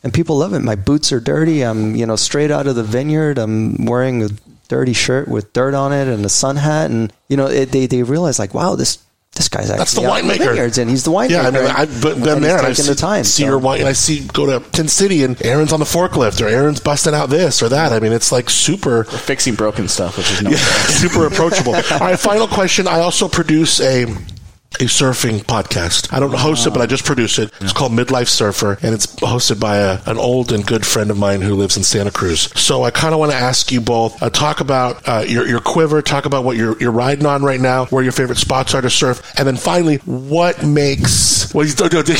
and 0.03 0.13
people 0.13 0.37
love 0.37 0.53
it. 0.53 0.59
My 0.61 0.75
boots 0.75 1.11
are 1.11 1.19
dirty. 1.19 1.63
I'm 1.63 1.95
you 1.95 2.05
know 2.05 2.15
straight 2.15 2.51
out 2.51 2.67
of 2.67 2.75
the 2.75 2.83
vineyard. 2.83 3.37
I'm 3.37 3.85
wearing 3.85 4.23
a 4.23 4.29
dirty 4.67 4.93
shirt 4.93 5.27
with 5.27 5.51
dirt 5.51 5.73
on 5.73 5.91
it 5.93 6.07
and 6.07 6.23
a 6.25 6.29
sun 6.29 6.55
hat, 6.57 6.91
and 6.91 7.11
you 7.27 7.37
know 7.37 7.47
it, 7.47 7.71
they 7.71 7.87
they 7.87 8.03
realize 8.03 8.37
like, 8.39 8.53
wow, 8.53 8.75
this. 8.75 8.99
This 9.35 9.47
guy's 9.47 9.69
actually 9.69 9.77
That's 9.77 9.93
the 9.93 10.05
out 10.09 10.19
in 10.19 10.25
winemaker. 10.25 10.37
vineyards, 10.39 10.77
and 10.77 10.89
he's 10.89 11.05
the 11.05 11.11
winemaker. 11.11 11.29
Yeah, 11.29 11.41
I 11.47 11.51
mean, 11.51 11.65
I've 11.65 12.01
been, 12.01 12.11
and 12.13 12.23
been 12.23 12.33
he's 12.39 12.43
there 12.43 12.57
and 12.57 12.67
I've 12.67 12.77
seen, 12.77 12.85
the 12.87 12.95
time. 12.95 13.23
see 13.23 13.43
so- 13.43 13.47
your 13.49 13.59
wine. 13.59 13.79
And 13.79 13.87
I 13.87 13.93
see 13.93 14.27
go 14.27 14.45
to 14.45 14.69
Tin 14.71 14.89
City 14.89 15.23
and 15.23 15.41
Aaron's 15.45 15.71
on 15.71 15.79
the 15.79 15.85
forklift 15.85 16.41
or 16.41 16.49
Aaron's 16.49 16.81
busting 16.81 17.13
out 17.13 17.29
this 17.29 17.63
or 17.63 17.69
that. 17.69 17.93
I 17.93 17.99
mean, 18.01 18.11
it's 18.11 18.31
like 18.33 18.49
super, 18.49 19.05
fixing 19.05 19.55
broken 19.55 19.87
stuff, 19.87 20.17
which 20.17 20.29
is 20.31 20.41
no 20.41 20.49
yeah, 20.51 20.57
super 20.57 21.25
approachable. 21.27 21.75
All 21.91 21.99
right, 21.99 22.19
final 22.19 22.45
question. 22.47 22.87
I 22.87 22.99
also 22.99 23.29
produce 23.29 23.79
a 23.79 24.05
a 24.79 24.85
surfing 24.85 25.39
podcast. 25.43 26.11
I 26.13 26.19
don't 26.19 26.33
host 26.33 26.65
it, 26.65 26.71
but 26.71 26.81
I 26.81 26.85
just 26.85 27.03
produce 27.05 27.37
it. 27.39 27.51
It's 27.59 27.73
called 27.73 27.91
Midlife 27.91 28.29
Surfer, 28.29 28.77
and 28.81 28.93
it's 28.95 29.05
hosted 29.17 29.59
by 29.59 29.77
a, 29.77 29.99
an 30.05 30.17
old 30.17 30.51
and 30.53 30.65
good 30.65 30.85
friend 30.85 31.11
of 31.11 31.17
mine 31.17 31.41
who 31.41 31.55
lives 31.55 31.75
in 31.75 31.83
Santa 31.83 32.09
Cruz. 32.09 32.49
So 32.59 32.83
I 32.83 32.89
kind 32.89 33.13
of 33.13 33.19
want 33.19 33.31
to 33.33 33.37
ask 33.37 33.69
you 33.71 33.81
both 33.81 34.23
uh, 34.23 34.29
talk 34.29 34.61
about 34.61 35.07
uh, 35.07 35.23
your 35.27 35.45
your 35.45 35.59
quiver, 35.59 36.01
talk 36.01 36.25
about 36.25 36.45
what 36.45 36.55
you're 36.55 36.77
you're 36.79 36.91
riding 36.91 37.25
on 37.25 37.43
right 37.43 37.59
now, 37.59 37.85
where 37.87 38.01
your 38.01 38.13
favorite 38.13 38.37
spots 38.37 38.73
are 38.73 38.81
to 38.81 38.89
surf, 38.89 39.21
and 39.37 39.45
then 39.45 39.57
finally, 39.57 39.97
what 39.97 40.63
makes 40.65 41.53
well, 41.53 41.65
he's, 41.65 41.73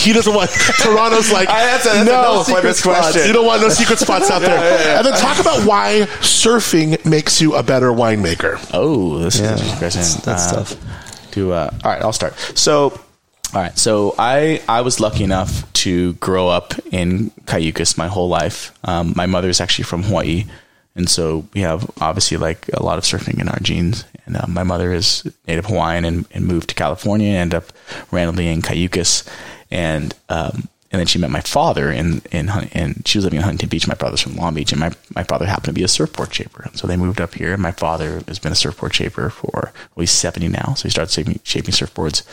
he 0.04 0.12
doesn't 0.14 0.34
want 0.36 0.50
Taranto's 0.80 1.32
like 1.32 1.48
I- 1.50 1.66
that's 1.66 1.86
a- 1.86 1.90
that's 1.90 2.02
a 2.02 2.12
no 2.12 2.22
no 2.36 2.44
secret 2.44 2.76
spots. 2.76 3.00
question. 3.12 3.28
You 3.28 3.34
don't 3.34 3.46
want 3.46 3.62
no 3.62 3.70
secret 3.70 3.98
spots 3.98 4.30
out 4.30 4.40
there. 4.42 4.98
And 4.98 5.08
then 5.08 5.14
talk 5.18 5.40
about 5.40 5.66
why 5.66 6.02
surfing 6.20 7.04
makes 7.06 7.42
you 7.42 7.56
a 7.56 7.64
better 7.64 7.92
winemaker. 7.92 8.60
Oh, 8.74 9.20
this 9.20 9.40
Yeah, 9.40 9.54
is 9.56 9.62
interesting. 9.72 10.02
that's- 10.02 10.16
that's 10.26 10.48
Uh, 10.52 10.56
tough. 10.58 11.01
To 11.32 11.54
uh, 11.54 11.72
all 11.84 11.92
right, 11.92 12.02
I'll 12.02 12.14
start. 12.14 12.38
So, 12.56 12.92
all 13.54 13.62
right, 13.62 13.78
so 13.78 14.16
I 14.18 14.62
I 14.68 14.82
was 14.82 15.00
lucky 15.00 15.24
enough 15.24 15.72
to 15.74 16.14
grow 16.14 16.48
up 16.48 16.74
in 16.92 17.32
Cayucos 17.46 17.98
my 17.98 18.08
whole 18.08 18.30
life. 18.30 18.72
Um, 18.84 19.14
my 19.16 19.26
mother 19.26 19.50
is 19.50 19.62
actually 19.62 19.86
from 19.86 20.04
Hawaii, 20.04 20.46
and 20.96 21.10
so 21.10 21.46
we 21.54 21.62
have 21.62 21.90
obviously 22.00 22.38
like 22.38 22.70
a 22.74 22.84
lot 22.84 22.98
of 22.98 23.04
surfing 23.04 23.40
in 23.40 23.50
our 23.50 23.60
genes. 23.60 24.06
And 24.26 24.38
uh, 24.38 24.46
my 24.48 24.64
mother 24.64 24.94
is 24.94 25.24
native 25.48 25.66
Hawaiian 25.66 26.06
and, 26.06 26.26
and 26.32 26.46
moved 26.46 26.70
to 26.70 26.76
California 26.76 27.28
and 27.28 27.38
ended 27.38 27.58
up 27.58 27.74
randomly 28.12 28.48
in 28.48 28.62
Cayucos, 28.62 29.28
and 29.72 30.14
um, 30.30 30.70
and 30.92 31.00
then 31.00 31.08
she 31.08 31.20
met 31.20 31.30
my 31.30 31.42
father 31.42 31.92
in 31.92 32.22
in 32.32 32.50
and 32.74 33.08
she 33.08 33.18
was 33.18 33.26
living 33.26 33.38
in 33.38 33.44
Huntington 33.44 33.70
Beach. 33.70 33.88
My 33.88 33.96
brother's 33.96 34.22
from 34.22 34.36
Long 34.36 34.54
Beach, 34.54 34.72
and 34.72 34.80
my 34.80 34.92
my 35.16 35.24
father 35.24 35.46
happened 35.46 35.66
to 35.66 35.74
be 35.74 35.84
a 35.84 35.88
surfboard 35.88 36.34
shaper. 36.34 36.70
So 36.74 36.86
they 36.86 36.98
moved 36.98 37.22
up 37.22 37.36
here, 37.36 37.54
and 37.54 37.62
my 37.62 37.72
father 37.72 38.22
has 38.28 38.40
been 38.40 38.52
a 38.52 38.56
surfboard 38.56 38.94
shaper 38.94 39.30
for 39.30 39.72
well, 39.96 40.02
he's 40.02 40.12
seventy 40.12 40.50
now. 40.50 40.74
So 40.76 40.84
he 40.84 40.90
started 40.90 41.12
shaping, 41.12 41.40
shaping 41.44 41.74
surfboards 41.74 42.24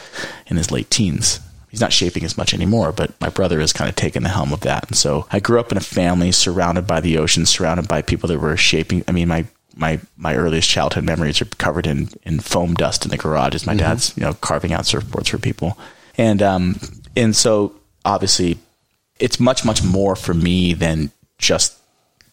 in 0.48 0.56
his 0.56 0.70
late 0.70 0.90
teens. 0.90 1.40
He's 1.70 1.80
not 1.80 1.92
shaping 1.92 2.24
as 2.24 2.36
much 2.36 2.54
anymore, 2.54 2.92
but 2.92 3.20
my 3.20 3.28
brother 3.28 3.60
has 3.60 3.74
kind 3.74 3.90
of 3.90 3.94
taken 3.94 4.22
the 4.22 4.30
helm 4.30 4.52
of 4.52 4.60
that. 4.60 4.88
And 4.88 4.96
so 4.96 5.26
I 5.30 5.38
grew 5.38 5.60
up 5.60 5.70
in 5.70 5.76
a 5.76 5.82
family 5.82 6.32
surrounded 6.32 6.86
by 6.86 7.00
the 7.00 7.18
ocean, 7.18 7.44
surrounded 7.44 7.86
by 7.86 8.00
people 8.00 8.28
that 8.28 8.40
were 8.40 8.56
shaping. 8.56 9.04
I 9.06 9.12
mean, 9.12 9.28
my 9.28 9.44
my 9.76 10.00
my 10.16 10.34
earliest 10.34 10.68
childhood 10.68 11.04
memories 11.04 11.40
are 11.40 11.44
covered 11.44 11.86
in 11.86 12.08
in 12.24 12.40
foam 12.40 12.74
dust 12.74 13.04
in 13.04 13.12
the 13.12 13.16
garage 13.16 13.54
as 13.54 13.66
my 13.66 13.74
dad's 13.74 14.16
you 14.16 14.24
know 14.24 14.34
carving 14.34 14.72
out 14.72 14.82
surfboards 14.82 15.28
for 15.28 15.38
people, 15.38 15.78
and 16.16 16.42
um 16.42 16.80
and 17.14 17.36
so 17.36 17.74
obviously 18.08 18.58
it's 19.20 19.38
much 19.40 19.64
much 19.64 19.82
more 19.82 20.16
for 20.16 20.34
me 20.34 20.74
than 20.74 21.10
just 21.38 21.76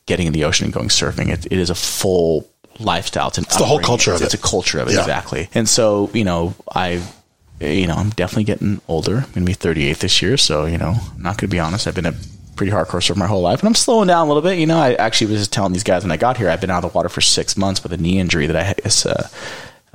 getting 0.06 0.28
in 0.28 0.34
the 0.34 0.44
ocean 0.44 0.66
and 0.66 0.74
going 0.74 0.90
surfing. 0.90 1.30
It, 1.30 1.46
it 1.48 1.54
is 1.60 1.70
a 1.70 1.76
full 1.76 2.48
lifestyle. 2.80 3.28
It's, 3.30 3.38
an 3.38 3.46
the 3.58 3.66
whole 3.66 3.80
culture 3.80 4.14
of 4.14 4.22
it. 4.22 4.26
it's 4.26 4.34
a 4.34 4.38
culture 4.38 4.80
of 4.80 4.88
it 4.88 4.94
Yeah. 4.94 5.00
exactly. 5.02 5.50
And 5.54 5.68
so 5.70 6.10
you 6.14 6.24
know 6.24 6.54
I. 6.74 7.02
You 7.62 7.88
know, 7.88 7.96
I'm 7.96 8.10
definitely 8.10 8.44
getting 8.44 8.82
older. 8.90 9.16
I'm 9.16 9.22
going 9.32 9.46
to 9.46 9.46
be 9.46 9.54
38 9.54 10.00
this 10.00 10.22
year, 10.22 10.36
so 10.36 10.66
you 10.66 10.78
know, 10.78 10.94
I'm 11.16 11.22
not 11.24 11.38
to 11.40 11.48
be 11.48 11.58
honest. 11.58 11.88
I've 11.88 11.96
been 11.96 12.06
a 12.06 12.14
pretty 12.58 12.70
hardcore 12.74 13.02
surfer 13.02 13.18
my 13.18 13.28
whole 13.28 13.42
life, 13.42 13.60
and 13.62 13.68
I'm 13.70 13.76
slowing 13.76 14.10
down 14.10 14.26
a 14.26 14.28
little 14.28 14.42
bit. 14.44 14.60
You 14.60 14.66
know, 14.66 14.78
I 14.78 14.96
actually 14.96 15.28
was 15.32 15.40
just 15.40 15.54
telling 15.54 15.72
these 15.72 15.86
guys 15.86 16.04
when 16.04 16.12
I 16.12 16.18
got 16.18 16.36
here, 16.36 16.50
I've 16.50 16.60
been 16.60 16.70
out 16.70 16.84
of 16.84 16.92
the 16.92 16.96
water 16.98 17.08
for 17.08 17.22
six 17.22 17.56
months 17.56 17.82
with 17.82 17.94
a 17.94 17.98
knee 17.98 18.20
injury 18.20 18.46
that 18.48 18.58
I 18.58 18.64
had- 18.64 18.82
uh, 19.06 19.24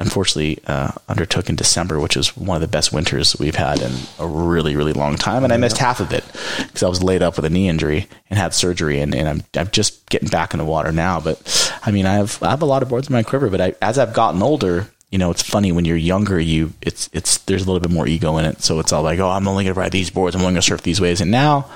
unfortunately 0.01 0.59
uh, 0.67 0.91
undertook 1.09 1.49
in 1.49 1.57
December, 1.57 2.01
which 2.01 2.17
is 2.17 2.37
one 2.37 2.57
of 2.57 2.63
the 2.63 2.69
best 2.69 2.93
winters 2.93 3.39
we've 3.39 3.55
had 3.55 3.81
in 3.81 3.93
a 4.19 4.27
really, 4.27 4.75
really 4.75 4.95
long 4.95 5.15
time. 5.17 5.45
And 5.45 5.53
I 5.53 5.59
missed 5.59 5.79
half 5.79 6.01
of 6.01 6.13
it 6.13 6.25
because 6.59 6.83
I 6.83 6.89
was 6.89 7.03
laid 7.03 7.23
up 7.23 7.37
with 7.37 7.45
a 7.45 7.51
knee 7.51 7.69
injury 7.69 8.09
and 8.31 8.39
had 8.39 8.55
surgery. 8.55 9.01
And, 9.01 9.15
and 9.15 9.29
I'm, 9.29 9.43
I'm 9.55 9.69
just 9.69 10.09
getting 10.09 10.31
back 10.31 10.55
in 10.55 10.59
the 10.59 10.65
water 10.65 10.91
now. 10.91 11.21
But 11.21 11.79
I 11.85 11.91
mean, 11.91 12.07
I 12.07 12.15
have, 12.15 12.43
I 12.43 12.51
have 12.51 12.63
a 12.63 12.67
lot 12.67 12.83
of 12.83 12.89
boards 12.89 13.09
in 13.09 13.13
my 13.13 13.23
quiver, 13.23 13.51
but 13.51 13.61
I, 13.61 13.75
as 13.83 13.99
I've 13.99 14.15
gotten 14.15 14.43
older, 14.43 14.89
you 15.11 15.19
know, 15.19 15.31
it's 15.31 15.43
funny 15.43 15.71
when 15.71 15.85
you're 15.85 15.97
younger, 15.97 16.41
you, 16.41 16.73
it's, 16.81 17.11
it's, 17.13 17.39
there's 17.39 17.63
a 17.63 17.67
little 17.67 17.81
bit 17.81 17.91
more 17.91 18.07
ego 18.07 18.39
in 18.39 18.47
it. 18.47 18.63
So 18.63 18.81
it's 18.81 18.93
all 18.93 19.03
like, 19.03 19.19
oh, 19.19 19.29
I'm 19.29 19.47
only 19.47 19.65
going 19.65 19.75
to 19.75 19.81
ride 19.81 19.93
these 19.93 20.09
boards. 20.09 20.35
I'm 20.35 20.41
only 20.41 20.55
going 20.55 20.63
to 20.63 20.67
surf 20.67 20.83
these 20.83 21.01
ways. 21.01 21.21
And 21.21 21.31
now 21.31 21.71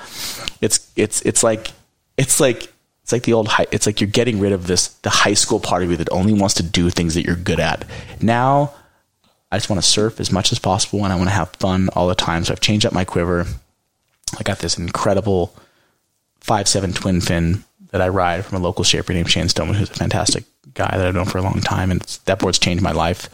it's, 0.61 0.91
it's, 0.95 1.21
it's 1.21 1.43
like, 1.43 1.71
it's 2.17 2.39
like, 2.39 2.71
it's 3.05 3.11
like 3.11 3.21
the 3.21 3.33
old 3.33 3.47
high, 3.47 3.67
it's 3.71 3.85
like 3.85 4.01
you're 4.01 4.09
getting 4.09 4.39
rid 4.39 4.51
of 4.51 4.65
this 4.65 4.87
the 4.87 5.11
high 5.11 5.35
school 5.35 5.59
part 5.59 5.83
of 5.83 5.91
you 5.91 5.97
that 5.97 6.11
only 6.11 6.33
wants 6.33 6.55
to 6.55 6.63
do 6.63 6.89
things 6.89 7.13
that 7.13 7.23
you're 7.23 7.35
good 7.35 7.59
at. 7.59 7.85
Now 8.19 8.73
I 9.51 9.57
just 9.57 9.69
want 9.69 9.79
to 9.79 9.87
surf 9.87 10.19
as 10.19 10.31
much 10.31 10.51
as 10.51 10.57
possible 10.57 11.03
and 11.03 11.13
I 11.13 11.15
want 11.15 11.29
to 11.29 11.35
have 11.35 11.49
fun 11.51 11.89
all 11.93 12.07
the 12.07 12.15
time. 12.15 12.43
So 12.43 12.51
I've 12.51 12.61
changed 12.61 12.83
up 12.83 12.93
my 12.93 13.05
quiver. 13.05 13.45
I 14.39 14.41
got 14.41 14.57
this 14.57 14.79
incredible 14.79 15.55
five 16.39 16.67
seven 16.67 16.93
twin 16.93 17.21
fin 17.21 17.63
that 17.91 18.01
I 18.01 18.07
ride 18.07 18.43
from 18.43 18.57
a 18.57 18.63
local 18.65 18.83
shaper 18.83 19.13
named 19.13 19.29
Shane 19.29 19.49
Stoneman, 19.49 19.75
who's 19.75 19.91
a 19.91 19.93
fantastic 19.93 20.45
guy 20.73 20.89
that 20.97 21.05
I've 21.05 21.13
known 21.13 21.25
for 21.25 21.37
a 21.37 21.43
long 21.43 21.61
time, 21.61 21.91
and 21.91 22.01
that 22.25 22.39
board's 22.39 22.57
changed 22.57 22.81
my 22.81 22.91
life. 22.91 23.29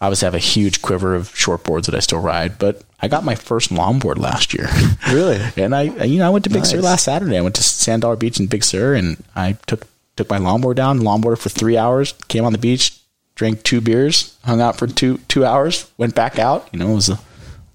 I 0.00 0.06
obviously 0.06 0.26
have 0.26 0.34
a 0.34 0.38
huge 0.38 0.82
quiver 0.82 1.14
of 1.14 1.34
short 1.36 1.64
boards 1.64 1.86
that 1.86 1.94
I 1.94 2.00
still 2.00 2.18
ride, 2.20 2.58
but 2.58 2.82
I 3.00 3.08
got 3.08 3.24
my 3.24 3.34
first 3.34 3.70
longboard 3.70 4.18
last 4.18 4.52
year. 4.54 4.68
Really? 5.12 5.40
and 5.56 5.74
I, 5.74 5.82
you 5.82 6.18
know, 6.18 6.26
I 6.26 6.30
went 6.30 6.44
to 6.44 6.50
Big 6.50 6.64
Sur 6.66 6.80
last 6.80 7.04
Saturday. 7.04 7.36
I 7.36 7.42
went 7.42 7.54
to 7.56 7.62
Sand 7.62 8.02
Dollar 8.02 8.16
Beach 8.16 8.40
in 8.40 8.46
Big 8.46 8.64
Sur, 8.64 8.94
and 8.94 9.22
I 9.36 9.52
took 9.66 9.86
took 10.16 10.30
my 10.30 10.38
longboard 10.38 10.76
down, 10.76 11.00
longboarded 11.00 11.38
for 11.38 11.48
three 11.50 11.76
hours, 11.76 12.12
came 12.28 12.44
on 12.44 12.52
the 12.52 12.58
beach, 12.58 12.98
drank 13.34 13.62
two 13.62 13.80
beers, 13.80 14.36
hung 14.44 14.60
out 14.60 14.76
for 14.76 14.86
two 14.86 15.18
two 15.28 15.44
hours, 15.44 15.90
went 15.98 16.14
back 16.14 16.38
out. 16.38 16.68
You 16.72 16.78
know, 16.78 16.90
it 16.90 16.94
was 16.94 17.08
a 17.10 17.18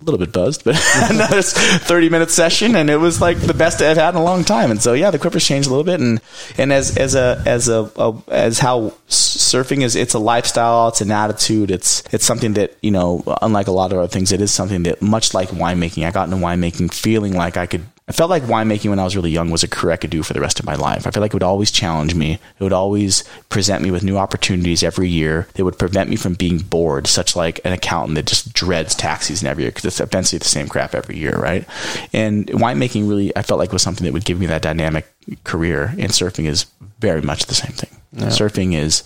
little 0.04 0.18
bit 0.18 0.32
buzzed, 0.32 0.64
but 0.64 0.76
another 1.10 1.41
30 1.41 2.10
minute 2.10 2.32
session 2.32 2.76
and 2.76 2.89
it 2.89 2.97
was 2.97 3.20
like 3.20 3.38
the 3.39 3.54
best 3.54 3.82
I've 3.82 3.97
had 3.97 4.14
in 4.14 4.16
a 4.16 4.24
long 4.24 4.43
time. 4.43 4.72
And 4.72 4.82
so, 4.82 4.93
yeah, 4.93 5.12
the 5.12 5.20
Quiver's 5.20 5.45
changed 5.45 5.68
a 5.68 5.72
little 5.72 5.84
bit. 5.84 6.00
And, 6.00 6.22
and 6.58 6.72
as, 6.72 6.97
as 6.97 7.16
a, 7.16 7.41
as 7.45 7.68
a, 7.68 7.91
a 7.97 8.22
as 8.30 8.60
how 8.60 8.93
surfing 9.10 9.84
is, 9.84 9.95
it's 9.95 10.14
a 10.14 10.20
lifestyle, 10.20 10.88
it's 10.89 11.02
an 11.02 11.12
attitude. 11.12 11.72
It's, 11.72 12.04
it's 12.14 12.26
something 12.26 12.54
that, 12.54 12.78
you 12.82 12.91
know, 12.91 13.24
unlike 13.41 13.68
a 13.68 13.72
lot 13.72 13.91
of 13.91 13.97
other 13.97 14.08
things, 14.08 14.32
it 14.32 14.41
is 14.41 14.52
something 14.52 14.84
that 14.84 15.02
much 15.02 15.34
like 15.34 15.50
winemaking, 15.50 16.06
I 16.08 16.12
got 16.12 16.30
into 16.30 16.43
winemaking 16.43 16.93
feeling 16.93 17.34
like 17.34 17.58
I 17.58 17.66
could, 17.66 17.84
I 18.10 18.12
felt 18.12 18.32
like 18.32 18.41
winemaking 18.43 18.89
when 18.89 18.97
I 18.97 19.03
was 19.03 19.16
really 19.16 19.30
young 19.30 19.51
was 19.51 19.62
a 19.62 19.68
career 19.68 19.93
I 19.93 19.97
could 19.97 20.10
do 20.10 20.24
for 20.24 20.34
the 20.34 20.41
rest 20.41 20.60
of 20.60 20.66
my 20.66 20.74
life. 20.74 21.05
I 21.05 21.12
feel 21.12 21.22
like 21.22 21.30
it 21.30 21.36
would 21.36 21.43
always 21.43 21.70
challenge 21.70 22.16
me. 22.16 22.34
It 22.34 22.64
would 22.64 22.74
always 22.74 23.24
present 23.49 23.84
me 23.84 23.91
with 23.91 24.03
new 24.03 24.18
opportunities 24.18 24.82
every 24.82 25.07
year. 25.07 25.47
It 25.55 25.62
would 25.62 25.78
prevent 25.78 26.10
me 26.10 26.16
from 26.16 26.34
being 26.34 26.57
bored, 26.57 27.05
such 27.05 27.36
like 27.36 27.60
an 27.64 27.72
accountant 27.72 28.16
that 28.16 28.26
just 28.26 28.51
dreads 28.51 28.95
tax 28.95 29.28
season 29.28 29.47
every 29.47 29.64
year 29.64 29.70
because 29.70 29.86
it's 29.86 29.99
eventually 29.99 30.39
the 30.39 30.45
same 30.45 30.68
crap 30.68 30.95
every 30.95 31.18
year, 31.18 31.38
right? 31.38 31.68
And 32.12 32.47
winemaking 32.47 33.07
really, 33.07 33.36
I 33.38 33.43
felt 33.43 33.60
like 33.60 33.72
was 33.72 33.84
something 33.84 34.05
that 34.05 34.14
would 34.14 34.26
give 34.26 34.39
me 34.39 34.47
that 34.47 34.64
dynamic 34.64 35.05
career. 35.43 35.93
And 35.99 36.10
surfing 36.10 36.45
is 36.45 36.66
very 36.97 37.22
much 37.22 37.45
the 37.45 37.53
same 37.53 37.74
thing. 37.74 37.95
Surfing 38.16 38.74
is, 38.74 39.03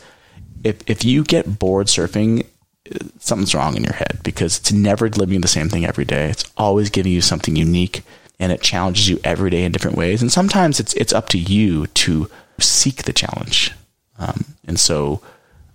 if 0.63 0.77
if 0.89 1.03
you 1.03 1.25
get 1.25 1.59
bored 1.59 1.87
surfing, 1.87 2.45
something's 3.19 3.53
wrong 3.53 3.75
in 3.75 3.83
your 3.83 3.93
head 3.93 4.19
because 4.23 4.59
it's 4.59 4.71
never 4.71 5.09
living 5.09 5.41
the 5.41 5.49
same 5.49 5.67
thing 5.67 5.85
every 5.85 6.05
day. 6.05 6.29
It's 6.29 6.49
always 6.55 6.89
giving 6.89 7.11
you 7.11 7.19
something 7.19 7.57
unique 7.57 8.03
and 8.43 8.51
it 8.51 8.61
challenges 8.61 9.07
you 9.07 9.21
every 9.23 9.49
day 9.49 9.63
in 9.63 9.71
different 9.71 9.95
ways. 9.95 10.21
And 10.21 10.29
sometimes 10.29 10.77
it's 10.77 10.93
it's 10.95 11.13
up 11.13 11.29
to 11.29 11.37
you 11.37 11.87
to 11.87 12.29
seek 12.59 13.03
the 13.03 13.13
challenge. 13.13 13.71
Um, 14.19 14.43
and 14.67 14.77
so, 14.77 15.21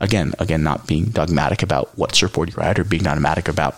again, 0.00 0.34
again, 0.38 0.62
not 0.62 0.86
being 0.86 1.06
dogmatic 1.06 1.62
about 1.62 1.96
what 1.96 2.14
surfboard 2.14 2.50
you 2.50 2.56
ride 2.56 2.78
or 2.78 2.84
being 2.84 3.04
dogmatic 3.04 3.48
about 3.48 3.74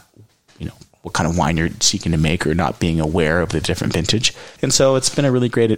you 0.58 0.66
know 0.66 0.74
what 1.02 1.14
kind 1.14 1.30
of 1.30 1.38
wine 1.38 1.56
you're 1.56 1.70
seeking 1.78 2.10
to 2.10 2.18
make 2.18 2.44
or 2.48 2.54
not 2.54 2.80
being 2.80 2.98
aware 2.98 3.40
of 3.40 3.50
the 3.50 3.60
different 3.60 3.92
vintage. 3.92 4.34
And 4.60 4.74
so 4.74 4.96
it's 4.96 5.14
been 5.14 5.24
a 5.24 5.30
really 5.30 5.48
great, 5.48 5.70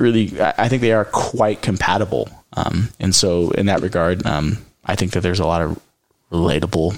really, 0.00 0.40
I 0.40 0.68
think 0.68 0.80
they 0.80 0.92
are 0.92 1.04
quite 1.04 1.62
compatible. 1.62 2.30
Um, 2.52 2.90
and 3.00 3.14
so 3.14 3.50
in 3.50 3.66
that 3.66 3.82
regard, 3.82 4.24
um, 4.24 4.58
I 4.84 4.94
think 4.94 5.10
that 5.12 5.20
there's 5.20 5.40
a 5.40 5.46
lot 5.46 5.60
of 5.60 5.78
relatable 6.30 6.96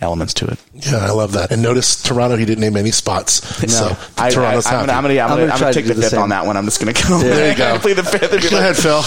elements 0.00 0.34
to 0.34 0.46
it. 0.46 0.58
Yeah, 0.74 0.98
I 0.98 1.10
love 1.10 1.32
that. 1.32 1.50
And 1.52 1.62
notice 1.62 2.02
Taranto, 2.02 2.36
he 2.36 2.44
didn't 2.44 2.60
name 2.62 2.76
any 2.76 2.90
spots. 2.90 3.34
So 3.72 3.96
I, 4.18 4.30
Taranto's 4.30 4.66
I, 4.66 4.80
am 4.82 4.86
happy. 4.86 4.86
gonna, 4.86 4.92
I'm 4.92 5.02
gonna, 5.02 5.14
I'm 5.20 5.20
I'm 5.20 5.28
gonna, 5.28 5.40
gonna 5.40 5.52
I'm 5.52 5.60
gonna 5.60 5.72
take 5.72 5.86
the 5.86 5.94
the 5.94 6.02
fifth 6.02 6.10
same. 6.12 6.22
on 6.22 6.28
that 6.30 6.46
one. 6.46 6.56
I'm 6.56 6.64
just 6.64 6.80
gonna 6.80 6.92
go. 6.92 7.20
There 7.30 7.50
you 7.52 7.56
go. 7.58 7.78
plead 7.78 7.94
the 7.94 8.04
fifth. 8.04 8.50
Go 8.50 8.58
ahead, 8.58 8.76
Phil. 8.76 9.02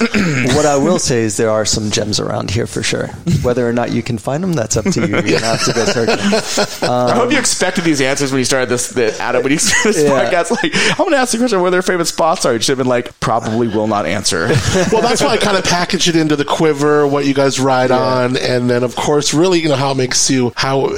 what 0.56 0.64
I 0.64 0.78
will 0.78 0.98
say 0.98 1.20
is 1.24 1.36
there 1.36 1.50
are 1.50 1.66
some 1.66 1.90
gems 1.90 2.20
around 2.20 2.50
here 2.50 2.66
for 2.66 2.82
sure. 2.82 3.08
Whether 3.42 3.68
or 3.68 3.72
not 3.74 3.92
you 3.92 4.02
can 4.02 4.16
find 4.16 4.42
them, 4.42 4.54
that's 4.54 4.78
up 4.78 4.86
to 4.86 5.00
you. 5.00 5.06
You're 5.12 5.22
gonna 5.22 5.38
have 5.40 5.64
to 5.66 5.72
go 5.74 5.84
searching. 5.84 6.88
I 6.88 7.12
hope 7.12 7.24
um, 7.26 7.30
you 7.30 7.38
expected 7.38 7.84
these 7.84 8.00
answers 8.00 8.32
when 8.32 8.38
you 8.38 8.46
started 8.46 8.70
this. 8.70 8.88
The, 8.88 9.14
Adam, 9.20 9.42
when 9.42 9.52
you 9.52 9.58
started 9.58 9.94
this 9.94 10.04
Yeah. 10.04 10.30
podcast, 10.30 10.50
like 10.52 10.72
I'm 10.74 10.96
going 10.96 11.10
to 11.10 11.18
ask 11.18 11.32
the 11.32 11.38
question 11.38 11.60
where 11.60 11.70
their 11.70 11.82
favorite 11.82 12.06
spots 12.06 12.46
are. 12.46 12.54
You 12.54 12.60
should 12.60 12.72
have 12.72 12.78
been 12.78 12.86
like, 12.86 13.18
probably 13.20 13.68
will 13.68 13.88
not 13.88 14.06
answer. 14.06 14.46
well, 14.90 15.02
that's 15.02 15.20
why 15.20 15.32
I 15.32 15.36
kind 15.36 15.58
of 15.58 15.64
package 15.64 16.08
it 16.08 16.16
into 16.16 16.34
the 16.34 16.46
quiver, 16.46 17.06
what 17.06 17.26
you 17.26 17.34
guys 17.34 17.60
ride 17.60 17.90
on, 17.90 18.38
and 18.38 18.70
then 18.70 18.82
of 18.84 18.96
course, 18.96 19.34
really, 19.34 19.60
you 19.60 19.68
know, 19.68 19.76
how 19.76 19.90
it 19.90 19.96
makes 19.96 20.18
you, 20.30 20.52
how 20.56 20.86
uh, 20.86 20.90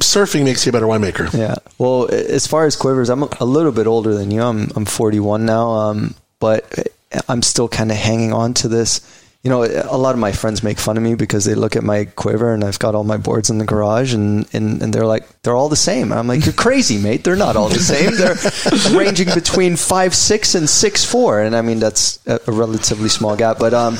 surfing 0.00 0.44
makes 0.44 0.66
you 0.66 0.70
a 0.70 0.72
better 0.72 0.86
winemaker. 0.86 1.32
Yeah. 1.36 1.56
Well, 1.78 2.08
as 2.10 2.46
far 2.46 2.66
as 2.66 2.76
quivers, 2.76 3.08
I'm 3.08 3.22
a 3.22 3.44
little 3.44 3.72
bit 3.72 3.86
older 3.86 4.14
than 4.14 4.30
you. 4.30 4.42
I'm 4.42 4.70
I'm 4.76 4.84
41 4.84 5.46
now, 5.46 5.70
um, 5.70 6.14
but 6.38 6.88
I'm 7.28 7.42
still 7.42 7.68
kind 7.68 7.90
of 7.90 7.96
hanging 7.96 8.32
on 8.32 8.54
to 8.54 8.68
this. 8.68 9.00
You 9.42 9.48
know, 9.48 9.64
a 9.64 9.96
lot 9.96 10.14
of 10.14 10.18
my 10.18 10.32
friends 10.32 10.62
make 10.62 10.78
fun 10.78 10.98
of 10.98 11.02
me 11.02 11.14
because 11.14 11.46
they 11.46 11.54
look 11.54 11.74
at 11.74 11.82
my 11.82 12.04
quiver 12.04 12.52
and 12.52 12.62
I've 12.62 12.78
got 12.78 12.94
all 12.94 13.04
my 13.04 13.16
boards 13.16 13.48
in 13.48 13.56
the 13.56 13.64
garage 13.64 14.12
and, 14.12 14.46
and, 14.52 14.82
and 14.82 14.92
they're 14.92 15.06
like, 15.06 15.26
they're 15.40 15.56
all 15.56 15.70
the 15.70 15.76
same. 15.76 16.12
I'm 16.12 16.26
like, 16.26 16.44
you're 16.44 16.52
crazy, 16.52 16.98
mate. 16.98 17.24
They're 17.24 17.36
not 17.36 17.56
all 17.56 17.70
the 17.70 17.78
same. 17.78 18.16
They're 18.16 18.98
ranging 18.98 19.28
between 19.34 19.76
five, 19.76 20.14
six 20.14 20.54
and 20.54 20.68
six, 20.68 21.06
four. 21.06 21.40
And 21.40 21.56
I 21.56 21.62
mean, 21.62 21.78
that's 21.78 22.18
a 22.26 22.38
relatively 22.52 23.08
small 23.08 23.34
gap, 23.34 23.58
but, 23.58 23.72
um, 23.72 23.96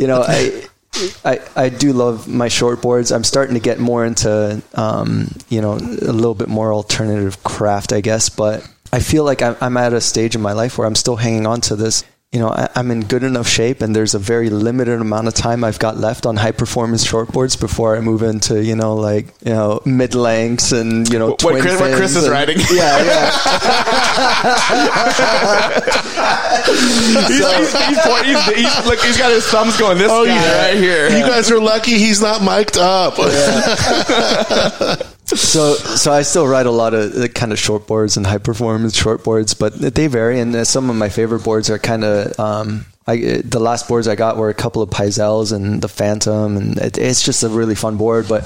you 0.00 0.06
know, 0.06 0.24
I, 0.26 0.64
I, 1.24 1.40
I 1.56 1.68
do 1.68 1.92
love 1.92 2.28
my 2.28 2.48
short 2.48 2.82
boards. 2.82 3.12
I'm 3.12 3.24
starting 3.24 3.54
to 3.54 3.60
get 3.60 3.78
more 3.78 4.04
into, 4.04 4.62
um, 4.74 5.28
you 5.48 5.60
know, 5.60 5.74
a 5.74 6.12
little 6.12 6.34
bit 6.34 6.48
more 6.48 6.72
alternative 6.72 7.42
craft, 7.42 7.92
I 7.92 8.00
guess. 8.00 8.28
But 8.28 8.68
I 8.92 9.00
feel 9.00 9.24
like 9.24 9.40
I'm, 9.40 9.56
I'm 9.60 9.76
at 9.76 9.92
a 9.92 10.00
stage 10.00 10.34
in 10.34 10.42
my 10.42 10.52
life 10.52 10.78
where 10.78 10.86
I'm 10.86 10.94
still 10.94 11.16
hanging 11.16 11.46
on 11.46 11.60
to 11.62 11.76
this. 11.76 12.04
You 12.32 12.38
know, 12.38 12.48
I, 12.50 12.68
I'm 12.76 12.92
in 12.92 13.00
good 13.00 13.24
enough 13.24 13.48
shape, 13.48 13.80
and 13.80 13.92
there's 13.94 14.14
a 14.14 14.18
very 14.20 14.50
limited 14.50 15.00
amount 15.00 15.26
of 15.26 15.34
time 15.34 15.64
I've 15.64 15.80
got 15.80 15.96
left 15.96 16.26
on 16.26 16.36
high 16.36 16.52
performance 16.52 17.04
shortboards 17.04 17.58
before 17.58 17.96
I 17.96 18.00
move 18.00 18.22
into, 18.22 18.62
you 18.62 18.76
know, 18.76 18.94
like 18.94 19.26
you 19.44 19.50
know 19.52 19.80
mid 19.84 20.14
lengths 20.14 20.70
and 20.70 21.12
you 21.12 21.18
know 21.18 21.30
What 21.30 21.40
twin 21.40 21.60
Chris- 21.60 21.80
what 21.80 21.92
Chris 21.96 22.14
is 22.14 22.22
and- 22.22 22.32
riding. 22.32 22.58
Yeah, 22.70 23.02
yeah. 23.02 23.30
he's, 27.26 27.40
he's, 27.40 27.72
he's, 27.88 27.98
point- 27.98 28.26
he's, 28.26 28.44
he's, 28.54 28.86
look, 28.86 29.00
he's 29.00 29.18
got 29.18 29.32
his 29.32 29.44
thumbs 29.48 29.76
going 29.76 29.98
this 29.98 30.06
Oh, 30.08 30.24
guy 30.24 30.34
yeah. 30.36 30.66
right 30.68 30.76
here. 30.76 31.08
You 31.08 31.26
guys 31.26 31.50
are 31.50 31.58
lucky 31.60 31.98
he's 31.98 32.22
not 32.22 32.44
mic'd 32.44 32.78
up. 32.78 33.14
so 35.36 35.74
so 35.74 36.12
I 36.12 36.22
still 36.22 36.46
ride 36.46 36.66
a 36.66 36.70
lot 36.70 36.94
of 36.94 37.12
the 37.14 37.28
kind 37.28 37.52
of 37.52 37.58
short 37.58 37.86
boards 37.86 38.16
and 38.16 38.26
high 38.26 38.38
performance 38.38 38.96
short 38.96 39.24
boards, 39.24 39.54
but 39.54 39.74
they 39.74 40.06
vary. 40.06 40.40
And 40.40 40.54
uh, 40.54 40.64
some 40.64 40.90
of 40.90 40.96
my 40.96 41.08
favorite 41.08 41.44
boards 41.44 41.70
are 41.70 41.78
kind 41.78 42.04
of 42.04 42.38
um, 42.38 42.86
I, 43.06 43.42
the 43.44 43.58
last 43.60 43.88
boards 43.88 44.06
I 44.06 44.14
got 44.14 44.36
were 44.36 44.50
a 44.50 44.54
couple 44.54 44.82
of 44.82 44.90
Pyzels 44.90 45.52
and 45.52 45.82
the 45.82 45.88
Phantom, 45.88 46.56
and 46.56 46.78
it, 46.78 46.98
it's 46.98 47.22
just 47.22 47.42
a 47.42 47.48
really 47.48 47.74
fun 47.74 47.96
board. 47.96 48.28
But 48.28 48.42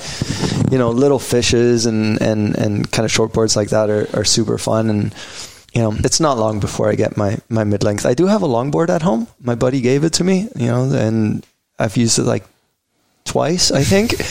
you 0.70 0.78
know, 0.78 0.90
little 0.90 1.18
fishes 1.18 1.86
and 1.86 2.20
and 2.20 2.56
and 2.56 2.90
kind 2.90 3.04
of 3.04 3.12
short 3.12 3.32
boards 3.32 3.56
like 3.56 3.68
that 3.70 3.90
are, 3.90 4.08
are 4.14 4.24
super 4.24 4.58
fun 4.58 4.90
and. 4.90 5.14
You 5.76 5.82
know, 5.82 5.92
it's 6.04 6.20
not 6.20 6.38
long 6.38 6.60
before 6.60 6.88
I 6.88 6.94
get 6.94 7.16
my, 7.16 7.36
my 7.48 7.64
mid 7.64 7.82
length. 7.82 8.06
I 8.06 8.14
do 8.14 8.26
have 8.26 8.42
a 8.42 8.46
longboard 8.46 8.90
at 8.90 9.02
home. 9.02 9.26
My 9.40 9.56
buddy 9.56 9.80
gave 9.80 10.04
it 10.04 10.12
to 10.12 10.22
me, 10.22 10.48
you 10.54 10.68
know, 10.68 10.84
and 10.84 11.44
I've 11.80 11.96
used 11.96 12.16
it 12.20 12.22
like 12.22 12.44
twice, 13.24 13.70
I 13.70 13.82
think. 13.82 14.14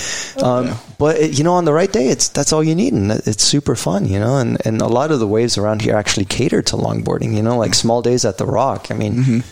Um, 0.43 0.73
But 0.97 1.17
it, 1.17 1.37
you 1.37 1.43
know, 1.43 1.53
on 1.53 1.65
the 1.65 1.73
right 1.73 1.91
day, 1.91 2.07
it's 2.07 2.27
that's 2.27 2.51
all 2.51 2.63
you 2.63 2.73
need, 2.73 2.91
and 2.93 3.11
it's 3.11 3.43
super 3.43 3.75
fun. 3.75 4.07
You 4.07 4.19
know, 4.19 4.37
and 4.37 4.57
and 4.65 4.81
a 4.81 4.87
lot 4.87 5.11
of 5.11 5.19
the 5.19 5.27
waves 5.27 5.59
around 5.59 5.83
here 5.83 5.95
actually 5.95 6.25
cater 6.25 6.63
to 6.63 6.75
longboarding. 6.75 7.35
You 7.35 7.43
know, 7.43 7.55
like 7.55 7.75
small 7.75 8.01
days 8.01 8.25
at 8.25 8.39
the 8.39 8.45
Rock. 8.47 8.87
I 8.89 8.95
mean, 8.95 9.43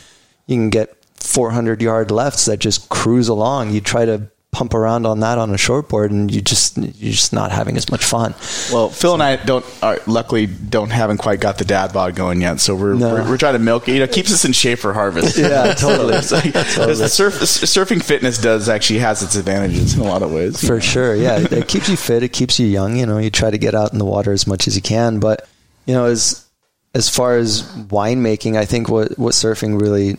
you 0.47 0.55
can 0.57 0.69
get 0.71 0.89
400 1.17 1.81
yard 1.83 2.09
lefts 2.09 2.45
that 2.45 2.57
just 2.57 2.89
cruise 2.89 3.27
along. 3.29 3.69
You 3.71 3.79
try 3.79 4.05
to 4.05 4.23
pump 4.51 4.73
around 4.73 5.05
on 5.05 5.21
that 5.21 5.37
on 5.37 5.49
a 5.51 5.55
shortboard, 5.57 6.09
and 6.09 6.29
you 6.33 6.41
just 6.41 6.77
you're 6.77 7.13
just 7.13 7.31
not 7.31 7.51
having 7.51 7.77
as 7.77 7.89
much 7.89 8.03
fun. 8.03 8.35
Well, 8.71 8.89
Phil 8.89 9.13
and 9.13 9.23
I 9.23 9.37
don't 9.37 9.65
are, 9.81 9.97
luckily 10.07 10.45
don't 10.45 10.89
haven't 10.91 11.19
quite 11.19 11.39
got 11.39 11.57
the 11.57 11.63
dad 11.65 11.93
bod 11.93 12.15
going 12.15 12.41
yet, 12.41 12.59
so 12.59 12.75
we're, 12.75 12.95
No. 12.95 13.13
we're 13.13 13.29
we're 13.29 13.37
trying 13.37 13.53
to 13.53 13.59
milk 13.59 13.87
it. 13.87 13.93
You 13.93 13.99
know, 13.99 14.03
it 14.05 14.11
keeps 14.11 14.31
us 14.33 14.43
in 14.43 14.51
shape 14.51 14.79
for 14.79 14.91
harvest. 14.93 15.37
Yeah, 15.37 15.73
totally. 15.77 16.21
So, 16.21 16.35
the 16.39 17.07
surf, 17.07 17.35
surfing 17.35 18.03
fitness 18.03 18.37
does 18.37 18.67
actually 18.67 18.99
has 18.99 19.23
its 19.23 19.35
advantages 19.35 19.93
in 19.95 20.01
a 20.01 20.03
lot 20.03 20.21
of 20.21 20.31
ways. 20.33 20.65
For 20.65 20.81
sure, 20.81 21.15
yeah. 21.15 21.39
It, 21.39 21.51
it 21.53 21.67
keeps 21.67 21.87
you 21.87 21.95
fit. 21.95 22.21
It 22.23 22.33
keeps 22.33 22.59
you 22.59 22.67
young. 22.67 22.97
You 22.97 23.05
know, 23.05 23.17
you 23.19 23.29
try 23.29 23.51
to 23.51 23.57
get 23.57 23.73
out 23.73 23.93
in 23.93 23.99
the 23.99 24.05
water 24.05 24.31
as 24.33 24.45
much 24.47 24.67
as 24.67 24.75
you 24.75 24.81
can. 24.81 25.19
But 25.19 25.47
you 25.85 25.93
know, 25.93 26.05
as 26.05 26.45
as 26.93 27.07
far 27.07 27.37
as 27.37 27.63
winemaking, 27.87 28.57
I 28.57 28.65
think 28.65 28.89
what 28.89 29.17
what 29.17 29.33
surfing 29.33 29.79
really 29.81 30.17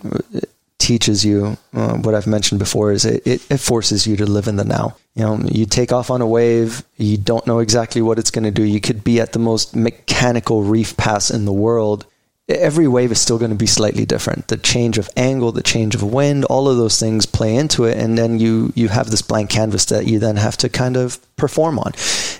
teaches 0.82 1.24
you, 1.24 1.56
uh, 1.74 1.94
what 1.98 2.14
I've 2.14 2.26
mentioned 2.26 2.58
before, 2.58 2.90
is 2.90 3.04
it, 3.04 3.24
it, 3.24 3.50
it 3.50 3.58
forces 3.58 4.04
you 4.04 4.16
to 4.16 4.26
live 4.26 4.48
in 4.48 4.56
the 4.56 4.64
now. 4.64 4.96
You 5.14 5.22
know, 5.22 5.38
you 5.44 5.64
take 5.64 5.92
off 5.92 6.10
on 6.10 6.20
a 6.20 6.26
wave, 6.26 6.84
you 6.96 7.16
don't 7.16 7.46
know 7.46 7.60
exactly 7.60 8.02
what 8.02 8.18
it's 8.18 8.32
going 8.32 8.44
to 8.44 8.50
do. 8.50 8.64
You 8.64 8.80
could 8.80 9.04
be 9.04 9.20
at 9.20 9.32
the 9.32 9.38
most 9.38 9.76
mechanical 9.76 10.62
reef 10.64 10.96
pass 10.96 11.30
in 11.30 11.44
the 11.44 11.52
world. 11.52 12.04
Every 12.48 12.88
wave 12.88 13.12
is 13.12 13.20
still 13.20 13.38
going 13.38 13.52
to 13.52 13.56
be 13.56 13.68
slightly 13.68 14.04
different. 14.04 14.48
The 14.48 14.56
change 14.56 14.98
of 14.98 15.08
angle, 15.16 15.52
the 15.52 15.62
change 15.62 15.94
of 15.94 16.02
wind, 16.02 16.44
all 16.46 16.68
of 16.68 16.76
those 16.76 16.98
things 16.98 17.24
play 17.24 17.54
into 17.54 17.84
it, 17.84 17.96
and 17.96 18.18
then 18.18 18.40
you 18.40 18.72
you 18.74 18.88
have 18.88 19.10
this 19.10 19.22
blank 19.22 19.48
canvas 19.48 19.84
that 19.86 20.06
you 20.06 20.18
then 20.18 20.36
have 20.36 20.56
to 20.58 20.68
kind 20.68 20.96
of 20.96 21.20
perform 21.36 21.78
on. 21.78 21.92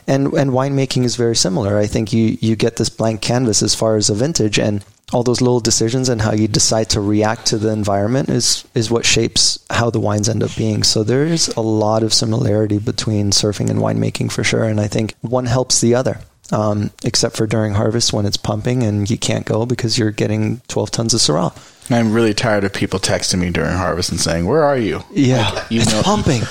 And 0.09 0.33
and 0.35 0.51
winemaking 0.51 1.05
is 1.05 1.15
very 1.15 1.37
similar. 1.37 1.79
I 1.79 1.87
think 1.87 2.13
you 2.13 2.37
you 2.41 2.57
get 2.57 2.77
this 2.77 2.91
blank 2.91 3.23
canvas 3.23 3.63
as 3.63 3.77
far 3.77 3.97
as 3.97 4.11
a 4.11 4.15
vintage, 4.15 4.59
and 4.59 4.85
all 5.13 5.23
those 5.23 5.41
little 5.41 5.61
decisions 5.61 6.09
and 6.09 6.21
how 6.23 6.33
you 6.33 6.49
decide 6.49 6.89
to 6.91 7.01
react 7.01 7.47
to 7.47 7.59
the 7.59 7.69
environment 7.71 8.29
is 8.29 8.65
is 8.75 8.91
what 8.91 9.05
shapes 9.05 9.59
how 9.71 9.91
the 9.91 10.01
wines 10.01 10.29
end 10.29 10.43
up 10.43 10.55
being. 10.57 10.83
So 10.83 11.03
there 11.03 11.25
is 11.25 11.49
a 11.49 11.61
lot 11.61 12.03
of 12.03 12.15
similarity 12.15 12.79
between 12.79 13.31
surfing 13.31 13.69
and 13.71 13.79
winemaking 13.81 14.33
for 14.33 14.43
sure, 14.45 14.65
and 14.65 14.81
I 14.81 14.89
think 14.89 15.15
one 15.21 15.47
helps 15.47 15.81
the 15.81 15.95
other. 15.95 16.21
Um, 16.51 16.91
except 17.03 17.37
for 17.37 17.47
during 17.47 17.73
harvest 17.75 18.13
when 18.13 18.27
it's 18.27 18.37
pumping 18.37 18.83
and 18.83 19.09
you 19.09 19.17
can't 19.17 19.47
go 19.47 19.65
because 19.65 19.97
you're 19.97 20.11
getting 20.11 20.61
12 20.69 20.91
tons 20.91 21.15
of 21.15 21.21
Syrah. 21.21 21.51
I'm 21.91 22.13
really 22.13 22.35
tired 22.35 22.65
of 22.65 22.75
people 22.75 23.01
texting 23.01 23.39
me 23.39 23.49
during 23.49 23.73
harvest 23.73 24.11
and 24.11 24.21
saying, 24.21 24.45
"Where 24.47 24.63
are 24.63 24.77
you?" 24.77 25.03
Yeah, 25.13 25.65
you 25.71 25.81
it's 25.81 25.91
know- 25.93 26.03
pumping. 26.03 26.43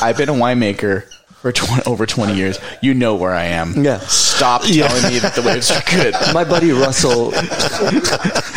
I've 0.00 0.16
been 0.16 0.30
a 0.30 0.32
winemaker 0.34 1.04
for 1.44 1.52
20, 1.52 1.82
over 1.84 2.06
20 2.06 2.34
years. 2.34 2.58
You 2.80 2.94
know 2.94 3.16
where 3.16 3.34
I 3.34 3.44
am. 3.44 3.84
Yeah. 3.84 3.98
Stop 3.98 4.62
Yeah. 4.64 4.88
telling 4.88 5.12
me 5.12 5.18
that 5.18 5.34
the 5.34 5.42
waves 5.42 5.70
are 5.70 5.82
good. 5.94 6.14
My 6.32 6.42
buddy 6.42 6.72
Russell, 6.72 7.32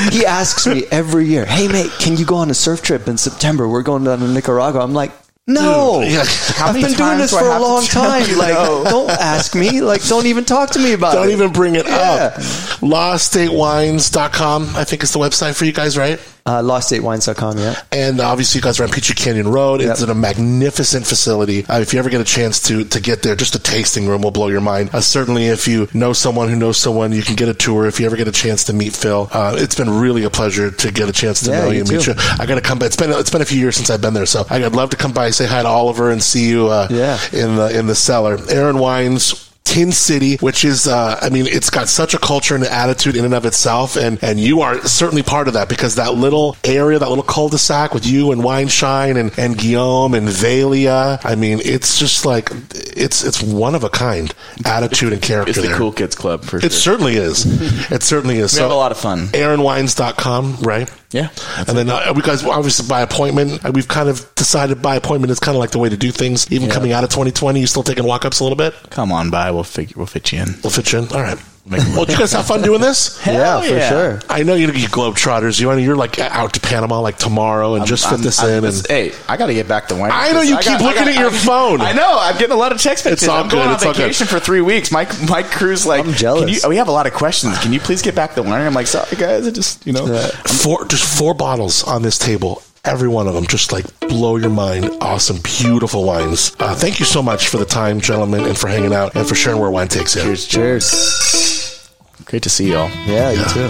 he 0.10 0.26
asks 0.26 0.66
me 0.66 0.86
every 0.90 1.26
year, 1.26 1.46
"Hey 1.46 1.68
mate, 1.68 1.92
can 2.00 2.16
you 2.16 2.24
go 2.26 2.36
on 2.36 2.50
a 2.50 2.54
surf 2.54 2.82
trip 2.82 3.10
in 3.10 3.18
September? 3.18 3.68
We're 3.68 3.82
going 3.82 4.06
down 4.06 4.20
to 4.20 4.28
Nicaragua." 4.30 4.80
I'm 4.82 4.94
like, 4.94 5.12
"No, 5.48 6.00
Yeah. 6.02 6.24
I've 6.60 6.76
been 6.76 6.94
doing 6.94 7.18
this 7.18 7.32
do 7.32 7.40
for 7.40 7.46
a 7.46 7.60
long 7.60 7.84
time. 7.84 8.24
you 8.30 8.38
Like, 8.38 8.54
no? 8.54 8.86
don't 8.86 9.10
ask 9.10 9.54
me. 9.54 9.82
Like, 9.82 10.08
don't 10.08 10.26
even 10.26 10.46
talk 10.46 10.70
to 10.72 10.80
me 10.80 10.94
about 10.94 11.14
it. 11.14 11.18
Don't 11.18 11.32
even 11.32 11.52
bring 11.52 11.76
it 11.76 11.86
Yeah. 11.88 12.32
up. 12.38 12.42
LawEstateWines.com, 12.82 14.76
I 14.78 14.86
think 14.86 15.04
is 15.04 15.12
the 15.12 15.20
website 15.20 15.56
for 15.56 15.66
you 15.66 15.74
guys, 15.74 15.98
right? 15.98 16.22
Uh, 16.48 16.62
LawEstateWines.com, 16.64 17.58
yeah. 17.58 17.76
And 17.92 18.22
obviously, 18.22 18.60
you 18.60 18.64
guys 18.64 18.80
are 18.80 18.86
on 18.86 18.90
Peachy 18.90 19.14
Canyon 19.14 19.50
Road. 19.50 19.82
It's 19.82 20.00
Yep. 20.00 20.10
in 20.10 20.16
a 20.16 20.16
magnificent 20.20 21.06
facility. 21.06 21.66
Uh, 21.68 21.80
if 21.82 21.92
you 21.94 22.00
ever 22.00 22.10
get 22.10 22.22
a 22.22 22.24
chance 22.24 22.62
to 22.64 22.86
to 22.86 23.02
get 23.02 23.22
there, 23.22 23.36
just 23.36 23.54
a 23.56 23.60
tasting 23.60 24.08
room 24.08 24.22
will 24.22 24.32
blow 24.32 24.48
your 24.48 24.62
mind. 24.62 24.90
Uh, 24.94 25.02
certainly, 25.02 25.48
if 25.48 25.68
you 25.68 25.90
know 25.94 26.14
someone 26.14 26.48
who 26.48 26.56
knows 26.56 26.78
someone, 26.78 27.12
you 27.12 27.22
can 27.22 27.36
get 27.36 27.50
a 27.50 27.54
tour. 27.54 27.86
If 27.86 28.00
you 28.00 28.06
ever 28.06 28.16
get 28.16 28.30
a 28.30 28.32
chance 28.32 28.64
to 28.66 28.74
meet 28.74 28.94
Phil, 28.96 29.30
uh, 29.34 29.56
it's 29.58 29.76
been 29.76 29.90
really 29.90 30.24
a 30.24 30.30
pleasure 30.30 30.72
to 30.72 30.92
get 30.92 31.10
a 31.10 31.14
chance 31.14 31.42
to 31.42 31.52
Yeah, 31.52 31.66
know 31.66 31.72
you 31.72 31.82
and 31.82 31.90
meet 31.90 32.08
you. 32.08 32.14
I 32.40 32.46
got 32.46 32.56
to 32.56 32.62
come. 32.62 32.80
By 32.80 32.86
it's 32.86 32.96
been 32.96 33.12
it's 33.12 33.30
been 33.30 33.42
a 33.42 33.46
few 33.46 33.60
years 33.60 33.76
since 33.76 33.90
I've 33.90 34.02
been 34.02 34.14
there, 34.14 34.26
so 34.26 34.46
I'd 34.50 34.74
love 34.74 34.92
to 34.92 34.98
come 34.98 35.12
by, 35.12 35.30
say 35.32 35.48
hi 35.48 35.62
to 35.64 35.68
Oliver, 35.68 36.10
and 36.12 36.24
see 36.24 36.48
you. 36.48 36.68
Uh, 36.70 36.88
Yeah. 36.90 37.20
in 37.34 37.58
the 37.58 37.78
in 37.78 37.88
the 37.88 37.96
cellar. 37.96 38.40
Aaron 38.50 38.78
Wines. 38.80 39.47
Tin 39.68 39.92
City, 39.92 40.38
which 40.38 40.64
is, 40.66 40.88
uh, 40.88 41.20
I 41.22 41.30
mean, 41.30 41.46
it's 41.48 41.70
got 41.70 41.88
such 41.90 42.14
a 42.14 42.18
culture 42.18 42.56
and 42.56 42.64
attitude 42.64 43.16
in 43.16 43.26
and 43.26 43.34
of 43.34 43.46
itself, 43.46 43.96
and 43.98 44.18
and 44.24 44.40
you 44.40 44.62
are 44.62 44.80
certainly 44.88 45.24
part 45.24 45.48
of 45.48 45.54
that 45.56 45.68
because 45.70 45.96
that 45.96 46.14
little 46.16 46.56
area, 46.64 46.98
that 47.00 47.10
little 47.10 47.24
cul-de-sac 47.24 47.94
with 47.94 48.06
you 48.06 48.32
and 48.32 48.42
Wineshine 48.42 49.18
and 49.20 49.38
and 49.38 49.58
Guillaume 49.58 50.14
and 50.14 50.28
Valia, 50.28 51.20
I 51.24 51.36
mean, 51.36 51.60
it's 51.64 52.00
just 52.00 52.26
like 52.26 52.50
it's 52.74 53.24
it's 53.24 53.42
one 53.44 53.76
of 53.76 53.84
a 53.84 53.90
kind 53.90 54.34
attitude 54.66 55.14
and 55.14 55.22
character. 55.22 55.50
It's 55.52 55.60
the 55.62 55.68
there. 55.68 55.78
cool 55.78 55.92
kids 55.92 56.16
club 56.16 56.44
for 56.44 56.58
It 56.58 56.62
sure. 56.62 56.68
It 56.68 56.74
certainly 56.74 57.16
is. 57.16 57.46
It 57.92 58.04
certainly 58.04 58.38
is. 58.38 58.54
We 58.58 58.62
have 58.62 58.72
a 58.72 58.76
lot 58.76 58.92
of 58.92 58.98
fun. 58.98 59.28
AaronWines.com, 59.28 60.58
right? 60.62 60.92
Yeah. 61.12 61.30
And 61.58 61.78
then 61.78 61.90
uh, 61.90 62.12
we 62.16 62.22
guys 62.22 62.44
obviously 62.44 62.88
by 62.88 63.02
appointment. 63.02 63.64
uh, 63.66 63.72
We've 63.74 63.88
kind 63.88 64.10
of 64.10 64.34
decided 64.36 64.82
by 64.82 64.96
appointment 64.96 65.32
is 65.32 65.40
kind 65.40 65.56
of 65.56 65.60
like 65.60 65.72
the 65.72 65.80
way 65.80 65.88
to 65.90 65.96
do 65.98 66.12
things. 66.12 66.52
Even 66.52 66.70
coming 66.70 66.92
out 66.92 67.04
of 67.04 67.10
2020, 67.12 67.60
you 67.62 67.68
still 67.68 67.84
taking 67.84 68.04
walk-ups 68.04 68.40
a 68.40 68.44
little 68.44 68.58
bit. 68.58 68.74
Come 68.90 69.12
on 69.12 69.30
by. 69.30 69.52
We'll 69.58 69.64
figure. 69.64 69.96
We'll 69.98 70.06
fit 70.06 70.32
you 70.32 70.40
in. 70.40 70.50
We'll 70.64 70.70
fit 70.70 70.92
you 70.94 71.00
in. 71.00 71.08
All 71.12 71.22
right. 71.22 71.38
Well, 71.70 72.06
did 72.06 72.14
you 72.14 72.20
guys 72.20 72.32
have 72.32 72.46
fun 72.46 72.62
doing 72.62 72.80
this? 72.80 73.20
yeah, 73.28 73.60
for 73.60 73.68
yeah. 73.68 73.90
sure. 73.90 74.20
I 74.30 74.44
know 74.44 74.54
you're, 74.54 74.74
you 74.74 74.88
globetrotters. 74.88 75.60
You, 75.60 75.70
I 75.70 75.74
know 75.76 75.82
you're 75.82 75.98
like 75.98 76.18
out 76.20 76.54
to 76.54 76.62
Panama 76.62 77.02
like 77.02 77.18
tomorrow 77.18 77.76
and 77.76 77.86
just 77.86 78.06
fit 78.06 78.14
I'm- 78.14 78.22
this 78.22 78.40
I'm- 78.40 78.64
in. 78.64 78.66
And 78.66 78.88
hey, 78.88 79.12
I 79.28 79.36
got 79.36 79.48
to 79.48 79.54
get 79.54 79.68
back 79.68 79.88
to 79.90 79.96
wine. 79.96 80.12
I 80.14 80.32
know 80.32 80.42
you 80.42 80.56
I 80.56 80.62
keep 80.62 80.80
looking 80.80 81.08
at 81.08 81.16
your 81.20 81.32
phone. 81.32 81.82
I 81.82 81.92
know. 81.92 82.18
I'm 82.20 82.38
getting 82.38 82.54
a 82.54 82.56
lot 82.58 82.72
of 82.72 82.80
text 82.82 83.04
messages. 83.04 83.24
It's 83.24 83.30
all 83.30 83.44
I'm 83.44 83.50
going 83.50 83.64
good, 83.64 83.68
on 83.70 83.74
it's 83.74 83.84
good. 83.84 83.96
vacation 83.98 84.28
for 84.28 84.40
three 84.40 84.62
weeks. 84.62 84.92
Mike, 84.92 85.10
Mike 85.28 85.48
Cruz, 85.48 85.86
like, 85.86 86.06
I'm 86.06 86.14
jealous. 86.14 86.62
Can 86.62 86.70
you, 86.70 86.70
we 86.70 86.78
have 86.78 86.88
a 86.88 86.92
lot 86.94 87.06
of 87.08 87.14
questions. 87.14 87.58
Can 87.60 87.74
you 87.74 87.80
please 87.82 88.02
get 88.02 88.16
back 88.16 88.36
to 88.36 88.44
learning? 88.44 88.68
I'm 88.68 88.74
like, 88.74 88.88
sorry 88.88 89.18
guys, 89.18 89.46
I 89.48 89.52
just, 89.52 89.86
you 89.86 89.92
know, 89.92 90.06
four, 90.46 90.86
just 90.86 91.18
four 91.18 91.34
bottles 91.34 91.84
on 91.84 92.02
this 92.02 92.18
table. 92.18 92.62
Every 92.88 93.10
one 93.10 93.28
of 93.28 93.34
them 93.34 93.46
just 93.46 93.74
like 93.74 93.86
blow 94.00 94.38
your 94.38 94.50
mind. 94.50 94.90
Awesome, 95.02 95.40
beautiful 95.44 96.06
wines. 96.06 96.56
Uh, 96.60 96.74
thank 96.74 97.00
you 97.00 97.06
so 97.06 97.22
much 97.22 97.50
for 97.50 97.58
the 97.58 97.66
time, 97.66 98.00
gentlemen, 98.00 98.46
and 98.46 98.58
for 98.58 98.68
hanging 98.70 98.94
out 98.94 99.14
and 99.16 99.28
for 99.28 99.36
sharing 99.36 99.60
where 99.60 99.70
wine 99.70 99.90
takes 99.90 100.16
you. 100.16 100.22
Cheers. 100.22 100.48
Cheers. 100.48 101.90
Great 102.26 102.44
to 102.44 102.50
see 102.50 102.72
y'all. 102.72 102.90
Yeah, 103.06 103.32
you 103.32 103.40
Yeah. 103.40 103.48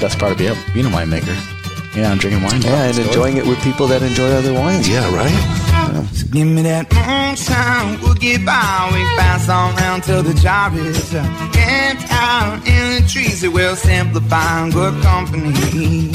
Best 0.00 0.18
part 0.18 0.32
of 0.32 0.38
being 0.38 0.50
a, 0.50 0.56
being 0.74 0.86
a 0.86 0.88
winemaker. 0.90 1.36
Yeah, 1.96 2.10
I'm 2.10 2.18
drinking 2.18 2.42
wine. 2.42 2.60
now. 2.60 2.68
Yeah, 2.68 2.82
and 2.88 2.98
enjoying 2.98 3.36
it 3.36 3.46
with 3.46 3.60
people 3.62 3.86
that 3.88 4.02
enjoy 4.02 4.30
other 4.32 4.52
wines. 4.52 4.88
Yeah, 4.88 5.06
right? 5.14 5.30
Give 6.32 6.46
me 6.48 6.62
that 6.62 6.90
moonshine, 6.92 8.00
we'll 8.00 8.14
get 8.14 8.44
by. 8.46 8.90
We 8.92 9.04
pass 9.20 9.48
on 9.48 9.76
round 9.76 10.02
till 10.02 10.22
the 10.22 10.34
job 10.34 10.74
is 10.74 11.14
uh, 11.14 11.22
camped 11.52 12.06
out 12.10 12.66
in 12.66 13.02
the 13.02 13.08
trees. 13.08 13.44
It 13.44 13.52
will 13.52 13.76
simplify 13.76 14.70
good 14.70 15.00
company. 15.02 16.10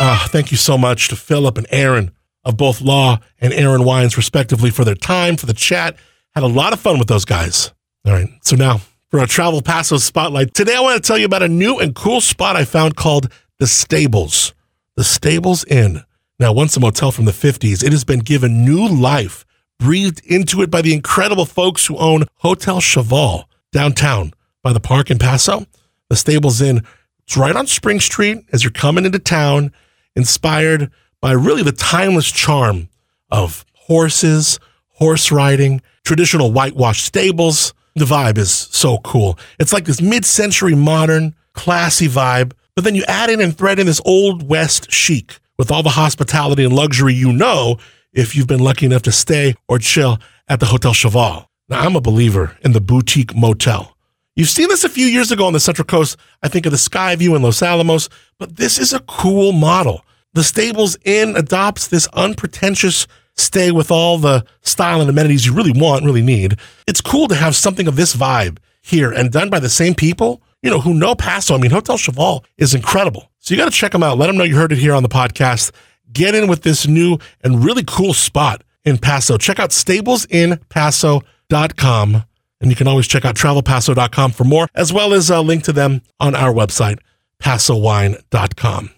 Uh, 0.00 0.26
thank 0.28 0.50
you 0.50 0.56
so 0.56 0.78
much 0.78 1.08
to 1.08 1.16
Philip 1.16 1.58
and 1.58 1.66
Aaron 1.70 2.10
of 2.42 2.56
both 2.56 2.80
Law 2.80 3.20
and 3.38 3.52
Aaron 3.52 3.84
Wines, 3.84 4.16
respectively, 4.16 4.70
for 4.70 4.82
their 4.82 4.94
time, 4.94 5.36
for 5.36 5.44
the 5.44 5.52
chat. 5.52 5.94
Had 6.34 6.42
a 6.42 6.48
lot 6.48 6.72
of 6.72 6.80
fun 6.80 6.98
with 6.98 7.06
those 7.06 7.26
guys. 7.26 7.72
All 8.06 8.14
right. 8.14 8.30
So 8.42 8.56
now 8.56 8.80
for 9.10 9.20
our 9.20 9.26
Travel 9.26 9.60
Paso 9.60 9.98
spotlight. 9.98 10.54
Today, 10.54 10.74
I 10.74 10.80
want 10.80 11.02
to 11.02 11.06
tell 11.06 11.18
you 11.18 11.26
about 11.26 11.42
a 11.42 11.48
new 11.48 11.78
and 11.78 11.94
cool 11.94 12.22
spot 12.22 12.56
I 12.56 12.64
found 12.64 12.96
called 12.96 13.30
The 13.58 13.66
Stables. 13.66 14.54
The 14.96 15.04
Stables 15.04 15.64
Inn. 15.64 16.02
Now, 16.38 16.54
once 16.54 16.76
a 16.76 16.80
motel 16.80 17.12
from 17.12 17.26
the 17.26 17.32
50s, 17.32 17.84
it 17.84 17.92
has 17.92 18.04
been 18.04 18.20
given 18.20 18.64
new 18.64 18.88
life, 18.88 19.44
breathed 19.78 20.24
into 20.24 20.62
it 20.62 20.70
by 20.70 20.80
the 20.80 20.94
incredible 20.94 21.44
folks 21.44 21.84
who 21.84 21.98
own 21.98 22.24
Hotel 22.36 22.80
Cheval 22.80 23.50
downtown 23.70 24.32
by 24.62 24.72
the 24.72 24.80
park 24.80 25.10
in 25.10 25.18
Paso. 25.18 25.66
The 26.08 26.16
Stables 26.16 26.62
Inn, 26.62 26.82
it's 27.24 27.36
right 27.36 27.54
on 27.54 27.66
Spring 27.66 28.00
Street 28.00 28.46
as 28.52 28.64
you're 28.64 28.70
coming 28.70 29.04
into 29.04 29.18
town, 29.18 29.72
inspired 30.16 30.90
by 31.20 31.32
really 31.32 31.62
the 31.62 31.72
timeless 31.72 32.30
charm 32.30 32.88
of 33.30 33.64
horses, 33.74 34.58
horse 34.88 35.30
riding, 35.30 35.82
traditional 36.04 36.52
whitewashed 36.52 37.04
stables. 37.04 37.74
The 37.94 38.04
vibe 38.04 38.38
is 38.38 38.52
so 38.52 38.98
cool. 38.98 39.38
It's 39.58 39.72
like 39.72 39.84
this 39.84 40.00
mid 40.00 40.24
century 40.24 40.74
modern, 40.74 41.34
classy 41.54 42.08
vibe, 42.08 42.52
but 42.74 42.84
then 42.84 42.94
you 42.94 43.04
add 43.08 43.30
in 43.30 43.40
and 43.40 43.56
thread 43.56 43.78
in 43.78 43.86
this 43.86 44.00
old 44.04 44.48
West 44.48 44.90
chic 44.90 45.38
with 45.58 45.70
all 45.70 45.82
the 45.82 45.90
hospitality 45.90 46.64
and 46.64 46.74
luxury 46.74 47.12
you 47.12 47.32
know 47.32 47.78
if 48.12 48.34
you've 48.34 48.46
been 48.46 48.60
lucky 48.60 48.86
enough 48.86 49.02
to 49.02 49.12
stay 49.12 49.54
or 49.68 49.78
chill 49.78 50.18
at 50.48 50.60
the 50.60 50.66
Hotel 50.66 50.92
Cheval. 50.92 51.48
Now, 51.68 51.80
I'm 51.80 51.96
a 51.96 52.00
believer 52.00 52.56
in 52.62 52.72
the 52.72 52.80
boutique 52.80 53.36
motel. 53.36 53.96
You've 54.36 54.48
seen 54.48 54.68
this 54.68 54.84
a 54.84 54.88
few 54.88 55.06
years 55.06 55.30
ago 55.30 55.46
on 55.46 55.52
the 55.52 55.60
Central 55.60 55.84
Coast. 55.84 56.16
I 56.42 56.48
think 56.48 56.66
of 56.66 56.72
the 56.72 56.78
Skyview 56.78 57.36
in 57.36 57.42
Los 57.42 57.62
Alamos, 57.62 58.08
but 58.38 58.56
this 58.56 58.78
is 58.78 58.92
a 58.92 59.00
cool 59.00 59.52
model. 59.52 60.04
The 60.32 60.44
Stables 60.44 60.96
Inn 61.04 61.34
adopts 61.36 61.88
this 61.88 62.06
unpretentious 62.14 63.06
stay 63.36 63.72
with 63.72 63.90
all 63.90 64.18
the 64.18 64.44
style 64.62 65.00
and 65.00 65.10
amenities 65.10 65.46
you 65.46 65.52
really 65.52 65.72
want, 65.72 66.04
really 66.04 66.22
need. 66.22 66.56
It's 66.86 67.00
cool 67.00 67.26
to 67.28 67.34
have 67.34 67.56
something 67.56 67.88
of 67.88 67.96
this 67.96 68.14
vibe 68.14 68.58
here 68.82 69.10
and 69.10 69.32
done 69.32 69.50
by 69.50 69.58
the 69.58 69.68
same 69.68 69.94
people, 69.94 70.40
you 70.62 70.70
know, 70.70 70.80
who 70.80 70.94
know 70.94 71.14
Paso. 71.14 71.54
I 71.54 71.58
mean, 71.58 71.72
Hotel 71.72 71.98
Cheval 71.98 72.44
is 72.58 72.74
incredible. 72.74 73.30
So 73.40 73.54
you 73.54 73.58
got 73.58 73.64
to 73.64 73.70
check 73.76 73.92
them 73.92 74.02
out. 74.02 74.18
Let 74.18 74.26
them 74.28 74.36
know 74.36 74.44
you 74.44 74.56
heard 74.56 74.72
it 74.72 74.78
here 74.78 74.94
on 74.94 75.02
the 75.02 75.08
podcast. 75.08 75.72
Get 76.12 76.34
in 76.34 76.48
with 76.48 76.62
this 76.62 76.86
new 76.86 77.18
and 77.42 77.64
really 77.64 77.84
cool 77.86 78.12
spot 78.14 78.62
in 78.84 78.98
Paso. 78.98 79.38
Check 79.38 79.58
out 79.58 79.70
stablesinpaso.com. 79.70 82.24
And 82.60 82.70
you 82.70 82.76
can 82.76 82.86
always 82.86 83.08
check 83.08 83.24
out 83.24 83.36
travelpaso.com 83.36 84.32
for 84.32 84.44
more, 84.44 84.68
as 84.74 84.92
well 84.92 85.14
as 85.14 85.30
a 85.30 85.40
link 85.40 85.64
to 85.64 85.72
them 85.72 86.02
on 86.18 86.34
our 86.34 86.52
website, 86.52 86.98
pasowine.com. 87.42 88.90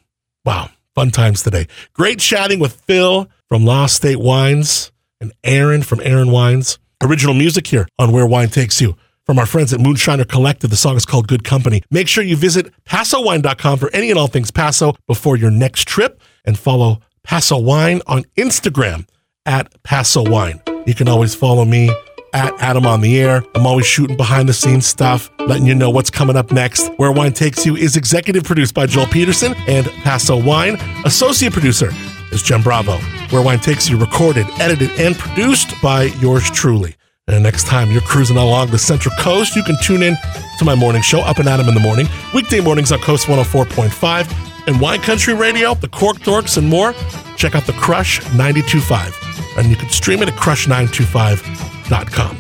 Wow, 0.45 0.71
fun 0.95 1.11
times 1.11 1.43
today. 1.43 1.69
Great 1.93 2.19
chatting 2.19 2.59
with 2.59 2.81
Phil 2.83 3.29
from 3.49 3.65
Law 3.65 3.85
Estate 3.85 4.19
Wines 4.19 4.91
and 5.21 5.33
Aaron 5.45 5.83
from 5.83 6.01
Aaron 6.03 6.31
Wines. 6.31 6.79
Original 7.03 7.35
music 7.35 7.67
here 7.67 7.89
on 7.99 8.13
Where 8.13 8.27
Wine 8.27 8.49
Takes 8.49 8.81
You 8.81 8.97
from 9.25 9.39
our 9.39 9.47
friends 9.47 9.73
at 9.73 9.81
Moonshiner 9.81 10.29
Collective. 10.29 10.71
The 10.71 10.77
song 10.77 10.97
is 10.97 11.07
called 11.07 11.29
Good 11.29 11.45
Company. 11.45 11.83
Make 11.91 12.09
sure 12.09 12.25
you 12.25 12.37
visit 12.37 12.73
pasowine.com 12.85 13.79
for 13.79 13.91
any 13.93 14.11
and 14.11 14.19
all 14.19 14.27
things 14.27 14.51
Paso 14.51 14.95
before 15.07 15.37
your 15.37 15.51
next 15.51 15.87
trip 15.87 16.21
and 16.45 16.59
follow 16.59 17.01
Paso 17.23 17.59
Wine 17.59 18.03
on 18.07 18.25
Instagram 18.37 19.07
at 19.47 19.83
Paso 19.83 20.29
Wine. 20.29 20.61
You 20.87 20.95
can 20.95 21.09
always 21.09 21.35
follow 21.35 21.65
me 21.65 21.95
at 22.33 22.55
Adam 22.61 22.87
on 22.87 23.01
the 23.01 23.21
Air. 23.21 23.45
I'm 23.55 23.67
always 23.67 23.87
shooting 23.87 24.17
behind 24.17 24.49
the 24.49 24.53
scenes 24.53 24.87
stuff, 24.87 25.31
letting 25.41 25.67
you 25.67 25.75
know 25.75 25.91
what's 25.91 26.11
coming 26.11 26.37
up 26.37 26.51
next. 26.53 26.89
Where 26.97 27.13
Wine 27.13 27.33
Takes 27.33 27.65
You 27.67 27.77
is 27.77 27.97
executive 27.97 28.45
produced 28.45 28.75
by 28.75 28.87
Joel 28.87 29.07
Peterson 29.07 29.55
and 29.67 29.87
Paso 30.03 30.37
Wine. 30.43 30.77
Associate 31.05 31.53
producer 31.53 31.91
is 32.33 32.43
Jen 32.43 32.63
Bravo. 32.63 32.97
Where 33.31 33.43
Wine 33.43 33.61
Takes 33.61 33.89
You 33.89 33.99
recorded, 33.99 34.47
edited, 34.59 34.91
and 34.93 35.17
produced 35.17 35.81
by 35.83 36.05
yours 36.21 36.51
truly. 36.51 36.97
And 37.29 37.43
next 37.43 37.67
time 37.67 37.91
you're 37.91 38.01
cruising 38.03 38.37
along 38.37 38.71
the 38.71 38.79
Central 38.79 39.15
Coast, 39.17 39.55
you 39.55 39.63
can 39.63 39.77
tune 39.83 40.03
in 40.03 40.17
to 40.59 40.65
my 40.65 40.75
morning 40.75 41.03
show, 41.03 41.21
Up 41.21 41.39
and 41.39 41.49
Adam 41.49 41.69
in 41.69 41.75
the 41.75 41.81
Morning, 41.81 42.09
weekday 42.35 42.61
mornings 42.61 42.91
on 42.91 42.99
Coast 42.99 43.27
104.5 43.27 44.67
and 44.67 44.81
Wine 44.81 45.01
Country 45.01 45.35
Radio, 45.35 45.75
the 45.75 45.89
Cork 45.89 46.19
Dorks, 46.19 46.57
and 46.57 46.69
more. 46.69 46.95
Check 47.37 47.55
out 47.55 47.65
the 47.67 47.73
Crush 47.75 48.21
925, 48.35 49.17
and 49.57 49.69
you 49.69 49.77
can 49.77 49.89
stream 49.89 50.23
it 50.23 50.29
at 50.29 50.35
crush925.com. 50.35 52.37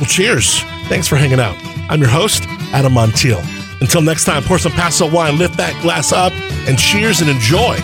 Well, 0.00 0.06
cheers. 0.06 0.60
Thanks 0.88 1.08
for 1.08 1.16
hanging 1.16 1.40
out. 1.40 1.56
I'm 1.90 2.00
your 2.00 2.10
host, 2.10 2.44
Adam 2.72 2.94
Montiel. 2.94 3.42
Until 3.80 4.02
next 4.02 4.24
time, 4.24 4.42
pour 4.42 4.58
some 4.58 4.72
Paso 4.72 5.10
wine, 5.10 5.38
lift 5.38 5.56
that 5.58 5.80
glass 5.82 6.12
up, 6.12 6.32
and 6.68 6.78
cheers 6.78 7.20
and 7.20 7.30
enjoy 7.30 7.76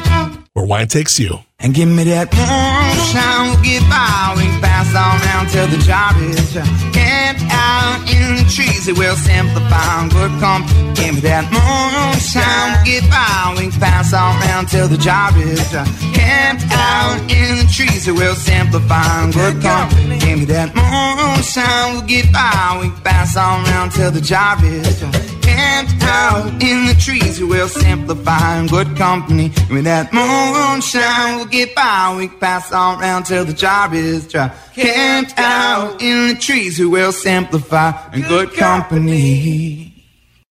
where 0.55 0.65
wine 0.65 0.89
takes 0.89 1.19
you. 1.19 1.39
And 1.63 1.73
give 1.73 1.89
me 1.89 2.03
that 2.11 2.27
moonshine, 2.35 3.55
we'll 3.55 3.63
get 3.63 3.87
by. 3.87 4.35
We 4.35 4.51
pass 4.59 4.91
on 4.99 5.15
round 5.31 5.47
till 5.55 5.69
the 5.71 5.79
job 5.87 6.19
is 6.19 6.59
camped 6.91 7.47
out 7.55 8.03
in 8.11 8.43
the 8.43 8.47
trees. 8.51 8.89
It 8.89 8.99
will 8.99 9.15
simplify 9.15 10.09
good 10.09 10.35
company. 10.43 10.91
Give 10.99 11.15
me 11.15 11.21
that 11.23 11.47
moonshine, 11.55 12.67
we'll 12.75 12.83
get 12.83 13.07
by. 13.07 13.55
We 13.63 13.71
pass 13.79 14.13
on 14.13 14.43
round 14.43 14.69
till 14.75 14.89
the 14.89 14.99
job 14.99 15.39
is 15.39 15.63
camped 16.19 16.67
out 16.75 17.23
in 17.31 17.63
the 17.63 17.71
trees. 17.71 18.09
It 18.09 18.15
will 18.19 18.35
simplify 18.35 19.31
good 19.31 19.63
company. 19.63 20.19
Give 20.19 20.39
me 20.41 20.45
that 20.47 20.75
moonshine, 20.75 21.95
we'll 21.95 22.09
get 22.11 22.33
by. 22.33 22.79
We 22.83 22.91
pass 23.07 23.37
on 23.37 23.63
round 23.71 23.93
till 23.93 24.11
the 24.11 24.21
job 24.21 24.59
is 24.65 24.99
camped 25.43 26.03
out 26.03 26.47
in 26.63 26.87
the 26.87 26.97
trees. 26.99 27.41
It 27.41 27.45
will 27.45 27.69
simplify 27.69 28.67
good 28.67 28.97
company. 28.97 29.51
Give 29.51 29.71
me 29.71 29.81
that 29.83 30.13
moonshine, 30.13 31.37
we'll 31.37 31.52
get 31.53 31.75
by. 31.75 32.15
We 32.17 32.29
pass 32.29 32.73
on 32.73 32.99
round 32.99 33.27
till 33.27 33.45
the 33.45 33.53
job 33.53 33.93
is 33.95 34.27
dry. 34.27 34.49
Camped 34.75 35.35
out 35.37 36.01
in 36.03 36.29
the 36.29 36.35
trees, 36.35 36.77
who 36.77 36.91
will 36.91 37.13
simplify 37.13 37.93
in 38.13 38.23
good 38.23 38.53
company. 38.55 39.92